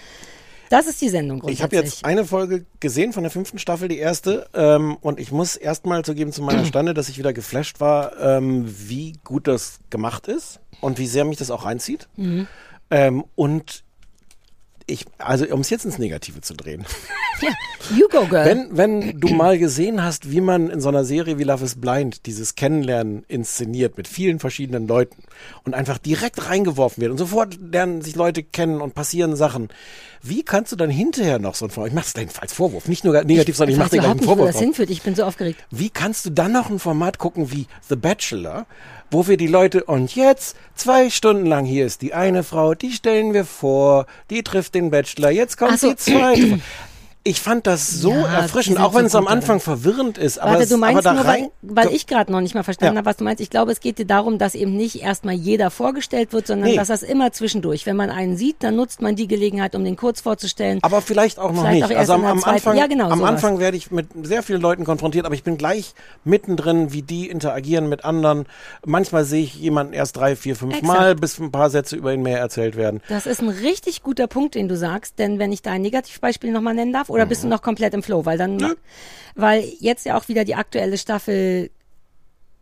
Das 0.68 0.86
ist 0.86 1.00
die 1.00 1.08
Sendung 1.08 1.38
grundsätzlich. 1.38 1.72
Ich 1.72 1.78
habe 1.78 1.86
jetzt 1.86 2.04
eine 2.04 2.26
Folge 2.26 2.66
gesehen 2.78 3.14
von 3.14 3.22
der 3.22 3.32
fünften 3.32 3.58
Staffel, 3.58 3.88
die 3.88 3.96
erste, 3.96 4.50
ähm, 4.52 4.98
und 5.00 5.18
ich 5.18 5.32
muss 5.32 5.56
erstmal 5.56 6.04
zugeben 6.04 6.30
zu 6.30 6.42
meiner 6.42 6.64
Stande, 6.66 6.92
dass 6.92 7.08
ich 7.08 7.16
wieder 7.16 7.32
geflasht 7.32 7.80
war, 7.80 8.20
ähm, 8.20 8.66
wie 8.66 9.14
gut 9.24 9.48
das 9.48 9.80
gemacht 9.88 10.28
ist 10.28 10.60
und 10.82 10.98
wie 10.98 11.06
sehr 11.06 11.24
mich 11.24 11.38
das 11.38 11.50
auch 11.50 11.64
reinzieht. 11.64 12.06
Mhm. 12.16 12.48
Ähm, 12.90 13.24
und 13.34 13.82
ich, 14.92 15.06
also 15.18 15.46
um 15.46 15.60
es 15.60 15.70
jetzt 15.70 15.84
ins 15.84 15.98
Negative 15.98 16.40
zu 16.40 16.54
drehen. 16.54 16.84
Ja, 17.40 17.50
you 17.96 18.08
go, 18.08 18.26
girl. 18.26 18.44
Wenn, 18.44 18.76
wenn 18.76 19.20
du 19.20 19.28
mal 19.28 19.58
gesehen 19.58 20.02
hast, 20.04 20.30
wie 20.30 20.40
man 20.40 20.70
in 20.70 20.80
so 20.80 20.88
einer 20.88 21.04
Serie 21.04 21.38
wie 21.38 21.44
Love 21.44 21.64
is 21.64 21.80
Blind 21.80 22.26
dieses 22.26 22.54
Kennenlernen 22.54 23.24
inszeniert 23.28 23.96
mit 23.96 24.06
vielen 24.06 24.38
verschiedenen 24.38 24.86
Leuten 24.86 25.22
und 25.64 25.74
einfach 25.74 25.98
direkt 25.98 26.48
reingeworfen 26.48 27.00
wird 27.00 27.10
und 27.10 27.18
sofort 27.18 27.58
lernen 27.72 28.02
sich 28.02 28.16
Leute 28.16 28.42
kennen 28.42 28.80
und 28.80 28.94
passieren 28.94 29.36
Sachen. 29.36 29.68
Wie 30.22 30.44
kannst 30.44 30.70
du 30.70 30.76
dann 30.76 30.90
hinterher 30.90 31.38
noch 31.38 31.54
so 31.54 31.66
ein 31.66 31.70
Format, 31.70 31.88
ich 31.88 31.94
mach's 31.94 32.14
gleich 32.14 32.28
als 32.40 32.52
Vorwurf, 32.52 32.86
nicht 32.86 33.04
nur 33.04 33.22
negativ, 33.24 33.56
sondern 33.56 33.72
ich 33.72 33.78
mach 33.78 33.86
weiß 33.86 33.90
dir 33.90 33.98
gleich 33.98 34.10
einen 34.10 34.18
überhaupt 34.18 34.20
nicht, 34.20 34.28
wo 34.28 34.34
Vorwurf. 34.34 34.52
das 34.52 34.60
hinführt. 34.60 34.90
Ich 34.90 35.02
bin 35.02 35.14
so 35.14 35.24
aufgeregt. 35.24 35.64
Wie 35.70 35.90
kannst 35.90 36.26
du 36.26 36.30
dann 36.30 36.52
noch 36.52 36.70
ein 36.70 36.78
Format 36.78 37.18
gucken 37.18 37.50
wie 37.50 37.66
The 37.88 37.96
Bachelor, 37.96 38.66
wo 39.10 39.26
wir 39.26 39.36
die 39.36 39.48
Leute 39.48 39.84
und 39.84 40.14
jetzt 40.14 40.56
zwei 40.74 41.10
Stunden 41.10 41.46
lang 41.46 41.64
hier 41.64 41.86
ist 41.86 42.02
die 42.02 42.14
eine 42.14 42.44
Frau, 42.44 42.74
die 42.74 42.92
stellen 42.92 43.34
wir 43.34 43.44
vor, 43.44 44.06
die 44.30 44.42
trifft 44.42 44.74
den 44.74 44.90
Bachelor, 44.90 45.30
jetzt 45.30 45.58
kommt 45.58 45.80
so. 45.80 45.90
die 45.90 45.96
zweite. 45.96 46.60
Ich 47.24 47.40
fand 47.40 47.68
das 47.68 47.88
so 47.88 48.10
Ja, 48.10 48.40
erfrischend, 48.40 48.80
auch 48.80 48.94
wenn 48.94 49.02
so 49.02 49.06
es 49.06 49.14
am 49.14 49.28
Anfang 49.28 49.60
verwirrend 49.60 50.18
ist. 50.18 50.38
Aber, 50.38 50.52
Warte, 50.52 50.64
es, 50.64 50.68
du 50.70 50.76
meinst 50.76 51.04
da 51.06 51.12
nur, 51.12 51.24
weil, 51.24 51.50
weil 51.62 51.92
ich 51.94 52.08
gerade 52.08 52.32
noch 52.32 52.40
nicht 52.40 52.56
mal 52.56 52.64
verstanden 52.64 52.94
Ja. 52.94 52.98
habe, 52.98 53.06
was 53.06 53.16
du 53.18 53.22
meinst. 53.24 53.40
Ich 53.40 53.48
glaube, 53.48 53.70
es 53.70 53.78
geht 53.78 53.98
dir 53.98 54.06
darum, 54.06 54.38
dass 54.38 54.56
eben 54.56 54.76
nicht 54.76 55.00
erstmal 55.00 55.34
jeder 55.34 55.70
vorgestellt 55.70 56.32
wird, 56.32 56.48
sondern 56.48 56.70
Nee. 56.70 56.76
dass 56.76 56.88
das 56.88 57.04
immer 57.04 57.30
zwischendurch. 57.30 57.86
Wenn 57.86 57.94
man 57.94 58.10
einen 58.10 58.36
sieht, 58.36 58.56
dann 58.64 58.74
nutzt 58.74 59.02
man 59.02 59.14
die 59.14 59.28
Gelegenheit, 59.28 59.76
um 59.76 59.84
den 59.84 59.94
kurz 59.94 60.20
vorzustellen. 60.20 60.80
Aber 60.82 61.00
vielleicht 61.00 61.38
auch 61.38 61.52
noch 61.52 61.62
Vielleicht 61.62 61.88
nicht. 61.88 61.94
auch 61.96 62.00
also 62.00 62.12
am, 62.14 62.24
am 62.24 62.42
Anfang, 62.42 62.76
Ja, 62.76 62.88
genau, 62.88 63.08
am 63.08 63.18
sowas. 63.20 63.30
Anfang 63.30 63.58
werde 63.60 63.76
ich 63.76 63.92
mit 63.92 64.08
sehr 64.24 64.42
vielen 64.42 64.60
Leuten 64.60 64.84
konfrontiert, 64.84 65.24
aber 65.24 65.36
ich 65.36 65.44
bin 65.44 65.56
gleich 65.56 65.94
mittendrin, 66.24 66.92
wie 66.92 67.02
die 67.02 67.28
interagieren 67.30 67.88
mit 67.88 68.04
anderen. 68.04 68.46
Manchmal 68.84 69.24
sehe 69.24 69.44
ich 69.44 69.54
jemanden 69.54 69.92
erst 69.92 70.16
drei, 70.16 70.34
vier, 70.34 70.56
fünf 70.56 70.72
Exakt. 70.78 70.86
Mal, 70.92 71.14
bis 71.14 71.38
ein 71.38 71.52
paar 71.52 71.70
Sätze 71.70 71.94
über 71.94 72.12
ihn 72.12 72.22
mehr 72.22 72.38
erzählt 72.40 72.74
werden. 72.76 73.00
Das 73.08 73.26
ist 73.26 73.40
ein 73.40 73.48
richtig 73.48 74.02
guter 74.02 74.26
Punkt, 74.26 74.56
den 74.56 74.66
du 74.68 74.76
sagst, 74.76 75.20
denn 75.20 75.38
wenn 75.38 75.52
ich 75.52 75.62
da 75.62 75.70
ein 75.70 75.82
Negativbeispiel 75.82 76.50
nochmal 76.50 76.74
nennen 76.74 76.92
darf, 76.92 77.10
oder 77.12 77.24
Mhm. 77.24 77.28
bist 77.28 77.44
du 77.44 77.48
noch 77.48 77.62
komplett 77.62 77.94
im 77.94 78.02
Flow? 78.02 78.24
Weil 78.26 78.38
dann, 78.38 78.74
weil 79.34 79.64
jetzt 79.80 80.04
ja 80.06 80.16
auch 80.16 80.28
wieder 80.28 80.44
die 80.44 80.54
aktuelle 80.54 80.98
Staffel 80.98 81.70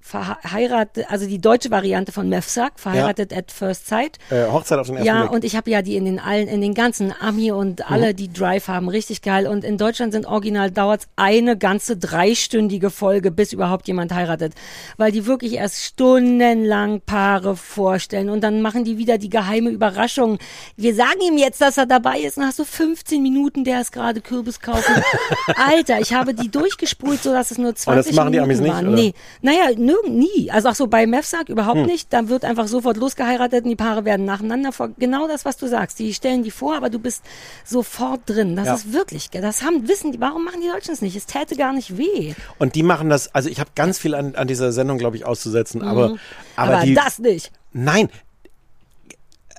verheiratet, 0.01 1.07
also 1.11 1.27
die 1.27 1.41
deutsche 1.41 1.71
Variante 1.71 2.11
von 2.13 2.29
Mefsak, 2.29 2.81
verheiratet 2.81 3.33
at 3.37 3.53
first 3.53 3.87
sight. 3.87 4.19
Äh, 4.31 4.47
Hochzeit 4.51 4.79
auf 4.79 4.87
den 4.87 4.97
ersten 4.97 5.07
Ja, 5.07 5.21
Blick. 5.23 5.33
und 5.33 5.45
ich 5.45 5.57
habe 5.57 5.71
ja 5.71 5.83
die 5.83 5.97
in 5.97 6.05
den 6.05 6.19
allen, 6.19 6.49
in 6.49 6.61
den 6.61 6.75
ganzen 6.75 7.13
Ami 7.21 7.53
und 7.53 7.91
alle, 7.91 8.13
Mhm. 8.13 8.17
die 8.17 8.33
Drive 8.33 8.69
haben, 8.69 8.89
richtig 8.89 9.23
geil. 9.23 9.47
Und 9.47 9.63
in 9.65 9.79
Deutschland 9.79 10.13
sind 10.13 10.27
original 10.27 10.71
dauert's 10.71 11.07
eine 11.17 11.57
ganze 11.57 11.97
dreistündige 11.97 12.91
Folge, 12.91 13.31
bis 13.31 13.53
überhaupt 13.53 13.87
jemand 13.89 14.13
heiratet. 14.13 14.55
Weil 14.97 15.13
die 15.13 15.27
wirklich 15.27 15.55
erst 15.55 15.85
stundenlang 15.85 17.01
Paare 17.05 17.57
vorstellen 17.57 18.31
und 18.31 18.41
dann 18.43 18.63
machen 18.63 18.85
die 18.85 18.99
wieder 18.99 19.19
die 19.19 19.29
geheime 19.31 19.71
Überraschung. 19.71 20.39
Wir 20.77 20.95
sagen 20.95 21.21
ihm 21.27 21.39
jetzt, 21.39 21.61
dass 21.61 21.77
er 21.79 21.87
dabei 21.87 22.21
ist 22.21 22.37
und 22.39 22.45
hast 22.45 22.59
du 22.59 22.65
15 22.65 23.23
Minuten, 23.23 23.65
der 23.65 23.81
ist 23.81 23.93
gerade 23.93 24.21
Kürbis 24.21 24.61
kaufen. 24.61 24.95
Alter, 25.57 26.01
ich 26.01 26.13
habe 26.15 26.35
die 26.35 26.51
durchgespult, 26.51 27.23
so 27.23 27.33
dass 27.33 27.51
es 27.51 27.59
nur 27.59 27.75
20 27.75 28.07
das 28.11 28.17
machen 28.17 28.33
die 28.33 28.39
Minuten 28.41 28.51
Amis 28.51 28.61
nicht, 28.61 28.73
waren. 28.73 28.87
oder? 28.89 28.97
Nee, 28.97 29.15
naja, 29.43 29.71
nirgend, 29.91 30.17
nie. 30.19 30.51
Also 30.51 30.69
auch 30.69 30.75
so 30.75 30.87
bei 30.87 31.07
Mefsak 31.07 31.49
überhaupt 31.49 31.79
Hm. 31.79 31.87
nicht. 31.87 32.13
Da 32.13 32.29
wird 32.29 32.45
einfach 32.45 32.67
sofort 32.69 32.97
losgeheiratet 32.97 33.65
und 33.65 33.71
die 33.71 33.77
Paare 33.77 34.05
werden 34.05 34.25
nacheinander 34.27 34.73
vor. 34.73 34.91
Genau 34.99 35.27
das, 35.29 35.45
was 35.45 35.57
du 35.57 35.67
sagst. 35.67 35.99
Die 35.99 36.15
stellen 36.15 36.43
die 36.43 36.51
vor, 36.51 36.77
aber 36.77 36.91
du 36.91 36.99
bist 36.99 37.23
sofort 37.65 38.21
drin. 38.27 38.57
Das 38.57 38.67
Ja. 38.67 38.75
ist 38.75 38.93
wirklich, 38.93 39.31
das 39.31 39.63
haben, 39.63 39.89
wissen 39.89 40.13
die, 40.13 40.21
warum 40.21 40.45
machen 40.45 40.61
die 40.61 40.69
Deutschen 40.69 40.93
es 40.95 41.03
nicht? 41.03 41.17
Es 41.17 41.27
täte 41.27 41.57
gar 41.57 41.73
nicht 41.73 41.97
weh. 41.97 42.35
Und 42.59 42.75
die 42.75 42.83
machen 42.83 43.09
das, 43.11 43.35
also 43.35 43.49
ich 43.49 43.61
habe 43.61 43.71
ganz 43.75 43.99
viel 43.99 44.15
an, 44.15 44.35
an 44.35 44.47
dieser 44.49 44.73
Sendung, 44.73 44.99
glaube 44.99 45.17
ich, 45.17 45.25
auszusetzen, 45.27 45.83
aber, 45.83 46.11
Mhm. 46.11 46.19
aber, 46.57 46.75
Aber 46.77 46.85
die, 46.87 46.95
das 46.95 47.19
nicht. 47.19 47.53
Nein. 47.73 48.09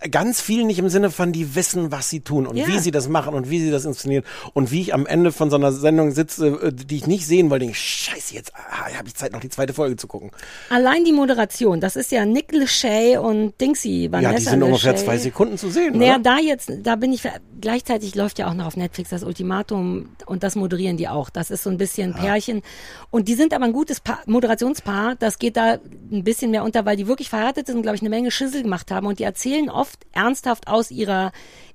Ganz 0.10 0.42
viel 0.42 0.64
nicht 0.66 0.80
im 0.80 0.90
Sinne 0.90 1.12
von, 1.12 1.32
die 1.32 1.56
wissen, 1.56 1.92
was 1.92 2.10
sie 2.10 2.22
tun 2.22 2.48
und 2.48 2.58
Ja. 2.58 2.68
wie 2.68 2.80
sie 2.80 2.92
das 2.92 3.08
machen 3.08 3.34
und 3.34 3.50
wie 3.50 3.60
sie 3.60 3.70
das 3.70 3.86
inszenieren 3.86 4.26
und 4.54 4.72
wie 4.72 4.82
ich 4.82 4.94
am 4.94 5.06
Ende 5.06 5.32
von 5.32 5.50
so 5.50 5.58
einer 5.58 5.72
Sendung 5.72 6.12
sitze, 6.12 6.48
äh, 6.48 6.74
die 6.74 6.96
ich 6.98 7.08
nicht 7.08 7.26
sehen 7.28 7.50
wollte. 7.50 7.66
Denke, 7.66 7.78
ich, 7.78 7.80
Scheiße, 7.80 8.34
jetzt 8.34 8.52
ah, 8.56 8.92
habe 8.98 9.08
ich 9.08 9.16
Zeit, 9.16 9.32
noch 9.32 9.40
die 9.42 9.50
zweite 9.50 9.74
Folge 9.74 9.96
zu 9.98 10.08
gucken. 10.08 10.32
Allein 10.70 11.06
die 11.06 11.12
Moderation, 11.12 11.80
das 11.80 11.96
ist 11.96 12.12
ja 12.12 12.26
Nick 12.26 12.52
Lachey 12.52 13.18
und 13.18 13.60
Dingsy, 13.62 14.08
Vanessa 14.12 14.32
ja, 14.32 14.38
die 14.38 14.44
sind 14.46 14.64
ungefähr 14.64 14.94
Lachey. 14.94 15.06
zwei 15.06 15.18
Sekunden 15.18 15.58
zu 15.58 15.70
sehen. 15.70 15.98
Naja, 15.98 16.16
oder? 16.16 16.24
da 16.24 16.38
jetzt, 16.40 16.72
da 16.84 16.96
bin 16.96 17.14
ich, 17.14 17.22
gleichzeitig 17.60 18.16
läuft 18.16 18.40
ja 18.40 18.50
auch 18.50 18.54
noch 18.54 18.66
auf 18.66 18.78
Netflix 18.78 19.12
das 19.12 19.24
Ultimatum 19.24 20.10
und 20.26 20.44
das 20.44 20.56
moderieren 20.56 20.98
die 20.98 21.08
auch. 21.08 21.30
Das 21.30 21.52
ist 21.52 21.64
so 21.64 21.70
ein 21.70 21.78
bisschen 21.78 22.14
Pärchen. 22.14 22.62
Und 23.10 23.28
die 23.28 23.36
sind 23.36 23.54
aber 23.54 23.66
ein 23.66 23.74
gutes 23.74 24.00
pa 24.00 24.20
Moderationspaar. 24.26 25.16
Das 25.16 25.38
geht 25.40 25.58
da 25.58 25.78
ein 26.12 26.24
bisschen 26.24 26.52
mehr 26.52 26.64
unter, 26.64 26.86
weil 26.86 26.98
die 26.98 27.08
wirklich 27.08 27.30
verheiratet 27.30 27.68
sind 27.68 27.78
und, 27.78 27.82
glaube 27.84 27.96
ich, 27.96 28.02
eine 28.02 28.10
Menge 28.10 28.32
Schüssel 28.32 28.64
gemacht 28.64 28.92
haben. 28.92 29.08
Und 29.08 29.20
die 29.20 29.24
erzählen 29.24 29.70
oft 29.70 29.91
ernsthaft 30.12 30.68
aus 30.68 30.92
ihrer 30.92 31.32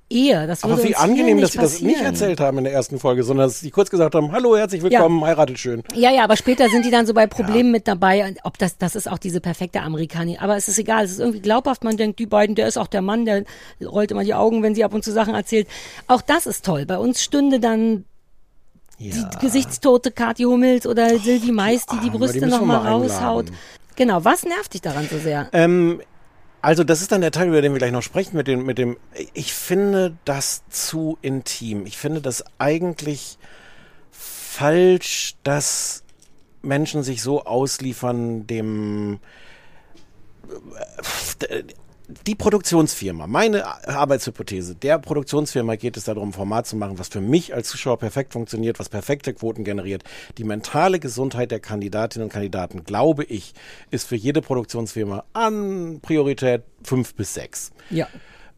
Ehe. 0.08 0.46
Das 0.46 0.62
Aber 0.62 0.82
wie 0.84 0.94
angenehm, 0.94 1.40
dass 1.40 1.52
sie 1.52 1.58
das 1.58 1.80
nicht 1.80 2.00
erzählt 2.00 2.38
haben 2.38 2.58
in 2.58 2.64
der 2.64 2.72
ersten 2.72 3.00
Folge, 3.00 3.24
sondern 3.24 3.48
dass 3.48 3.58
sie 3.58 3.70
kurz 3.70 3.90
gesagt 3.90 4.14
haben, 4.14 4.30
hallo, 4.30 4.56
herzlich 4.56 4.82
willkommen, 4.82 5.24
heiratet 5.24 5.58
schön. 5.58 5.82
Ja, 5.94 6.12
ja, 6.12 6.22
aber 6.22 6.36
später 6.36 6.68
sind 6.68 6.84
die 6.84 6.92
dann 6.92 7.06
so 7.06 7.14
bei 7.14 7.26
Problemen 7.26 7.72
mit 7.72 7.88
dabei. 7.88 8.34
Ob 8.44 8.56
das, 8.58 8.78
das 8.78 8.94
ist 8.94 9.10
auch 9.10 9.18
diese 9.18 9.40
perfekte 9.40 9.80
Amerikaner. 9.80 10.40
Aber 10.40 10.56
es 10.56 10.68
ist 10.68 10.78
egal, 10.78 11.04
es 11.04 11.10
ist 11.12 11.18
irgendwie 11.18 11.40
glaubhaft. 11.40 11.82
Man 11.82 11.96
denkt, 11.96 12.20
die 12.20 12.26
beiden, 12.26 12.54
der 12.54 12.68
ist 12.68 12.76
auch 12.76 12.86
der 12.86 13.02
Mann, 13.02 13.24
der 13.24 13.44
rollt 13.84 14.12
immer 14.12 14.22
die 14.22 14.34
Augen, 14.34 14.62
wenn 14.62 14.76
sie 14.76 14.84
ab 14.84 14.94
und 14.94 15.02
zu 15.02 15.10
Sachen 15.10 15.34
erzählt. 15.34 15.66
Auch 16.06 16.22
das 16.22 16.46
ist 16.46 16.64
toll. 16.64 16.86
Bei 16.86 16.98
uns 16.98 17.20
stünde 17.22 17.58
dann 17.58 18.04
die 19.00 19.12
gesichtstote 19.40 20.10
Kathi 20.12 20.44
Hummels 20.44 20.86
oder 20.86 21.18
Silvi 21.18 21.52
Mais, 21.52 21.84
die 21.86 21.98
die 21.98 22.10
Brüste 22.10 22.34
die 22.38 22.44
müssen 22.46 22.50
noch 22.50 22.60
wir 22.60 22.66
mal 22.66 22.82
mal 22.84 22.94
einladen. 22.94 23.10
raushaut. 23.10 23.46
Genau, 23.96 24.24
was 24.24 24.44
nervt 24.44 24.72
dich 24.74 24.82
daran 24.82 25.08
so 25.10 25.18
sehr? 25.18 25.48
Ähm, 25.52 26.00
also 26.66 26.82
das 26.82 27.00
ist 27.00 27.12
dann 27.12 27.20
der 27.20 27.30
Teil, 27.30 27.46
über 27.46 27.62
den 27.62 27.74
wir 27.74 27.78
gleich 27.78 27.92
noch 27.92 28.02
sprechen, 28.02 28.36
mit 28.36 28.48
dem, 28.48 28.66
mit 28.66 28.76
dem, 28.76 28.96
ich 29.34 29.52
finde 29.52 30.16
das 30.24 30.64
zu 30.68 31.16
intim. 31.22 31.86
Ich 31.86 31.96
finde 31.96 32.20
das 32.20 32.42
eigentlich 32.58 33.38
falsch, 34.10 35.36
dass 35.44 36.02
Menschen 36.62 37.04
sich 37.04 37.22
so 37.22 37.44
ausliefern 37.44 38.48
dem, 38.48 39.20
die 42.26 42.34
Produktionsfirma, 42.34 43.26
meine 43.26 43.64
Arbeitshypothese, 43.88 44.74
der 44.74 44.98
Produktionsfirma 44.98 45.76
geht 45.76 45.96
es 45.96 46.04
darum, 46.04 46.28
ein 46.28 46.32
Format 46.32 46.66
zu 46.66 46.76
machen, 46.76 46.98
was 46.98 47.08
für 47.08 47.20
mich 47.20 47.54
als 47.54 47.68
Zuschauer 47.68 47.98
perfekt 47.98 48.32
funktioniert, 48.32 48.78
was 48.78 48.88
perfekte 48.88 49.34
Quoten 49.34 49.64
generiert. 49.64 50.04
Die 50.38 50.44
mentale 50.44 51.00
Gesundheit 51.00 51.50
der 51.50 51.60
Kandidatinnen 51.60 52.26
und 52.26 52.32
Kandidaten, 52.32 52.84
glaube 52.84 53.24
ich, 53.24 53.54
ist 53.90 54.06
für 54.06 54.16
jede 54.16 54.40
Produktionsfirma 54.40 55.24
an 55.32 56.00
Priorität 56.00 56.62
fünf 56.82 57.14
bis 57.14 57.34
sechs. 57.34 57.72
Ja. 57.90 58.08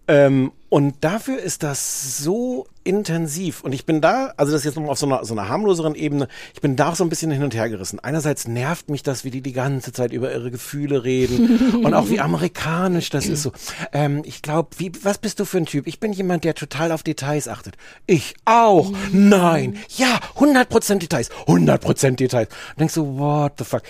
Ähm, 0.09 0.53
und 0.71 0.97
dafür 1.03 1.39
ist 1.39 1.63
das 1.63 2.19
so 2.19 2.67
intensiv. 2.85 3.63
Und 3.63 3.75
ich 3.75 3.87
bin 3.87 4.01
da, 4.01 4.33
also 4.37 4.53
das 4.53 4.63
ist 4.63 4.65
jetzt 4.65 4.75
nochmal 4.77 4.93
auf 4.93 4.99
so 4.99 5.07
einer, 5.07 5.25
so 5.25 5.35
einer 5.35 5.49
harmloseren 5.49 5.95
Ebene, 5.95 6.29
ich 6.55 6.61
bin 6.61 6.77
da 6.77 6.91
auch 6.91 6.95
so 6.95 7.05
ein 7.05 7.11
bisschen 7.11 7.31
hin 7.31 7.43
und 7.43 7.55
her 7.55 7.69
gerissen. 7.69 8.01
Einerseits 8.01 8.49
nervt 8.49 8.91
mich 8.91 9.03
das, 9.03 9.25
wie 9.25 9.31
die 9.31 9.41
die 9.41 9.53
ganze 9.53 9.93
Zeit 9.93 10.13
über 10.13 10.33
ihre 10.33 10.51
Gefühle 10.51 11.05
reden 11.05 11.81
und 11.85 11.95
auch 11.95 12.09
wie 12.09 12.21
amerikanisch 12.21 13.11
das 13.11 13.27
ist 13.27 13.43
so. 13.43 13.53
Ähm, 13.93 14.23
ich 14.25 14.43
glaube, 14.43 14.71
wie, 14.79 14.93
was 15.03 15.19
bist 15.19 15.41
du 15.41 15.45
für 15.45 15.59
ein 15.59 15.67
Typ? 15.67 15.87
Ich 15.87 16.01
bin 16.01 16.13
jemand, 16.13 16.45
der 16.45 16.55
total 16.55 16.93
auf 16.93 17.03
Details 17.03 17.49
achtet. 17.49 17.77
Ich 18.07 18.35
auch. 18.45 18.93
Nein. 19.13 19.79
Ja, 19.97 20.21
100% 20.37 20.99
Details. 20.99 21.31
100% 21.47 22.17
Details. 22.17 22.49
Und 22.71 22.81
denkst 22.81 22.95
so, 22.95 23.19
what 23.19 23.55
the 23.59 23.65
fuck? 23.65 23.83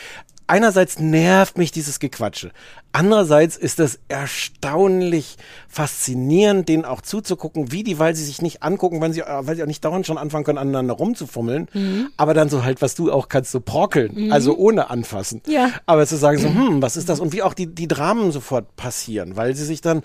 Einerseits 0.49 0.99
nervt 0.99 1.57
mich 1.59 1.71
dieses 1.73 2.01
Gequatsche. 2.01 2.51
Andererseits 2.93 3.57
ist 3.57 3.79
es 3.81 3.99
erstaunlich 4.09 5.37
faszinierend, 5.69 6.69
denen 6.69 6.85
auch 6.85 7.01
zuzugucken, 7.01 7.71
wie 7.71 7.83
die, 7.85 7.99
weil 7.99 8.15
sie 8.17 8.25
sich 8.25 8.43
nicht 8.43 8.63
angucken, 8.63 9.01
weil 9.01 9.13
sie, 9.13 9.21
äh, 9.21 9.47
weil 9.47 9.57
sie 9.57 9.63
auch 9.63 9.67
nicht 9.67 9.85
dauernd 9.85 10.07
schon 10.07 10.19
anfangen 10.19 10.45
können, 10.45 10.59
aneinander 10.59 10.95
rumzufummeln, 10.95 11.69
Mhm. 11.73 12.09
aber 12.17 12.35
dann 12.35 12.49
so 12.49 12.65
halt, 12.65 12.83
was 12.83 12.95
du 12.95 13.13
auch 13.13 13.29
kannst, 13.29 13.53
so 13.53 13.61
brockeln, 13.61 14.27
Mhm. 14.27 14.33
also 14.33 14.57
ohne 14.57 14.91
anfassen. 14.91 15.43
Ja. 15.47 15.71
Aber 15.87 16.07
zu 16.07 16.17
sagen 16.17 16.39
so, 16.39 16.49
hm, 16.49 16.83
was 16.83 16.97
ist 16.97 17.09
das? 17.09 17.21
Und 17.21 17.33
wie 17.33 17.43
auch 17.43 17.55
die, 17.55 17.67
die 17.67 17.89
Dramen 17.89 18.33
sofort 18.33 18.75
passieren, 18.77 19.37
weil 19.37 19.55
sie 19.55 19.65
sich 19.65 19.81
dann 19.81 20.03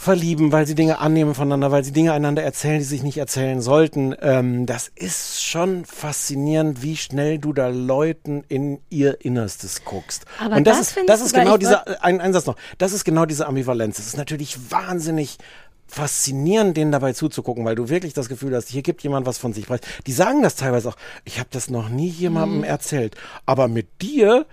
verlieben, 0.00 0.50
weil 0.50 0.66
sie 0.66 0.74
Dinge 0.74 0.98
annehmen 0.98 1.34
voneinander, 1.34 1.70
weil 1.70 1.84
sie 1.84 1.92
Dinge 1.92 2.14
einander 2.14 2.42
erzählen, 2.42 2.78
die 2.78 2.84
sich 2.84 3.02
nicht 3.02 3.18
erzählen 3.18 3.60
sollten. 3.60 4.14
Ähm, 4.22 4.64
das 4.64 4.90
ist 4.94 5.44
schon 5.44 5.84
faszinierend, 5.84 6.82
wie 6.82 6.96
schnell 6.96 7.38
du 7.38 7.52
da 7.52 7.68
Leuten 7.68 8.42
in 8.48 8.80
ihr 8.88 9.22
Innerstes 9.22 9.84
guckst. 9.84 10.24
Aber 10.38 10.56
Und 10.56 10.66
das, 10.66 10.78
das 10.78 10.96
ist, 10.96 10.98
das 11.08 11.20
ist 11.20 11.34
genau 11.34 11.58
dieser, 11.58 12.02
ein, 12.02 12.22
ein 12.22 12.32
Satz 12.32 12.46
noch, 12.46 12.56
das 12.78 12.94
ist 12.94 13.04
genau 13.04 13.26
diese 13.26 13.46
Ambivalenz. 13.46 13.98
Es 13.98 14.06
ist 14.06 14.16
natürlich 14.16 14.70
wahnsinnig 14.70 15.36
faszinierend, 15.86 16.78
denen 16.78 16.92
dabei 16.92 17.12
zuzugucken, 17.12 17.66
weil 17.66 17.74
du 17.74 17.90
wirklich 17.90 18.14
das 18.14 18.30
Gefühl 18.30 18.56
hast, 18.56 18.68
hier 18.68 18.82
gibt 18.82 19.02
jemand 19.02 19.26
was 19.26 19.36
von 19.36 19.52
sich 19.52 19.66
preis. 19.66 19.80
Die 20.06 20.12
sagen 20.12 20.42
das 20.42 20.54
teilweise 20.54 20.88
auch, 20.88 20.96
ich 21.24 21.38
habe 21.38 21.48
das 21.52 21.68
noch 21.68 21.90
nie 21.90 22.08
jemandem 22.08 22.58
Mhm. 22.58 22.64
erzählt, 22.64 23.16
aber 23.44 23.68
mit 23.68 24.00
dir 24.00 24.46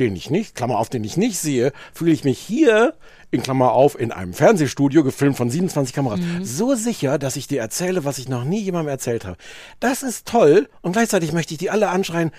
den 0.00 0.16
ich 0.16 0.30
nicht, 0.30 0.56
Klammer 0.56 0.78
auf, 0.78 0.88
den 0.88 1.04
ich 1.04 1.16
nicht 1.16 1.38
sehe, 1.38 1.72
fühle 1.92 2.12
ich 2.12 2.24
mich 2.24 2.38
hier, 2.38 2.94
in 3.32 3.42
Klammer 3.42 3.72
auf, 3.72 3.98
in 3.98 4.10
einem 4.12 4.32
Fernsehstudio, 4.32 5.04
gefilmt 5.04 5.36
von 5.36 5.50
27 5.50 5.94
Kameras, 5.94 6.18
Mhm. 6.20 6.44
so 6.44 6.74
sicher, 6.74 7.18
dass 7.18 7.36
ich 7.36 7.46
dir 7.46 7.60
erzähle, 7.60 8.04
was 8.04 8.18
ich 8.18 8.28
noch 8.28 8.44
nie 8.44 8.60
jemandem 8.60 8.88
erzählt 8.90 9.24
habe. 9.24 9.36
Das 9.78 10.02
ist 10.02 10.26
toll 10.26 10.68
und 10.82 10.92
gleichzeitig 10.92 11.32
möchte 11.32 11.54
ich 11.54 11.58
die 11.58 11.70
alle 11.70 11.88
anschreien, 11.90 12.32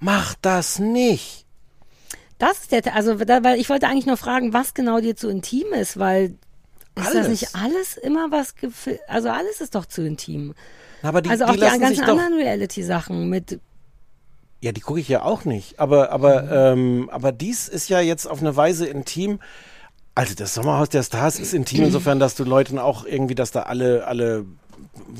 mach 0.00 0.34
das 0.42 0.78
nicht. 0.80 1.46
Das 2.38 2.58
ist 2.62 2.72
der, 2.72 2.94
also, 2.96 3.14
da, 3.14 3.44
weil 3.44 3.60
ich 3.60 3.68
wollte 3.70 3.86
eigentlich 3.86 4.06
nur 4.06 4.16
fragen, 4.16 4.52
was 4.52 4.74
genau 4.74 5.00
dir 5.00 5.14
zu 5.14 5.28
intim 5.28 5.72
ist, 5.72 5.98
weil 5.98 6.34
ist 6.94 7.06
das 7.06 7.14
Alles. 7.14 7.28
nicht 7.28 7.54
alles 7.54 7.96
immer 7.96 8.30
was, 8.30 8.54
also 9.06 9.30
alles 9.30 9.60
ist 9.60 9.74
doch 9.76 9.86
zu 9.86 10.02
intim. 10.04 10.54
Aber 11.02 11.22
die, 11.22 11.30
also 11.30 11.44
auch 11.44 11.52
die 11.52 11.60
die, 11.60 11.78
ganzen 11.80 12.02
anderen 12.04 12.34
Reality-Sachen 12.34 13.28
mit, 13.30 13.60
Ja, 14.60 14.72
die 14.72 14.80
gucke 14.80 15.00
ich 15.00 15.08
ja 15.08 15.22
auch 15.22 15.44
nicht. 15.44 15.80
Aber, 15.80 16.10
aber, 16.10 16.50
ähm, 16.72 17.08
aber 17.10 17.32
dies 17.32 17.68
ist 17.68 17.88
ja 17.88 18.00
jetzt 18.00 18.26
auf 18.26 18.40
eine 18.40 18.54
Weise 18.56 18.86
intim. 18.86 19.38
Also 20.14 20.34
das 20.34 20.54
Sommerhaus 20.54 20.90
der 20.90 21.02
Stars 21.02 21.40
ist 21.40 21.54
intim 21.54 21.84
insofern, 21.84 22.18
dass 22.20 22.34
du 22.34 22.44
Leuten 22.44 22.78
auch 22.78 23.06
irgendwie, 23.06 23.34
dass 23.34 23.50
da 23.50 23.62
alle, 23.62 24.06
alle 24.06 24.44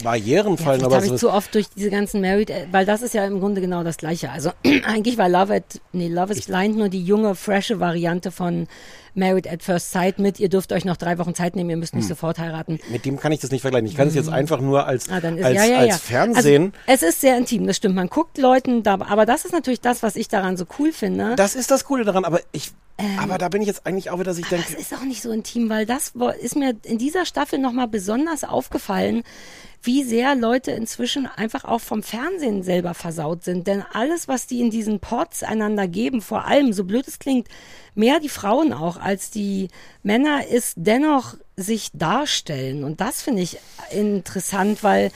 Barrieren 0.02 0.58
fallen. 0.58 0.80
Vielleicht 0.80 0.84
aber 0.84 0.96
habe 0.96 1.06
ich 1.06 1.10
so, 1.12 1.16
zu 1.16 1.30
oft 1.30 1.54
durch 1.54 1.68
diese 1.70 1.90
ganzen 1.90 2.20
Married, 2.20 2.50
äh, 2.50 2.66
weil 2.70 2.84
das 2.84 3.00
ist 3.00 3.14
ja 3.14 3.24
im 3.24 3.40
Grunde 3.40 3.60
genau 3.60 3.84
das 3.84 3.96
Gleiche. 3.96 4.30
Also 4.30 4.50
eigentlich 4.84 5.16
war 5.16 5.28
Love 5.28 5.54
at, 5.54 5.80
nee, 5.92 6.08
Love 6.08 6.32
is 6.32 6.46
Blind 6.46 6.76
nur 6.76 6.88
die 6.88 7.02
junge, 7.02 7.34
frische 7.34 7.80
Variante 7.80 8.30
von 8.30 8.68
Married 9.14 9.46
at 9.48 9.62
First 9.62 9.90
Sight 9.90 10.18
mit, 10.18 10.40
ihr 10.40 10.48
dürft 10.48 10.72
euch 10.72 10.84
noch 10.84 10.96
drei 10.96 11.18
Wochen 11.18 11.34
Zeit 11.34 11.54
nehmen, 11.56 11.70
ihr 11.70 11.76
müsst 11.76 11.94
nicht 11.94 12.04
Hm. 12.04 12.08
sofort 12.10 12.38
heiraten. 12.38 12.80
mit 12.90 13.04
dem 13.04 13.18
kann 13.18 13.32
ich 13.32 13.40
das 13.40 13.50
nicht 13.50 13.60
vergleichen. 13.62 13.86
Ich 13.86 13.96
kann 13.96 14.08
es 14.08 14.14
jetzt 14.14 14.28
einfach 14.30 14.60
nur 14.60 14.86
als, 14.86 15.08
Ah, 15.10 15.18
ist, 15.18 15.24
als, 15.44 15.54
ja, 15.56 15.64
ja, 15.64 15.78
als. 15.78 15.98
Fernsehen. 15.98 16.72
Also, 16.86 17.06
es 17.06 17.14
ist 17.14 17.20
sehr 17.20 17.36
intim, 17.36 17.66
das 17.66 17.76
stimmt. 17.76 17.94
Man 17.94 18.08
guckt 18.08 18.38
Leuten 18.38 18.82
da, 18.82 18.94
aber 18.94 19.26
das 19.26 19.44
ist 19.44 19.52
natürlich 19.52 19.80
das, 19.80 20.02
was 20.02 20.16
ich 20.16 20.28
daran 20.28 20.56
so 20.56 20.64
cool 20.78 20.92
finde. 20.92 21.36
das 21.36 21.54
ist 21.54 21.70
das 21.70 21.84
Coole 21.84 22.04
daran, 22.04 22.24
aber 22.24 22.40
ich, 22.52 22.72
aber 23.18 23.38
da 23.38 23.48
bin 23.48 23.62
ich 23.62 23.68
jetzt 23.68 23.86
eigentlich 23.86 24.10
auch 24.10 24.16
wieder, 24.16 24.30
dass 24.30 24.38
ich 24.38 24.46
denke, 24.48 24.72
Das 24.72 24.80
ist 24.80 24.94
auch 24.94 25.02
nicht 25.04 25.22
so 25.22 25.30
intim, 25.30 25.68
weil 25.68 25.86
das 25.86 26.12
ist 26.40 26.56
mir 26.56 26.74
in 26.84 26.98
dieser 26.98 27.26
Staffel 27.26 27.58
nochmal 27.58 27.88
besonders 27.88 28.44
aufgefallen, 28.44 29.22
wie 29.82 30.04
sehr 30.04 30.34
Leute 30.34 30.70
inzwischen 30.70 31.26
einfach 31.26 31.64
auch 31.64 31.80
vom 31.80 32.02
Fernsehen 32.02 32.62
selber 32.62 32.94
versaut 32.94 33.44
sind. 33.44 33.66
Denn 33.66 33.84
alles, 33.92 34.28
was 34.28 34.46
die 34.46 34.60
in 34.60 34.70
diesen 34.70 35.00
Pods 35.00 35.42
einander 35.42 35.88
geben, 35.88 36.22
vor 36.22 36.46
allem, 36.46 36.72
so 36.72 36.84
blöd 36.84 37.08
es 37.08 37.18
klingt, 37.18 37.48
mehr 37.94 38.20
die 38.20 38.28
Frauen 38.28 38.72
auch 38.72 38.96
als 38.96 39.30
die 39.30 39.68
Männer, 40.02 40.46
ist 40.46 40.74
dennoch 40.76 41.34
sich 41.56 41.90
darstellen. 41.92 42.84
Und 42.84 43.00
das 43.00 43.22
finde 43.22 43.42
ich 43.42 43.58
interessant, 43.90 44.82
weil 44.82 45.10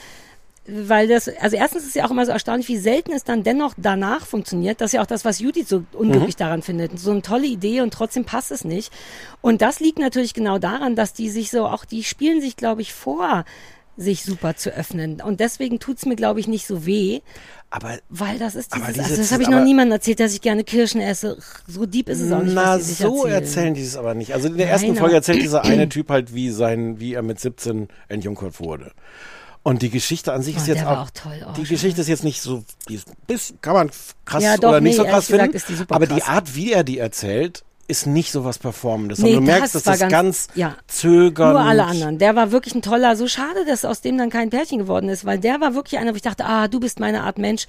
weil 0.69 1.07
das, 1.07 1.29
also 1.29 1.55
erstens 1.55 1.85
ist 1.85 1.95
ja 1.95 2.05
auch 2.05 2.11
immer 2.11 2.25
so 2.25 2.33
erstaunlich, 2.33 2.67
wie 2.67 2.75
selten 2.77 3.13
es 3.13 3.23
dann 3.23 3.41
dennoch 3.43 3.73
danach 3.77 4.25
funktioniert. 4.25 4.81
Das 4.81 4.87
ist 4.87 4.93
ja 4.95 5.01
auch 5.01 5.07
das, 5.07 5.23
was 5.23 5.39
Judith 5.39 5.69
so 5.69 5.85
unglücklich 5.93 6.35
Mhm. 6.35 6.39
daran 6.39 6.61
findet. 6.61 6.99
So 6.99 7.11
eine 7.11 7.21
tolle 7.21 7.47
Idee 7.47 7.79
und 7.79 7.93
trotzdem 7.93 8.25
passt 8.25 8.51
es 8.51 8.65
nicht. 8.65 8.91
Und 9.39 9.61
das 9.61 9.79
liegt 9.79 9.97
natürlich 9.97 10.33
genau 10.33 10.57
daran, 10.57 10.97
dass 10.97 11.13
die 11.13 11.29
sich 11.29 11.51
so, 11.51 11.67
auch 11.67 11.85
die 11.85 12.03
spielen 12.03 12.41
sich, 12.41 12.57
glaube 12.57 12.81
ich, 12.81 12.93
vor, 12.93 13.45
sich 13.97 14.23
super 14.23 14.55
zu 14.55 14.69
öffnen. 14.69 15.21
Und 15.21 15.39
deswegen 15.39 15.79
tut's 15.79 16.05
mir, 16.05 16.15
glaube 16.15 16.39
ich, 16.39 16.47
nicht 16.47 16.65
so 16.67 16.85
weh. 16.85 17.21
Aber 17.69 17.97
weil 18.09 18.39
das 18.39 18.55
ist 18.55 18.73
dieses, 18.73 18.87
diese- 18.87 19.03
also 19.03 19.15
das 19.17 19.31
habe 19.31 19.43
ich 19.43 19.49
noch 19.49 19.63
niemandem 19.63 19.93
erzählt, 19.93 20.19
dass 20.21 20.33
ich 20.33 20.41
gerne 20.41 20.63
Kirschen 20.63 21.01
esse. 21.01 21.37
So 21.67 21.85
deep 21.85 22.07
ist 22.07 22.21
es 22.21 22.31
auch 22.31 22.41
nicht. 22.43 22.53
Na, 22.53 22.77
die 22.77 22.83
so 22.83 23.25
erzählen. 23.25 23.33
erzählen 23.43 23.73
die 23.73 23.81
es 23.81 23.97
aber 23.97 24.13
nicht. 24.13 24.33
Also 24.33 24.47
in 24.47 24.55
der 24.57 24.67
Nein, 24.67 24.73
ersten 24.73 24.87
Folge 24.95 25.03
aber- 25.05 25.13
erzählt 25.15 25.41
dieser 25.41 25.63
eine 25.65 25.89
Typ 25.89 26.09
halt, 26.09 26.33
wie 26.33 26.49
sein, 26.51 26.99
wie 26.99 27.13
er 27.15 27.23
mit 27.23 27.39
17 27.39 27.89
entjungfert 28.07 28.59
wurde. 28.61 28.91
Und 29.63 29.81
die 29.81 29.89
Geschichte 29.89 30.31
an 30.31 30.43
sich 30.43 30.55
Oh, 30.55 30.59
ist 30.59 30.67
jetzt 30.67 30.85
auch, 30.85 30.99
auch 30.99 31.09
toll. 31.09 31.45
Oh, 31.45 31.51
die 31.57 31.63
Geschichte 31.65 31.99
ist 31.99 32.07
jetzt 32.07 32.23
nicht 32.23 32.41
so, 32.41 32.63
die 32.87 32.95
ist, 32.95 33.07
bis, 33.27 33.53
kann 33.61 33.73
man 33.73 33.91
krass 34.23 34.41
Ja, 34.41 34.55
doch, 34.55 34.69
oder 34.69 34.79
nicht 34.79 34.93
nee, 34.97 35.03
so 35.03 35.09
krass 35.09 35.27
gesagt 35.27 35.41
finden. 35.51 35.57
ist 35.57 35.67
die 35.67 35.93
aber 35.93 36.07
die 36.07 36.19
krass. 36.21 36.29
Art, 36.29 36.55
wie 36.55 36.71
er 36.71 36.85
die 36.85 36.99
erzählt, 36.99 37.65
ist 37.87 38.05
nicht 38.05 38.31
so 38.31 38.43
was 38.43 38.59
Performendes. 38.59 39.19
Nee, 39.19 39.33
sondern 39.33 39.45
du 39.45 39.51
merkst, 39.51 39.75
das 39.75 39.83
dass 39.83 39.99
war 39.99 40.07
das 40.07 40.11
ganz, 40.11 40.47
ja. 40.55 40.75
zögernd. 40.87 41.53
Nur 41.53 41.61
alle 41.61 41.85
anderen. 41.85 42.17
Der 42.17 42.35
war 42.35 42.51
wirklich 42.51 42.75
ein 42.75 42.81
toller. 42.81 43.15
So 43.15 43.27
schade, 43.27 43.65
dass 43.65 43.85
aus 43.85 44.01
dem 44.01 44.17
dann 44.17 44.29
kein 44.29 44.49
Pärchen 44.49 44.79
geworden 44.79 45.09
ist, 45.09 45.25
weil 45.25 45.39
der 45.39 45.61
war 45.61 45.73
wirklich 45.73 45.99
einer, 45.99 46.11
wo 46.11 46.15
ich 46.15 46.21
dachte, 46.21 46.45
ah, 46.45 46.67
du 46.67 46.79
bist 46.79 46.99
meine 46.99 47.23
Art 47.23 47.37
Mensch. 47.37 47.65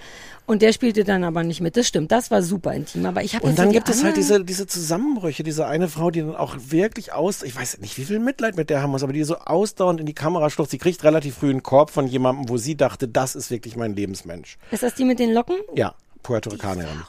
Und 0.46 0.62
der 0.62 0.72
spielte 0.72 1.04
dann 1.04 1.24
aber 1.24 1.44
nicht 1.44 1.60
mit. 1.60 1.76
Das 1.76 1.86
stimmt. 1.86 2.10
Das 2.10 2.30
war 2.30 2.42
super 2.42 2.72
intim. 2.72 3.06
Aber 3.06 3.22
ich 3.22 3.34
habe 3.34 3.46
Und 3.46 3.58
dann 3.58 3.66
so 3.66 3.72
gibt 3.72 3.88
es 3.88 4.02
halt 4.02 4.16
diese, 4.16 4.44
diese 4.44 4.66
Zusammenbrüche, 4.66 5.42
diese 5.42 5.66
eine 5.66 5.88
Frau, 5.88 6.10
die 6.10 6.20
dann 6.20 6.34
auch 6.34 6.56
wirklich 6.58 7.12
aus, 7.12 7.42
ich 7.42 7.54
weiß 7.54 7.78
nicht, 7.78 7.96
wie 7.96 8.04
viel 8.04 8.18
Mitleid 8.18 8.56
mit 8.56 8.70
der 8.70 8.82
haben 8.82 8.90
muss, 8.90 9.02
aber 9.02 9.12
die 9.12 9.22
so 9.22 9.36
ausdauernd 9.36 10.00
in 10.00 10.06
die 10.06 10.14
Kamera 10.14 10.50
schluckt. 10.50 10.70
Sie 10.70 10.78
kriegt 10.78 11.04
relativ 11.04 11.36
früh 11.36 11.50
einen 11.50 11.62
Korb 11.62 11.90
von 11.90 12.06
jemandem, 12.06 12.48
wo 12.48 12.56
sie 12.56 12.76
dachte, 12.76 13.06
das 13.06 13.36
ist 13.36 13.50
wirklich 13.50 13.76
mein 13.76 13.94
Lebensmensch. 13.94 14.58
Ist 14.72 14.82
das 14.82 14.94
die 14.94 15.04
mit 15.04 15.18
den 15.18 15.32
Locken? 15.32 15.56
Ja, 15.74 15.94
Puerto 16.22 16.50
Ricanerin. 16.50 17.02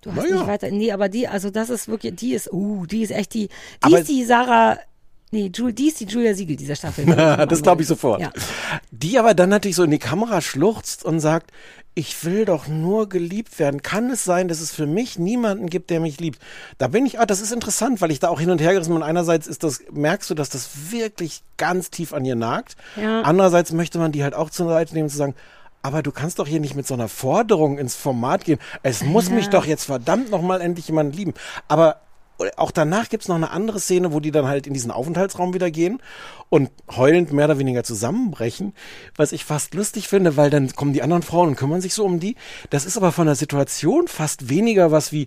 Du 0.00 0.10
hast 0.10 0.16
Naja. 0.22 0.36
nicht 0.36 0.46
weiter. 0.46 0.70
Nee, 0.70 0.92
aber 0.92 1.08
die, 1.08 1.28
also 1.28 1.50
das 1.50 1.70
ist 1.70 1.88
wirklich, 1.88 2.14
die 2.16 2.32
ist, 2.34 2.52
uh, 2.52 2.86
die 2.86 3.02
ist 3.02 3.10
echt 3.10 3.34
die, 3.34 3.48
die 3.48 3.52
Aber- 3.82 3.98
ist 4.00 4.08
die 4.08 4.24
Sarah, 4.24 4.78
nee, 5.30 5.50
Ju, 5.54 5.70
die 5.70 5.88
ist 5.88 6.00
die 6.00 6.04
Julia 6.06 6.34
Siegel 6.34 6.56
dieser 6.56 6.74
Staffel. 6.76 7.04
das 7.48 7.62
glaube 7.62 7.82
ich 7.82 7.88
sofort. 7.88 8.20
Ja. 8.20 8.32
Die 8.90 9.18
aber 9.18 9.34
dann 9.34 9.50
natürlich 9.50 9.76
so 9.76 9.82
in 9.84 9.90
die 9.90 9.98
Kamera 9.98 10.40
schluchzt 10.40 11.04
und 11.04 11.20
sagt, 11.20 11.50
ich 11.94 12.24
will 12.24 12.44
doch 12.44 12.68
nur 12.68 13.08
geliebt 13.08 13.58
werden. 13.58 13.82
Kann 13.82 14.10
es 14.10 14.24
sein, 14.24 14.46
dass 14.48 14.60
es 14.60 14.70
für 14.72 14.86
mich 14.86 15.18
niemanden 15.18 15.68
gibt, 15.68 15.90
der 15.90 15.98
mich 16.00 16.20
liebt? 16.20 16.38
Da 16.78 16.86
bin 16.88 17.04
ich, 17.04 17.18
ah, 17.18 17.26
das 17.26 17.40
ist 17.40 17.52
interessant, 17.52 18.00
weil 18.00 18.12
ich 18.12 18.20
da 18.20 18.28
auch 18.28 18.38
hin 18.40 18.50
und 18.50 18.60
her 18.60 18.72
gerissen 18.72 18.90
bin. 18.90 18.98
Und 18.98 19.02
einerseits 19.02 19.48
ist 19.48 19.64
das, 19.64 19.82
merkst 19.90 20.30
du, 20.30 20.34
dass 20.34 20.48
das 20.48 20.70
wirklich 20.92 21.42
ganz 21.56 21.90
tief 21.90 22.14
an 22.14 22.24
ihr 22.24 22.36
nagt. 22.36 22.76
Ja. 22.96 23.22
Andererseits 23.22 23.72
möchte 23.72 23.98
man 23.98 24.12
die 24.12 24.22
halt 24.22 24.34
auch 24.34 24.50
zur 24.50 24.68
Seite 24.68 24.94
nehmen 24.94 25.04
und 25.06 25.10
zu 25.10 25.16
sagen, 25.16 25.34
aber 25.82 26.02
du 26.02 26.12
kannst 26.12 26.38
doch 26.38 26.46
hier 26.46 26.60
nicht 26.60 26.74
mit 26.74 26.86
so 26.86 26.94
einer 26.94 27.08
Forderung 27.08 27.78
ins 27.78 27.94
Format 27.96 28.44
gehen. 28.44 28.58
Es 28.82 29.02
muss 29.02 29.28
Ja. 29.28 29.34
mich 29.34 29.48
doch 29.48 29.64
jetzt 29.66 29.84
verdammt 29.84 30.30
noch 30.30 30.42
mal 30.42 30.60
endlich 30.60 30.88
jemand 30.88 31.14
lieben. 31.16 31.34
Aber 31.68 32.00
auch 32.56 32.70
danach 32.70 33.10
gibt's 33.10 33.28
noch 33.28 33.36
eine 33.36 33.50
andere 33.50 33.80
Szene, 33.80 34.12
wo 34.14 34.20
die 34.20 34.30
dann 34.30 34.46
halt 34.46 34.66
in 34.66 34.72
diesen 34.72 34.90
Aufenthaltsraum 34.90 35.52
wieder 35.52 35.70
gehen 35.70 36.00
und 36.48 36.70
heulend 36.96 37.32
mehr 37.32 37.44
oder 37.44 37.58
weniger 37.58 37.84
zusammenbrechen, 37.84 38.72
was 39.14 39.32
ich 39.32 39.44
fast 39.44 39.74
lustig 39.74 40.08
finde, 40.08 40.38
weil 40.38 40.48
dann 40.48 40.74
kommen 40.74 40.94
die 40.94 41.02
anderen 41.02 41.22
Frauen 41.22 41.48
und 41.48 41.56
kümmern 41.56 41.82
sich 41.82 41.92
so 41.92 42.04
um 42.06 42.18
die. 42.18 42.36
Das 42.70 42.86
ist 42.86 42.96
aber 42.96 43.12
von 43.12 43.26
der 43.26 43.34
Situation 43.34 44.08
fast 44.08 44.48
weniger 44.48 44.90
was 44.90 45.12
wie, 45.12 45.26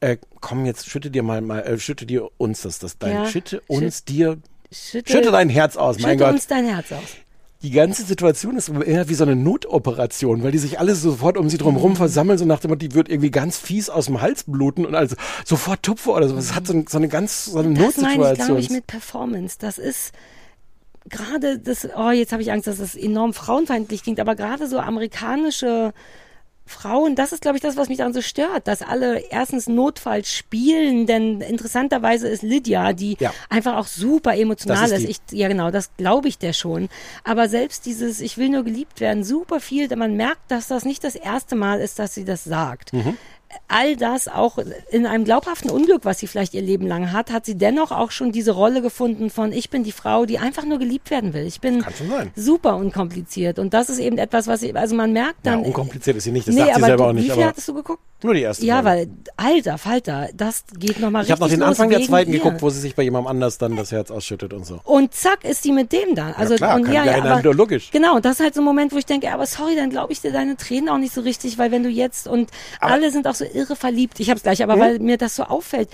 äh, 0.00 0.18
komm 0.40 0.66
jetzt 0.66 0.86
schütte 0.88 1.10
dir 1.10 1.22
mal, 1.22 1.40
mal 1.40 1.60
äh, 1.60 1.78
schütte 1.78 2.04
dir 2.04 2.28
uns 2.36 2.60
das, 2.60 2.78
das 2.78 2.98
dein, 2.98 3.12
Ja. 3.16 3.26
schütte 3.26 3.62
uns 3.66 4.04
dir, 4.04 4.36
Schütte, 4.70 5.12
schütte 5.12 5.30
dein 5.30 5.48
Herz 5.48 5.76
aus, 5.78 5.98
mein 5.98 6.12
schütte 6.12 6.24
Gott. 6.24 6.34
uns 6.34 6.46
dein 6.46 6.66
Herz 6.68 6.92
aus. 6.92 7.02
Die 7.62 7.70
ganze 7.70 8.04
Situation 8.04 8.56
ist 8.56 8.70
eher 8.70 9.08
wie 9.10 9.14
so 9.14 9.24
eine 9.24 9.36
Notoperation, 9.36 10.42
weil 10.42 10.50
die 10.50 10.58
sich 10.58 10.78
alle 10.78 10.94
sofort 10.94 11.36
um 11.36 11.50
sie 11.50 11.56
Mhm. 11.56 11.60
drumherum 11.60 11.96
versammeln, 11.96 12.38
so 12.38 12.46
nach 12.46 12.60
dem 12.60 12.70
Motto, 12.70 12.78
die 12.86 12.94
wird 12.94 13.10
irgendwie 13.10 13.30
ganz 13.30 13.58
fies 13.58 13.90
aus 13.90 14.06
dem 14.06 14.22
Hals 14.22 14.44
bluten 14.44 14.86
und 14.86 14.94
also 14.94 15.14
sofort 15.44 15.82
Tupfer 15.82 16.14
oder 16.14 16.28
so. 16.28 16.36
Es 16.36 16.54
hat 16.54 16.66
so, 16.66 16.72
ein, 16.72 16.86
so 16.88 16.96
eine 16.96 17.08
ganz, 17.08 17.44
so 17.46 17.58
eine 17.58 17.74
Das 17.74 17.96
meine 17.98 18.12
ich, 18.12 18.18
Notsituation. 18.18 18.46
glaube 18.46 18.60
ich, 18.62 18.70
mit 18.70 18.86
Performance. 18.86 19.56
Das 19.58 19.76
ist 19.76 20.12
gerade 21.10 21.58
das, 21.58 21.86
oh, 21.96 22.10
jetzt 22.10 22.32
habe 22.32 22.40
ich 22.42 22.50
Angst, 22.50 22.66
dass 22.66 22.78
das 22.78 22.94
enorm 22.94 23.34
frauenfeindlich 23.34 24.02
klingt, 24.04 24.20
aber 24.20 24.36
gerade 24.36 24.66
so 24.66 24.78
amerikanische 24.78 25.92
Frauen, 26.70 27.14
das 27.16 27.32
ist, 27.32 27.42
glaube 27.42 27.56
ich, 27.56 27.62
das, 27.62 27.76
was 27.76 27.88
mich 27.88 27.98
daran 27.98 28.12
so 28.12 28.22
stört, 28.22 28.66
dass 28.68 28.82
alle 28.82 29.18
erstens 29.18 29.68
Notfall 29.68 30.24
spielen, 30.24 31.06
denn 31.06 31.40
interessanterweise 31.40 32.28
ist 32.28 32.42
Lydia, 32.42 32.92
die 32.92 33.16
Ja. 33.20 33.32
einfach 33.48 33.76
auch 33.76 33.86
super 33.86 34.36
emotional 34.36 34.90
ist. 34.90 35.04
ist 35.04 35.08
Ich, 35.30 35.38
ja, 35.38 35.48
genau, 35.48 35.70
das 35.70 35.90
glaube 35.96 36.28
ich 36.28 36.38
der 36.38 36.52
schon. 36.52 36.88
Aber 37.24 37.48
selbst 37.48 37.86
dieses, 37.86 38.20
ich 38.20 38.38
will 38.38 38.48
nur 38.48 38.62
geliebt 38.64 39.00
werden, 39.00 39.24
super 39.24 39.60
viel, 39.60 39.88
denn 39.88 39.98
man 39.98 40.16
merkt, 40.16 40.50
dass 40.50 40.68
das 40.68 40.84
nicht 40.84 41.04
das 41.04 41.14
erste 41.14 41.56
Mal 41.56 41.80
ist, 41.80 41.98
dass 41.98 42.14
sie 42.14 42.24
das 42.24 42.44
sagt 42.44 42.92
Mhm. 42.92 43.16
All 43.68 43.96
das 43.96 44.28
auch 44.28 44.58
in 44.90 45.06
einem 45.06 45.24
glaubhaften 45.24 45.70
Unglück, 45.70 46.04
was 46.04 46.18
sie 46.20 46.26
vielleicht 46.26 46.54
ihr 46.54 46.62
Leben 46.62 46.86
lang 46.86 47.12
hat, 47.12 47.30
hat 47.32 47.46
sie 47.46 47.56
dennoch 47.56 47.90
auch 47.90 48.10
schon 48.10 48.32
diese 48.32 48.52
Rolle 48.52 48.82
gefunden 48.82 49.30
von 49.30 49.52
ich 49.52 49.70
bin 49.70 49.82
die 49.84 49.92
Frau, 49.92 50.26
die 50.26 50.38
einfach 50.38 50.64
nur 50.64 50.78
geliebt 50.78 51.10
werden 51.10 51.32
will. 51.34 51.46
Ich 51.46 51.60
bin 51.60 51.84
super 52.36 52.76
unkompliziert 52.76 53.58
und 53.58 53.74
das 53.74 53.90
ist 53.90 53.98
eben 53.98 54.18
etwas, 54.18 54.46
was 54.46 54.62
ich, 54.62 54.74
also 54.76 54.94
man 54.94 55.12
merkt 55.12 55.44
Ja, 55.46 55.52
dann. 55.52 55.64
unkompliziert 55.64 56.16
ist 56.16 56.24
sie 56.24 56.32
nicht, 56.32 56.48
das 56.48 56.54
nee, 56.54 56.60
sagt 56.62 56.70
sie 56.74 56.76
aber 56.76 56.86
selber 56.86 57.04
du- 57.04 57.10
auch 57.10 57.12
nicht. 57.14 57.24
Wie 57.26 57.30
viel 57.30 57.40
aber 57.42 57.48
hattest 57.48 57.68
du 57.68 57.74
geguckt? 57.74 58.02
nur 58.22 58.34
die 58.34 58.42
erste 58.42 58.66
Ja, 58.66 58.82
Folge. 58.82 58.88
weil 58.88 59.08
alter 59.54 59.78
Falter, 59.78 60.28
das 60.34 60.64
geht 60.78 61.00
nochmal 61.00 61.22
Ich 61.22 61.30
richtig 61.30 61.32
habe 61.32 61.40
noch 61.40 61.48
den 61.48 61.62
Anfang 61.62 61.88
der 61.88 62.02
zweiten 62.02 62.30
ihr. 62.32 62.38
geguckt, 62.38 62.60
wo 62.60 62.68
sie 62.68 62.78
sich 62.80 62.94
bei 62.94 63.02
jemandem 63.02 63.28
anders 63.28 63.56
dann 63.56 63.76
das 63.76 63.92
Herz 63.92 64.10
ausschüttet 64.10 64.52
und 64.52 64.66
so. 64.66 64.78
Und 64.84 65.14
zack 65.14 65.42
ist 65.42 65.64
die 65.64 65.72
mit 65.72 65.90
dem 65.90 66.14
dann. 66.14 66.34
Also 66.34 66.56
klar, 66.56 66.76
und 66.76 66.82
kann 66.84 66.92
ja, 66.92 67.04
ja 67.06 67.16
ja, 67.16 67.24
aber, 67.24 67.54
logisch. 67.54 67.90
Genau, 67.90 68.16
und 68.16 68.24
das 68.26 68.32
ist 68.34 68.40
halt 68.44 68.54
so 68.54 68.60
ein 68.60 68.64
Moment, 68.64 68.92
wo 68.92 68.98
ich 68.98 69.06
denke, 69.06 69.32
aber 69.32 69.46
sorry, 69.46 69.74
dann 69.74 69.88
glaube 69.88 70.12
ich 70.12 70.20
dir 70.20 70.32
deine 70.32 70.58
Tränen 70.58 70.90
auch 70.90 70.98
nicht 70.98 71.14
so 71.14 71.22
richtig, 71.22 71.56
weil 71.56 71.70
wenn 71.72 71.82
du 71.82 71.88
jetzt 71.88 72.28
und 72.28 72.50
alle 72.78 73.10
sind 73.10 73.26
auch 73.26 73.39
so 73.40 73.44
irre 73.44 73.74
verliebt. 73.76 74.20
Ich 74.20 74.30
habe 74.30 74.36
es 74.38 74.44
gleich, 74.44 74.62
aber 74.62 74.76
Mhm. 74.76 74.80
weil 74.80 74.98
mir 75.00 75.16
das 75.18 75.34
so 75.36 75.42
auffällt, 75.42 75.88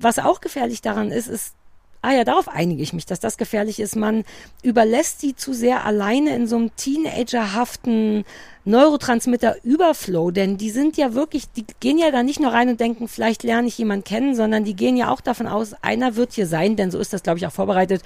was 0.00 0.18
auch 0.18 0.40
gefährlich 0.40 0.82
daran 0.82 1.10
ist, 1.10 1.28
ist 1.28 1.54
Ah 2.02 2.12
ja, 2.12 2.22
darauf 2.22 2.46
einige 2.46 2.84
ich 2.84 2.92
mich, 2.92 3.04
dass 3.06 3.18
das 3.18 3.36
gefährlich 3.36 3.80
ist. 3.80 3.96
Man 3.96 4.22
überlässt 4.62 5.20
sie 5.20 5.34
zu 5.34 5.52
sehr 5.52 5.84
alleine 5.84 6.36
in 6.36 6.46
so 6.46 6.54
einem 6.54 6.70
teenagerhaften 6.76 8.24
Neurotransmitter-Überflow, 8.64 10.30
denn 10.30 10.56
die 10.56 10.70
sind 10.70 10.96
ja 10.96 11.14
wirklich, 11.14 11.50
die 11.50 11.64
gehen 11.80 11.98
ja 11.98 12.10
da 12.12 12.22
nicht 12.22 12.38
nur 12.38 12.52
rein 12.52 12.68
und 12.68 12.78
denken, 12.80 13.08
vielleicht 13.08 13.42
lerne 13.42 13.66
ich 13.66 13.78
jemanden 13.78 14.04
kennen, 14.04 14.36
sondern 14.36 14.64
die 14.64 14.74
gehen 14.76 14.96
ja 14.96 15.10
auch 15.10 15.20
davon 15.20 15.48
aus, 15.48 15.74
einer 15.82 16.14
wird 16.16 16.32
hier 16.34 16.46
sein, 16.46 16.76
denn 16.76 16.90
so 16.92 16.98
ist 16.98 17.12
das, 17.12 17.22
glaube 17.22 17.38
ich, 17.38 17.46
auch 17.46 17.52
vorbereitet, 17.52 18.02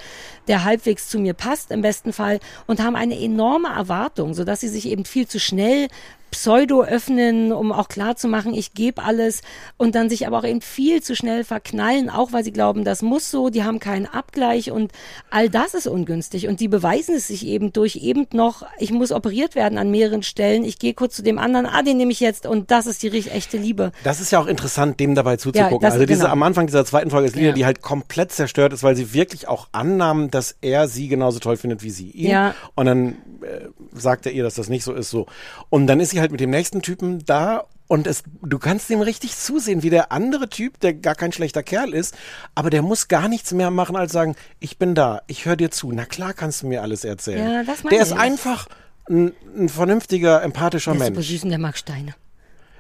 der 0.49 0.65
halbwegs 0.65 1.09
zu 1.09 1.19
mir 1.19 1.35
passt 1.35 1.71
im 1.71 1.83
besten 1.83 2.13
Fall 2.13 2.41
und 2.67 2.83
haben 2.83 2.97
eine 2.97 3.19
enorme 3.21 3.69
Erwartung, 3.69 4.33
sodass 4.35 4.61
sie 4.61 4.69
sich 4.69 4.87
eben 4.87 5.05
viel 5.05 5.27
zu 5.29 5.39
schnell 5.39 5.89
Pseudo 6.31 6.83
öffnen, 6.83 7.53
um 7.53 7.73
auch 7.73 7.89
klar 7.89 8.17
zu 8.17 8.29
machen, 8.29 8.55
ich 8.55 8.75
gebe 8.75 9.03
alles 9.03 9.41
und 9.77 9.95
dann 9.95 10.09
sich 10.09 10.27
aber 10.27 10.39
auch 10.39 10.45
eben 10.45 10.61
viel 10.61 11.03
zu 11.03 11.15
schnell 11.17 11.45
verknallen, 11.45 12.09
auch 12.11 12.33
weil 12.33 12.45
sie 12.45 12.53
glauben, 12.53 12.85
das 12.85 13.03
muss 13.03 13.31
so, 13.31 13.51
die 13.51 13.65
haben 13.65 13.79
keinen 13.81 14.07
Abgleich 14.07 14.71
und 14.71 14.93
all 15.31 15.49
das 15.51 15.75
ist 15.75 15.87
ungünstig 15.87 16.47
und 16.49 16.61
die 16.61 16.69
beweisen 16.69 17.15
es 17.17 17.27
sich 17.27 17.47
eben 17.47 17.73
durch 17.73 17.97
eben 17.97 18.27
noch, 18.33 18.65
ich 18.79 18.93
muss 18.93 19.13
operiert 19.13 19.55
werden 19.55 19.79
an 19.79 19.91
mehreren 19.91 20.23
Stellen, 20.23 20.65
ich 20.65 20.79
gehe 20.79 20.95
kurz 20.95 21.17
zu 21.17 21.23
dem 21.23 21.39
anderen, 21.39 21.67
ah, 21.67 21.83
den 21.83 21.97
nehme 21.97 22.13
ich 22.13 22.21
jetzt 22.21 22.47
und 22.47 22.71
das 22.71 22.87
ist 22.87 23.03
die 23.03 23.09
richtig 23.09 23.33
echte 23.35 23.57
Liebe. 23.57 23.93
Das 24.05 24.21
ist 24.21 24.31
ja 24.31 24.39
auch 24.41 24.47
interessant, 24.47 25.01
dem 25.01 25.15
dabei 25.15 25.37
zuzugucken. 25.37 25.81
das- 25.81 25.95
also 25.95 26.07
diese 26.07 26.21
genau. 26.21 26.33
am 26.33 26.43
Anfang 26.43 26.67
dieser 26.67 26.85
zweiten 26.85 27.11
Folge 27.11 27.27
ist 27.29 27.35
Lina, 27.37 27.49
Ja. 27.49 27.53
die 27.55 27.65
halt 27.65 27.83
komplett 27.83 28.33
zerstört 28.33 28.73
ist, 28.73 28.83
weil 28.83 28.95
sie 28.97 29.13
wirklich 29.13 29.49
auch 29.49 29.69
annahm, 29.73 30.31
dass 30.31 30.55
er 30.61 30.89
sie 30.89 31.09
genauso 31.09 31.39
toll 31.41 31.57
findet 31.57 31.83
wie 31.83 31.91
sie 31.91 32.11
ihn. 32.11 32.31
Ja. 32.31 32.55
Und 32.75 32.87
dann 32.87 33.17
äh, 33.43 33.69
sagt 33.95 34.27
er 34.27 34.33
ihr, 34.33 34.43
dass 34.43 34.55
das 34.55 34.69
nicht 34.69 34.85
so 34.85 34.93
ist. 34.93 35.11
So. 35.11 35.27
Und 35.71 35.87
dann 35.87 35.99
ist 36.01 36.11
sie 36.11 36.20
halt 36.21 36.31
mit 36.31 36.41
dem 36.41 36.51
nächsten 36.51 36.83
Typen 36.83 37.25
da 37.25 37.65
und 37.89 38.07
es, 38.07 38.23
du 38.43 38.59
kannst 38.61 38.89
dem 38.89 39.01
richtig 39.01 39.37
zusehen, 39.37 39.83
wie 39.83 39.91
der 39.91 40.13
andere 40.13 40.49
Typ, 40.49 40.79
der 40.79 40.95
gar 40.95 41.17
kein 41.17 41.33
schlechter 41.33 41.65
Kerl 41.65 41.93
ist, 41.93 42.17
aber 42.55 42.71
der 42.71 42.83
muss 42.83 43.09
gar 43.09 43.29
nichts 43.29 43.53
mehr 43.53 43.71
machen, 43.73 43.97
als 43.97 44.13
sagen, 44.13 44.37
ich 44.61 44.79
bin 44.79 44.95
da, 44.95 45.23
ich 45.27 45.45
höre 45.45 45.57
dir 45.57 45.73
zu. 45.73 45.91
Na 45.91 46.05
klar 46.05 46.33
kannst 46.33 46.63
du 46.63 46.69
mir 46.69 46.83
alles 46.83 47.05
erzählen. 47.05 47.51
Ja, 47.51 47.63
das 47.65 47.83
der 47.83 48.01
ist 48.01 48.13
ich. 48.13 48.17
einfach 48.19 48.69
ein, 49.09 49.33
ein 49.57 49.69
vernünftiger, 49.69 50.41
empathischer 50.43 50.93
Der 50.93 51.01
ist 51.01 51.05
Mensch. 51.15 51.27
super 51.27 51.33
süß 51.35 51.43
und 51.45 51.51
der 51.51 51.59
mag 51.59 51.77
Steine. 51.77 52.15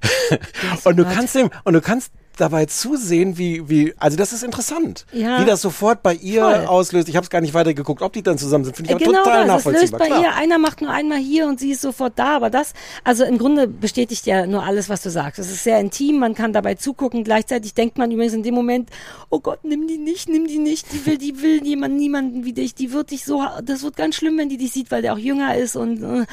Und 0.84 0.96
du 0.96 1.04
kannst 1.04 1.34
dem, 1.34 1.50
und 1.64 1.74
du 1.74 1.82
kannst 1.82 2.10
dabei 2.36 2.65
zusehen, 2.66 3.36
wie, 3.36 3.69
wie, 3.69 3.93
also 3.98 4.16
das 4.16 4.32
ist 4.32 4.43
interessant, 4.43 5.05
Ja. 5.12 5.40
wie 5.40 5.44
das 5.44 5.61
sofort 5.61 6.02
bei 6.02 6.15
ihr 6.15 6.43
Voll. 6.43 6.66
auslöst. 6.66 7.09
Ich 7.09 7.16
habe 7.16 7.24
es 7.24 7.31
gar 7.31 7.40
nicht 7.40 7.52
weiter 7.55 7.74
geguckt, 7.74 8.01
ob 8.02 8.12
die 8.12 8.23
dann 8.23 8.39
zusammen 8.39 8.65
sind, 8.65 8.77
finde 8.77 8.90
ich 8.90 8.97
aber 8.97 9.05
genau 9.05 9.23
total 9.24 9.47
das, 9.47 9.65
das 9.65 9.73
löst 9.73 9.93
nachvollziehbar. 9.93 9.98
bei 10.01 10.07
klar. 10.07 10.23
ihr, 10.23 10.35
einer 10.36 10.59
macht 10.59 10.81
nur 10.81 10.90
einmal 10.90 11.19
hier 11.19 11.47
und 11.47 11.61
sie 11.61 11.73
ist 11.73 11.82
sofort 11.82 12.15
da, 12.16 12.36
aber 12.36 12.48
das, 12.48 12.73
also 13.05 13.24
im 13.24 13.36
Grunde 13.36 13.66
bestätigt 13.66 14.27
ja 14.27 14.47
nur 14.47 14.62
alles, 14.65 14.89
was 14.89 15.02
du 15.02 15.11
sagst. 15.11 15.39
Es 15.39 15.51
ist 15.51 15.65
sehr 15.65 15.78
intim, 15.81 16.19
man 16.19 16.35
kann 16.35 16.52
dabei 16.52 16.77
zugucken, 16.77 17.24
gleichzeitig 17.24 17.74
denkt 17.74 17.98
man 17.98 18.11
übrigens 18.11 18.32
in 18.35 18.43
dem 18.43 18.55
Moment, 18.55 18.89
oh 19.28 19.40
Gott, 19.40 19.61
nimm 19.65 19.86
die 19.86 19.98
nicht, 19.98 20.28
nimm 20.28 20.47
die 20.47 20.59
nicht, 20.59 20.86
die 20.93 21.05
will, 21.07 21.19
die 21.19 21.43
will 21.43 21.62
jemand, 21.66 21.97
niemanden 21.97 22.44
wie 22.44 22.52
dich, 22.55 22.74
die 22.74 22.93
wird 22.93 23.11
dich 23.11 23.24
so, 23.24 23.44
das 23.62 23.82
wird 23.82 23.97
ganz 23.97 24.15
schlimm, 24.15 24.39
wenn 24.39 24.48
die 24.48 24.57
dich 24.57 24.73
sieht, 24.73 24.90
weil 24.90 25.02
der 25.02 25.12
auch 25.12 25.19
jünger 25.19 25.57
ist 25.57 25.77
und, 25.77 26.02
äh, 26.02 26.27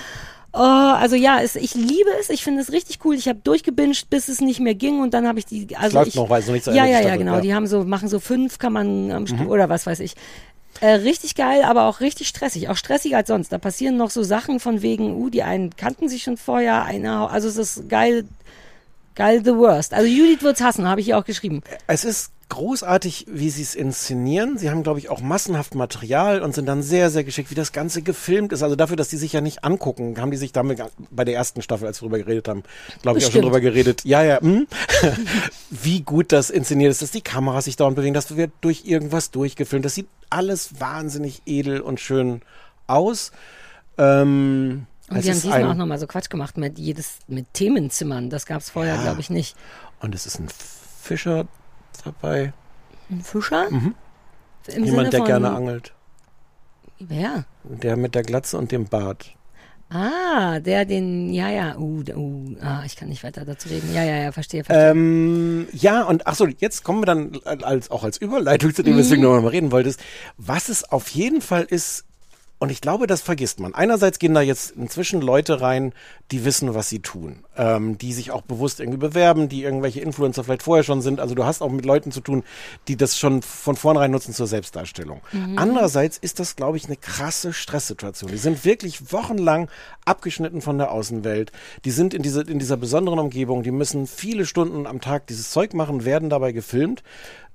Oh, 0.57 0.95
also 0.95 1.15
ja, 1.15 1.39
es, 1.41 1.55
ich 1.55 1.75
liebe 1.75 2.09
es, 2.19 2.29
ich 2.29 2.43
finde 2.43 2.61
es 2.61 2.71
richtig 2.71 2.99
cool. 3.05 3.13
Ich 3.15 3.27
habe 3.27 3.39
durchgebinged, 3.43 4.09
bis 4.09 4.27
es 4.27 4.41
nicht 4.41 4.59
mehr 4.59 4.73
ging 4.73 4.99
und 5.01 5.13
dann 5.13 5.27
habe 5.27 5.37
ich 5.37 5.45
die. 5.45 5.75
Also 5.77 5.97
läuft 5.97 6.07
ich, 6.09 6.15
noch, 6.15 6.29
weil 6.29 6.39
es 6.41 6.47
noch 6.47 6.53
nicht 6.53 6.63
zu 6.63 6.71
Ja, 6.71 6.85
ja, 6.85 6.99
ja, 6.99 7.15
genau. 7.15 7.35
ja. 7.35 7.41
Die 7.41 7.53
haben 7.53 7.67
so, 7.67 7.83
machen 7.83 8.09
so 8.09 8.19
fünf, 8.19 8.57
kann 8.57 8.73
man 8.73 9.11
am 9.11 9.23
Mhm. 9.25 9.47
oder 9.47 9.69
was 9.69 9.85
weiß 9.85 9.99
ich. 9.99 10.15
Äh, 10.79 10.87
richtig 10.87 11.35
geil, 11.35 11.63
aber 11.63 11.85
auch 11.85 11.99
richtig 11.99 12.27
stressig. 12.27 12.69
Auch 12.69 12.77
stressiger 12.77 13.17
als 13.17 13.27
sonst. 13.27 13.51
Da 13.51 13.57
passieren 13.57 13.97
noch 13.97 14.09
so 14.09 14.23
Sachen 14.23 14.59
von 14.59 14.81
wegen, 14.81 15.15
uh, 15.15 15.29
die 15.29 15.43
einen 15.43 15.75
kannten 15.75 16.09
sich 16.09 16.23
schon 16.23 16.37
vorher, 16.37 16.83
einer, 16.83 17.31
also 17.31 17.47
es 17.47 17.57
ist 17.57 17.89
geil, 17.89 18.25
geil 19.15 19.41
the 19.43 19.55
worst. 19.55 19.93
Also 19.93 20.07
Judith 20.07 20.41
wird's 20.41 20.61
hassen, 20.61 20.87
habe 20.87 21.01
ich 21.01 21.07
ihr 21.09 21.17
auch 21.17 21.25
geschrieben. 21.25 21.61
Es 21.87 22.03
ist 22.03 22.31
großartig, 22.49 23.25
wie 23.29 23.49
sie 23.49 23.61
es 23.61 23.75
inszenieren. 23.75 24.57
Sie 24.57 24.69
haben, 24.69 24.81
glaube 24.83 24.99
ich, 24.99 25.09
auch 25.09 25.21
massenhaft 25.21 25.75
Material 25.75 26.41
und 26.41 26.55
sind 26.55 26.65
dann 26.65 26.81
sehr, 26.81 27.09
sehr 27.09 27.23
geschickt, 27.23 27.51
wie 27.51 27.55
das 27.55 27.71
Ganze 27.73 28.01
gefilmt 28.01 28.53
ist. 28.53 28.63
Also 28.63 28.75
dafür, 28.75 28.95
dass 28.95 29.09
die 29.09 29.17
sich 29.17 29.33
ja 29.33 29.41
nicht 29.41 29.63
angucken, 29.63 30.15
haben 30.19 30.31
die 30.31 30.37
sich 30.37 30.53
damit 30.53 30.81
bei 31.11 31.25
der 31.25 31.35
ersten 31.35 31.61
Staffel, 31.61 31.87
als 31.87 32.01
wir 32.01 32.07
drüber 32.07 32.19
geredet 32.19 32.47
haben, 32.47 32.63
glaube 33.01 33.19
ich, 33.19 33.25
auch 33.25 33.31
schon 33.31 33.41
drüber 33.41 33.59
geredet. 33.59 34.03
Ja, 34.05 34.23
ja, 34.23 34.39
hm. 34.39 34.65
wie 35.69 36.01
gut 36.01 36.31
das 36.31 36.49
inszeniert 36.49 36.91
ist, 36.91 37.01
dass 37.01 37.11
die 37.11 37.21
Kameras 37.21 37.65
sich 37.65 37.75
dauernd 37.75 37.95
bewegen, 37.95 38.13
das 38.13 38.35
wird 38.37 38.51
durch 38.61 38.85
irgendwas 38.85 39.31
durchgefilmt. 39.31 39.83
Das 39.85 39.95
sieht 39.95 40.07
alles 40.29 40.79
wahnsinnig 40.79 41.41
edel 41.45 41.81
und 41.81 41.99
schön 41.99 42.41
aus. 42.87 43.31
Ähm, 43.97 44.85
Und 45.09 45.17
es 45.17 45.23
sie 45.25 45.31
haben 45.31 45.41
diesmal 45.41 45.63
ein- 45.63 45.67
auch 45.69 45.75
nochmal 45.75 45.99
so 45.99 46.07
Quatsch 46.07 46.29
gemacht 46.29 46.57
mit 46.57 46.77
jedes, 46.79 47.19
mit 47.27 47.53
Themenzimmern. 47.53 48.29
Das 48.29 48.45
gab's 48.45 48.69
vorher, 48.69 48.95
Ja. 48.95 49.01
glaube 49.03 49.21
ich, 49.21 49.29
nicht. 49.29 49.55
Und 49.99 50.13
es 50.15 50.25
ist 50.25 50.39
ein 50.39 50.47
Fischer 51.01 51.45
dabei. 52.03 52.53
Ein 53.09 53.21
Fischer? 53.21 53.69
Mhm. 53.69 53.95
Im 54.67 54.83
Jemand, 54.83 55.13
der 55.13 55.21
gerne 55.21 55.51
angelt. 55.51 55.93
Wer? 56.99 57.45
Der 57.63 57.95
mit 57.95 58.15
der 58.15 58.23
Glatze 58.23 58.57
und 58.57 58.71
dem 58.71 58.85
Bart. 58.85 59.33
Ah, 59.89 60.59
der 60.59 60.83
den, 60.83 61.31
ja, 61.31 61.49
ja, 61.49 61.77
uh, 61.77 62.03
uh, 62.13 62.55
ah, 62.59 62.83
ich 62.85 62.97
kann 62.97 63.07
nicht 63.07 63.23
weiter 63.23 63.45
dazu 63.45 63.69
reden. 63.69 63.93
Ja, 63.93 64.03
ja, 64.03 64.17
ja, 64.17 64.31
verstehe, 64.33 64.65
verstehe. 64.65 64.91
Ähm, 64.91 65.67
ja, 65.71 66.03
und 66.03 66.27
ach 66.27 66.35
so, 66.35 66.45
jetzt 66.45 66.83
kommen 66.83 66.99
wir 66.99 67.05
dann 67.05 67.39
als, 67.45 67.89
auch 67.89 68.03
als 68.03 68.17
Überleitung 68.17 68.75
zu 68.75 68.83
dem, 68.83 68.95
Mhm. 68.95 68.99
weswegen 68.99 69.23
du 69.23 69.33
noch 69.33 69.41
mal 69.41 69.47
reden 69.47 69.71
wolltest. 69.71 70.01
Was 70.35 70.67
es 70.67 70.83
auf 70.83 71.07
jeden 71.09 71.39
Fall 71.39 71.63
ist, 71.63 72.03
und 72.59 72.71
ich 72.71 72.81
glaube, 72.81 73.05
das 73.05 73.21
vergisst 73.21 73.59
man. 73.59 73.75
Einerseits 73.75 74.17
gehen 74.17 74.33
da 74.33 74.41
jetzt 74.41 74.71
inzwischen 74.71 75.21
Leute 75.21 75.61
rein, 75.61 75.93
die 76.31 76.43
wissen, 76.43 76.73
was 76.73 76.89
sie 76.89 76.99
tun, 76.99 77.43
ähm, 77.55 77.99
die 77.99 78.13
sich 78.13 78.31
auch 78.31 78.41
bewusst 78.41 78.79
irgendwie 78.79 78.97
bewerben, 78.97 79.47
die 79.47 79.63
irgendwelche 79.63 80.01
Influencer 80.01 80.43
vielleicht 80.43 80.63
vorher 80.63 80.83
schon 80.83 81.01
sind. 81.01 81.19
Also 81.19 81.35
du 81.35 81.45
hast 81.45 81.61
auch 81.61 81.69
mit 81.69 81.85
Leuten 81.85 82.11
zu 82.11 82.19
tun, 82.19 82.43
die 82.87 82.97
das 82.97 83.17
schon 83.17 83.43
von 83.43 83.75
vornherein 83.75 84.09
nutzen 84.09 84.33
zur 84.33 84.47
Selbstdarstellung. 84.47 85.21
Mhm. 85.33 85.57
Andererseits 85.57 86.17
ist 86.17 86.39
das, 86.39 86.55
glaube 86.55 86.77
ich, 86.77 86.85
eine 86.85 86.97
krasse 86.97 87.53
Stresssituation. 87.53 88.31
Die 88.31 88.37
sind 88.37 88.65
wirklich 88.65 89.11
wochenlang 89.11 89.69
abgeschnitten 90.05 90.61
von 90.61 90.79
der 90.79 90.91
Außenwelt. 90.91 91.51
Die 91.85 91.91
sind 91.91 92.15
in, 92.15 92.23
diese, 92.23 92.41
in 92.41 92.57
dieser 92.57 92.77
besonderen 92.77 93.19
Umgebung. 93.19 93.61
Die 93.61 93.71
müssen 93.71 94.07
viele 94.07 94.47
Stunden 94.47 94.87
am 94.87 94.99
Tag 94.99 95.27
dieses 95.27 95.51
Zeug 95.51 95.75
machen, 95.75 96.05
werden 96.05 96.31
dabei 96.31 96.53
gefilmt. 96.53 97.03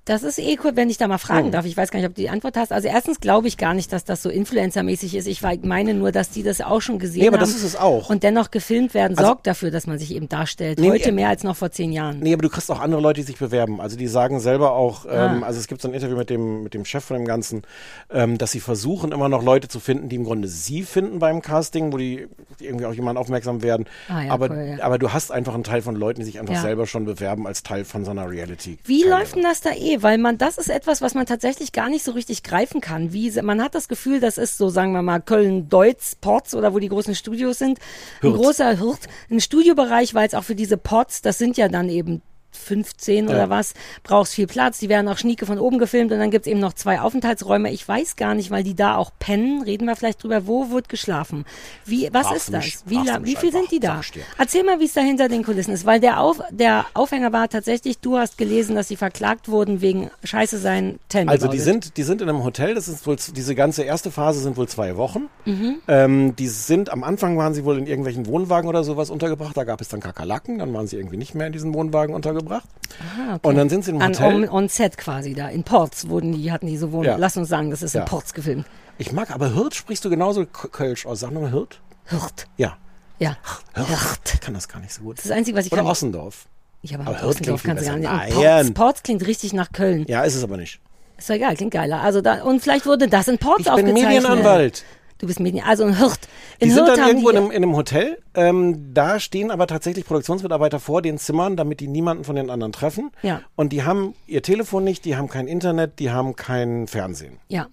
Das 0.04 0.24
ist 0.24 0.40
eh 0.40 0.58
cool, 0.64 0.72
wenn 0.74 0.90
ich 0.90 0.98
da 0.98 1.06
mal 1.06 1.18
fragen 1.18 1.44
Hm. 1.46 1.52
darf. 1.52 1.64
Ich 1.64 1.76
weiß 1.76 1.92
gar 1.92 2.00
nicht, 2.00 2.08
ob 2.08 2.14
du 2.16 2.22
die 2.22 2.28
Antwort 2.28 2.56
hast. 2.56 2.72
Also 2.72 2.88
erstens 2.88 3.20
glaube 3.20 3.46
ich 3.46 3.56
gar 3.56 3.72
nicht, 3.72 3.92
dass 3.92 4.04
das 4.04 4.20
so 4.20 4.30
Influencer-mäßig 4.30 5.14
ist. 5.14 5.28
Ich 5.28 5.42
meine 5.62 5.94
nur, 5.94 6.10
dass 6.10 6.30
die 6.30 6.42
das 6.42 6.60
auch 6.60 6.80
schon 6.80 6.98
gesehen 6.98 7.20
Nee, 7.22 7.28
aber 7.28 7.36
haben. 7.36 7.44
das 7.44 7.54
ist 7.54 7.62
es 7.62 7.76
auch. 7.76 8.10
Und 8.10 8.24
dennoch 8.24 8.50
gefilmt 8.50 8.94
werden, 8.94 9.16
Also- 9.16 9.28
sorgt 9.30 9.46
dafür, 9.46 9.70
dass 9.70 9.86
man 9.86 10.00
sich 10.00 10.12
eben 10.14 10.28
darstellt. 10.28 10.80
Nee, 10.80 10.90
Heute 10.90 11.10
nee, 11.10 11.12
mehr 11.16 11.28
als 11.28 11.44
noch 11.44 11.54
vor 11.56 11.70
zehn 11.70 11.92
Jahren. 11.92 12.18
Nee, 12.18 12.32
aber 12.32 12.42
du 12.42 12.48
kriegst 12.48 12.68
auch 12.72 12.80
andere 12.80 13.00
Leute, 13.00 13.20
die 13.20 13.26
sich 13.28 13.36
bewerben. 13.38 13.80
Also 13.80 13.96
die 13.96 14.08
sagen 14.08 14.40
selber 14.40 14.72
auch, 14.72 15.04
ähm, 15.06 15.12
Ah. 15.12 15.46
also 15.46 15.60
es 15.60 15.68
gibt 15.68 15.80
so 15.80 15.86
ein 15.86 15.94
Interview 15.94 16.16
mit 16.16 16.30
dem, 16.30 16.64
mit 16.64 16.74
dem 16.74 16.84
Chef 16.84 17.04
von 17.04 17.16
dem 17.16 17.24
Ganzen, 17.26 17.62
ähm, 18.10 18.38
dass 18.38 18.50
sie 18.50 18.60
versuchen 18.60 19.12
immer 19.12 19.28
noch 19.28 19.44
Leute 19.44 19.68
zu 19.68 19.78
finden, 19.78 20.08
die 20.08 20.16
im 20.16 20.24
Grunde 20.24 20.48
sie 20.48 20.82
finden 20.82 21.20
beim 21.20 21.42
Casting, 21.42 21.92
wo 21.92 21.96
die, 21.96 22.26
irgendwie 22.58 22.86
auch 22.86 22.92
jemand 22.94 23.18
aufmerksam 23.18 23.62
werden. 23.62 23.86
Ah, 24.08 24.22
ja, 24.22 24.32
aber, 24.32 24.50
cool, 24.50 24.76
ja. 24.78 24.84
aber 24.84 24.98
du 24.98 25.12
hast 25.12 25.30
einfach 25.30 25.54
einen 25.54 25.62
Teil 25.64 25.82
von 25.82 25.94
Leuten, 25.94 26.20
die 26.20 26.26
sich 26.26 26.40
einfach 26.40 26.54
Ja. 26.54 26.62
selber 26.62 26.88
schon 26.88 27.04
bewerben 27.04 27.46
als 27.46 27.62
Teil 27.62 27.84
von 27.84 28.04
so 28.04 28.10
einer 28.10 28.28
Reality. 28.28 28.78
Wie 28.84 29.04
läuft 29.04 29.36
denn 29.36 29.42
das 29.44 29.60
da 29.60 29.70
eh? 29.70 29.91
Weil 30.00 30.18
man, 30.18 30.38
das 30.38 30.58
ist 30.58 30.70
etwas, 30.70 31.02
was 31.02 31.14
man 31.14 31.26
tatsächlich 31.26 31.72
gar 31.72 31.88
nicht 31.88 32.04
so 32.04 32.12
richtig 32.12 32.42
greifen 32.42 32.80
kann. 32.80 33.12
Wie, 33.12 33.30
man 33.42 33.62
hat 33.62 33.74
das 33.74 33.88
Gefühl, 33.88 34.20
das 34.20 34.38
ist 34.38 34.58
so, 34.58 34.68
sagen 34.68 34.92
wir 34.92 35.02
mal, 35.02 35.20
Köln-Deutz, 35.20 36.14
Ports 36.14 36.54
oder 36.54 36.72
wo 36.72 36.78
die 36.78 36.88
großen 36.88 37.14
Studios 37.14 37.58
sind. 37.58 37.78
Ein 38.22 38.30
Hürth. 38.30 38.36
großer 38.36 38.78
Hirt, 38.78 39.00
ein 39.30 39.40
Studiobereich, 39.40 40.14
weil 40.14 40.26
es 40.26 40.34
auch 40.34 40.44
für 40.44 40.54
diese 40.54 40.76
Ports, 40.76 41.22
das 41.22 41.38
sind 41.38 41.56
ja 41.56 41.68
dann 41.68 41.88
eben 41.88 42.22
15 42.56 43.24
Ja. 43.28 43.30
oder 43.30 43.50
was, 43.50 43.74
brauchst 44.02 44.34
viel 44.34 44.46
Platz. 44.46 44.78
Die 44.78 44.88
werden 44.88 45.08
auch 45.08 45.18
schnieke 45.18 45.46
von 45.46 45.58
oben 45.58 45.78
gefilmt 45.78 46.12
und 46.12 46.18
dann 46.18 46.30
gibt's 46.30 46.46
eben 46.46 46.60
noch 46.60 46.72
zwei 46.74 47.00
Aufenthaltsräume. 47.00 47.70
Ich 47.72 47.86
weiß 47.86 48.16
gar 48.16 48.34
nicht, 48.34 48.50
weil 48.50 48.62
die 48.62 48.74
da 48.74 48.96
auch 48.96 49.10
pennen. 49.18 49.62
Reden 49.62 49.86
wir 49.86 49.96
vielleicht 49.96 50.22
drüber, 50.22 50.46
wo 50.46 50.70
wird 50.70 50.88
geschlafen? 50.88 51.44
Wie, 51.84 52.08
was 52.12 52.26
Fragst 52.28 52.48
ist 52.48 52.54
das? 52.54 52.64
mich- 52.64 52.78
wie, 52.86 53.06
la- 53.08 53.24
wie 53.24 53.36
viel 53.36 53.52
sind 53.52 53.70
die 53.70 53.80
da? 53.80 54.00
Erzähl 54.38 54.64
mal, 54.64 54.80
wie 54.80 54.84
es 54.84 54.92
da 54.92 55.00
hinter 55.00 55.28
den 55.28 55.42
Kulissen 55.44 55.72
ist, 55.72 55.84
weil 55.86 56.00
der, 56.00 56.20
Auf, 56.20 56.40
der 56.50 56.86
Aufhänger 56.94 57.32
war 57.32 57.48
tatsächlich, 57.48 57.98
du 57.98 58.18
hast 58.18 58.38
gelesen, 58.38 58.76
dass 58.76 58.88
sie 58.88 58.96
verklagt 58.96 59.48
wurden 59.48 59.80
wegen 59.80 60.10
Scheiße 60.24 60.58
sein, 60.58 60.98
me 61.14 61.28
Also 61.28 61.48
die 61.48 61.58
sind, 61.58 61.96
die 61.96 62.02
sind 62.02 62.20
in 62.22 62.28
einem 62.28 62.44
Hotel, 62.44 62.74
das 62.74 62.88
ist 62.88 63.06
wohl, 63.06 63.16
diese 63.34 63.54
ganze 63.54 63.82
erste 63.82 64.10
Phase 64.10 64.40
sind 64.40 64.56
wohl 64.56 64.68
zwei 64.68 64.96
Wochen. 64.96 65.28
Mhm. 65.44 65.76
Ähm, 65.88 66.36
die 66.36 66.48
sind, 66.48 66.90
am 66.90 67.02
Anfang 67.04 67.36
waren 67.38 67.54
sie 67.54 67.64
wohl 67.64 67.78
in 67.78 67.86
irgendwelchen 67.86 68.26
Wohnwagen 68.26 68.68
oder 68.68 68.84
sowas 68.84 69.10
untergebracht, 69.10 69.56
da 69.56 69.64
gab 69.64 69.80
es 69.80 69.88
dann 69.88 70.00
Kakerlaken, 70.00 70.58
dann 70.58 70.72
waren 70.74 70.86
sie 70.86 70.96
irgendwie 70.96 71.16
nicht 71.16 71.34
mehr 71.34 71.46
in 71.46 71.52
diesen 71.52 71.72
Wohnwagen 71.74 72.14
untergebracht. 72.14 72.41
Ah, 72.50 73.34
okay. 73.36 73.48
Und 73.48 73.56
dann 73.56 73.68
sind 73.68 73.84
sie 73.84 73.90
im 73.92 74.00
An, 74.02 74.12
Hotel. 74.12 74.34
on, 74.44 74.48
on 74.48 74.68
set 74.68 74.96
quasi 74.98 75.34
da, 75.34 75.48
in 75.48 75.64
Ports 75.64 76.08
wurden 76.08 76.32
die, 76.32 76.52
hatten 76.52 76.66
die 76.66 76.76
so 76.76 76.92
Wohn 76.92 77.04
Ja. 77.04 77.16
Lass 77.16 77.36
uns 77.36 77.48
sagen, 77.48 77.70
das 77.70 77.82
ist 77.82 77.94
Ja. 77.94 78.02
in 78.02 78.06
Ports 78.06 78.34
gefilmt. 78.34 78.66
Ich 78.98 79.12
mag, 79.12 79.30
aber 79.30 79.54
Hirt 79.54 79.74
sprichst 79.74 80.04
du 80.04 80.10
genauso 80.10 80.44
Kölsch 80.46 81.06
aus. 81.06 81.20
Sag 81.20 81.32
nochmal 81.32 81.50
Hirt. 81.52 81.80
Hirt. 82.06 82.46
Ja. 82.56 82.76
Ja. 83.18 83.36
Hirt. 83.74 84.34
Ich 84.34 84.40
kann 84.40 84.54
das 84.54 84.68
gar 84.68 84.80
nicht 84.80 84.92
so 84.92 85.02
gut. 85.02 85.16
Das 85.18 85.24
ist 85.24 85.30
das 85.30 85.36
Einzige, 85.38 85.56
was 85.56 85.66
ich 85.66 85.72
Oder 85.72 85.82
kann. 85.82 85.90
Ossendorf. 85.90 86.46
Ja, 86.82 86.98
aber, 86.98 87.08
Aber 87.08 87.16
Hirt 87.20 87.28
Ossendorf 87.30 87.62
klingt 87.62 87.76
kannst 87.78 87.88
du 87.90 88.00
gar 88.02 88.24
nicht. 88.26 88.34
Ports. 88.34 88.70
Ports 88.74 89.02
klingt 89.02 89.26
richtig 89.26 89.52
nach 89.54 89.72
Köln. 89.72 90.04
Ja, 90.08 90.22
ist 90.24 90.34
es 90.34 90.42
aber 90.44 90.56
nicht. 90.56 90.80
Ist 91.16 91.30
doch 91.30 91.34
egal, 91.34 91.54
klingt 91.56 91.72
geiler. 91.72 92.00
Also 92.00 92.20
da, 92.20 92.42
und 92.42 92.60
vielleicht 92.60 92.84
wurde 92.84 93.06
das 93.08 93.28
in 93.28 93.38
Ports 93.38 93.60
Ich 93.60 93.64
bin 93.66 93.72
aufgezeichnet. 93.74 94.04
Medienanwalt. 94.08 94.84
Du 95.22 95.28
bist 95.28 95.38
Medien, 95.38 95.64
also 95.64 95.84
in 95.84 95.96
Hirt. 95.96 96.18
In 96.58 96.68
Die 96.68 96.74
sind 96.74 96.84
Hirt 96.84 96.98
dann 96.98 97.04
haben 97.04 97.08
irgendwo 97.10 97.30
in 97.30 97.36
einem, 97.36 97.50
in 97.52 97.56
einem 97.62 97.76
Hotel. 97.76 98.18
Ähm, 98.34 98.92
da 98.92 99.20
stehen 99.20 99.52
aber 99.52 99.68
tatsächlich 99.68 100.04
Produktionsmitarbeiter 100.04 100.80
vor 100.80 101.00
den 101.00 101.16
Zimmern, 101.16 101.56
damit 101.56 101.78
die 101.78 101.86
niemanden 101.86 102.24
von 102.24 102.34
den 102.34 102.50
anderen 102.50 102.72
treffen. 102.72 103.12
Ja. 103.22 103.40
Und 103.54 103.72
die 103.72 103.84
haben 103.84 104.14
ihr 104.26 104.42
Telefon 104.42 104.82
nicht, 104.82 105.04
die 105.04 105.14
haben 105.16 105.28
kein 105.28 105.46
Internet, 105.46 106.00
die 106.00 106.10
haben 106.10 106.34
kein 106.34 106.88
Fernsehen. 106.88 107.38
ja. 107.48 107.68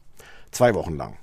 Zwei 0.52 0.74
Wochen 0.74 0.96
lang. 0.96 1.18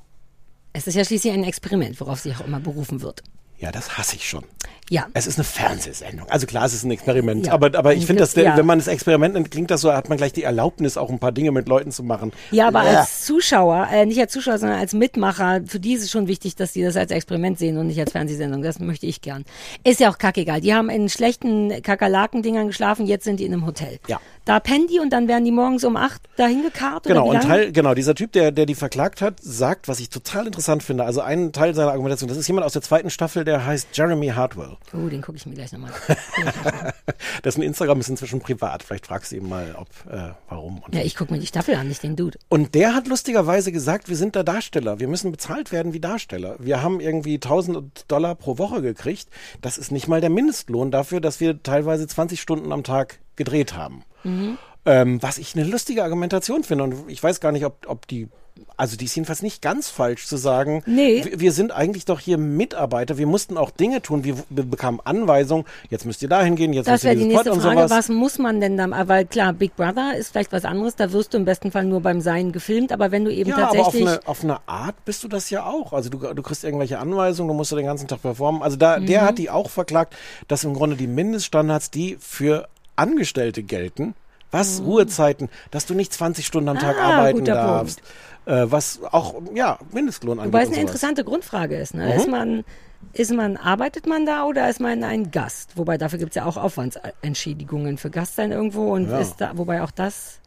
Es 0.73 0.87
ist 0.87 0.95
ja 0.95 1.05
schließlich 1.05 1.33
ein 1.33 1.43
Experiment, 1.43 2.01
worauf 2.01 2.21
sich 2.21 2.37
auch 2.37 2.47
immer 2.47 2.61
berufen 2.61 3.03
wird. 3.03 3.23
Ja, 3.59 3.73
das 3.73 3.97
hasse 3.97 4.17
ich 4.17 4.29
schon. 4.29 4.45
Ja. 4.89 5.07
Es 5.15 5.27
ist 5.27 5.39
eine 5.39 5.45
Fernsehsendung. 5.45 6.29
Also 6.29 6.47
klar, 6.47 6.65
es 6.67 6.75
ist 6.75 6.85
ein 6.85 6.91
Experiment. 6.91 7.47
Ja. 7.47 7.53
Aber, 7.55 7.77
aber 7.77 7.95
ich 7.95 8.07
finde, 8.07 8.23
Ja. 8.37 8.57
wenn 8.57 8.67
man 8.67 8.79
das 8.79 8.87
Experiment 8.87 9.35
nennt, 9.35 9.51
klingt 9.51 9.71
das 9.71 9.81
so, 9.81 9.93
hat 9.93 10.09
man 10.09 10.17
gleich 10.19 10.33
die 10.33 10.43
Erlaubnis, 10.45 10.97
auch 10.97 11.11
ein 11.11 11.19
paar 11.19 11.33
Dinge 11.33 11.51
mit 11.51 11.67
Leuten 11.67 11.91
zu 11.91 12.03
machen. 12.05 12.33
Ja, 12.53 12.69
aber 12.69 12.85
Ja. 12.85 13.01
als 13.01 13.25
Zuschauer, 13.25 13.89
äh, 13.91 14.07
nicht 14.07 14.21
als 14.21 14.33
Zuschauer, 14.33 14.59
sondern 14.59 14.79
als 14.79 14.93
Mitmacher, 14.93 15.63
für 15.67 15.81
die 15.81 15.95
ist 15.95 16.03
es 16.03 16.11
schon 16.11 16.29
wichtig, 16.29 16.55
dass 16.55 16.73
die 16.73 16.83
das 16.83 16.97
als 16.97 17.11
Experiment 17.11 17.59
sehen 17.59 17.79
und 17.79 17.89
nicht 17.89 17.99
als 17.99 18.13
Fernsehsendung. 18.13 18.63
Das 18.63 18.79
möchte 18.79 19.07
ich 19.07 19.23
gern. 19.23 19.45
Ist 19.83 19.99
ja 20.01 20.11
auch 20.11 20.19
kackegal. 20.19 20.61
Die 20.61 20.75
haben 20.75 20.89
in 20.91 21.09
schlechten 21.09 21.83
Kakerlaken-Dingern 21.83 22.69
geschlafen, 22.69 23.07
jetzt 23.07 23.25
sind 23.25 23.41
die 23.41 23.47
in 23.47 23.55
einem 23.55 23.67
Hotel. 23.67 23.99
Ja. 24.07 24.21
Da 24.47 24.61
pennen 24.61 24.87
die 24.87 25.01
und 25.01 25.11
dann 25.11 25.27
werden 25.27 25.45
die 25.45 25.51
morgens 25.51 25.83
um 25.85 25.97
acht 25.97 26.23
dahin 26.37 26.63
gekarrt 26.63 27.03
Genau, 27.05 27.31
und? 27.31 27.43
Teil, 27.43 27.73
genau, 27.73 27.95
dieser 27.95 28.15
Typ, 28.15 28.31
der, 28.31 28.53
der 28.53 28.65
die 28.65 28.77
verklagt 28.77 29.21
hat, 29.21 29.41
sagt, 29.41 29.89
was 29.89 29.99
ich 29.99 30.09
total 30.09 30.47
interessant 30.47 30.85
finde, 30.85 31.05
also 31.05 31.21
ein 31.21 31.53
Teil 31.53 31.75
seiner 31.75 31.91
Argumentation, 31.91 32.29
das 32.29 32.39
ist 32.39 32.47
jemand 32.47 32.65
aus 32.65 32.73
der 32.73 32.83
zweiten 32.83 33.11
Staffel, 33.11 33.45
der 33.45 33.67
heißt 33.67 33.89
Jeremy 33.93 34.29
Hartwell. 34.29 34.77
Oh, 34.95 35.09
den 35.09 35.21
gucke 35.21 35.37
ich 35.37 35.47
mir 35.47 35.55
gleich 35.55 35.73
nochmal 35.73 35.91
Dessen 37.45 37.63
Instagram 37.63 37.99
ist 37.99 38.09
inzwischen 38.09 38.39
privat. 38.41 38.85
Vielleicht 38.85 39.07
fragst 39.07 39.33
du 39.33 39.37
ihn 39.37 39.49
mal, 39.49 39.75
ob, 39.77 39.89
äh, 40.11 40.31
warum. 40.49 40.81
Ja, 40.93 41.01
ich 41.01 41.17
gucke 41.17 41.33
mir 41.33 41.41
die 41.41 41.47
Staffel 41.47 41.75
an, 41.75 41.89
nicht 41.89 42.05
den 42.05 42.15
Dude. 42.15 42.39
Und 42.49 42.77
der 42.77 42.95
hat 42.95 43.09
lustigerweise 43.09 43.73
gesagt, 43.73 44.09
wir 44.09 44.17
sind 44.17 44.37
da 44.37 44.45
Darsteller. 44.45 45.01
Wir 45.01 45.09
müssen 45.09 45.33
bezahlt 45.33 45.73
werden 45.73 45.93
wie 45.93 46.01
Darsteller. 46.01 46.55
Wir 46.61 46.83
haben 46.83 47.01
irgendwie 47.01 47.35
1000 47.35 48.05
Dollar 48.07 48.37
pro 48.37 48.59
Woche 48.59 48.81
gekriegt. 48.81 49.29
Das 49.61 49.77
ist 49.77 49.91
nicht 49.91 50.07
mal 50.07 50.21
der 50.21 50.31
Mindestlohn 50.31 50.93
dafür, 50.93 51.21
dass 51.21 51.41
wir 51.41 51.63
teilweise 51.65 52.07
20 52.07 52.41
Stunden 52.41 52.73
am 52.73 52.85
Tag 52.85 53.19
gedreht 53.37 53.75
haben. 53.77 54.03
Mhm. 54.25 54.59
Ähm, 54.85 55.21
was 55.23 55.39
ich 55.39 55.55
eine 55.57 55.65
lustige 55.65 56.05
Argumentation 56.05 56.63
finde. 56.63 56.85
Und 56.85 56.95
ich 57.09 57.21
weiß 57.23 57.41
gar 57.41 57.51
nicht, 57.53 57.65
ob, 57.65 57.75
ob 57.89 58.07
die, 58.07 58.29
also 58.77 58.97
die 58.97 59.07
ist 59.07 59.17
jedenfalls 59.17 59.43
nicht 59.43 59.61
ganz 59.61 59.91
falsch 59.91 60.29
zu 60.29 60.37
sagen. 60.37 60.85
Nee. 60.87 61.25
Wir, 61.25 61.41
wir 61.41 61.53
sind 61.53 61.73
eigentlich 61.73 62.05
doch 62.05 62.21
hier 62.21 62.39
Mitarbeiter. 62.39 63.19
Wir 63.19 63.27
mussten 63.27 63.59
auch 63.59 63.71
Dinge 63.73 64.01
tun. 64.01 64.23
Wir, 64.23 64.37
wir 64.49 64.63
bekamen 64.63 65.01
Anweisungen. 65.03 65.65
Jetzt 65.91 66.07
müsst 66.07 66.23
ihr 66.23 66.29
dahin 66.29 66.55
gehen. 66.55 66.73
Jetzt 66.73 66.87
Das 66.87 67.03
müsst 67.03 67.05
ihr 67.05 67.09
wäre 67.09 67.17
die 67.17 67.25
dieses 67.25 67.35
nächste 67.35 67.51
Pod 67.51 67.57
und 67.59 67.63
Frage. 67.65 67.79
sowas. 67.89 67.91
Was 67.91 68.09
muss 68.11 68.39
man 68.39 68.61
denn 68.61 68.77
da? 68.77 69.09
Weil 69.09 69.27
klar, 69.27 69.53
Big 69.55 69.75
Brother 69.75 70.17
ist 70.17 70.31
vielleicht 70.31 70.53
was 70.53 70.65
anderes. 70.65 70.95
Da 70.95 71.11
wirst 71.11 71.35
du 71.35 71.39
im 71.39 71.45
besten 71.45 71.73
Fall 71.73 71.85
nur 71.85 72.01
beim 72.01 72.21
Sein 72.21 72.53
gefilmt. 72.53 72.93
Aber 72.93 73.11
wenn 73.11 73.25
du 73.25 73.33
eben 73.33 73.51
Ja, 73.51 73.57
aber 73.57 73.71
auf 73.71 73.77
tatsächlich 73.87 74.09
eine, 74.09 74.21
auf 74.29 74.45
eine 74.45 74.61
Art 74.69 75.05
bist 75.05 75.25
du 75.25 75.29
das 75.29 75.51
ja 75.51 75.67
auch. 75.67 75.93
Also 75.93 76.11
du, 76.11 76.19
du 76.19 76.43
kriegst 76.43 76.63
irgendwelche 76.63 77.01
Anweisungen, 77.01 77.49
du 77.49 77.55
musst 77.55 77.73
ja 77.73 77.77
den 77.77 77.87
ganzen 77.87 78.07
Tag 78.07 78.23
performen. 78.23 78.63
Also 78.63 78.77
da, 78.77 79.01
der 79.01 79.23
Mhm. 79.23 79.27
hat 79.27 79.39
die 79.39 79.51
auch 79.51 79.69
verklagt, 79.69 80.15
dass 80.47 80.63
im 80.63 80.75
Grunde 80.75 80.95
die 80.95 81.09
Mindeststandards, 81.09 81.91
die 81.91 82.17
für 82.21 82.69
Angestellte 82.97 83.63
gelten, 83.63 84.15
was 84.51 84.81
Ruhezeiten, 84.85 85.49
dass 85.71 85.87
du 85.87 85.95
nicht 85.95 86.13
20 86.13 86.47
Stunden 86.47 86.69
am 86.69 86.79
Tag 86.79 86.97
Mhm. 86.97 87.03
Ah, 87.03 87.17
arbeiten 87.19 87.45
darfst, 87.45 88.01
äh, 88.47 88.65
was 88.67 89.01
auch 89.11 89.35
ja 89.55 89.79
Mindestlohn 89.93 90.39
angeht. 90.39 90.53
Wobei 90.53 90.63
es 90.65 90.69
eine 90.71 90.81
interessante 90.81 91.25
Grundfrage 91.25 91.77
ist. 91.77 91.95
Ne? 91.95 92.07
Mhm. 92.07 92.13
Ist 92.13 92.29
man, 92.29 92.65
ist 93.13 93.33
man, 93.33 93.57
arbeitet 93.57 94.07
man 94.07 94.25
da 94.25 94.45
oder 94.45 94.69
ist 94.71 94.81
man 94.81 95.03
ein 95.05 95.31
Gast? 95.31 95.77
Wobei 95.77 95.99
dafür 95.99 96.19
gibt 96.19 96.31
es 96.33 96.37
ja 96.37 96.45
auch 96.47 96.57
Aufwandsentschädigungen 96.57 97.99
für 97.99 98.11
Gastsein 98.11 98.53
irgendwo 98.53 98.93
und 98.95 99.11
Ja. 99.11 99.21
ist 99.21 99.37
da, 99.39 99.53
wobei 99.57 99.83
auch 99.83 99.91
das. 99.91 100.41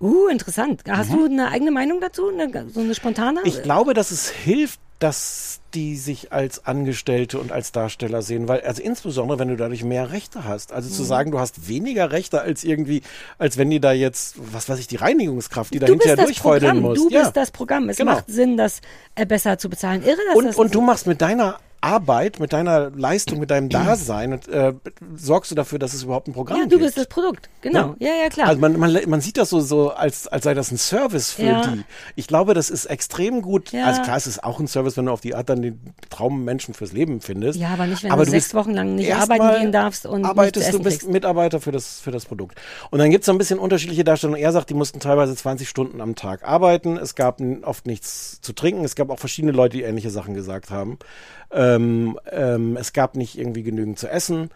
Uh, 0.00 0.28
interessant. 0.28 0.82
Hast 0.88 1.10
Mhm. 1.10 1.16
du 1.18 1.24
eine 1.26 1.48
eigene 1.50 1.70
Meinung 1.70 2.00
dazu? 2.00 2.28
Eine, 2.28 2.68
so 2.70 2.80
eine 2.80 2.94
spontane? 2.94 3.40
Ich 3.44 3.62
glaube, 3.62 3.94
dass 3.94 4.10
es 4.10 4.28
hilft, 4.30 4.80
dass 5.00 5.60
die 5.74 5.96
sich 5.96 6.32
als 6.32 6.66
Angestellte 6.66 7.38
und 7.38 7.50
als 7.52 7.72
Darsteller 7.72 8.22
sehen, 8.22 8.46
weil, 8.48 8.60
also 8.62 8.80
insbesondere, 8.80 9.38
wenn 9.40 9.48
du 9.48 9.56
dadurch 9.56 9.82
mehr 9.82 10.12
Rechte 10.12 10.44
hast. 10.44 10.72
Also 10.72 10.88
zu 10.88 11.02
Mhm. 11.02 11.06
sagen, 11.06 11.30
du 11.32 11.40
hast 11.40 11.68
weniger 11.68 12.12
Rechte 12.12 12.40
als 12.40 12.62
irgendwie, 12.64 13.02
als 13.38 13.58
wenn 13.58 13.70
die 13.70 13.80
da 13.80 13.92
jetzt, 13.92 14.36
was 14.52 14.68
weiß 14.68 14.78
ich, 14.78 14.86
die 14.86 14.96
Reinigungskraft, 14.96 15.74
die 15.74 15.80
da 15.80 15.86
du 15.86 15.94
bist 15.94 16.04
hinterher 16.06 16.16
das 16.16 16.26
durchfeudeln 16.26 16.74
Programm. 16.80 16.90
muss. 16.90 16.98
Du 16.98 17.08
ja. 17.10 17.22
bist 17.22 17.36
das 17.36 17.50
Programm. 17.50 17.88
Es 17.88 17.96
Genau. 17.96 18.12
macht 18.12 18.30
Sinn, 18.30 18.56
das 18.56 18.80
äh, 19.16 19.26
besser 19.26 19.58
zu 19.58 19.68
bezahlen. 19.68 20.02
Irre, 20.04 20.16
dass 20.28 20.36
und, 20.36 20.44
das 20.46 20.56
und 20.56 20.74
du 20.74 20.80
machst 20.80 21.06
mit 21.08 21.20
deiner 21.20 21.58
Arbeit, 21.84 22.40
mit 22.40 22.52
deiner 22.52 22.90
Leistung, 22.90 23.38
mit 23.38 23.50
deinem 23.50 23.68
Dasein, 23.68 24.32
und, 24.32 24.48
äh, 24.48 24.72
sorgst 25.14 25.50
du 25.50 25.54
dafür, 25.54 25.78
dass 25.78 25.92
es 25.92 26.02
überhaupt 26.02 26.28
ein 26.28 26.32
Programm 26.32 26.56
ja, 26.56 26.62
gibt. 26.64 26.72
du 26.72 26.78
bist 26.78 26.96
das 26.96 27.06
Produkt. 27.06 27.50
Genau. 27.60 27.94
Ja, 27.98 28.10
ja, 28.22 28.28
klar. 28.30 28.48
Also 28.48 28.60
man, 28.60 28.78
man, 28.78 28.98
man 29.06 29.20
sieht 29.20 29.36
das 29.36 29.50
so, 29.50 29.60
so 29.60 29.90
als, 29.90 30.26
als 30.26 30.44
sei 30.44 30.54
das 30.54 30.70
ein 30.72 30.78
Service 30.78 31.32
für 31.32 31.42
Ja. 31.42 31.66
die. 31.66 31.84
Ich 32.16 32.26
glaube, 32.26 32.54
das 32.54 32.70
ist 32.70 32.86
extrem 32.86 33.42
gut. 33.42 33.72
Ja. 33.72 33.84
Also 33.84 34.02
klar, 34.02 34.16
es 34.16 34.26
ist 34.26 34.42
auch 34.42 34.58
ein 34.60 34.66
Service, 34.66 34.96
wenn 34.96 35.06
du 35.06 35.12
auf 35.12 35.20
die 35.20 35.34
Art 35.34 35.48
dann 35.48 35.60
den 35.62 35.78
Traummenschen 36.10 36.72
fürs 36.74 36.92
Leben 36.92 37.20
findest. 37.20 37.58
Ja, 37.58 37.68
aber 37.68 37.86
nicht, 37.86 38.02
wenn 38.02 38.10
aber 38.10 38.24
du 38.24 38.30
sechs 38.30 38.54
Wochen 38.54 38.72
lang 38.72 38.94
nicht 38.94 39.14
arbeiten 39.14 39.60
gehen 39.60 39.72
darfst 39.72 40.06
und 40.06 40.24
arbeitest, 40.24 40.72
du 40.72 40.78
bist 40.82 41.00
kriegst. 41.00 41.12
Mitarbeiter 41.12 41.60
für 41.60 41.72
das, 41.72 42.00
für 42.00 42.10
das 42.10 42.24
Produkt. 42.24 42.58
Und 42.90 42.98
dann 42.98 43.10
gibt's 43.10 43.26
so 43.26 43.32
ein 43.32 43.38
bisschen 43.38 43.58
unterschiedliche 43.58 44.04
Darstellungen. 44.04 44.40
Er 44.40 44.52
sagt, 44.52 44.70
die 44.70 44.74
mussten 44.74 45.00
teilweise 45.00 45.36
20 45.36 45.68
Stunden 45.68 46.00
am 46.00 46.14
Tag 46.14 46.44
arbeiten. 46.44 46.96
Es 46.96 47.14
gab 47.14 47.40
oft 47.62 47.86
nichts 47.86 48.40
zu 48.40 48.52
trinken. 48.54 48.84
Es 48.84 48.94
gab 48.94 49.10
auch 49.10 49.18
verschiedene 49.18 49.52
Leute, 49.52 49.76
die 49.76 49.82
ähnliche 49.82 50.10
Sachen 50.10 50.34
gesagt 50.34 50.70
haben. 50.70 50.98
Ähm, 51.74 52.18
ähm, 52.30 52.76
es 52.76 52.92
gab 52.92 53.16
nicht 53.16 53.38
irgendwie 53.38 53.62
genügend 53.62 53.98
zu 53.98 54.08
essen. 54.08 54.50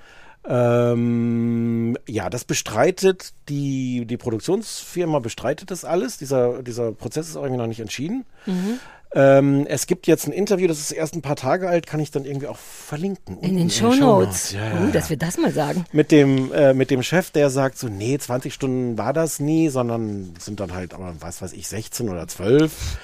Ähm, 0.47 1.97
ja, 2.09 2.31
das 2.31 2.45
bestreitet 2.45 3.32
die, 3.49 4.07
die 4.07 4.16
Produktionsfirma 4.16 5.19
bestreitet 5.19 5.70
das 5.70 5.85
alles. 5.85 6.16
Dieser, 6.16 6.62
dieser 6.62 6.93
Prozess 6.93 7.28
ist 7.28 7.36
auch 7.36 7.43
irgendwie 7.43 7.61
noch 7.61 7.66
nicht 7.66 7.81
entschieden. 7.81 8.24
Mhm. 8.47 8.81
Ähm, 9.15 9.66
es 9.69 9.86
gibt 9.86 10.07
jetzt 10.07 10.27
ein 10.27 10.32
Interview, 10.32 10.69
das 10.69 10.78
ist 10.78 10.93
erst 10.93 11.15
ein 11.15 11.23
paar 11.23 11.36
Tage 11.36 11.69
alt, 11.69 11.86
kann 11.86 11.99
ich 12.01 12.11
dann 12.11 12.24
irgendwie 12.24 12.47
auch 12.47 12.59
verlinken. 12.59 13.40
In 13.40 13.57
den 13.57 13.70
Shownotes. 13.70 14.53
Ja, 14.53 14.69
ja, 14.69 14.81
Uh, 14.81 14.90
dass 14.90 15.09
wir 15.09 15.16
das 15.16 15.39
mal 15.39 15.51
sagen. 15.53 15.85
Mit 15.93 16.12
dem, 16.12 16.53
äh, 16.53 16.74
mit 16.74 16.90
dem 16.90 17.03
Chef, 17.03 17.31
der 17.31 17.49
sagt 17.49 17.78
so, 17.78 17.89
nee, 17.89 18.19
20 18.19 18.53
Stunden 18.53 18.99
war 18.99 19.15
das 19.15 19.40
nie, 19.40 19.70
sondern 19.70 20.35
sind 20.39 20.61
dann 20.61 20.74
halt, 20.74 20.93
aber 20.93 21.15
was 21.20 21.40
weiß 21.40 21.55
ich, 21.55 21.69
16 21.69 22.11
oder 22.11 22.28
12. 22.28 22.99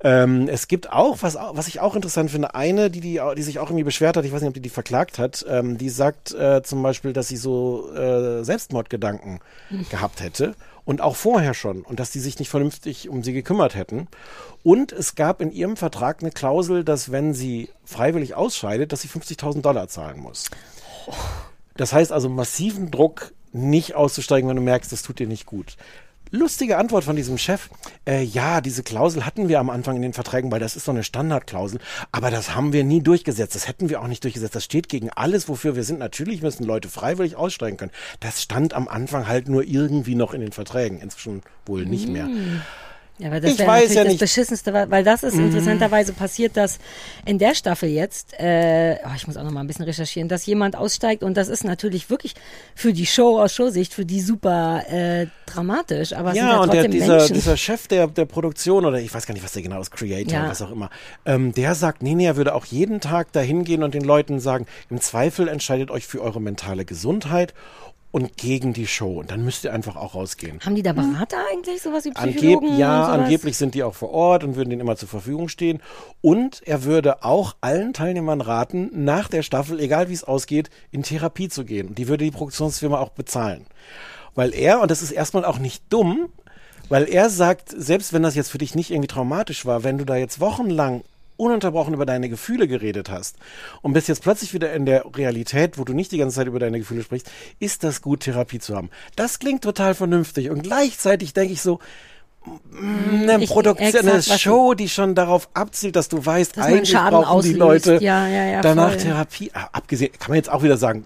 Ähm, 0.00 0.48
es 0.48 0.68
gibt 0.68 0.92
auch, 0.92 1.18
was, 1.22 1.36
was 1.36 1.68
ich 1.68 1.80
auch 1.80 1.96
interessant 1.96 2.30
finde, 2.30 2.54
eine, 2.54 2.90
die, 2.90 3.00
die, 3.00 3.20
die 3.36 3.42
sich 3.42 3.58
auch 3.58 3.68
irgendwie 3.70 3.84
beschwert 3.84 4.16
hat, 4.16 4.24
ich 4.24 4.32
weiß 4.32 4.42
nicht, 4.42 4.48
ob 4.48 4.54
die 4.54 4.60
die 4.60 4.68
verklagt 4.68 5.18
hat, 5.18 5.44
ähm, 5.48 5.78
die 5.78 5.88
sagt 5.88 6.34
äh, 6.34 6.62
zum 6.62 6.82
Beispiel, 6.82 7.12
dass 7.12 7.28
sie 7.28 7.36
so 7.36 7.92
äh, 7.94 8.44
Selbstmordgedanken 8.44 9.40
Hm. 9.68 9.86
gehabt 9.90 10.22
hätte 10.22 10.54
und 10.84 11.00
auch 11.00 11.16
vorher 11.16 11.54
schon 11.54 11.82
und 11.82 11.98
dass 11.98 12.10
die 12.10 12.20
sich 12.20 12.38
nicht 12.38 12.48
vernünftig 12.48 13.08
um 13.08 13.22
sie 13.22 13.32
gekümmert 13.32 13.74
hätten. 13.74 14.08
Und 14.62 14.92
es 14.92 15.14
gab 15.14 15.40
in 15.40 15.50
ihrem 15.50 15.76
Vertrag 15.76 16.18
eine 16.20 16.30
Klausel, 16.30 16.84
dass 16.84 17.10
wenn 17.10 17.34
sie 17.34 17.70
freiwillig 17.84 18.34
ausscheidet, 18.34 18.92
dass 18.92 19.02
sie 19.02 19.08
50.000 19.08 19.62
Dollar 19.62 19.88
zahlen 19.88 20.20
muss. 20.20 20.50
Das 21.76 21.92
heißt 21.92 22.12
also 22.12 22.28
massiven 22.28 22.90
Druck, 22.90 23.32
nicht 23.52 23.94
auszusteigen, 23.94 24.48
wenn 24.48 24.56
du 24.56 24.62
merkst, 24.62 24.92
das 24.92 25.02
tut 25.02 25.18
dir 25.18 25.26
nicht 25.26 25.46
gut. 25.46 25.76
Lustige 26.30 26.76
Antwort 26.76 27.04
von 27.04 27.14
diesem 27.14 27.38
Chef. 27.38 27.68
Äh, 28.06 28.22
ja, 28.22 28.60
diese 28.60 28.82
Klausel 28.82 29.24
hatten 29.24 29.48
wir 29.48 29.60
am 29.60 29.70
Anfang 29.70 29.96
in 29.96 30.02
den 30.02 30.12
Verträgen, 30.12 30.50
weil 30.50 30.60
das 30.60 30.74
ist 30.74 30.84
so 30.84 30.90
eine 30.90 31.04
Standardklausel. 31.04 31.78
Aber 32.10 32.30
das 32.30 32.54
haben 32.54 32.72
wir 32.72 32.82
nie 32.82 33.00
durchgesetzt. 33.00 33.54
Das 33.54 33.68
hätten 33.68 33.88
wir 33.88 34.02
auch 34.02 34.08
nicht 34.08 34.24
durchgesetzt. 34.24 34.54
Das 34.54 34.64
steht 34.64 34.88
gegen 34.88 35.10
alles, 35.10 35.48
wofür 35.48 35.76
wir 35.76 35.84
sind. 35.84 36.00
Natürlich 36.00 36.42
müssen 36.42 36.64
Leute 36.64 36.88
freiwillig 36.88 37.36
aussteigen 37.36 37.76
können. 37.76 37.92
Das 38.20 38.42
stand 38.42 38.74
am 38.74 38.88
Anfang 38.88 39.28
halt 39.28 39.48
nur 39.48 39.64
irgendwie 39.64 40.16
noch 40.16 40.34
in 40.34 40.40
den 40.40 40.52
Verträgen. 40.52 41.00
Inzwischen 41.00 41.42
wohl 41.64 41.86
nicht 41.86 42.08
mehr. 42.08 42.26
Hm. 42.26 42.62
Ja, 43.18 43.28
aber 43.28 43.40
das 43.40 43.52
Ich 43.54 43.66
weiß 43.66 43.94
ja 43.94 44.02
das 44.04 44.12
nicht. 44.12 44.20
Beschissenste, 44.20 44.72
weil 44.90 45.02
das 45.02 45.22
ist 45.22 45.34
Mhm. 45.36 45.46
interessanterweise 45.46 46.12
passiert, 46.12 46.56
dass 46.56 46.78
in 47.24 47.38
der 47.38 47.54
Staffel 47.54 47.88
jetzt, 47.88 48.38
äh, 48.38 48.96
oh, 49.06 49.10
ich 49.16 49.26
muss 49.26 49.38
auch 49.38 49.42
noch 49.42 49.52
mal 49.52 49.60
ein 49.60 49.66
bisschen 49.66 49.86
recherchieren, 49.86 50.28
dass 50.28 50.44
jemand 50.44 50.76
aussteigt 50.76 51.22
und 51.22 51.34
das 51.36 51.48
ist 51.48 51.64
natürlich 51.64 52.10
wirklich 52.10 52.34
für 52.74 52.92
die 52.92 53.06
Show 53.06 53.40
aus 53.40 53.54
Showsicht, 53.54 53.94
für 53.94 54.04
die 54.04 54.20
super 54.20 54.84
äh, 54.90 55.28
dramatisch, 55.46 56.12
aber 56.12 56.30
es 56.30 56.34
sind 56.36 56.44
ja, 56.46 56.52
ja 56.54 56.60
und 56.60 56.72
der, 56.74 56.82
trotzdem 56.82 56.90
dieser, 57.00 57.16
Menschen. 57.16 57.34
dieser 57.34 57.56
Chef 57.56 57.88
der, 57.88 58.06
der 58.08 58.26
Produktion 58.26 58.84
oder 58.84 58.98
ich 59.00 59.14
weiß 59.14 59.24
gar 59.26 59.32
nicht, 59.32 59.44
was 59.44 59.52
der 59.52 59.62
genau 59.62 59.80
ist, 59.80 59.90
Creator, 59.92 60.32
Ja. 60.34 60.48
was 60.50 60.60
auch 60.60 60.70
immer, 60.70 60.90
ähm, 61.24 61.52
der 61.54 61.74
sagt, 61.74 62.02
nee, 62.02 62.14
nee, 62.14 62.26
er 62.26 62.36
würde 62.36 62.54
auch 62.54 62.66
jeden 62.66 63.00
Tag 63.00 63.32
dahin 63.32 63.64
gehen 63.64 63.82
und 63.82 63.94
den 63.94 64.04
Leuten 64.04 64.40
sagen, 64.40 64.66
im 64.90 65.00
Zweifel 65.00 65.48
entscheidet 65.48 65.90
euch 65.90 66.06
für 66.06 66.20
eure 66.20 66.40
mentale 66.42 66.84
Gesundheit 66.84 67.54
und 68.16 68.38
gegen 68.38 68.72
die 68.72 68.86
Show. 68.86 69.18
Und 69.20 69.30
dann 69.30 69.44
müsst 69.44 69.64
ihr 69.64 69.74
einfach 69.74 69.94
auch 69.94 70.14
rausgehen. 70.14 70.58
Haben 70.64 70.74
die 70.74 70.82
da 70.82 70.94
Berater 70.94 71.36
eigentlich, 71.52 71.82
sowas 71.82 72.06
wie 72.06 72.16
Angeb 72.16 72.36
Psychologen? 72.36 72.78
ja, 72.78 73.00
und 73.00 73.06
sowas? 73.08 73.18
angeblich 73.18 73.56
sind 73.58 73.74
die 73.74 73.82
auch 73.82 73.92
vor 73.92 74.08
Ort 74.08 74.42
und 74.42 74.56
würden 74.56 74.70
denen 74.70 74.80
immer 74.80 74.96
zur 74.96 75.10
Verfügung 75.10 75.50
stehen. 75.50 75.82
Und 76.22 76.62
er 76.66 76.84
würde 76.84 77.24
auch 77.24 77.56
allen 77.60 77.92
Teilnehmern 77.92 78.40
raten, 78.40 78.88
nach 78.94 79.28
der 79.28 79.42
Staffel, 79.42 79.78
egal 79.80 80.08
wie 80.08 80.14
es 80.14 80.24
ausgeht, 80.24 80.70
in 80.90 81.02
Therapie 81.02 81.50
zu 81.50 81.66
gehen. 81.66 81.88
Und 81.88 81.98
die 81.98 82.08
würde 82.08 82.24
die 82.24 82.30
Produktionsfirma 82.30 82.98
auch 82.98 83.10
bezahlen. 83.10 83.66
Weil 84.34 84.54
er, 84.54 84.80
und 84.80 84.90
das 84.90 85.02
ist 85.02 85.10
erstmal 85.10 85.44
auch 85.44 85.58
nicht 85.58 85.84
dumm, 85.90 86.30
weil 86.88 87.10
er 87.10 87.28
sagt, 87.28 87.74
selbst 87.76 88.14
wenn 88.14 88.22
das 88.22 88.34
jetzt 88.34 88.48
für 88.50 88.56
dich 88.56 88.74
nicht 88.74 88.92
irgendwie 88.92 89.08
traumatisch 89.08 89.66
war, 89.66 89.84
wenn 89.84 89.98
du 89.98 90.06
da 90.06 90.16
jetzt 90.16 90.40
wochenlang 90.40 91.02
ununterbrochen 91.36 91.94
über 91.94 92.06
deine 92.06 92.28
Gefühle 92.28 92.68
geredet 92.68 93.10
hast 93.10 93.36
und 93.82 93.92
bist 93.92 94.08
jetzt 94.08 94.22
plötzlich 94.22 94.54
wieder 94.54 94.72
in 94.72 94.86
der 94.86 95.04
Realität, 95.16 95.78
wo 95.78 95.84
du 95.84 95.92
nicht 95.92 96.12
die 96.12 96.18
ganze 96.18 96.36
Zeit 96.36 96.46
über 96.46 96.58
deine 96.58 96.78
Gefühle 96.78 97.02
sprichst, 97.02 97.30
ist 97.58 97.84
das 97.84 98.02
gut, 98.02 98.20
Therapie 98.20 98.58
zu 98.58 98.76
haben. 98.76 98.90
Das 99.16 99.38
klingt 99.38 99.62
total 99.62 99.94
vernünftig 99.94 100.50
und 100.50 100.62
gleichzeitig 100.62 101.34
denke 101.34 101.52
ich 101.52 101.62
so, 101.62 101.78
eine 102.78 103.42
Ich- 103.42 103.48
Produktion, 103.50 104.08
eine 104.08 104.22
Show, 104.22 104.74
die 104.74 104.88
schon 104.88 105.14
darauf 105.14 105.48
abzielt, 105.54 105.96
dass 105.96 106.08
du 106.08 106.24
weißt, 106.24 106.56
Dass 106.56 106.66
eigentlich 106.66 106.90
Schaden 106.90 107.20
brauchen 107.22 107.42
die 107.42 107.60
auslöst. 107.60 107.86
Leute 107.86 108.04
Ja, 108.04 108.26
ja, 108.28 108.44
ja, 108.44 108.60
danach 108.60 108.90
voll. 108.90 108.98
Therapie. 109.00 109.50
Ah, 109.54 109.68
Abgesehen, 109.72 110.12
kann 110.12 110.30
man 110.30 110.36
jetzt 110.36 110.50
auch 110.50 110.62
wieder 110.62 110.76
sagen, 110.76 111.04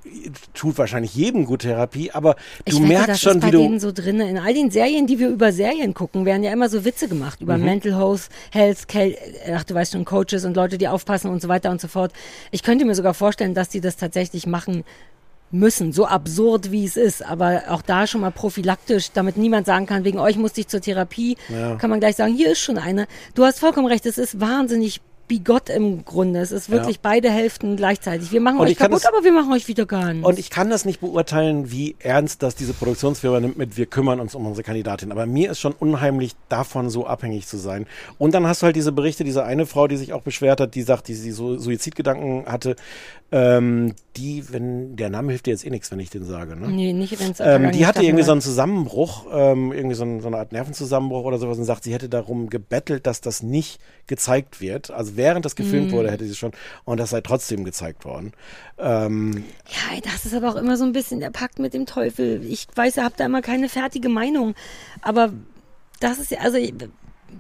tut 0.55 0.77
wahrscheinlich 0.79 1.15
jedem 1.15 1.45
gut 1.47 1.61
Therapie, 1.63 2.11
aber 2.11 2.37
Ich 2.65 2.75
du 2.75 2.81
wette, 2.81 2.89
merkst 2.89 3.09
das 3.09 3.21
schon, 3.21 3.35
ist 3.37 3.41
bei 3.41 3.47
wie 3.49 3.51
du. 3.53 3.59
denen 3.59 3.81
so 3.81 3.93
drin. 3.93 4.21
In 4.21 4.39
all 4.39 4.53
den 4.55 4.71
Serien, 4.71 5.07
die 5.07 5.19
wir 5.19 5.29
über 5.29 5.53
Serien 5.53 5.95
gucken, 5.95 6.25
werden 6.25 6.43
ja 6.43 6.53
immer 6.53 6.69
so 6.69 6.85
Witze 6.85 7.09
gemacht 7.09 7.41
über 7.41 7.57
Mhm. 7.57 7.65
Mental 7.65 7.97
Health, 7.97 8.29
Health, 8.51 8.87
ach 9.55 9.65
du 9.65 9.75
weißt 9.75 9.93
schon, 9.93 10.05
Coaches 10.05 10.45
und 10.45 10.57
Leute, 10.57 10.77
die 10.79 10.89
aufpassen 10.89 11.31
und 11.31 11.41
so 11.41 11.49
weiter 11.49 11.71
und 11.71 11.81
so 11.81 11.89
fort. 11.89 12.13
Ich 12.51 12.63
könnte 12.63 12.85
mir 12.85 12.95
sogar 12.95 13.15
vorstellen, 13.15 13.55
dass 13.55 13.69
die 13.69 13.81
das 13.81 13.97
tatsächlich 13.97 14.47
machen 14.47 14.85
müssen, 15.51 15.93
so 15.93 16.07
absurd 16.07 16.71
wie 16.71 16.85
es 16.85 16.97
ist, 16.97 17.25
aber 17.25 17.63
auch 17.69 17.83
da 17.83 18.07
schon 18.07 18.21
mal 18.21 18.31
prophylaktisch, 18.31 19.11
damit 19.13 19.37
niemand 19.37 19.67
sagen 19.67 19.87
kann, 19.87 20.05
wegen 20.05 20.19
euch 20.19 20.37
musste 20.37 20.61
ich 20.61 20.69
zur 20.69 20.81
Therapie, 20.81 21.37
Ja. 21.49 21.77
kann 21.77 21.91
man 21.91 22.01
gleich 22.01 22.17
sagen, 22.17 22.35
hier 22.35 22.53
ist 22.53 22.61
schon 22.61 22.79
eine. 22.79 23.07
Du 23.35 23.45
hast 23.45 23.59
vollkommen 23.59 23.87
recht, 23.87 24.07
es 24.07 24.19
ist 24.19 24.41
wahnsinnig 24.41 25.01
bigott 25.31 25.71
im 25.71 26.05
Grunde. 26.05 26.41
Es 26.41 26.51
ist 26.51 26.67
Ja. 26.69 26.75
wirklich 26.75 26.99
beide 27.01 27.31
Hälften 27.31 27.77
gleichzeitig. 27.77 28.33
Wir 28.33 28.41
machen 28.41 28.59
Und 28.59 28.67
euch 28.67 28.77
kaputt, 28.77 28.97
das- 28.97 29.07
aber 29.07 29.23
wir 29.23 29.31
machen 29.31 29.53
euch 29.53 29.69
wieder 29.69 29.87
ganz. 29.87 30.27
Und 30.27 30.41
ich 30.41 30.51
kann 30.51 30.69
das 30.71 30.85
nicht 30.85 30.99
beurteilen, 31.01 31.71
wie 31.71 31.95
ernst 32.01 32.43
das 32.43 32.57
diese 32.57 32.73
Produktionsfirma 32.75 33.39
nimmt 33.39 33.57
mit 33.57 33.77
wir 33.77 33.87
kümmern 33.87 34.19
uns 34.19 34.35
um 34.35 34.45
unsere 34.45 34.65
Kandidatin. 34.65 35.13
Aber 35.13 35.27
mir 35.27 35.53
ist 35.53 35.61
schon 35.61 35.73
unheimlich 35.73 36.33
davon 36.49 36.91
so 36.91 37.07
abhängig 37.07 37.47
zu 37.47 37.59
sein. 37.59 37.87
Und 38.19 38.35
dann 38.35 38.45
hast 38.49 38.63
du 38.63 38.67
halt 38.67 38.75
diese 38.75 38.91
Berichte, 38.91 39.23
diese 39.23 39.45
eine 39.45 39.67
Frau, 39.67 39.87
die 39.87 39.97
sich 39.97 40.13
auch 40.13 40.23
beschwert 40.23 40.61
hat, 40.61 40.75
die 40.75 40.83
sagt, 40.83 41.07
die 41.07 41.15
sie 41.15 41.31
so 41.31 41.57
Suizidgedanken 41.57 42.47
hatte, 42.47 42.75
ähm, 43.33 43.95
die, 44.17 44.53
wenn, 44.53 44.97
der 44.97 45.09
Name 45.09 45.29
hilft 45.31 45.47
dir 45.47 45.53
jetzt 45.53 45.65
eh 45.65 45.71
nichts, 45.71 45.93
wenn 45.93 46.01
ich 46.01 46.11
den 46.11 46.25
sage, 46.25 46.57
ne? 46.57 46.67
Nee, 46.69 46.93
nicht, 46.93 47.19
wenn 47.21 47.31
es 47.31 47.39
Ähm, 47.39 47.71
die 47.71 47.87
hatte 47.87 48.03
irgendwie 48.03 48.25
so 48.25 48.33
einen 48.33 48.41
Zusammenbruch, 48.41 49.27
ähm, 49.33 49.71
irgendwie 49.73 49.95
so, 49.95 50.03
ein, 50.03 50.21
so 50.21 50.27
eine 50.27 50.39
Art 50.39 50.51
Nervenzusammenbruch 50.51 51.23
oder 51.25 51.39
sowas 51.39 51.57
und 51.57 51.65
sagt, 51.65 51.85
sie 51.85 51.95
hätte 51.95 52.09
darum 52.09 52.51
gebettelt, 52.51 53.07
dass 53.07 53.21
das 53.21 53.45
nicht 53.45 53.81
gezeigt 54.09 54.61
wird. 54.61 54.91
Also 54.91 55.17
während 55.21 55.45
das 55.45 55.55
gefilmt 55.55 55.89
Mhm. 55.89 55.93
wurde, 55.97 56.11
hätte 56.11 56.25
sie 56.27 56.35
schon 56.35 56.53
und 56.85 56.99
das 56.99 57.11
sei 57.11 57.21
trotzdem 57.21 57.65
gezeigt 57.65 58.05
worden. 58.05 58.33
Ähm, 58.79 59.45
Ja, 59.69 60.01
das 60.03 60.25
ist 60.25 60.35
aber 60.35 60.49
auch 60.51 60.57
immer 60.57 60.77
so 60.77 60.85
ein 60.85 60.93
bisschen 60.93 61.21
der 61.21 61.31
Pakt 61.31 61.59
mit 61.59 61.75
dem 61.75 61.87
Teufel. 61.87 62.43
Ich 62.49 62.67
weiß, 62.75 62.97
ihr 62.97 63.05
habt 63.05 63.21
da 63.21 63.27
immer 63.27 63.43
keine 63.43 63.69
fertige 63.69 64.09
Meinung. 64.09 64.55
Aber 65.03 65.33
das 66.01 66.19
ist 66.19 66.31
ja, 66.31 66.39
also 66.41 66.59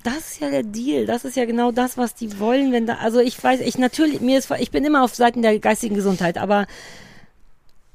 das 0.04 0.18
ist 0.18 0.40
ja 0.40 0.50
der 0.50 0.62
Deal. 0.62 1.06
Das 1.06 1.24
ist 1.24 1.36
ja 1.36 1.46
genau 1.46 1.72
das, 1.72 1.96
was 1.98 2.14
die 2.14 2.38
wollen, 2.38 2.70
wenn 2.72 2.86
da, 2.86 2.94
also 2.96 3.18
ich 3.18 3.42
weiß, 3.42 3.60
ich 3.60 3.76
natürlich, 3.78 4.20
mir 4.20 4.38
ist, 4.38 4.50
ich 4.60 4.70
bin 4.70 4.84
immer 4.84 5.02
auf 5.02 5.14
Seiten 5.14 5.42
der 5.42 5.58
geistigen 5.58 5.94
Gesundheit, 5.96 6.38
aber 6.38 6.66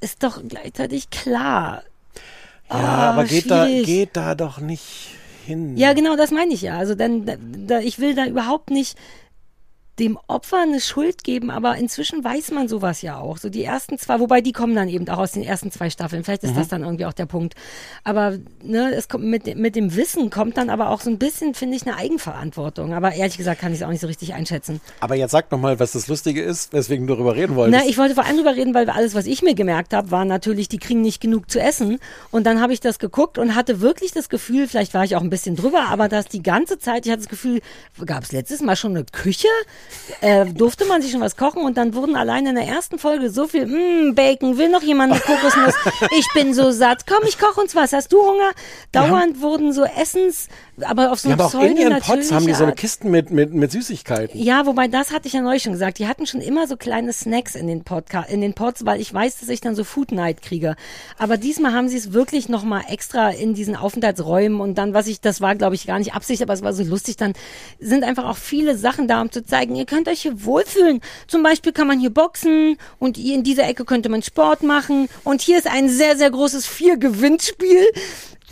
ist 0.02 0.24
doch 0.24 0.42
gleichzeitig 0.48 1.10
klar. 1.10 1.84
ja, 2.70 2.76
Ah, 2.76 3.12
aber 3.12 3.24
geht 3.26 3.50
da, 3.50 3.66
geht 3.68 4.10
da 4.18 4.36
doch 4.36 4.60
nicht 4.60 5.12
hin. 5.46 5.78
Ja, 5.78 5.94
genau, 5.94 6.16
das 6.16 6.32
meine 6.32 6.54
ich 6.54 6.64
ja. 6.64 6.78
Also 6.78 6.96
dann, 6.96 7.26
da, 7.26 7.36
da, 7.40 7.80
ich 7.80 8.00
will 8.00 8.16
da 8.16 8.26
überhaupt 8.26 8.72
nicht 8.72 8.98
dem 10.00 10.18
Opfer 10.28 10.62
eine 10.62 10.82
Schuld 10.82 11.24
geben, 11.24 11.50
aber 11.50 11.76
inzwischen 11.78 12.24
weiß 12.24 12.52
man 12.52 12.68
sowas 12.68 13.02
ja 13.02 13.18
auch. 13.18 13.38
So 13.38 13.50
die 13.50 13.64
ersten 13.64 13.98
zwei, 13.98 14.20
wobei 14.20 14.42
die 14.42 14.52
kommen 14.52 14.76
dann 14.76 14.90
eben 14.90 15.08
auch 15.10 15.20
aus 15.20 15.32
den 15.32 15.44
ersten 15.44 15.72
zwei 15.72 15.90
Staffeln. 15.90 16.24
Vielleicht 16.24 16.44
ist 16.44 16.52
Mhm. 16.52 16.56
das 16.60 16.68
dann 16.68 16.84
irgendwie 16.84 17.06
auch 17.06 17.14
der 17.14 17.26
Punkt. 17.28 17.56
Aber 18.04 18.38
ne, 18.62 18.94
es 18.94 19.08
kommt 19.08 19.24
mit, 19.24 19.48
dem- 19.48 19.60
mit 19.62 19.76
dem 19.76 19.96
Wissen 19.96 20.30
kommt 20.30 20.58
dann 20.58 20.70
aber 20.70 20.90
auch 20.90 21.02
so 21.02 21.10
ein 21.10 21.18
bisschen, 21.18 21.54
finde 21.54 21.78
ich, 21.78 21.84
eine 21.88 21.96
Eigenverantwortung. 21.96 22.94
Aber 22.94 23.14
ehrlich 23.14 23.38
gesagt 23.38 23.62
kann 23.62 23.72
ich 23.72 23.80
es 23.80 23.86
auch 23.86 23.90
nicht 23.90 24.02
so 24.02 24.08
richtig 24.08 24.34
einschätzen. 24.34 24.82
Aber 25.00 25.16
jetzt 25.16 25.32
sag 25.32 25.52
noch 25.52 25.60
mal, 25.60 25.80
was 25.80 25.94
das 25.94 26.08
Lustige 26.08 26.42
ist, 26.42 26.74
weswegen 26.74 27.08
du 27.08 27.14
darüber 27.16 27.36
reden 27.36 27.56
wolltest. 27.56 27.82
Na, 27.84 27.90
ich 27.90 27.98
wollte 27.98 28.16
vor 28.16 28.26
allem 28.26 28.38
drüber 28.38 28.56
reden, 28.56 28.74
weil 28.74 28.90
alles, 28.90 29.16
was 29.16 29.26
ich 29.26 29.42
mir 29.42 29.56
gemerkt 29.56 29.94
habe, 29.94 30.12
war 30.12 30.26
natürlich, 30.26 30.68
die 30.68 30.78
kriegen 30.78 31.02
nicht 31.02 31.22
genug 31.22 31.50
zu 31.50 31.60
essen. 31.62 32.00
Und 32.32 32.46
dann 32.46 32.60
habe 32.62 32.74
ich 32.74 32.80
das 32.82 33.00
geguckt 33.00 33.38
und 33.38 33.56
hatte 33.56 33.80
wirklich 33.82 34.12
das 34.12 34.30
Gefühl, 34.30 34.68
vielleicht 34.68 34.94
war 34.94 35.04
ich 35.06 35.16
auch 35.16 35.22
ein 35.22 35.30
bisschen 35.30 35.56
drüber, 35.56 35.86
aber 35.90 36.10
dass 36.10 36.26
die 36.28 36.44
ganze 36.44 36.80
Zeit, 36.80 37.06
ich 37.06 37.12
hatte 37.12 37.22
das 37.24 37.30
Gefühl, 37.30 37.62
gab 38.06 38.24
es 38.24 38.32
letztes 38.32 38.62
Mal 38.62 38.76
schon 38.76 38.92
eine 38.96 39.06
Küche? 39.06 39.48
Äh, 40.22 40.46
durfte 40.46 40.86
man 40.86 41.02
sich 41.02 41.12
schon 41.12 41.22
was 41.22 41.36
kochen? 41.36 41.64
Und 41.64 41.78
dann 41.78 41.94
wurden 41.94 42.16
allein 42.16 42.46
in 42.46 42.56
der 42.56 42.68
ersten 42.68 43.00
Folge 43.00 43.30
so 43.30 43.48
viel, 43.48 43.66
mmm, 43.66 44.16
Bacon, 44.16 44.58
will 44.58 44.70
noch 44.70 44.84
jemand 44.84 45.14
eine 45.14 45.22
Kokosnuss? 45.22 45.76
Ich 46.18 46.28
bin 46.34 46.54
so 46.54 46.72
satt. 46.72 47.06
Komm, 47.08 47.24
ich 47.28 47.40
koche 47.40 47.62
uns 47.62 47.76
was. 47.76 47.94
Hast 47.94 48.14
du 48.14 48.20
Hunger? 48.22 48.52
Dauernd 48.92 49.42
wurden 49.42 49.74
so 49.74 49.84
Essens, 49.84 50.48
aber 50.82 51.12
auf 51.12 51.20
so 51.20 51.30
ja, 51.30 51.36
eine 51.36 51.44
aber 51.44 51.58
auch 51.58 51.64
in 51.64 51.78
ihren 51.78 52.00
Pots 52.02 52.32
haben 52.32 52.46
die 52.46 52.54
so 52.54 52.64
eine. 52.64 52.74
Kisten 52.74 53.10
mit, 53.12 53.32
mit, 53.32 53.54
mit 53.54 53.72
Süßigkeiten. 53.72 54.40
Ja, 54.40 54.66
wobei 54.66 54.88
das 54.88 55.12
hatte 55.12 55.28
ich 55.28 55.34
ja 55.34 55.42
neulich 55.42 55.64
schon 55.64 55.74
gesagt. 55.74 56.00
Die 56.00 56.08
hatten 56.08 56.26
schon 56.26 56.42
immer 56.42 56.68
so 56.68 56.78
kleine 56.78 57.14
Snacks 57.14 57.56
in 57.56 57.68
den, 57.68 57.84
Podca 57.84 58.22
in 58.22 58.42
den 58.42 58.54
Pots, 58.54 58.86
weil 58.86 59.02
ich 59.02 59.14
weiß, 59.14 59.40
dass 59.40 59.50
ich 59.50 59.62
dann 59.62 59.76
so 59.76 59.84
Food 59.84 60.12
Night 60.12 60.42
kriege. 60.42 60.76
Aber 61.18 61.38
diesmal 61.38 61.74
haben 61.74 61.88
sie 61.88 61.98
es 61.98 62.14
wirklich 62.14 62.50
nochmal 62.50 62.84
extra 62.90 63.30
in 63.30 63.54
diesen 63.54 63.76
Aufenthaltsräumen 63.76 64.60
und 64.60 64.78
dann, 64.78 64.94
was 64.94 65.08
ich, 65.08 65.22
das 65.22 65.42
war 65.42 65.56
glaube 65.56 65.76
ich 65.76 65.88
gar 65.88 66.00
nicht 66.00 66.14
Absicht, 66.14 66.42
aber 66.42 66.54
es 66.54 66.62
war 66.62 66.74
so 66.74 66.84
lustig, 66.84 67.18
dann 67.18 67.34
sind 67.80 68.04
einfach 68.04 68.26
auch 68.26 68.38
viele 68.38 68.78
Sachen 68.78 69.08
da, 69.08 69.22
um 69.22 69.32
zu 69.32 69.44
zeigen, 69.44 69.75
ihr 69.76 69.86
könnt 69.86 70.08
euch 70.08 70.22
hier 70.22 70.44
wohlfühlen. 70.46 71.02
Zum 71.28 71.44
Beispiel 71.44 71.72
kann 71.74 71.88
man 71.88 72.00
hier 72.00 72.10
boxen 72.10 72.78
und 73.00 73.18
in 73.18 73.44
dieser 73.44 73.68
Ecke 73.68 73.86
könnte 73.86 74.10
man 74.10 74.22
Sport 74.24 74.64
machen 74.64 75.08
und 75.24 75.42
hier 75.42 75.58
ist 75.58 75.68
ein 75.68 75.90
sehr, 75.90 76.18
sehr 76.18 76.32
großes 76.32 76.66
Vier-Gewinnspiel. 76.66 77.86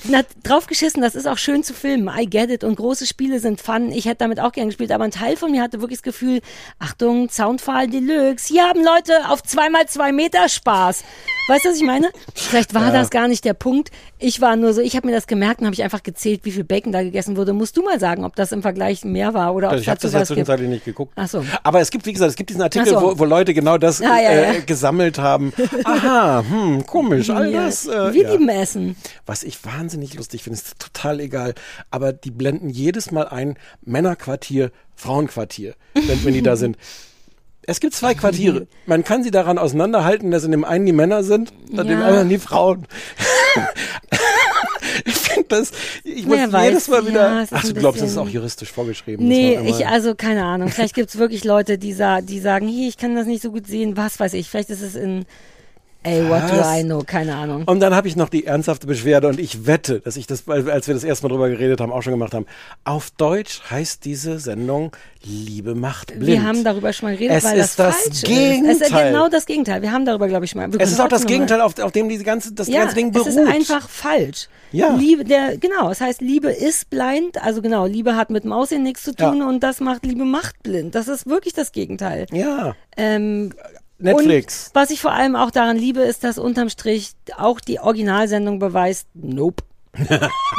Na, 0.05 0.21
draufgeschissen, 0.43 1.01
das 1.01 1.15
ist 1.15 1.27
auch 1.27 1.37
schön 1.37 1.63
zu 1.63 1.73
filmen. 1.73 2.09
I 2.13 2.25
get 2.25 2.49
it. 2.49 2.65
Und 2.65 2.75
große 2.75 3.07
Spiele 3.07 3.39
sind 3.39 3.61
fun. 3.61 3.89
Ich 3.93 4.03
hätte 4.03 4.17
damit 4.17 4.37
auch 4.41 4.51
gern 4.51 4.67
gespielt. 4.67 4.91
Aber 4.91 5.05
ein 5.05 5.11
Teil 5.11 5.37
von 5.37 5.49
mir 5.49 5.61
hatte 5.61 5.79
wirklich 5.79 5.99
das 5.99 6.03
Gefühl, 6.03 6.41
Achtung, 6.77 7.29
Soundfall 7.29 7.87
Deluxe. 7.87 8.47
Hier 8.49 8.63
haben 8.67 8.83
Leute 8.83 9.29
auf 9.29 9.41
zweimal 9.43 9.87
zwei 9.87 10.11
Meter 10.11 10.49
Spaß. 10.49 11.05
Weißt 11.47 11.63
du, 11.63 11.69
was 11.69 11.77
ich 11.77 11.83
meine? 11.83 12.09
Vielleicht 12.35 12.73
war 12.73 12.87
Ja. 12.87 12.91
das 12.91 13.11
gar 13.11 13.29
nicht 13.29 13.45
der 13.45 13.53
Punkt. 13.53 13.91
Ich 14.25 14.39
war 14.39 14.55
nur 14.55 14.73
so, 14.73 14.79
ich 14.79 14.95
habe 14.95 15.05
mir 15.07 15.13
das 15.13 15.27
gemerkt 15.27 15.59
und 15.59 15.65
habe 15.65 15.73
ich 15.73 15.83
einfach 15.83 16.01
gezählt, 16.01 16.41
wie 16.43 16.51
viel 16.51 16.63
Bacon 16.63 16.93
da 16.93 17.03
gegessen 17.03 17.35
wurde. 17.35 17.51
Musst 17.51 17.75
du 17.75 17.83
mal 17.83 17.99
sagen, 17.99 18.23
ob 18.23 18.37
das 18.37 18.53
im 18.53 18.61
Vergleich 18.61 19.03
mehr 19.03 19.33
war 19.33 19.53
oder 19.53 19.71
ob 19.71 19.77
ich 19.77 19.89
habe 19.89 19.99
das 19.99 20.13
ja 20.13 20.19
gibt. 20.19 20.27
zwischenzeitlich 20.27 20.69
nicht 20.69 20.85
geguckt. 20.85 21.11
Ach 21.17 21.27
so. 21.27 21.43
Aber 21.61 21.81
es 21.81 21.91
gibt, 21.91 22.05
wie 22.05 22.13
gesagt, 22.13 22.29
es 22.29 22.35
gibt 22.37 22.49
diesen 22.49 22.61
Artikel, 22.61 22.87
so. 22.87 23.01
wo, 23.01 23.19
wo 23.19 23.25
Leute 23.25 23.53
genau 23.53 23.77
das 23.77 23.99
Ja, 23.99 24.17
ja, 24.19 24.29
äh, 24.29 24.53
ja. 24.55 24.59
gesammelt 24.65 25.19
haben. 25.19 25.51
Aha, 25.83 26.41
hm, 26.47 26.85
komisch, 26.85 27.29
all 27.29 27.49
Ja. 27.51 27.65
das. 27.65 27.85
Äh, 27.85 28.13
Wir 28.13 28.29
lieben 28.31 28.47
Essen. 28.47 28.95
Was 29.25 29.43
ich 29.43 29.63
wahnsinnig 29.65 30.13
lustig 30.13 30.41
finde, 30.43 30.57
ist 30.57 30.79
total 30.79 31.19
egal. 31.19 31.53
Aber 31.91 32.13
die 32.13 32.31
blenden 32.31 32.69
jedes 32.69 33.11
Mal 33.11 33.27
ein 33.27 33.57
Männerquartier, 33.81 34.71
Frauenquartier, 34.95 35.75
wenn, 35.93 36.23
wenn 36.23 36.33
die 36.33 36.41
da 36.41 36.55
sind. 36.55 36.77
Es 37.65 37.79
gibt 37.79 37.93
zwei 37.95 38.13
Quartiere. 38.13 38.67
Man 38.85 39.03
kann 39.03 39.23
sie 39.23 39.31
daran 39.31 39.57
auseinanderhalten, 39.57 40.31
dass 40.31 40.43
in 40.43 40.51
dem 40.51 40.65
einen 40.65 40.85
die 40.85 40.91
Männer 40.91 41.23
sind 41.23 41.53
und 41.71 41.79
in 41.79 41.87
dem 41.87 41.99
Ja. 41.99 42.05
anderen 42.07 42.29
die 42.29 42.37
Frauen. 42.39 42.85
ich 45.05 45.13
finde 45.15 45.45
das, 45.49 45.71
ich 46.03 46.25
muss 46.25 46.37
Wer 46.37 46.51
weiß. 46.51 46.67
jedes 46.69 46.87
Mal 46.89 47.07
wieder. 47.07 47.21
Ja, 47.35 47.41
es 47.41 47.53
Ach, 47.53 47.63
du 47.63 47.73
glaubst, 47.73 48.01
das 48.01 48.11
ist 48.11 48.17
auch 48.17 48.27
juristisch 48.29 48.71
vorgeschrieben. 48.71 49.27
Nee, 49.27 49.59
ich, 49.65 49.87
also 49.87 50.15
keine 50.15 50.43
Ahnung. 50.43 50.69
Vielleicht 50.69 50.95
gibt's 50.95 51.17
wirklich 51.17 51.43
Leute, 51.43 51.77
die, 51.77 51.93
sa 51.93 52.21
die 52.21 52.39
sagen, 52.39 52.67
hier, 52.67 52.89
ich 52.89 52.97
kann 52.97 53.15
das 53.15 53.27
nicht 53.27 53.41
so 53.41 53.51
gut 53.51 53.67
sehen, 53.67 53.95
was 53.97 54.19
weiß 54.19 54.33
ich. 54.33 54.49
Vielleicht 54.49 54.69
ist 54.69 54.81
es 54.81 54.95
in 54.95 55.25
Ey, 56.03 56.27
what 56.29 56.43
do? 56.49 56.55
I 56.61 56.83
know? 56.83 57.01
Keine 57.05 57.35
Ahnung. 57.35 57.63
Und 57.65 57.79
dann 57.79 57.95
habe 57.95 58.07
ich 58.07 58.15
noch 58.15 58.29
die 58.29 58.45
ernsthafte 58.45 58.87
Beschwerde 58.87 59.27
und 59.29 59.39
ich 59.39 59.65
wette, 59.65 59.99
dass 60.01 60.17
ich 60.17 60.27
das, 60.27 60.47
als 60.47 60.87
wir 60.87 60.93
das 60.93 61.03
erste 61.03 61.25
Mal 61.25 61.29
drüber 61.29 61.49
geredet 61.49 61.79
haben, 61.81 61.91
auch 61.91 62.01
schon 62.01 62.11
gemacht 62.13 62.33
haben. 62.33 62.45
Auf 62.83 63.11
Deutsch 63.11 63.61
heißt 63.69 64.03
diese 64.05 64.39
Sendung 64.39 64.91
Liebe 65.25 65.73
macht 65.75 66.07
blind. 66.07 66.27
Wir 66.27 66.43
haben 66.43 66.63
darüber 66.65 66.91
schon 66.91 67.09
mal 67.09 67.15
geredet, 67.15 67.37
Es 67.37 67.43
weil 67.45 67.57
ist 67.57 67.79
das, 67.79 67.85
das 67.87 67.95
falsch 67.95 68.07
ist. 68.07 68.23
Es 68.23 68.23
ist 68.23 68.27
Gegenteil. 68.27 69.11
genau 69.13 69.29
das 69.29 69.45
Gegenteil. 69.45 69.81
Wir 69.81 69.91
haben 69.93 70.05
darüber, 70.05 70.27
glaube 70.27 70.43
ich, 70.45 70.51
schon 70.51 70.59
mal. 70.61 70.81
Es 70.81 70.91
ist 70.91 70.99
auch 70.99 71.07
das 71.07 71.25
Gegenteil, 71.25 71.61
auf, 71.61 71.79
auf 71.79 71.93
dem 71.93 72.09
diese 72.09 72.25
ganze, 72.25 72.53
das 72.53 72.67
ja, 72.67 72.81
ganze 72.81 72.95
Ding 72.95 73.11
beruht. 73.13 73.27
es 73.27 73.35
ist 73.37 73.47
einfach 73.47 73.87
falsch. 73.87 74.49
Ja. 74.73 74.93
Liebe, 74.95 75.23
der, 75.23 75.57
genau, 75.57 75.91
es 75.91 76.01
heißt, 76.01 76.19
Liebe 76.19 76.51
ist 76.51 76.89
blind, 76.89 77.41
also 77.41 77.61
genau, 77.61 77.85
Liebe 77.85 78.15
hat 78.17 78.31
mit 78.31 78.45
Aussehen 78.51 78.83
nichts 78.83 79.03
zu 79.03 79.15
tun 79.15 79.37
Ja. 79.37 79.47
und 79.47 79.61
das 79.61 79.79
macht 79.79 80.05
Liebe 80.05 80.25
macht 80.25 80.61
blind. 80.63 80.95
Das 80.95 81.07
ist 81.07 81.27
wirklich 81.27 81.53
das 81.53 81.71
Gegenteil. 81.71 82.25
Ja. 82.31 82.75
Ähm, 82.97 83.53
Netflix. 84.03 84.67
Und 84.67 84.75
was 84.75 84.89
ich 84.89 85.01
vor 85.01 85.11
allem 85.11 85.35
auch 85.35 85.51
daran 85.51 85.77
liebe, 85.77 86.01
ist, 86.01 86.23
dass 86.23 86.37
unterm 86.37 86.69
Strich 86.69 87.13
auch 87.37 87.59
die 87.59 87.79
Originalsendung 87.79 88.59
beweist, 88.59 89.07
nope. 89.13 89.63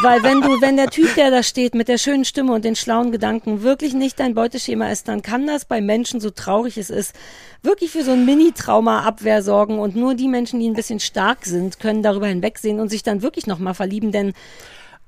Weil 0.02 0.22
wenn 0.22 0.42
du, 0.42 0.60
wenn 0.60 0.76
der 0.76 0.90
Typ, 0.90 1.12
der 1.16 1.32
da 1.32 1.42
steht 1.42 1.74
mit 1.74 1.88
der 1.88 1.98
schönen 1.98 2.24
Stimme 2.24 2.52
und 2.52 2.64
den 2.64 2.76
schlauen 2.76 3.10
Gedanken 3.10 3.62
wirklich 3.62 3.92
nicht 3.92 4.20
dein 4.20 4.34
Beuteschema 4.34 4.92
ist, 4.92 5.08
dann 5.08 5.22
kann 5.22 5.48
das 5.48 5.64
bei 5.64 5.80
Menschen, 5.80 6.20
so 6.20 6.30
traurig 6.30 6.78
es 6.78 6.88
ist, 6.88 7.16
wirklich 7.60 7.90
für 7.90 8.04
so 8.04 8.12
ein 8.12 8.24
Mini-Trauma-Abwehr 8.24 9.42
sorgen 9.42 9.80
und 9.80 9.96
nur 9.96 10.14
die 10.14 10.28
Menschen, 10.28 10.60
die 10.60 10.70
ein 10.70 10.74
bisschen 10.74 11.00
stark 11.00 11.46
sind, 11.46 11.80
können 11.80 12.04
darüber 12.04 12.28
hinwegsehen 12.28 12.78
und 12.78 12.90
sich 12.90 13.02
dann 13.02 13.22
wirklich 13.22 13.48
nochmal 13.48 13.74
verlieben, 13.74 14.12
denn 14.12 14.34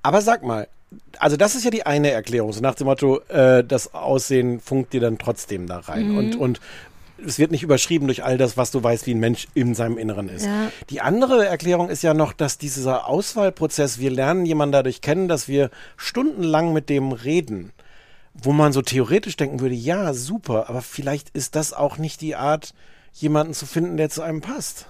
Aber 0.03 0.21
sag 0.23 0.43
mal, 0.43 0.67
also 1.21 1.37
das 1.37 1.55
ist 1.55 1.65
ja 1.65 1.71
die 1.71 1.87
eine 1.87 2.11
Erklärung, 2.11 2.53
so 2.53 2.61
nach 2.61 2.75
dem 2.75 2.87
Motto, 2.89 3.21
äh, 3.29 3.63
das 3.63 3.95
Aussehen 3.95 4.59
funkt 4.59 4.93
dir 4.93 5.01
dann 5.01 5.19
trotzdem 5.19 5.69
da 5.69 5.79
rein. 5.79 6.11
Mhm. 6.11 6.19
Und, 6.19 6.37
und 6.37 6.61
es 7.25 7.39
wird 7.39 7.51
nicht 7.51 7.63
überschrieben 7.63 8.07
durch 8.07 8.25
all 8.25 8.39
das, 8.39 8.57
was 8.57 8.71
du 8.71 8.83
weißt, 8.83 9.07
wie 9.07 9.15
ein 9.15 9.21
Mensch 9.21 9.49
in 9.55 9.75
seinem 9.75 9.99
Inneren 9.99 10.29
ist. 10.29 10.45
Ja. 10.45 10.71
Die 10.91 11.01
andere 11.01 11.47
Erklärung 11.47 11.89
ist 11.89 12.03
ja 12.03 12.15
noch, 12.15 12.33
dass 12.33 12.59
dieser 12.59 13.09
Auswahlprozess, 13.09 13.99
wir 13.99 14.11
lernen 14.11 14.47
jemanden 14.47 14.73
dadurch 14.73 15.01
kennen, 15.01 15.29
dass 15.29 15.49
wir 15.49 15.71
stundenlang 15.97 16.73
mit 16.73 16.89
dem 16.89 17.13
reden. 17.13 17.73
Wo 18.35 18.53
man 18.53 18.75
so 18.75 18.83
theoretisch 18.83 19.37
denken 19.37 19.61
würde, 19.61 19.75
ja, 19.75 20.13
super, 20.13 20.69
aber 20.69 20.83
vielleicht 20.83 21.31
ist 21.31 21.57
das 21.57 21.73
auch 21.73 21.97
nicht 21.97 22.21
die 22.21 22.37
Art, 22.37 22.75
jemanden 23.15 23.55
zu 23.55 23.65
finden, 23.65 23.97
der 23.97 24.11
zu 24.11 24.21
einem 24.21 24.43
passt. 24.43 24.89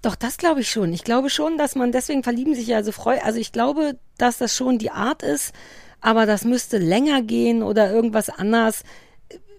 Doch, 0.00 0.14
das 0.14 0.36
glaube 0.36 0.60
ich 0.60 0.70
schon. 0.70 0.92
Ich 0.92 1.04
glaube 1.04 1.28
schon, 1.28 1.58
dass 1.58 1.74
man 1.74 1.92
deswegen 1.92 2.22
verlieben 2.22 2.54
sich 2.54 2.68
ja 2.68 2.82
so 2.82 2.92
freu. 2.92 3.18
Also 3.22 3.38
ich 3.38 3.52
glaube, 3.52 3.98
dass 4.16 4.38
das 4.38 4.56
schon 4.56 4.78
die 4.78 4.90
Art 4.90 5.22
ist, 5.22 5.52
aber 6.00 6.24
das 6.24 6.44
müsste 6.44 6.78
länger 6.78 7.20
gehen 7.22 7.62
oder 7.62 7.90
irgendwas 7.90 8.30
anders. 8.30 8.82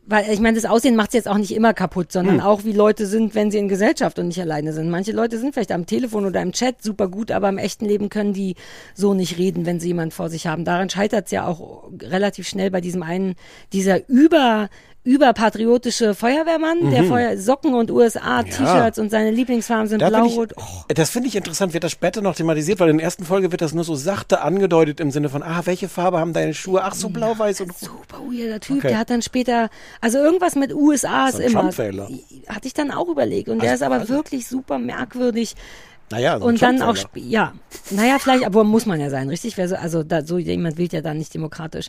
Weil 0.10 0.34
ich 0.34 0.40
meine, 0.40 0.56
das 0.60 0.66
Aussehen 0.66 0.96
macht 0.96 1.10
es 1.10 1.14
jetzt 1.14 1.28
auch 1.28 1.38
nicht 1.38 1.54
immer 1.54 1.76
kaputt, 1.76 2.12
sondern 2.12 2.40
Hm. 2.40 2.42
auch 2.42 2.64
wie 2.64 2.72
Leute 2.72 3.06
sind, 3.06 3.36
wenn 3.36 3.52
sie 3.52 3.60
in 3.60 3.68
Gesellschaft 3.68 4.18
und 4.18 4.28
nicht 4.30 4.42
alleine 4.42 4.74
sind. 4.74 4.90
Manche 4.90 5.12
Leute 5.12 5.38
sind 5.38 5.54
vielleicht 5.54 5.72
am 5.72 5.86
Telefon 5.86 6.26
oder 6.26 6.42
im 6.42 6.52
Chat 6.52 6.82
super 6.82 7.08
gut, 7.08 7.30
aber 7.30 7.48
im 7.48 7.60
echten 7.60 7.86
Leben 7.86 8.10
können 8.10 8.34
die 8.34 8.56
so 8.96 9.14
nicht 9.14 9.38
reden, 9.38 9.68
wenn 9.68 9.80
sie 9.80 9.90
jemanden 9.90 10.10
vor 10.10 10.30
sich 10.30 10.48
haben. 10.48 10.66
Daran 10.66 10.90
scheitert 10.90 11.26
es 11.26 11.32
ja 11.32 11.46
auch 11.46 11.92
relativ 12.02 12.48
schnell 12.48 12.72
bei 12.72 12.82
diesem 12.82 13.04
einen, 13.04 13.36
dieser 13.72 14.10
über 14.10 14.70
überpatriotische 15.10 16.14
Feuerwehrmann, 16.14 16.92
der 16.92 17.02
Mhm. 17.04 17.08
Feuer 17.08 17.38
Socken 17.38 17.74
und 17.74 17.90
USA 17.90 18.44
T-Shirts 18.44 19.00
und 19.00 19.10
seine 19.10 19.32
Lieblingsfarben 19.32 19.88
sind 19.88 20.02
Da 20.02 20.10
blau-rot. 20.10 20.54
Das 20.88 21.10
finde 21.10 21.30
ich 21.30 21.36
interessant, 21.36 21.74
wird 21.74 21.84
das 21.84 21.92
später 21.92 22.22
noch 22.22 22.36
thematisiert, 22.36 22.80
weil 22.80 22.90
in 22.90 22.98
der 22.98 23.06
ersten 23.06 23.26
Folge 23.26 23.52
wird 23.52 23.62
das 23.62 23.74
nur 23.74 23.84
so 23.84 23.96
sachte 23.96 24.42
angedeutet 24.42 25.00
im 25.00 25.10
Sinne 25.12 25.30
von, 25.30 25.42
ah, 25.42 25.62
welche 25.66 25.90
Farbe 25.90 26.20
haben 26.20 26.34
deine 26.34 26.54
Schuhe? 26.54 26.84
Ach, 26.84 26.94
so 26.94 27.10
blau-weiß 27.10 27.62
und 27.62 27.76
super 27.78 28.20
weirder 28.30 28.60
Typ, 28.60 28.78
Okay. 28.78 28.90
der 28.90 28.98
hat 29.00 29.10
dann 29.10 29.22
später, 29.22 29.70
also 30.00 30.20
irgendwas 30.20 30.56
mit 30.56 30.74
USA 30.74 31.30
ist 31.30 31.38
So 31.38 31.42
immer, 31.42 31.64
hatte 32.48 32.68
ich 32.68 32.74
dann 32.76 32.92
auch 32.92 33.08
überlegt 33.10 33.50
und 33.50 33.62
der 33.64 33.72
Also, 33.72 33.86
ist 33.86 33.92
aber 33.92 34.08
wirklich 34.10 34.48
super 34.48 34.78
merkwürdig. 34.78 35.56
Naja, 36.12 36.40
so 36.40 36.46
und 36.46 36.62
dann 36.62 36.82
auch, 36.82 36.96
ja, 37.16 37.54
naja, 37.92 38.18
vielleicht, 38.20 38.44
aber 38.44 38.64
muss 38.64 38.86
man 38.86 39.00
ja 39.00 39.10
sein, 39.10 39.30
richtig? 39.30 39.60
Also 39.60 40.04
da, 40.04 40.24
so 40.24 40.38
jemand 40.38 40.78
wählt 40.78 40.94
ja 40.94 41.02
dann 41.02 41.18
nicht 41.18 41.34
demokratisch. 41.34 41.88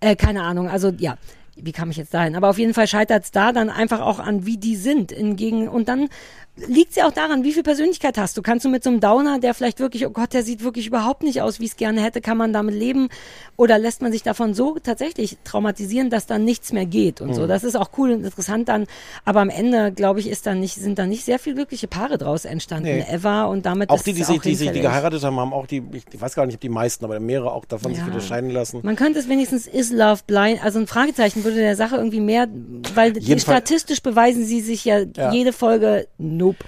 Äh, 0.00 0.16
keine 0.16 0.42
Ahnung, 0.42 0.68
also 0.68 0.92
ja, 0.98 1.16
wie 1.56 1.72
kam 1.72 1.90
ich 1.90 1.96
jetzt 1.96 2.14
dahin? 2.14 2.36
Aber 2.36 2.48
auf 2.48 2.58
jeden 2.58 2.74
Fall 2.74 2.86
scheitert 2.86 3.24
es 3.24 3.30
da 3.30 3.52
dann 3.52 3.70
einfach 3.70 4.00
auch 4.00 4.18
an, 4.18 4.46
wie 4.46 4.56
die 4.56 4.76
sind. 4.76 5.12
Hingegen, 5.12 5.68
und 5.68 5.88
dann 5.88 6.08
liegt 6.56 6.90
es 6.90 6.96
ja 6.96 7.06
auch 7.08 7.12
daran, 7.12 7.44
wie 7.44 7.52
viel 7.52 7.62
Persönlichkeit 7.62 8.18
hast 8.18 8.36
du. 8.36 8.42
Kannst 8.42 8.64
du 8.64 8.68
mit 8.68 8.84
so 8.84 8.90
einem 8.90 9.00
Downer, 9.00 9.38
der 9.38 9.54
vielleicht 9.54 9.80
wirklich, 9.80 10.06
oh 10.06 10.10
Gott, 10.10 10.34
der 10.34 10.42
sieht 10.42 10.62
wirklich 10.62 10.86
überhaupt 10.86 11.22
nicht 11.22 11.40
aus, 11.40 11.60
wie 11.60 11.64
ich 11.64 11.70
es 11.70 11.76
gerne 11.76 12.02
hätte, 12.02 12.20
kann 12.20 12.36
man 12.36 12.52
damit 12.52 12.74
leben? 12.74 13.08
Oder 13.56 13.78
lässt 13.78 14.02
man 14.02 14.12
sich 14.12 14.22
davon 14.22 14.52
so 14.52 14.76
tatsächlich 14.82 15.38
traumatisieren, 15.44 16.10
dass 16.10 16.26
dann 16.26 16.44
nichts 16.44 16.72
mehr 16.72 16.84
geht 16.84 17.20
und 17.22 17.32
so. 17.34 17.42
Mhm. 17.42 17.48
Das 17.48 17.64
ist 17.64 17.74
auch 17.76 17.90
cool 17.96 18.10
und 18.12 18.24
interessant 18.24 18.68
dann. 18.68 18.86
Aber 19.24 19.40
am 19.40 19.48
Ende, 19.48 19.92
glaube 19.92 20.20
ich, 20.20 20.28
ist 20.28 20.46
dann 20.46 20.60
nicht, 20.60 20.74
sind 20.74 20.98
da 20.98 21.06
nicht 21.06 21.24
sehr 21.24 21.38
viel 21.38 21.54
glückliche 21.54 21.88
Paare 21.88 22.18
draus 22.18 22.44
entstanden. 22.44 22.84
Nee. 22.84 23.04
Ever 23.08 23.48
und 23.48 23.64
damit 23.64 23.88
Auch 23.88 23.96
ist 23.96 24.06
die, 24.06 24.12
die, 24.12 24.22
sich, 24.24 24.40
die 24.40 24.54
sich 24.54 24.70
die 24.72 24.80
geheiratet 24.80 25.22
haben, 25.24 25.38
haben 25.40 25.54
auch 25.54 25.66
die, 25.66 25.82
ich, 25.92 26.04
weiß 26.20 26.34
gar 26.34 26.44
nicht, 26.46 26.56
ob 26.56 26.60
die 26.60 26.68
meisten, 26.68 27.04
aber 27.04 27.18
mehrere 27.18 27.52
auch 27.52 27.64
davon 27.64 27.92
sich 27.94 28.02
Ja. 28.02 28.08
wieder 28.10 28.20
scheiden 28.20 28.50
lassen. 28.50 28.80
Man 28.82 28.96
könnte 28.96 29.18
es 29.18 29.28
wenigstens 29.28 29.66
is 29.66 29.90
love 29.90 30.20
blind, 30.26 30.62
also 30.62 30.78
ein 30.78 30.86
Fragezeichen 30.86 31.44
würde 31.44 31.56
der 31.56 31.76
Sache 31.76 31.96
irgendwie 31.96 32.20
mehr, 32.20 32.46
weil 32.94 33.16
Jedenfalls- 33.18 33.42
statistisch 33.42 34.02
beweisen 34.02 34.44
sie 34.44 34.60
sich 34.60 34.84
ja, 34.84 35.00
Ja. 35.16 35.32
jede 35.32 35.52
Folge, 35.52 36.06
nope. 36.42 36.64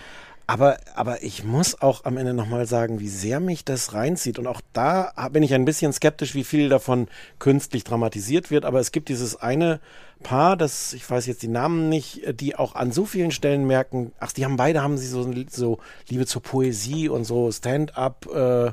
Aber, 0.46 0.76
aber 0.94 1.22
ich 1.22 1.42
muss 1.42 1.80
auch 1.80 2.04
am 2.04 2.18
Ende 2.18 2.34
nochmal 2.34 2.66
sagen, 2.66 3.00
wie 3.00 3.08
sehr 3.08 3.40
mich 3.40 3.64
das 3.64 3.94
reinzieht. 3.94 4.38
Und 4.38 4.46
auch 4.46 4.60
da 4.74 5.10
bin 5.32 5.42
ich 5.42 5.54
ein 5.54 5.64
bisschen 5.64 5.92
skeptisch, 5.94 6.34
wie 6.34 6.44
viel 6.44 6.68
davon 6.68 7.08
künstlich 7.38 7.82
dramatisiert 7.82 8.50
wird. 8.50 8.66
Aber 8.66 8.78
es 8.78 8.92
gibt 8.92 9.08
dieses 9.08 9.36
eine 9.36 9.80
Paar, 10.22 10.58
das, 10.58 10.92
ich 10.92 11.08
weiß 11.08 11.26
jetzt 11.26 11.42
die 11.42 11.48
Namen 11.48 11.88
nicht, 11.88 12.40
die 12.40 12.56
auch 12.56 12.74
an 12.74 12.92
so 12.92 13.06
vielen 13.06 13.30
Stellen 13.30 13.66
merken, 13.66 14.12
ach, 14.20 14.32
die 14.32 14.44
haben 14.44 14.56
beide, 14.56 14.82
haben 14.82 14.98
sie 14.98 15.06
so, 15.06 15.26
so 15.48 15.78
Liebe 16.08 16.26
zur 16.26 16.42
Poesie 16.42 17.08
und 17.08 17.24
so 17.24 17.50
Stand-up, 17.50 18.26
äh, 18.26 18.72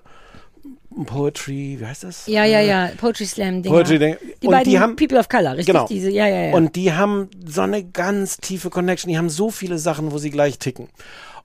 Poetry, 1.06 1.78
wie 1.80 1.86
heißt 1.86 2.04
das? 2.04 2.28
Ja, 2.28 2.44
ja, 2.46 2.60
ja, 2.60 2.90
Poetry 2.98 3.26
Slam 3.26 3.64
Dinger. 3.64 3.76
Poetry 3.76 3.98
Dinger. 4.00 4.18
Die 4.42 4.48
Und 4.48 4.52
beiden 4.54 4.70
die 4.72 4.80
haben- 4.80 4.96
People 4.96 5.20
of 5.20 5.30
Color, 5.30 5.52
richtig? 5.52 5.68
Genau. 5.68 5.88
Diese, 5.88 6.10
ja, 6.12 6.28
ja, 6.28 6.48
ja. 6.48 6.54
Und 6.54 6.76
die 6.76 6.92
haben 6.94 7.30
so 7.46 7.62
eine 7.62 7.84
ganz 7.84 8.38
tiefe 8.38 8.70
Connection. 8.70 9.10
Die 9.10 9.18
haben 9.18 9.30
so 9.30 9.50
viele 9.52 9.78
Sachen, 9.80 10.12
wo 10.12 10.18
sie 10.18 10.30
gleich 10.32 10.60
ticken. 10.60 10.90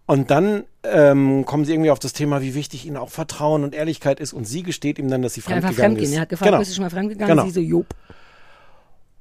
Und 0.06 0.30
dann 0.30 0.64
ähm, 0.84 1.44
kommen 1.46 1.64
sie 1.64 1.72
irgendwie 1.72 1.90
auf 1.90 1.98
das 1.98 2.12
Thema, 2.12 2.40
wie 2.42 2.54
wichtig 2.54 2.86
ihnen 2.86 2.96
auch 2.96 3.08
Vertrauen 3.10 3.64
und 3.64 3.74
Ehrlichkeit 3.74 4.20
ist. 4.20 4.32
Und 4.32 4.44
sie 4.46 4.62
gesteht 4.62 4.98
ihm 4.98 5.08
dann, 5.10 5.22
dass 5.22 5.34
sie 5.34 5.40
ja, 5.40 5.46
fremdgegangen 5.46 5.76
fremdgehen. 5.76 6.10
ist. 6.10 6.14
Er 6.16 6.20
hat 6.22 6.28
gefragt, 6.28 6.48
genau. 6.48 6.58
bist 6.58 6.70
du 6.70 6.74
schon 6.76 6.84
mal 6.84 6.90
fremdgegangen? 6.90 7.36
Genau. 7.36 7.46
Sie 7.46 7.52
so, 7.52 7.60
jupp. 7.60 7.94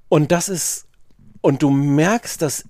Und 0.09 0.31
das 0.31 0.49
ist, 0.49 0.85
und 1.41 1.61
du 1.63 1.69
merkst, 1.69 2.41
dass 2.41 2.65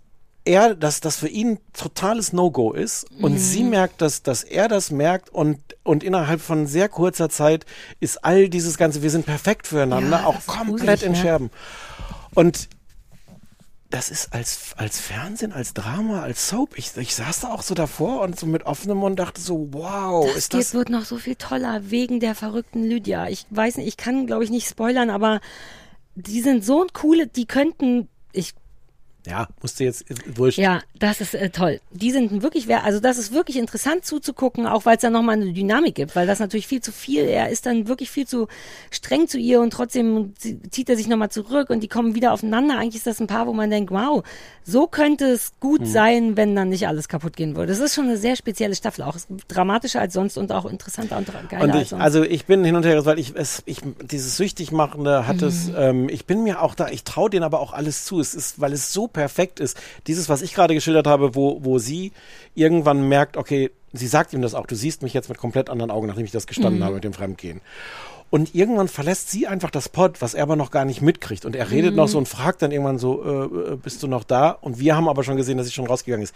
er, 0.45 0.75
dass 0.75 1.01
das 1.01 1.17
für 1.17 1.27
ihn 1.27 1.57
totales 1.73 2.31
No-Go 2.31 2.71
ist. 2.73 3.05
Und 3.21 3.33
Mhm. 3.33 3.37
sie 3.37 3.63
merkt, 3.63 4.01
dass, 4.01 4.23
dass 4.23 4.43
er 4.43 4.67
das 4.67 4.91
merkt 4.91 5.29
und, 5.29 5.59
und 5.85 6.03
innerhalb 6.03 6.41
von 6.41 6.67
sehr 6.67 6.89
kurzer 6.89 7.29
Zeit 7.29 7.65
ist 8.01 8.25
all 8.25 8.49
dieses 8.49 8.77
Ganze, 8.77 9.01
wir 9.03 9.11
sind 9.11 9.25
perfekt 9.25 9.67
füreinander, 9.67 10.19
Ja, 10.21 10.25
auch 10.25 10.45
komplett 10.45 11.03
in 11.03 11.13
ne? 11.13 11.17
Scherben. 11.17 11.51
Und 12.33 12.67
das 13.91 14.09
ist 14.09 14.33
als, 14.33 14.73
als 14.77 14.99
Fernsehen, 14.99 15.53
als 15.53 15.73
Drama, 15.73 16.21
als 16.21 16.49
Soap. 16.49 16.77
Ich, 16.77 16.97
ich 16.97 17.15
saß 17.15 17.41
da 17.41 17.47
auch 17.49 17.61
so 17.61 17.75
davor 17.75 18.21
und 18.21 18.37
so 18.37 18.45
mit 18.47 18.65
offenem 18.65 18.97
Mund 18.97 19.19
dachte 19.19 19.39
so, 19.39 19.69
wow, 19.71 20.25
Das 20.25 20.35
ist 20.35 20.53
das. 20.53 20.73
wird 20.73 20.89
noch 20.89 21.05
so 21.05 21.17
viel 21.17 21.35
toller 21.35 21.89
wegen 21.91 22.19
der 22.19 22.35
verrückten 22.35 22.83
Lydia. 22.83 23.29
Ich 23.29 23.45
weiß 23.51 23.77
nicht, 23.77 23.87
ich 23.87 23.95
kann, 23.95 24.25
glaube 24.27 24.43
ich, 24.43 24.49
nicht 24.49 24.67
spoilern, 24.67 25.09
aber 25.09 25.39
die 26.15 26.41
sind 26.41 26.65
so 26.65 26.85
coole, 26.93 27.27
die 27.27 27.45
könnten, 27.45 28.09
Ja, 29.25 29.47
musste 29.61 29.83
jetzt, 29.83 30.05
wurscht. 30.37 30.57
Ja, 30.57 30.81
das 30.99 31.21
ist 31.21 31.33
äh, 31.33 31.49
toll. 31.49 31.79
Die 31.91 32.11
sind 32.11 32.41
wirklich, 32.43 32.73
also 32.75 32.99
das 32.99 33.17
ist 33.17 33.31
wirklich 33.33 33.57
interessant 33.57 34.05
zuzugucken, 34.05 34.67
auch 34.67 34.85
weil 34.85 34.95
es 34.97 35.01
da 35.01 35.09
nochmal 35.09 35.35
eine 35.35 35.51
Dynamik 35.53 35.95
gibt, 35.95 36.15
weil 36.15 36.27
das 36.27 36.39
natürlich 36.39 36.67
viel 36.67 36.81
zu 36.81 36.91
viel, 36.91 37.23
er 37.25 37.49
ist 37.49 37.65
dann 37.65 37.87
wirklich 37.87 38.11
viel 38.11 38.27
zu 38.27 38.47
streng 38.91 39.27
zu 39.27 39.37
ihr 39.37 39.61
und 39.61 39.71
trotzdem 39.71 40.33
zie- 40.39 40.59
zieht 40.69 40.89
er 40.89 40.97
sich 40.97 41.07
nochmal 41.07 41.29
zurück 41.31 41.69
und 41.69 41.81
die 41.81 41.87
kommen 41.87 42.15
wieder 42.15 42.33
aufeinander. 42.33 42.77
Eigentlich 42.77 42.95
ist 42.97 43.07
das 43.07 43.19
ein 43.19 43.27
Paar, 43.27 43.47
wo 43.47 43.53
man 43.53 43.69
denkt, 43.69 43.91
wow, 43.91 44.23
so 44.63 44.87
könnte 44.87 45.25
es 45.25 45.53
gut 45.59 45.81
Mhm. 45.81 45.85
sein, 45.85 46.37
wenn 46.37 46.55
dann 46.55 46.69
nicht 46.69 46.87
alles 46.87 47.07
kaputt 47.07 47.35
gehen 47.35 47.55
würde. 47.55 47.67
Das 47.67 47.79
ist 47.79 47.93
schon 47.95 48.05
eine 48.05 48.17
sehr 48.17 48.35
spezielle 48.35 48.75
Staffel, 48.75 49.03
auch 49.03 49.17
dramatischer 49.47 50.01
als 50.01 50.13
sonst 50.13 50.37
und 50.37 50.51
auch 50.51 50.65
interessanter 50.65 51.17
und 51.17 51.27
geiler 51.49 51.63
Und 51.63 51.71
als 51.71 51.81
ich, 51.83 51.89
sonst. 51.89 52.01
also 52.03 52.23
ich 52.23 52.45
bin 52.45 52.63
hin 52.63 52.75
und 52.75 52.85
her, 52.85 53.05
weil 53.05 53.19
ich 53.19 53.33
es, 53.35 53.61
ich 53.65 53.81
dieses 54.01 54.37
süchtig 54.37 54.71
machende 54.71 55.27
hat 55.27 55.41
es. 55.41 55.67
Mhm. 55.67 55.75
Ähm, 55.77 56.09
ich 56.09 56.25
bin 56.25 56.43
mir 56.43 56.61
auch 56.61 56.75
da. 56.75 56.87
Ich 56.89 57.03
traue 57.03 57.29
denen 57.29 57.43
aber 57.43 57.59
auch 57.59 57.73
alles 57.73 58.05
zu. 58.05 58.19
Es 58.19 58.33
ist, 58.33 58.59
weil 58.59 58.73
es 58.73 58.91
so 58.93 59.07
perfekt 59.15 59.59
ist. 59.59 59.77
Dieses, 60.07 60.29
was 60.29 60.41
ich 60.43 60.53
gerade 60.53 60.73
geschildert 60.75 61.07
habe, 61.07 61.33
wo 61.35 61.59
wo 61.63 61.79
sie 61.79 62.11
irgendwann 62.53 63.07
merkt, 63.09 63.37
okay, 63.37 63.71
sie 63.93 64.07
sagt 64.07 64.33
ihm 64.33 64.41
das 64.41 64.53
auch. 64.53 64.67
Du 64.67 64.75
siehst 64.75 65.01
mich 65.01 65.13
jetzt 65.13 65.29
mit 65.29 65.37
komplett 65.37 65.69
anderen 65.69 65.89
Augen, 65.89 66.07
nachdem 66.07 66.25
ich 66.25 66.31
das 66.31 66.45
gestanden 66.47 66.79
Mhm. 66.79 66.83
habe 66.83 66.95
mit 66.95 67.03
dem 67.03 67.13
Fremdgehen. 67.13 67.61
Und 68.29 68.53
irgendwann 68.55 68.87
verlässt 68.89 69.31
sie 69.31 69.47
einfach 69.47 69.71
das 69.71 69.87
Pod, 69.87 70.21
was 70.21 70.33
er 70.33 70.43
aber 70.43 70.55
noch 70.55 70.71
gar 70.71 70.83
nicht 70.83 71.01
mitkriegt. 71.01 71.45
Und 71.45 71.55
er 71.55 71.71
redet 71.71 71.91
Mhm. 71.91 71.97
noch 71.97 72.07
so 72.07 72.17
und 72.17 72.27
fragt 72.27 72.61
dann 72.61 72.71
irgendwann 72.71 72.99
so, 72.99 73.23
äh, 73.23 73.73
äh, 73.73 73.75
bist 73.77 74.03
du 74.03 74.07
noch 74.07 74.23
da? 74.23 74.49
Und 74.49 74.79
wir 74.79 74.95
haben 74.95 75.07
aber 75.07 75.23
schon 75.23 75.37
gesehen, 75.37 75.57
dass 75.57 75.67
sie 75.67 75.73
schon 75.73 75.87
rausgegangen 75.87 76.23
ist. 76.23 76.35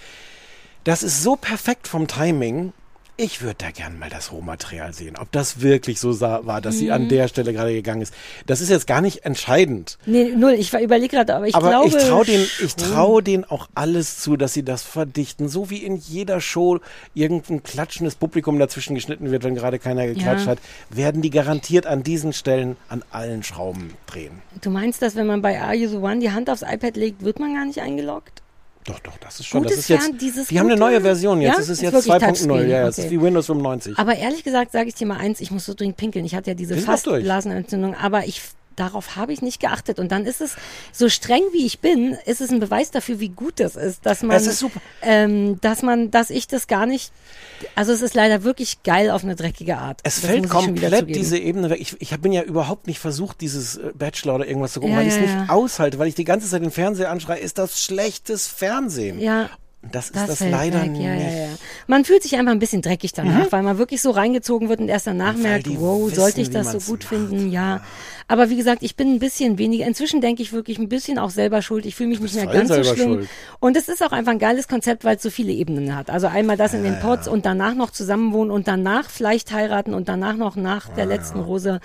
Das 0.85 1.03
ist 1.03 1.21
so 1.23 1.35
perfekt 1.35 1.87
vom 1.87 2.07
Timing. 2.07 2.71
Ich 3.21 3.41
würde 3.41 3.55
da 3.57 3.71
gern 3.71 3.99
mal 3.99 4.09
das 4.09 4.31
Rohmaterial 4.31 4.93
sehen, 4.93 5.17
ob 5.19 5.29
das 5.33 5.59
wirklich 5.61 5.99
so 5.99 6.13
sah, 6.13 6.45
war, 6.45 6.61
dass 6.61 6.77
sie 6.77 6.89
an 6.89 7.03
Mhm. 7.03 7.09
der 7.09 7.27
Stelle 7.27 7.51
gerade 7.51 7.73
gegangen 7.73 8.01
ist. 8.01 8.13
Das 8.45 8.61
ist 8.61 8.69
jetzt 8.69 8.87
gar 8.87 9.01
nicht 9.01 9.25
entscheidend. 9.25 9.97
nee, 10.05 10.31
null, 10.33 10.53
ich 10.53 10.73
überlege 10.73 11.09
gerade, 11.17 11.35
aber 11.35 11.45
ich 11.45 11.53
aber 11.53 11.67
glaube. 11.69 11.87
ich 11.89 11.95
traue 11.97 12.25
ich 12.25 12.51
schon. 12.61 12.69
traue 12.77 13.21
denen 13.21 13.43
auch 13.43 13.67
alles 13.75 14.19
zu, 14.19 14.37
dass 14.37 14.53
sie 14.53 14.63
das 14.63 14.83
verdichten. 14.83 15.49
So 15.49 15.69
wie 15.69 15.83
in 15.83 15.97
jeder 15.97 16.39
Show 16.39 16.79
irgendein 17.13 17.61
klatschendes 17.61 18.15
Publikum 18.15 18.57
dazwischen 18.57 18.95
geschnitten 18.95 19.31
wird, 19.31 19.43
wenn 19.43 19.53
gerade 19.55 19.79
keiner 19.79 20.05
geklatscht 20.07 20.45
Ja. 20.45 20.51
hat, 20.51 20.59
werden 20.89 21.21
die 21.21 21.29
garantiert 21.29 21.87
an 21.87 22.03
diesen 22.03 22.31
Stellen 22.31 22.77
an 22.87 23.03
allen 23.11 23.43
Schrauben 23.43 23.95
drehen. 24.07 24.41
Du 24.61 24.69
meinst, 24.69 25.01
dass 25.01 25.15
wenn 25.17 25.27
man 25.27 25.41
bei 25.41 25.59
Are 25.61 25.75
You 25.75 25.89
the 25.89 25.97
One 25.97 26.19
die 26.19 26.31
Hand 26.31 26.49
aufs 26.49 26.61
iPad 26.61 26.95
legt, 26.95 27.21
wird 27.25 27.37
man 27.39 27.53
gar 27.53 27.65
nicht 27.65 27.81
eingeloggt? 27.81 28.41
Doch, 28.85 28.99
doch, 29.01 29.17
das 29.17 29.39
ist 29.39 29.45
schon. 29.47 29.61
Gutes 29.61 29.75
das 29.77 29.83
ist 29.85 29.89
jetzt, 29.89 30.03
Fern- 30.05 30.17
dieses 30.17 30.47
die 30.47 30.57
haben 30.59 30.65
eine 30.67 30.75
gute- 30.75 30.85
neue 30.91 31.01
Version 31.01 31.41
jetzt. 31.41 31.49
Ja? 31.51 31.55
Das 31.57 31.63
ist 31.69 31.69
Ist 31.69 31.81
jetzt 31.81 31.93
wirklich 31.93 32.13
2.0. 32.13 32.19
Touchscreen, 32.27 32.69
Ja, 32.69 32.87
es 32.87 32.97
okay. 32.97 33.05
ist 33.07 33.11
wie 33.11 33.21
Windows 33.21 33.45
95. 33.47 33.97
Aber 33.99 34.15
ehrlich 34.15 34.43
gesagt 34.43 34.71
sage 34.71 34.87
ich 34.89 34.95
dir 34.95 35.05
mal 35.05 35.17
eins, 35.17 35.41
ich 35.41 35.51
muss 35.51 35.65
so 35.65 35.73
dringend 35.73 35.97
pinkeln. 35.97 36.25
Ich 36.25 36.33
hatte 36.33 36.49
ja 36.51 36.53
diese. 36.55 36.75
Fastblasenentzündung, 36.77 37.95
aber 37.95 38.25
ich 38.25 38.41
darauf 38.79 39.15
habe 39.15 39.33
ich 39.33 39.41
nicht 39.41 39.59
geachtet. 39.59 39.99
Und 39.99 40.11
dann 40.11 40.25
ist 40.25 40.41
es, 40.41 40.55
so 40.91 41.09
streng 41.09 41.43
wie 41.51 41.65
ich 41.65 41.79
bin, 41.79 42.17
ist 42.25 42.41
es 42.41 42.51
ein 42.51 42.59
Beweis 42.59 42.91
dafür, 42.91 43.19
wie 43.19 43.29
gut 43.29 43.59
das 43.59 43.75
ist, 43.75 44.05
dass 44.05 44.23
man, 44.23 44.39
super. 44.39 44.81
Ähm, 45.01 45.59
dass 45.61 45.81
man, 45.81 46.11
dass 46.11 46.29
ich 46.29 46.47
das 46.47 46.67
gar 46.67 46.85
nicht, 46.85 47.11
also 47.75 47.91
es 47.91 48.01
ist 48.01 48.15
leider 48.15 48.43
wirklich 48.43 48.83
geil 48.83 49.11
auf 49.11 49.23
eine 49.23 49.35
dreckige 49.35 49.77
Art. 49.77 50.01
Es 50.03 50.21
Das 50.21 50.29
fällt 50.29 50.49
komplett 50.49 51.07
diese 51.15 51.37
Ebene 51.37 51.69
weg. 51.69 51.79
Ich, 51.81 51.95
ich 51.99 52.17
bin 52.19 52.31
ja 52.31 52.43
überhaupt 52.43 52.87
nicht 52.87 52.99
versucht, 52.99 53.41
dieses 53.41 53.77
äh, 53.77 53.91
Bachelor 53.93 54.35
oder 54.35 54.47
irgendwas 54.47 54.73
zu 54.73 54.79
gucken, 54.79 54.93
Ja, 54.93 54.99
weil 54.99 55.07
ich 55.07 55.13
es 55.13 55.19
ja, 55.19 55.25
nicht 55.25 55.47
ja. 55.47 55.53
aushalte, 55.53 55.99
weil 55.99 56.07
ich 56.07 56.15
die 56.15 56.23
ganze 56.23 56.47
Zeit 56.47 56.61
den 56.61 56.71
Fernseher 56.71 57.09
anschreie, 57.11 57.39
ist 57.39 57.57
das 57.57 57.81
schlechtes 57.81 58.47
Fernsehen. 58.47 59.19
Ja. 59.19 59.49
Das 59.81 60.07
ist 60.07 60.15
Das 60.15 60.27
das, 60.27 60.39
leider 60.41 60.81
weg, 60.83 60.91
nicht. 60.91 61.01
ja, 61.03 61.13
ja, 61.13 61.29
ja. 61.29 61.47
Man 61.87 62.03
fühlt 62.03 62.21
sich 62.21 62.35
einfach 62.35 62.51
ein 62.51 62.59
bisschen 62.59 62.81
dreckig 62.81 63.13
danach, 63.13 63.45
Mhm. 63.45 63.51
weil 63.51 63.63
man 63.63 63.77
wirklich 63.77 64.01
so 64.01 64.11
reingezogen 64.11 64.67
wird 64.67 64.81
und 64.81 64.89
erst 64.89 65.07
danach 65.07 65.35
merkt, 65.35 65.67
wow, 65.79 66.05
wissen, 66.07 66.15
sollte 66.19 66.41
ich 66.41 66.49
das 66.49 66.71
so 66.73 66.79
gut 66.91 67.05
finden? 67.05 67.49
Ja. 67.49 67.81
Aber 68.27 68.49
wie 68.49 68.57
gesagt, 68.57 68.83
ich 68.83 68.97
bin 68.97 69.13
ein 69.13 69.19
bisschen 69.19 69.57
weniger, 69.57 69.87
inzwischen 69.87 70.19
denke 70.19 70.41
ich 70.43 70.51
wirklich 70.51 70.77
ein 70.79 70.89
bisschen 70.89 71.17
auch 71.17 71.29
selber 71.29 71.61
schuld. 71.61 71.85
Ich 71.85 71.95
fühle 71.95 72.09
mich 72.09 72.19
nicht 72.19 72.35
mehr 72.35 72.45
ganz 72.47 72.67
so 72.67 72.83
schlimm. 72.83 72.97
schuld. 73.13 73.29
Und 73.61 73.77
es 73.77 73.87
ist 73.87 74.03
auch 74.03 74.11
einfach 74.11 74.33
ein 74.33 74.37
geiles 74.39 74.67
Konzept, 74.67 75.05
weil 75.05 75.15
es 75.15 75.23
so 75.23 75.29
viele 75.29 75.53
Ebenen 75.53 75.95
hat. 75.95 76.09
Also 76.09 76.27
einmal 76.27 76.57
das 76.57 76.73
in 76.73 76.83
den 76.83 76.99
Pots 76.99 77.29
und 77.29 77.45
danach 77.45 77.73
noch 77.73 77.91
zusammenwohnen 77.91 78.51
und 78.51 78.67
danach 78.67 79.09
vielleicht 79.09 79.53
heiraten 79.53 79.93
und 79.93 80.09
danach 80.09 80.35
noch 80.35 80.57
nach 80.57 80.89
der 80.89 81.05
letzten 81.05 81.39
Rose. 81.39 81.79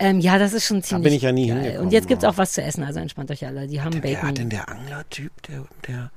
Ähm, 0.00 0.18
ja, 0.18 0.38
das 0.38 0.54
ist 0.54 0.64
schon 0.64 0.82
ziemlich 0.82 1.04
bin 1.04 1.12
ich 1.12 1.22
ja 1.22 1.30
nie 1.30 1.46
geil. 1.48 1.56
hingekommen, 1.58 1.86
Und 1.86 1.92
jetzt 1.92 2.08
gibt's 2.08 2.24
auch 2.24 2.38
was 2.38 2.52
zu 2.52 2.62
essen, 2.62 2.82
also 2.82 2.98
entspannt 3.00 3.30
euch 3.30 3.46
alle. 3.46 3.68
Die 3.68 3.80
haben 3.82 3.92
Wer 3.94 4.00
Bacon. 4.00 4.28
hat 4.30 4.38
denn 4.38 4.48
der 4.48 4.68
Angler-Typ, 4.68 5.30
der, 5.42 5.66
der 5.86 6.10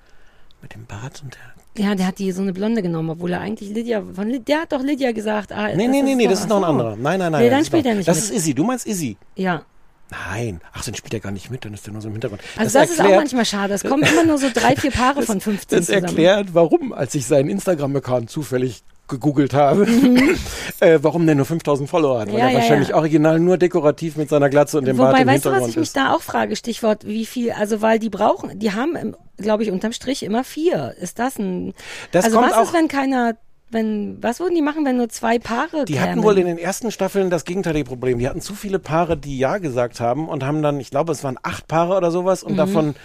Mit 0.61 0.73
dem 0.73 0.85
Bart 0.85 1.21
und 1.23 1.35
der. 1.35 1.83
Ja, 1.85 1.93
der 1.93 2.07
hat 2.07 2.17
die 2.17 2.31
so 2.31 2.41
eine 2.41 2.53
Blonde 2.53 2.81
genommen, 2.81 3.11
obwohl 3.11 3.31
er 3.33 3.41
eigentlich 3.41 3.69
Lydia, 3.69 4.01
von, 4.15 4.27
Lyd- 4.29 4.47
der 4.47 4.61
hat 4.61 4.71
doch 4.71 4.81
Lydia 4.81 5.11
gesagt, 5.11 5.51
ah, 5.51 5.67
Nee, 5.75 5.87
nee, 5.87 6.01
nee, 6.01 6.15
nee, 6.15 6.27
das 6.27 6.39
ist 6.41 6.49
noch 6.49 6.57
ein 6.57 6.63
anderer. 6.63 6.95
Nein, 6.95 7.19
nein, 7.19 7.31
nein. 7.31 7.43
Nee, 7.43 7.49
das 7.49 7.57
dann 7.59 7.65
spielt 7.65 7.85
er 7.85 7.93
nicht 7.95 8.07
Das 8.07 8.15
mit. 8.17 8.25
ist 8.25 8.31
Izzy. 8.37 8.53
Du 8.55 8.63
meinst 8.63 8.87
Izzy? 8.87 9.15
Ja. 9.35 9.61
Nein. 10.09 10.61
Ach, 10.73 10.83
dann 10.83 10.95
spielt 10.95 11.13
er 11.13 11.19
gar 11.19 11.31
nicht 11.31 11.51
mit, 11.51 11.65
dann 11.65 11.73
ist 11.75 11.85
er 11.87 11.91
nur 11.93 12.01
so 12.01 12.07
im 12.07 12.13
Hintergrund. 12.13 12.41
Also 12.57 12.79
das, 12.79 12.89
ist 12.89 12.99
auch 13.01 13.09
manchmal 13.09 13.45
schade. 13.45 13.73
Es 13.75 13.83
kommen 13.83 14.03
immer 14.03 14.23
nur 14.25 14.37
so 14.39 14.47
drei, 14.51 14.75
vier 14.75 14.89
Paare 14.91 15.21
von 15.23 15.39
15 15.39 15.77
Das 15.77 15.85
zusammen. 15.87 16.05
erklärt, 16.05 16.53
warum, 16.53 16.93
als 16.93 17.13
ich 17.13 17.25
seinen 17.27 17.49
Instagram-Account 17.49 18.29
zufällig 18.31 18.83
gegoogelt 19.07 19.53
habe, 19.53 19.87
äh, 20.79 20.99
warum 21.01 21.25
der 21.25 21.35
nur 21.35 21.45
5000 21.45 21.89
Follower 21.89 22.19
hat. 22.19 22.27
Weil 22.27 22.33
Mhm. 22.33 22.39
Ja, 22.39 22.45
er 22.45 22.51
ja, 22.51 22.57
wahrscheinlich 22.59 22.89
ja. 22.89 22.95
original 22.95 23.39
nur 23.39 23.57
dekorativ 23.57 24.15
mit 24.17 24.29
seiner 24.29 24.49
Glatze 24.49 24.77
und 24.77 24.85
dem 24.85 24.97
Bart 24.97 25.11
Wobei, 25.13 25.21
im 25.21 25.27
weißt 25.27 25.45
du, 25.45 25.49
was 25.49 25.55
Hintergrund 25.55 25.69
ich 25.71 25.75
mich 25.77 25.87
ist. 25.89 25.97
da 25.97 26.13
auch 26.13 26.21
frage? 26.21 26.55
Stichwort, 26.55 27.05
wie 27.05 27.25
viel, 27.25 27.51
also 27.51 27.81
weil 27.81 27.99
die 27.99 28.09
brauchen, 28.09 28.57
die 28.59 28.73
haben, 28.73 29.15
glaube 29.37 29.63
ich, 29.63 29.71
unterm 29.71 29.91
Strich 29.93 30.23
immer 30.23 30.43
vier. 30.43 30.93
Ist 30.99 31.19
das 31.19 31.37
ein, 31.39 31.73
Das 32.11 32.25
also 32.25 32.37
was 32.41 32.67
ist, 32.67 32.73
wenn 32.73 32.87
keiner, 32.87 33.35
wenn, 33.69 34.17
was 34.21 34.39
würden 34.39 34.55
die 34.55 34.61
machen, 34.61 34.85
wenn 34.85 34.97
nur 34.97 35.09
zwei 35.09 35.39
Paare 35.39 35.85
Die 35.85 35.93
kämen? 35.93 36.05
hatten 36.09 36.23
wohl 36.23 36.37
in 36.37 36.45
den 36.45 36.57
ersten 36.57 36.89
Staffeln 36.91 37.29
das 37.29 37.43
gegenteilige 37.45 37.85
Problem. 37.85 38.17
Die 38.19 38.27
hatten 38.27 38.41
zu 38.41 38.55
viele 38.55 38.79
Paare, 38.79 39.17
die 39.17 39.37
Ja 39.37 39.57
gesagt 39.57 39.99
haben 39.99 40.29
und 40.29 40.45
haben 40.45 40.61
dann, 40.61 40.79
ich 40.79 40.89
glaube, 40.89 41.11
es 41.11 41.23
waren 41.23 41.37
acht 41.43 41.67
Paare 41.67 41.97
oder 41.97 42.11
sowas 42.11 42.43
und 42.43 42.53
Mhm. 42.53 42.57
davon 42.57 42.95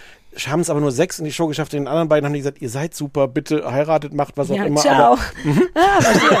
haben 0.47 0.59
es 0.61 0.69
aber 0.69 0.79
nur 0.79 0.91
sechs 0.91 1.19
in 1.19 1.25
die 1.25 1.31
Show 1.33 1.47
geschafft. 1.47 1.73
Den 1.73 1.87
anderen 1.87 2.09
beiden 2.09 2.25
haben 2.25 2.33
die 2.33 2.39
gesagt, 2.39 2.61
ihr 2.61 2.69
seid 2.69 2.93
super, 2.95 3.27
bitte 3.27 3.71
heiratet, 3.71 4.13
macht 4.13 4.37
was 4.37 4.49
auch 4.51 4.55
Ja, 4.55 4.65
immer. 4.65 4.81
ciao. 4.81 5.13
Aber, 5.13 5.19
Mhm. 5.43 5.61
Ah, 5.75 6.01
verstehe. 6.01 6.37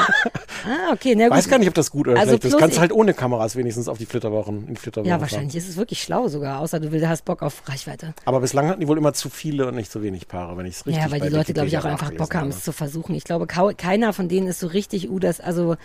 ah, 0.65 0.93
okay, 0.93 1.15
na 1.15 1.27
gut. 1.27 1.37
Weiß 1.37 1.49
gar 1.49 1.59
nicht, 1.59 1.67
ob 1.67 1.73
das 1.73 1.91
gut 1.91 2.07
oder 2.07 2.19
Also 2.19 2.31
schlecht 2.37 2.45
ist. 2.45 2.57
Kannst 2.57 2.79
halt 2.79 2.91
ohne 2.91 3.13
Kameras 3.13 3.55
wenigstens 3.55 3.87
auf 3.87 3.97
die 3.97 4.05
Flitterwochen, 4.05 4.67
in 4.67 4.77
Flitterwochen 4.77 5.09
Ja, 5.09 5.15
fahren. 5.15 5.21
wahrscheinlich 5.21 5.55
ist 5.55 5.69
es 5.69 5.77
wirklich 5.77 6.01
schlau 6.01 6.27
sogar, 6.27 6.59
außer 6.59 6.79
du 6.79 6.91
willst, 6.91 7.07
hast 7.07 7.25
Bock 7.25 7.41
auf 7.41 7.61
Reichweite. 7.67 8.13
Aber 8.25 8.39
bislang 8.39 8.67
hatten 8.67 8.79
die 8.81 8.87
wohl 8.87 8.97
immer 8.97 9.13
zu 9.13 9.29
viele 9.29 9.67
und 9.67 9.75
nicht 9.75 9.91
zu 9.91 10.01
wenig 10.03 10.27
Paare, 10.27 10.57
wenn 10.57 10.65
ich 10.65 10.75
es 10.75 10.85
richtig 10.85 11.03
ja, 11.03 11.11
weil 11.11 11.19
die 11.21 11.29
Leute, 11.29 11.53
glaube 11.53 11.67
ich, 11.67 11.77
auch 11.77 11.85
einfach 11.85 12.11
Bock 12.11 12.33
haben, 12.35 12.41
habe. 12.47 12.49
es 12.57 12.63
zu 12.63 12.71
versuchen. 12.71 13.15
Ich 13.15 13.23
glaube, 13.23 13.45
keiner 13.47 14.13
von 14.13 14.27
denen 14.29 14.47
ist 14.47 14.59
so 14.59 14.67
richtig, 14.67 15.09
uh, 15.09 15.19
das, 15.19 15.39
also. 15.39 15.75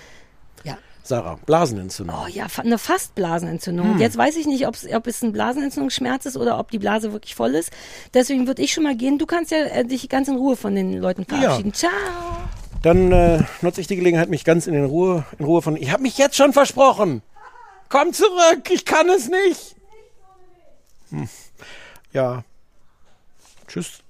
Sarah, 1.08 1.38
Blasenentzündung. 1.46 2.16
Oh 2.22 2.28
ja, 2.28 2.46
eine 2.58 2.76
fast 2.76 3.14
Blasenentzündung. 3.14 3.94
Hm. 3.94 3.98
Jetzt 3.98 4.18
weiß 4.18 4.36
ich 4.36 4.46
nicht, 4.46 4.66
ob 4.66 4.74
es 4.74 5.22
ein 5.22 5.32
Blasenentzündungsschmerz 5.32 6.26
ist 6.26 6.36
oder 6.36 6.58
ob 6.58 6.70
die 6.70 6.78
Blase 6.78 7.12
wirklich 7.12 7.34
voll 7.34 7.54
ist. 7.54 7.70
Deswegen 8.12 8.46
würde 8.46 8.60
ich 8.60 8.74
schon 8.74 8.84
mal 8.84 8.94
gehen. 8.94 9.18
Du 9.18 9.24
kannst 9.24 9.50
ja 9.50 9.58
äh, 9.58 9.84
dich 9.86 10.10
ganz 10.10 10.28
in 10.28 10.36
Ruhe 10.36 10.54
von 10.54 10.74
den 10.74 10.92
Leuten 10.92 11.24
verabschieden. 11.24 11.72
Ciao. 11.72 11.90
Dann 12.82 13.10
äh, 13.10 13.42
nutze 13.62 13.80
ich 13.80 13.86
die 13.86 13.96
Gelegenheit, 13.96 14.28
mich 14.28 14.44
ganz 14.44 14.66
in, 14.66 14.74
den 14.74 14.84
Ruhe, 14.84 15.24
in 15.38 15.46
Ruhe 15.46 15.62
von. 15.62 15.76
Ich 15.76 15.90
habe 15.90 16.02
mich 16.02 16.18
jetzt 16.18 16.36
schon 16.36 16.52
versprochen. 16.52 17.22
Komm 17.88 18.12
zurück, 18.12 18.68
ich 18.70 18.84
kann 18.84 19.08
es 19.08 19.30
nicht. 19.30 19.76
Hm. 21.10 21.28
Ja. 22.12 22.44
Tschüss. 23.66 24.02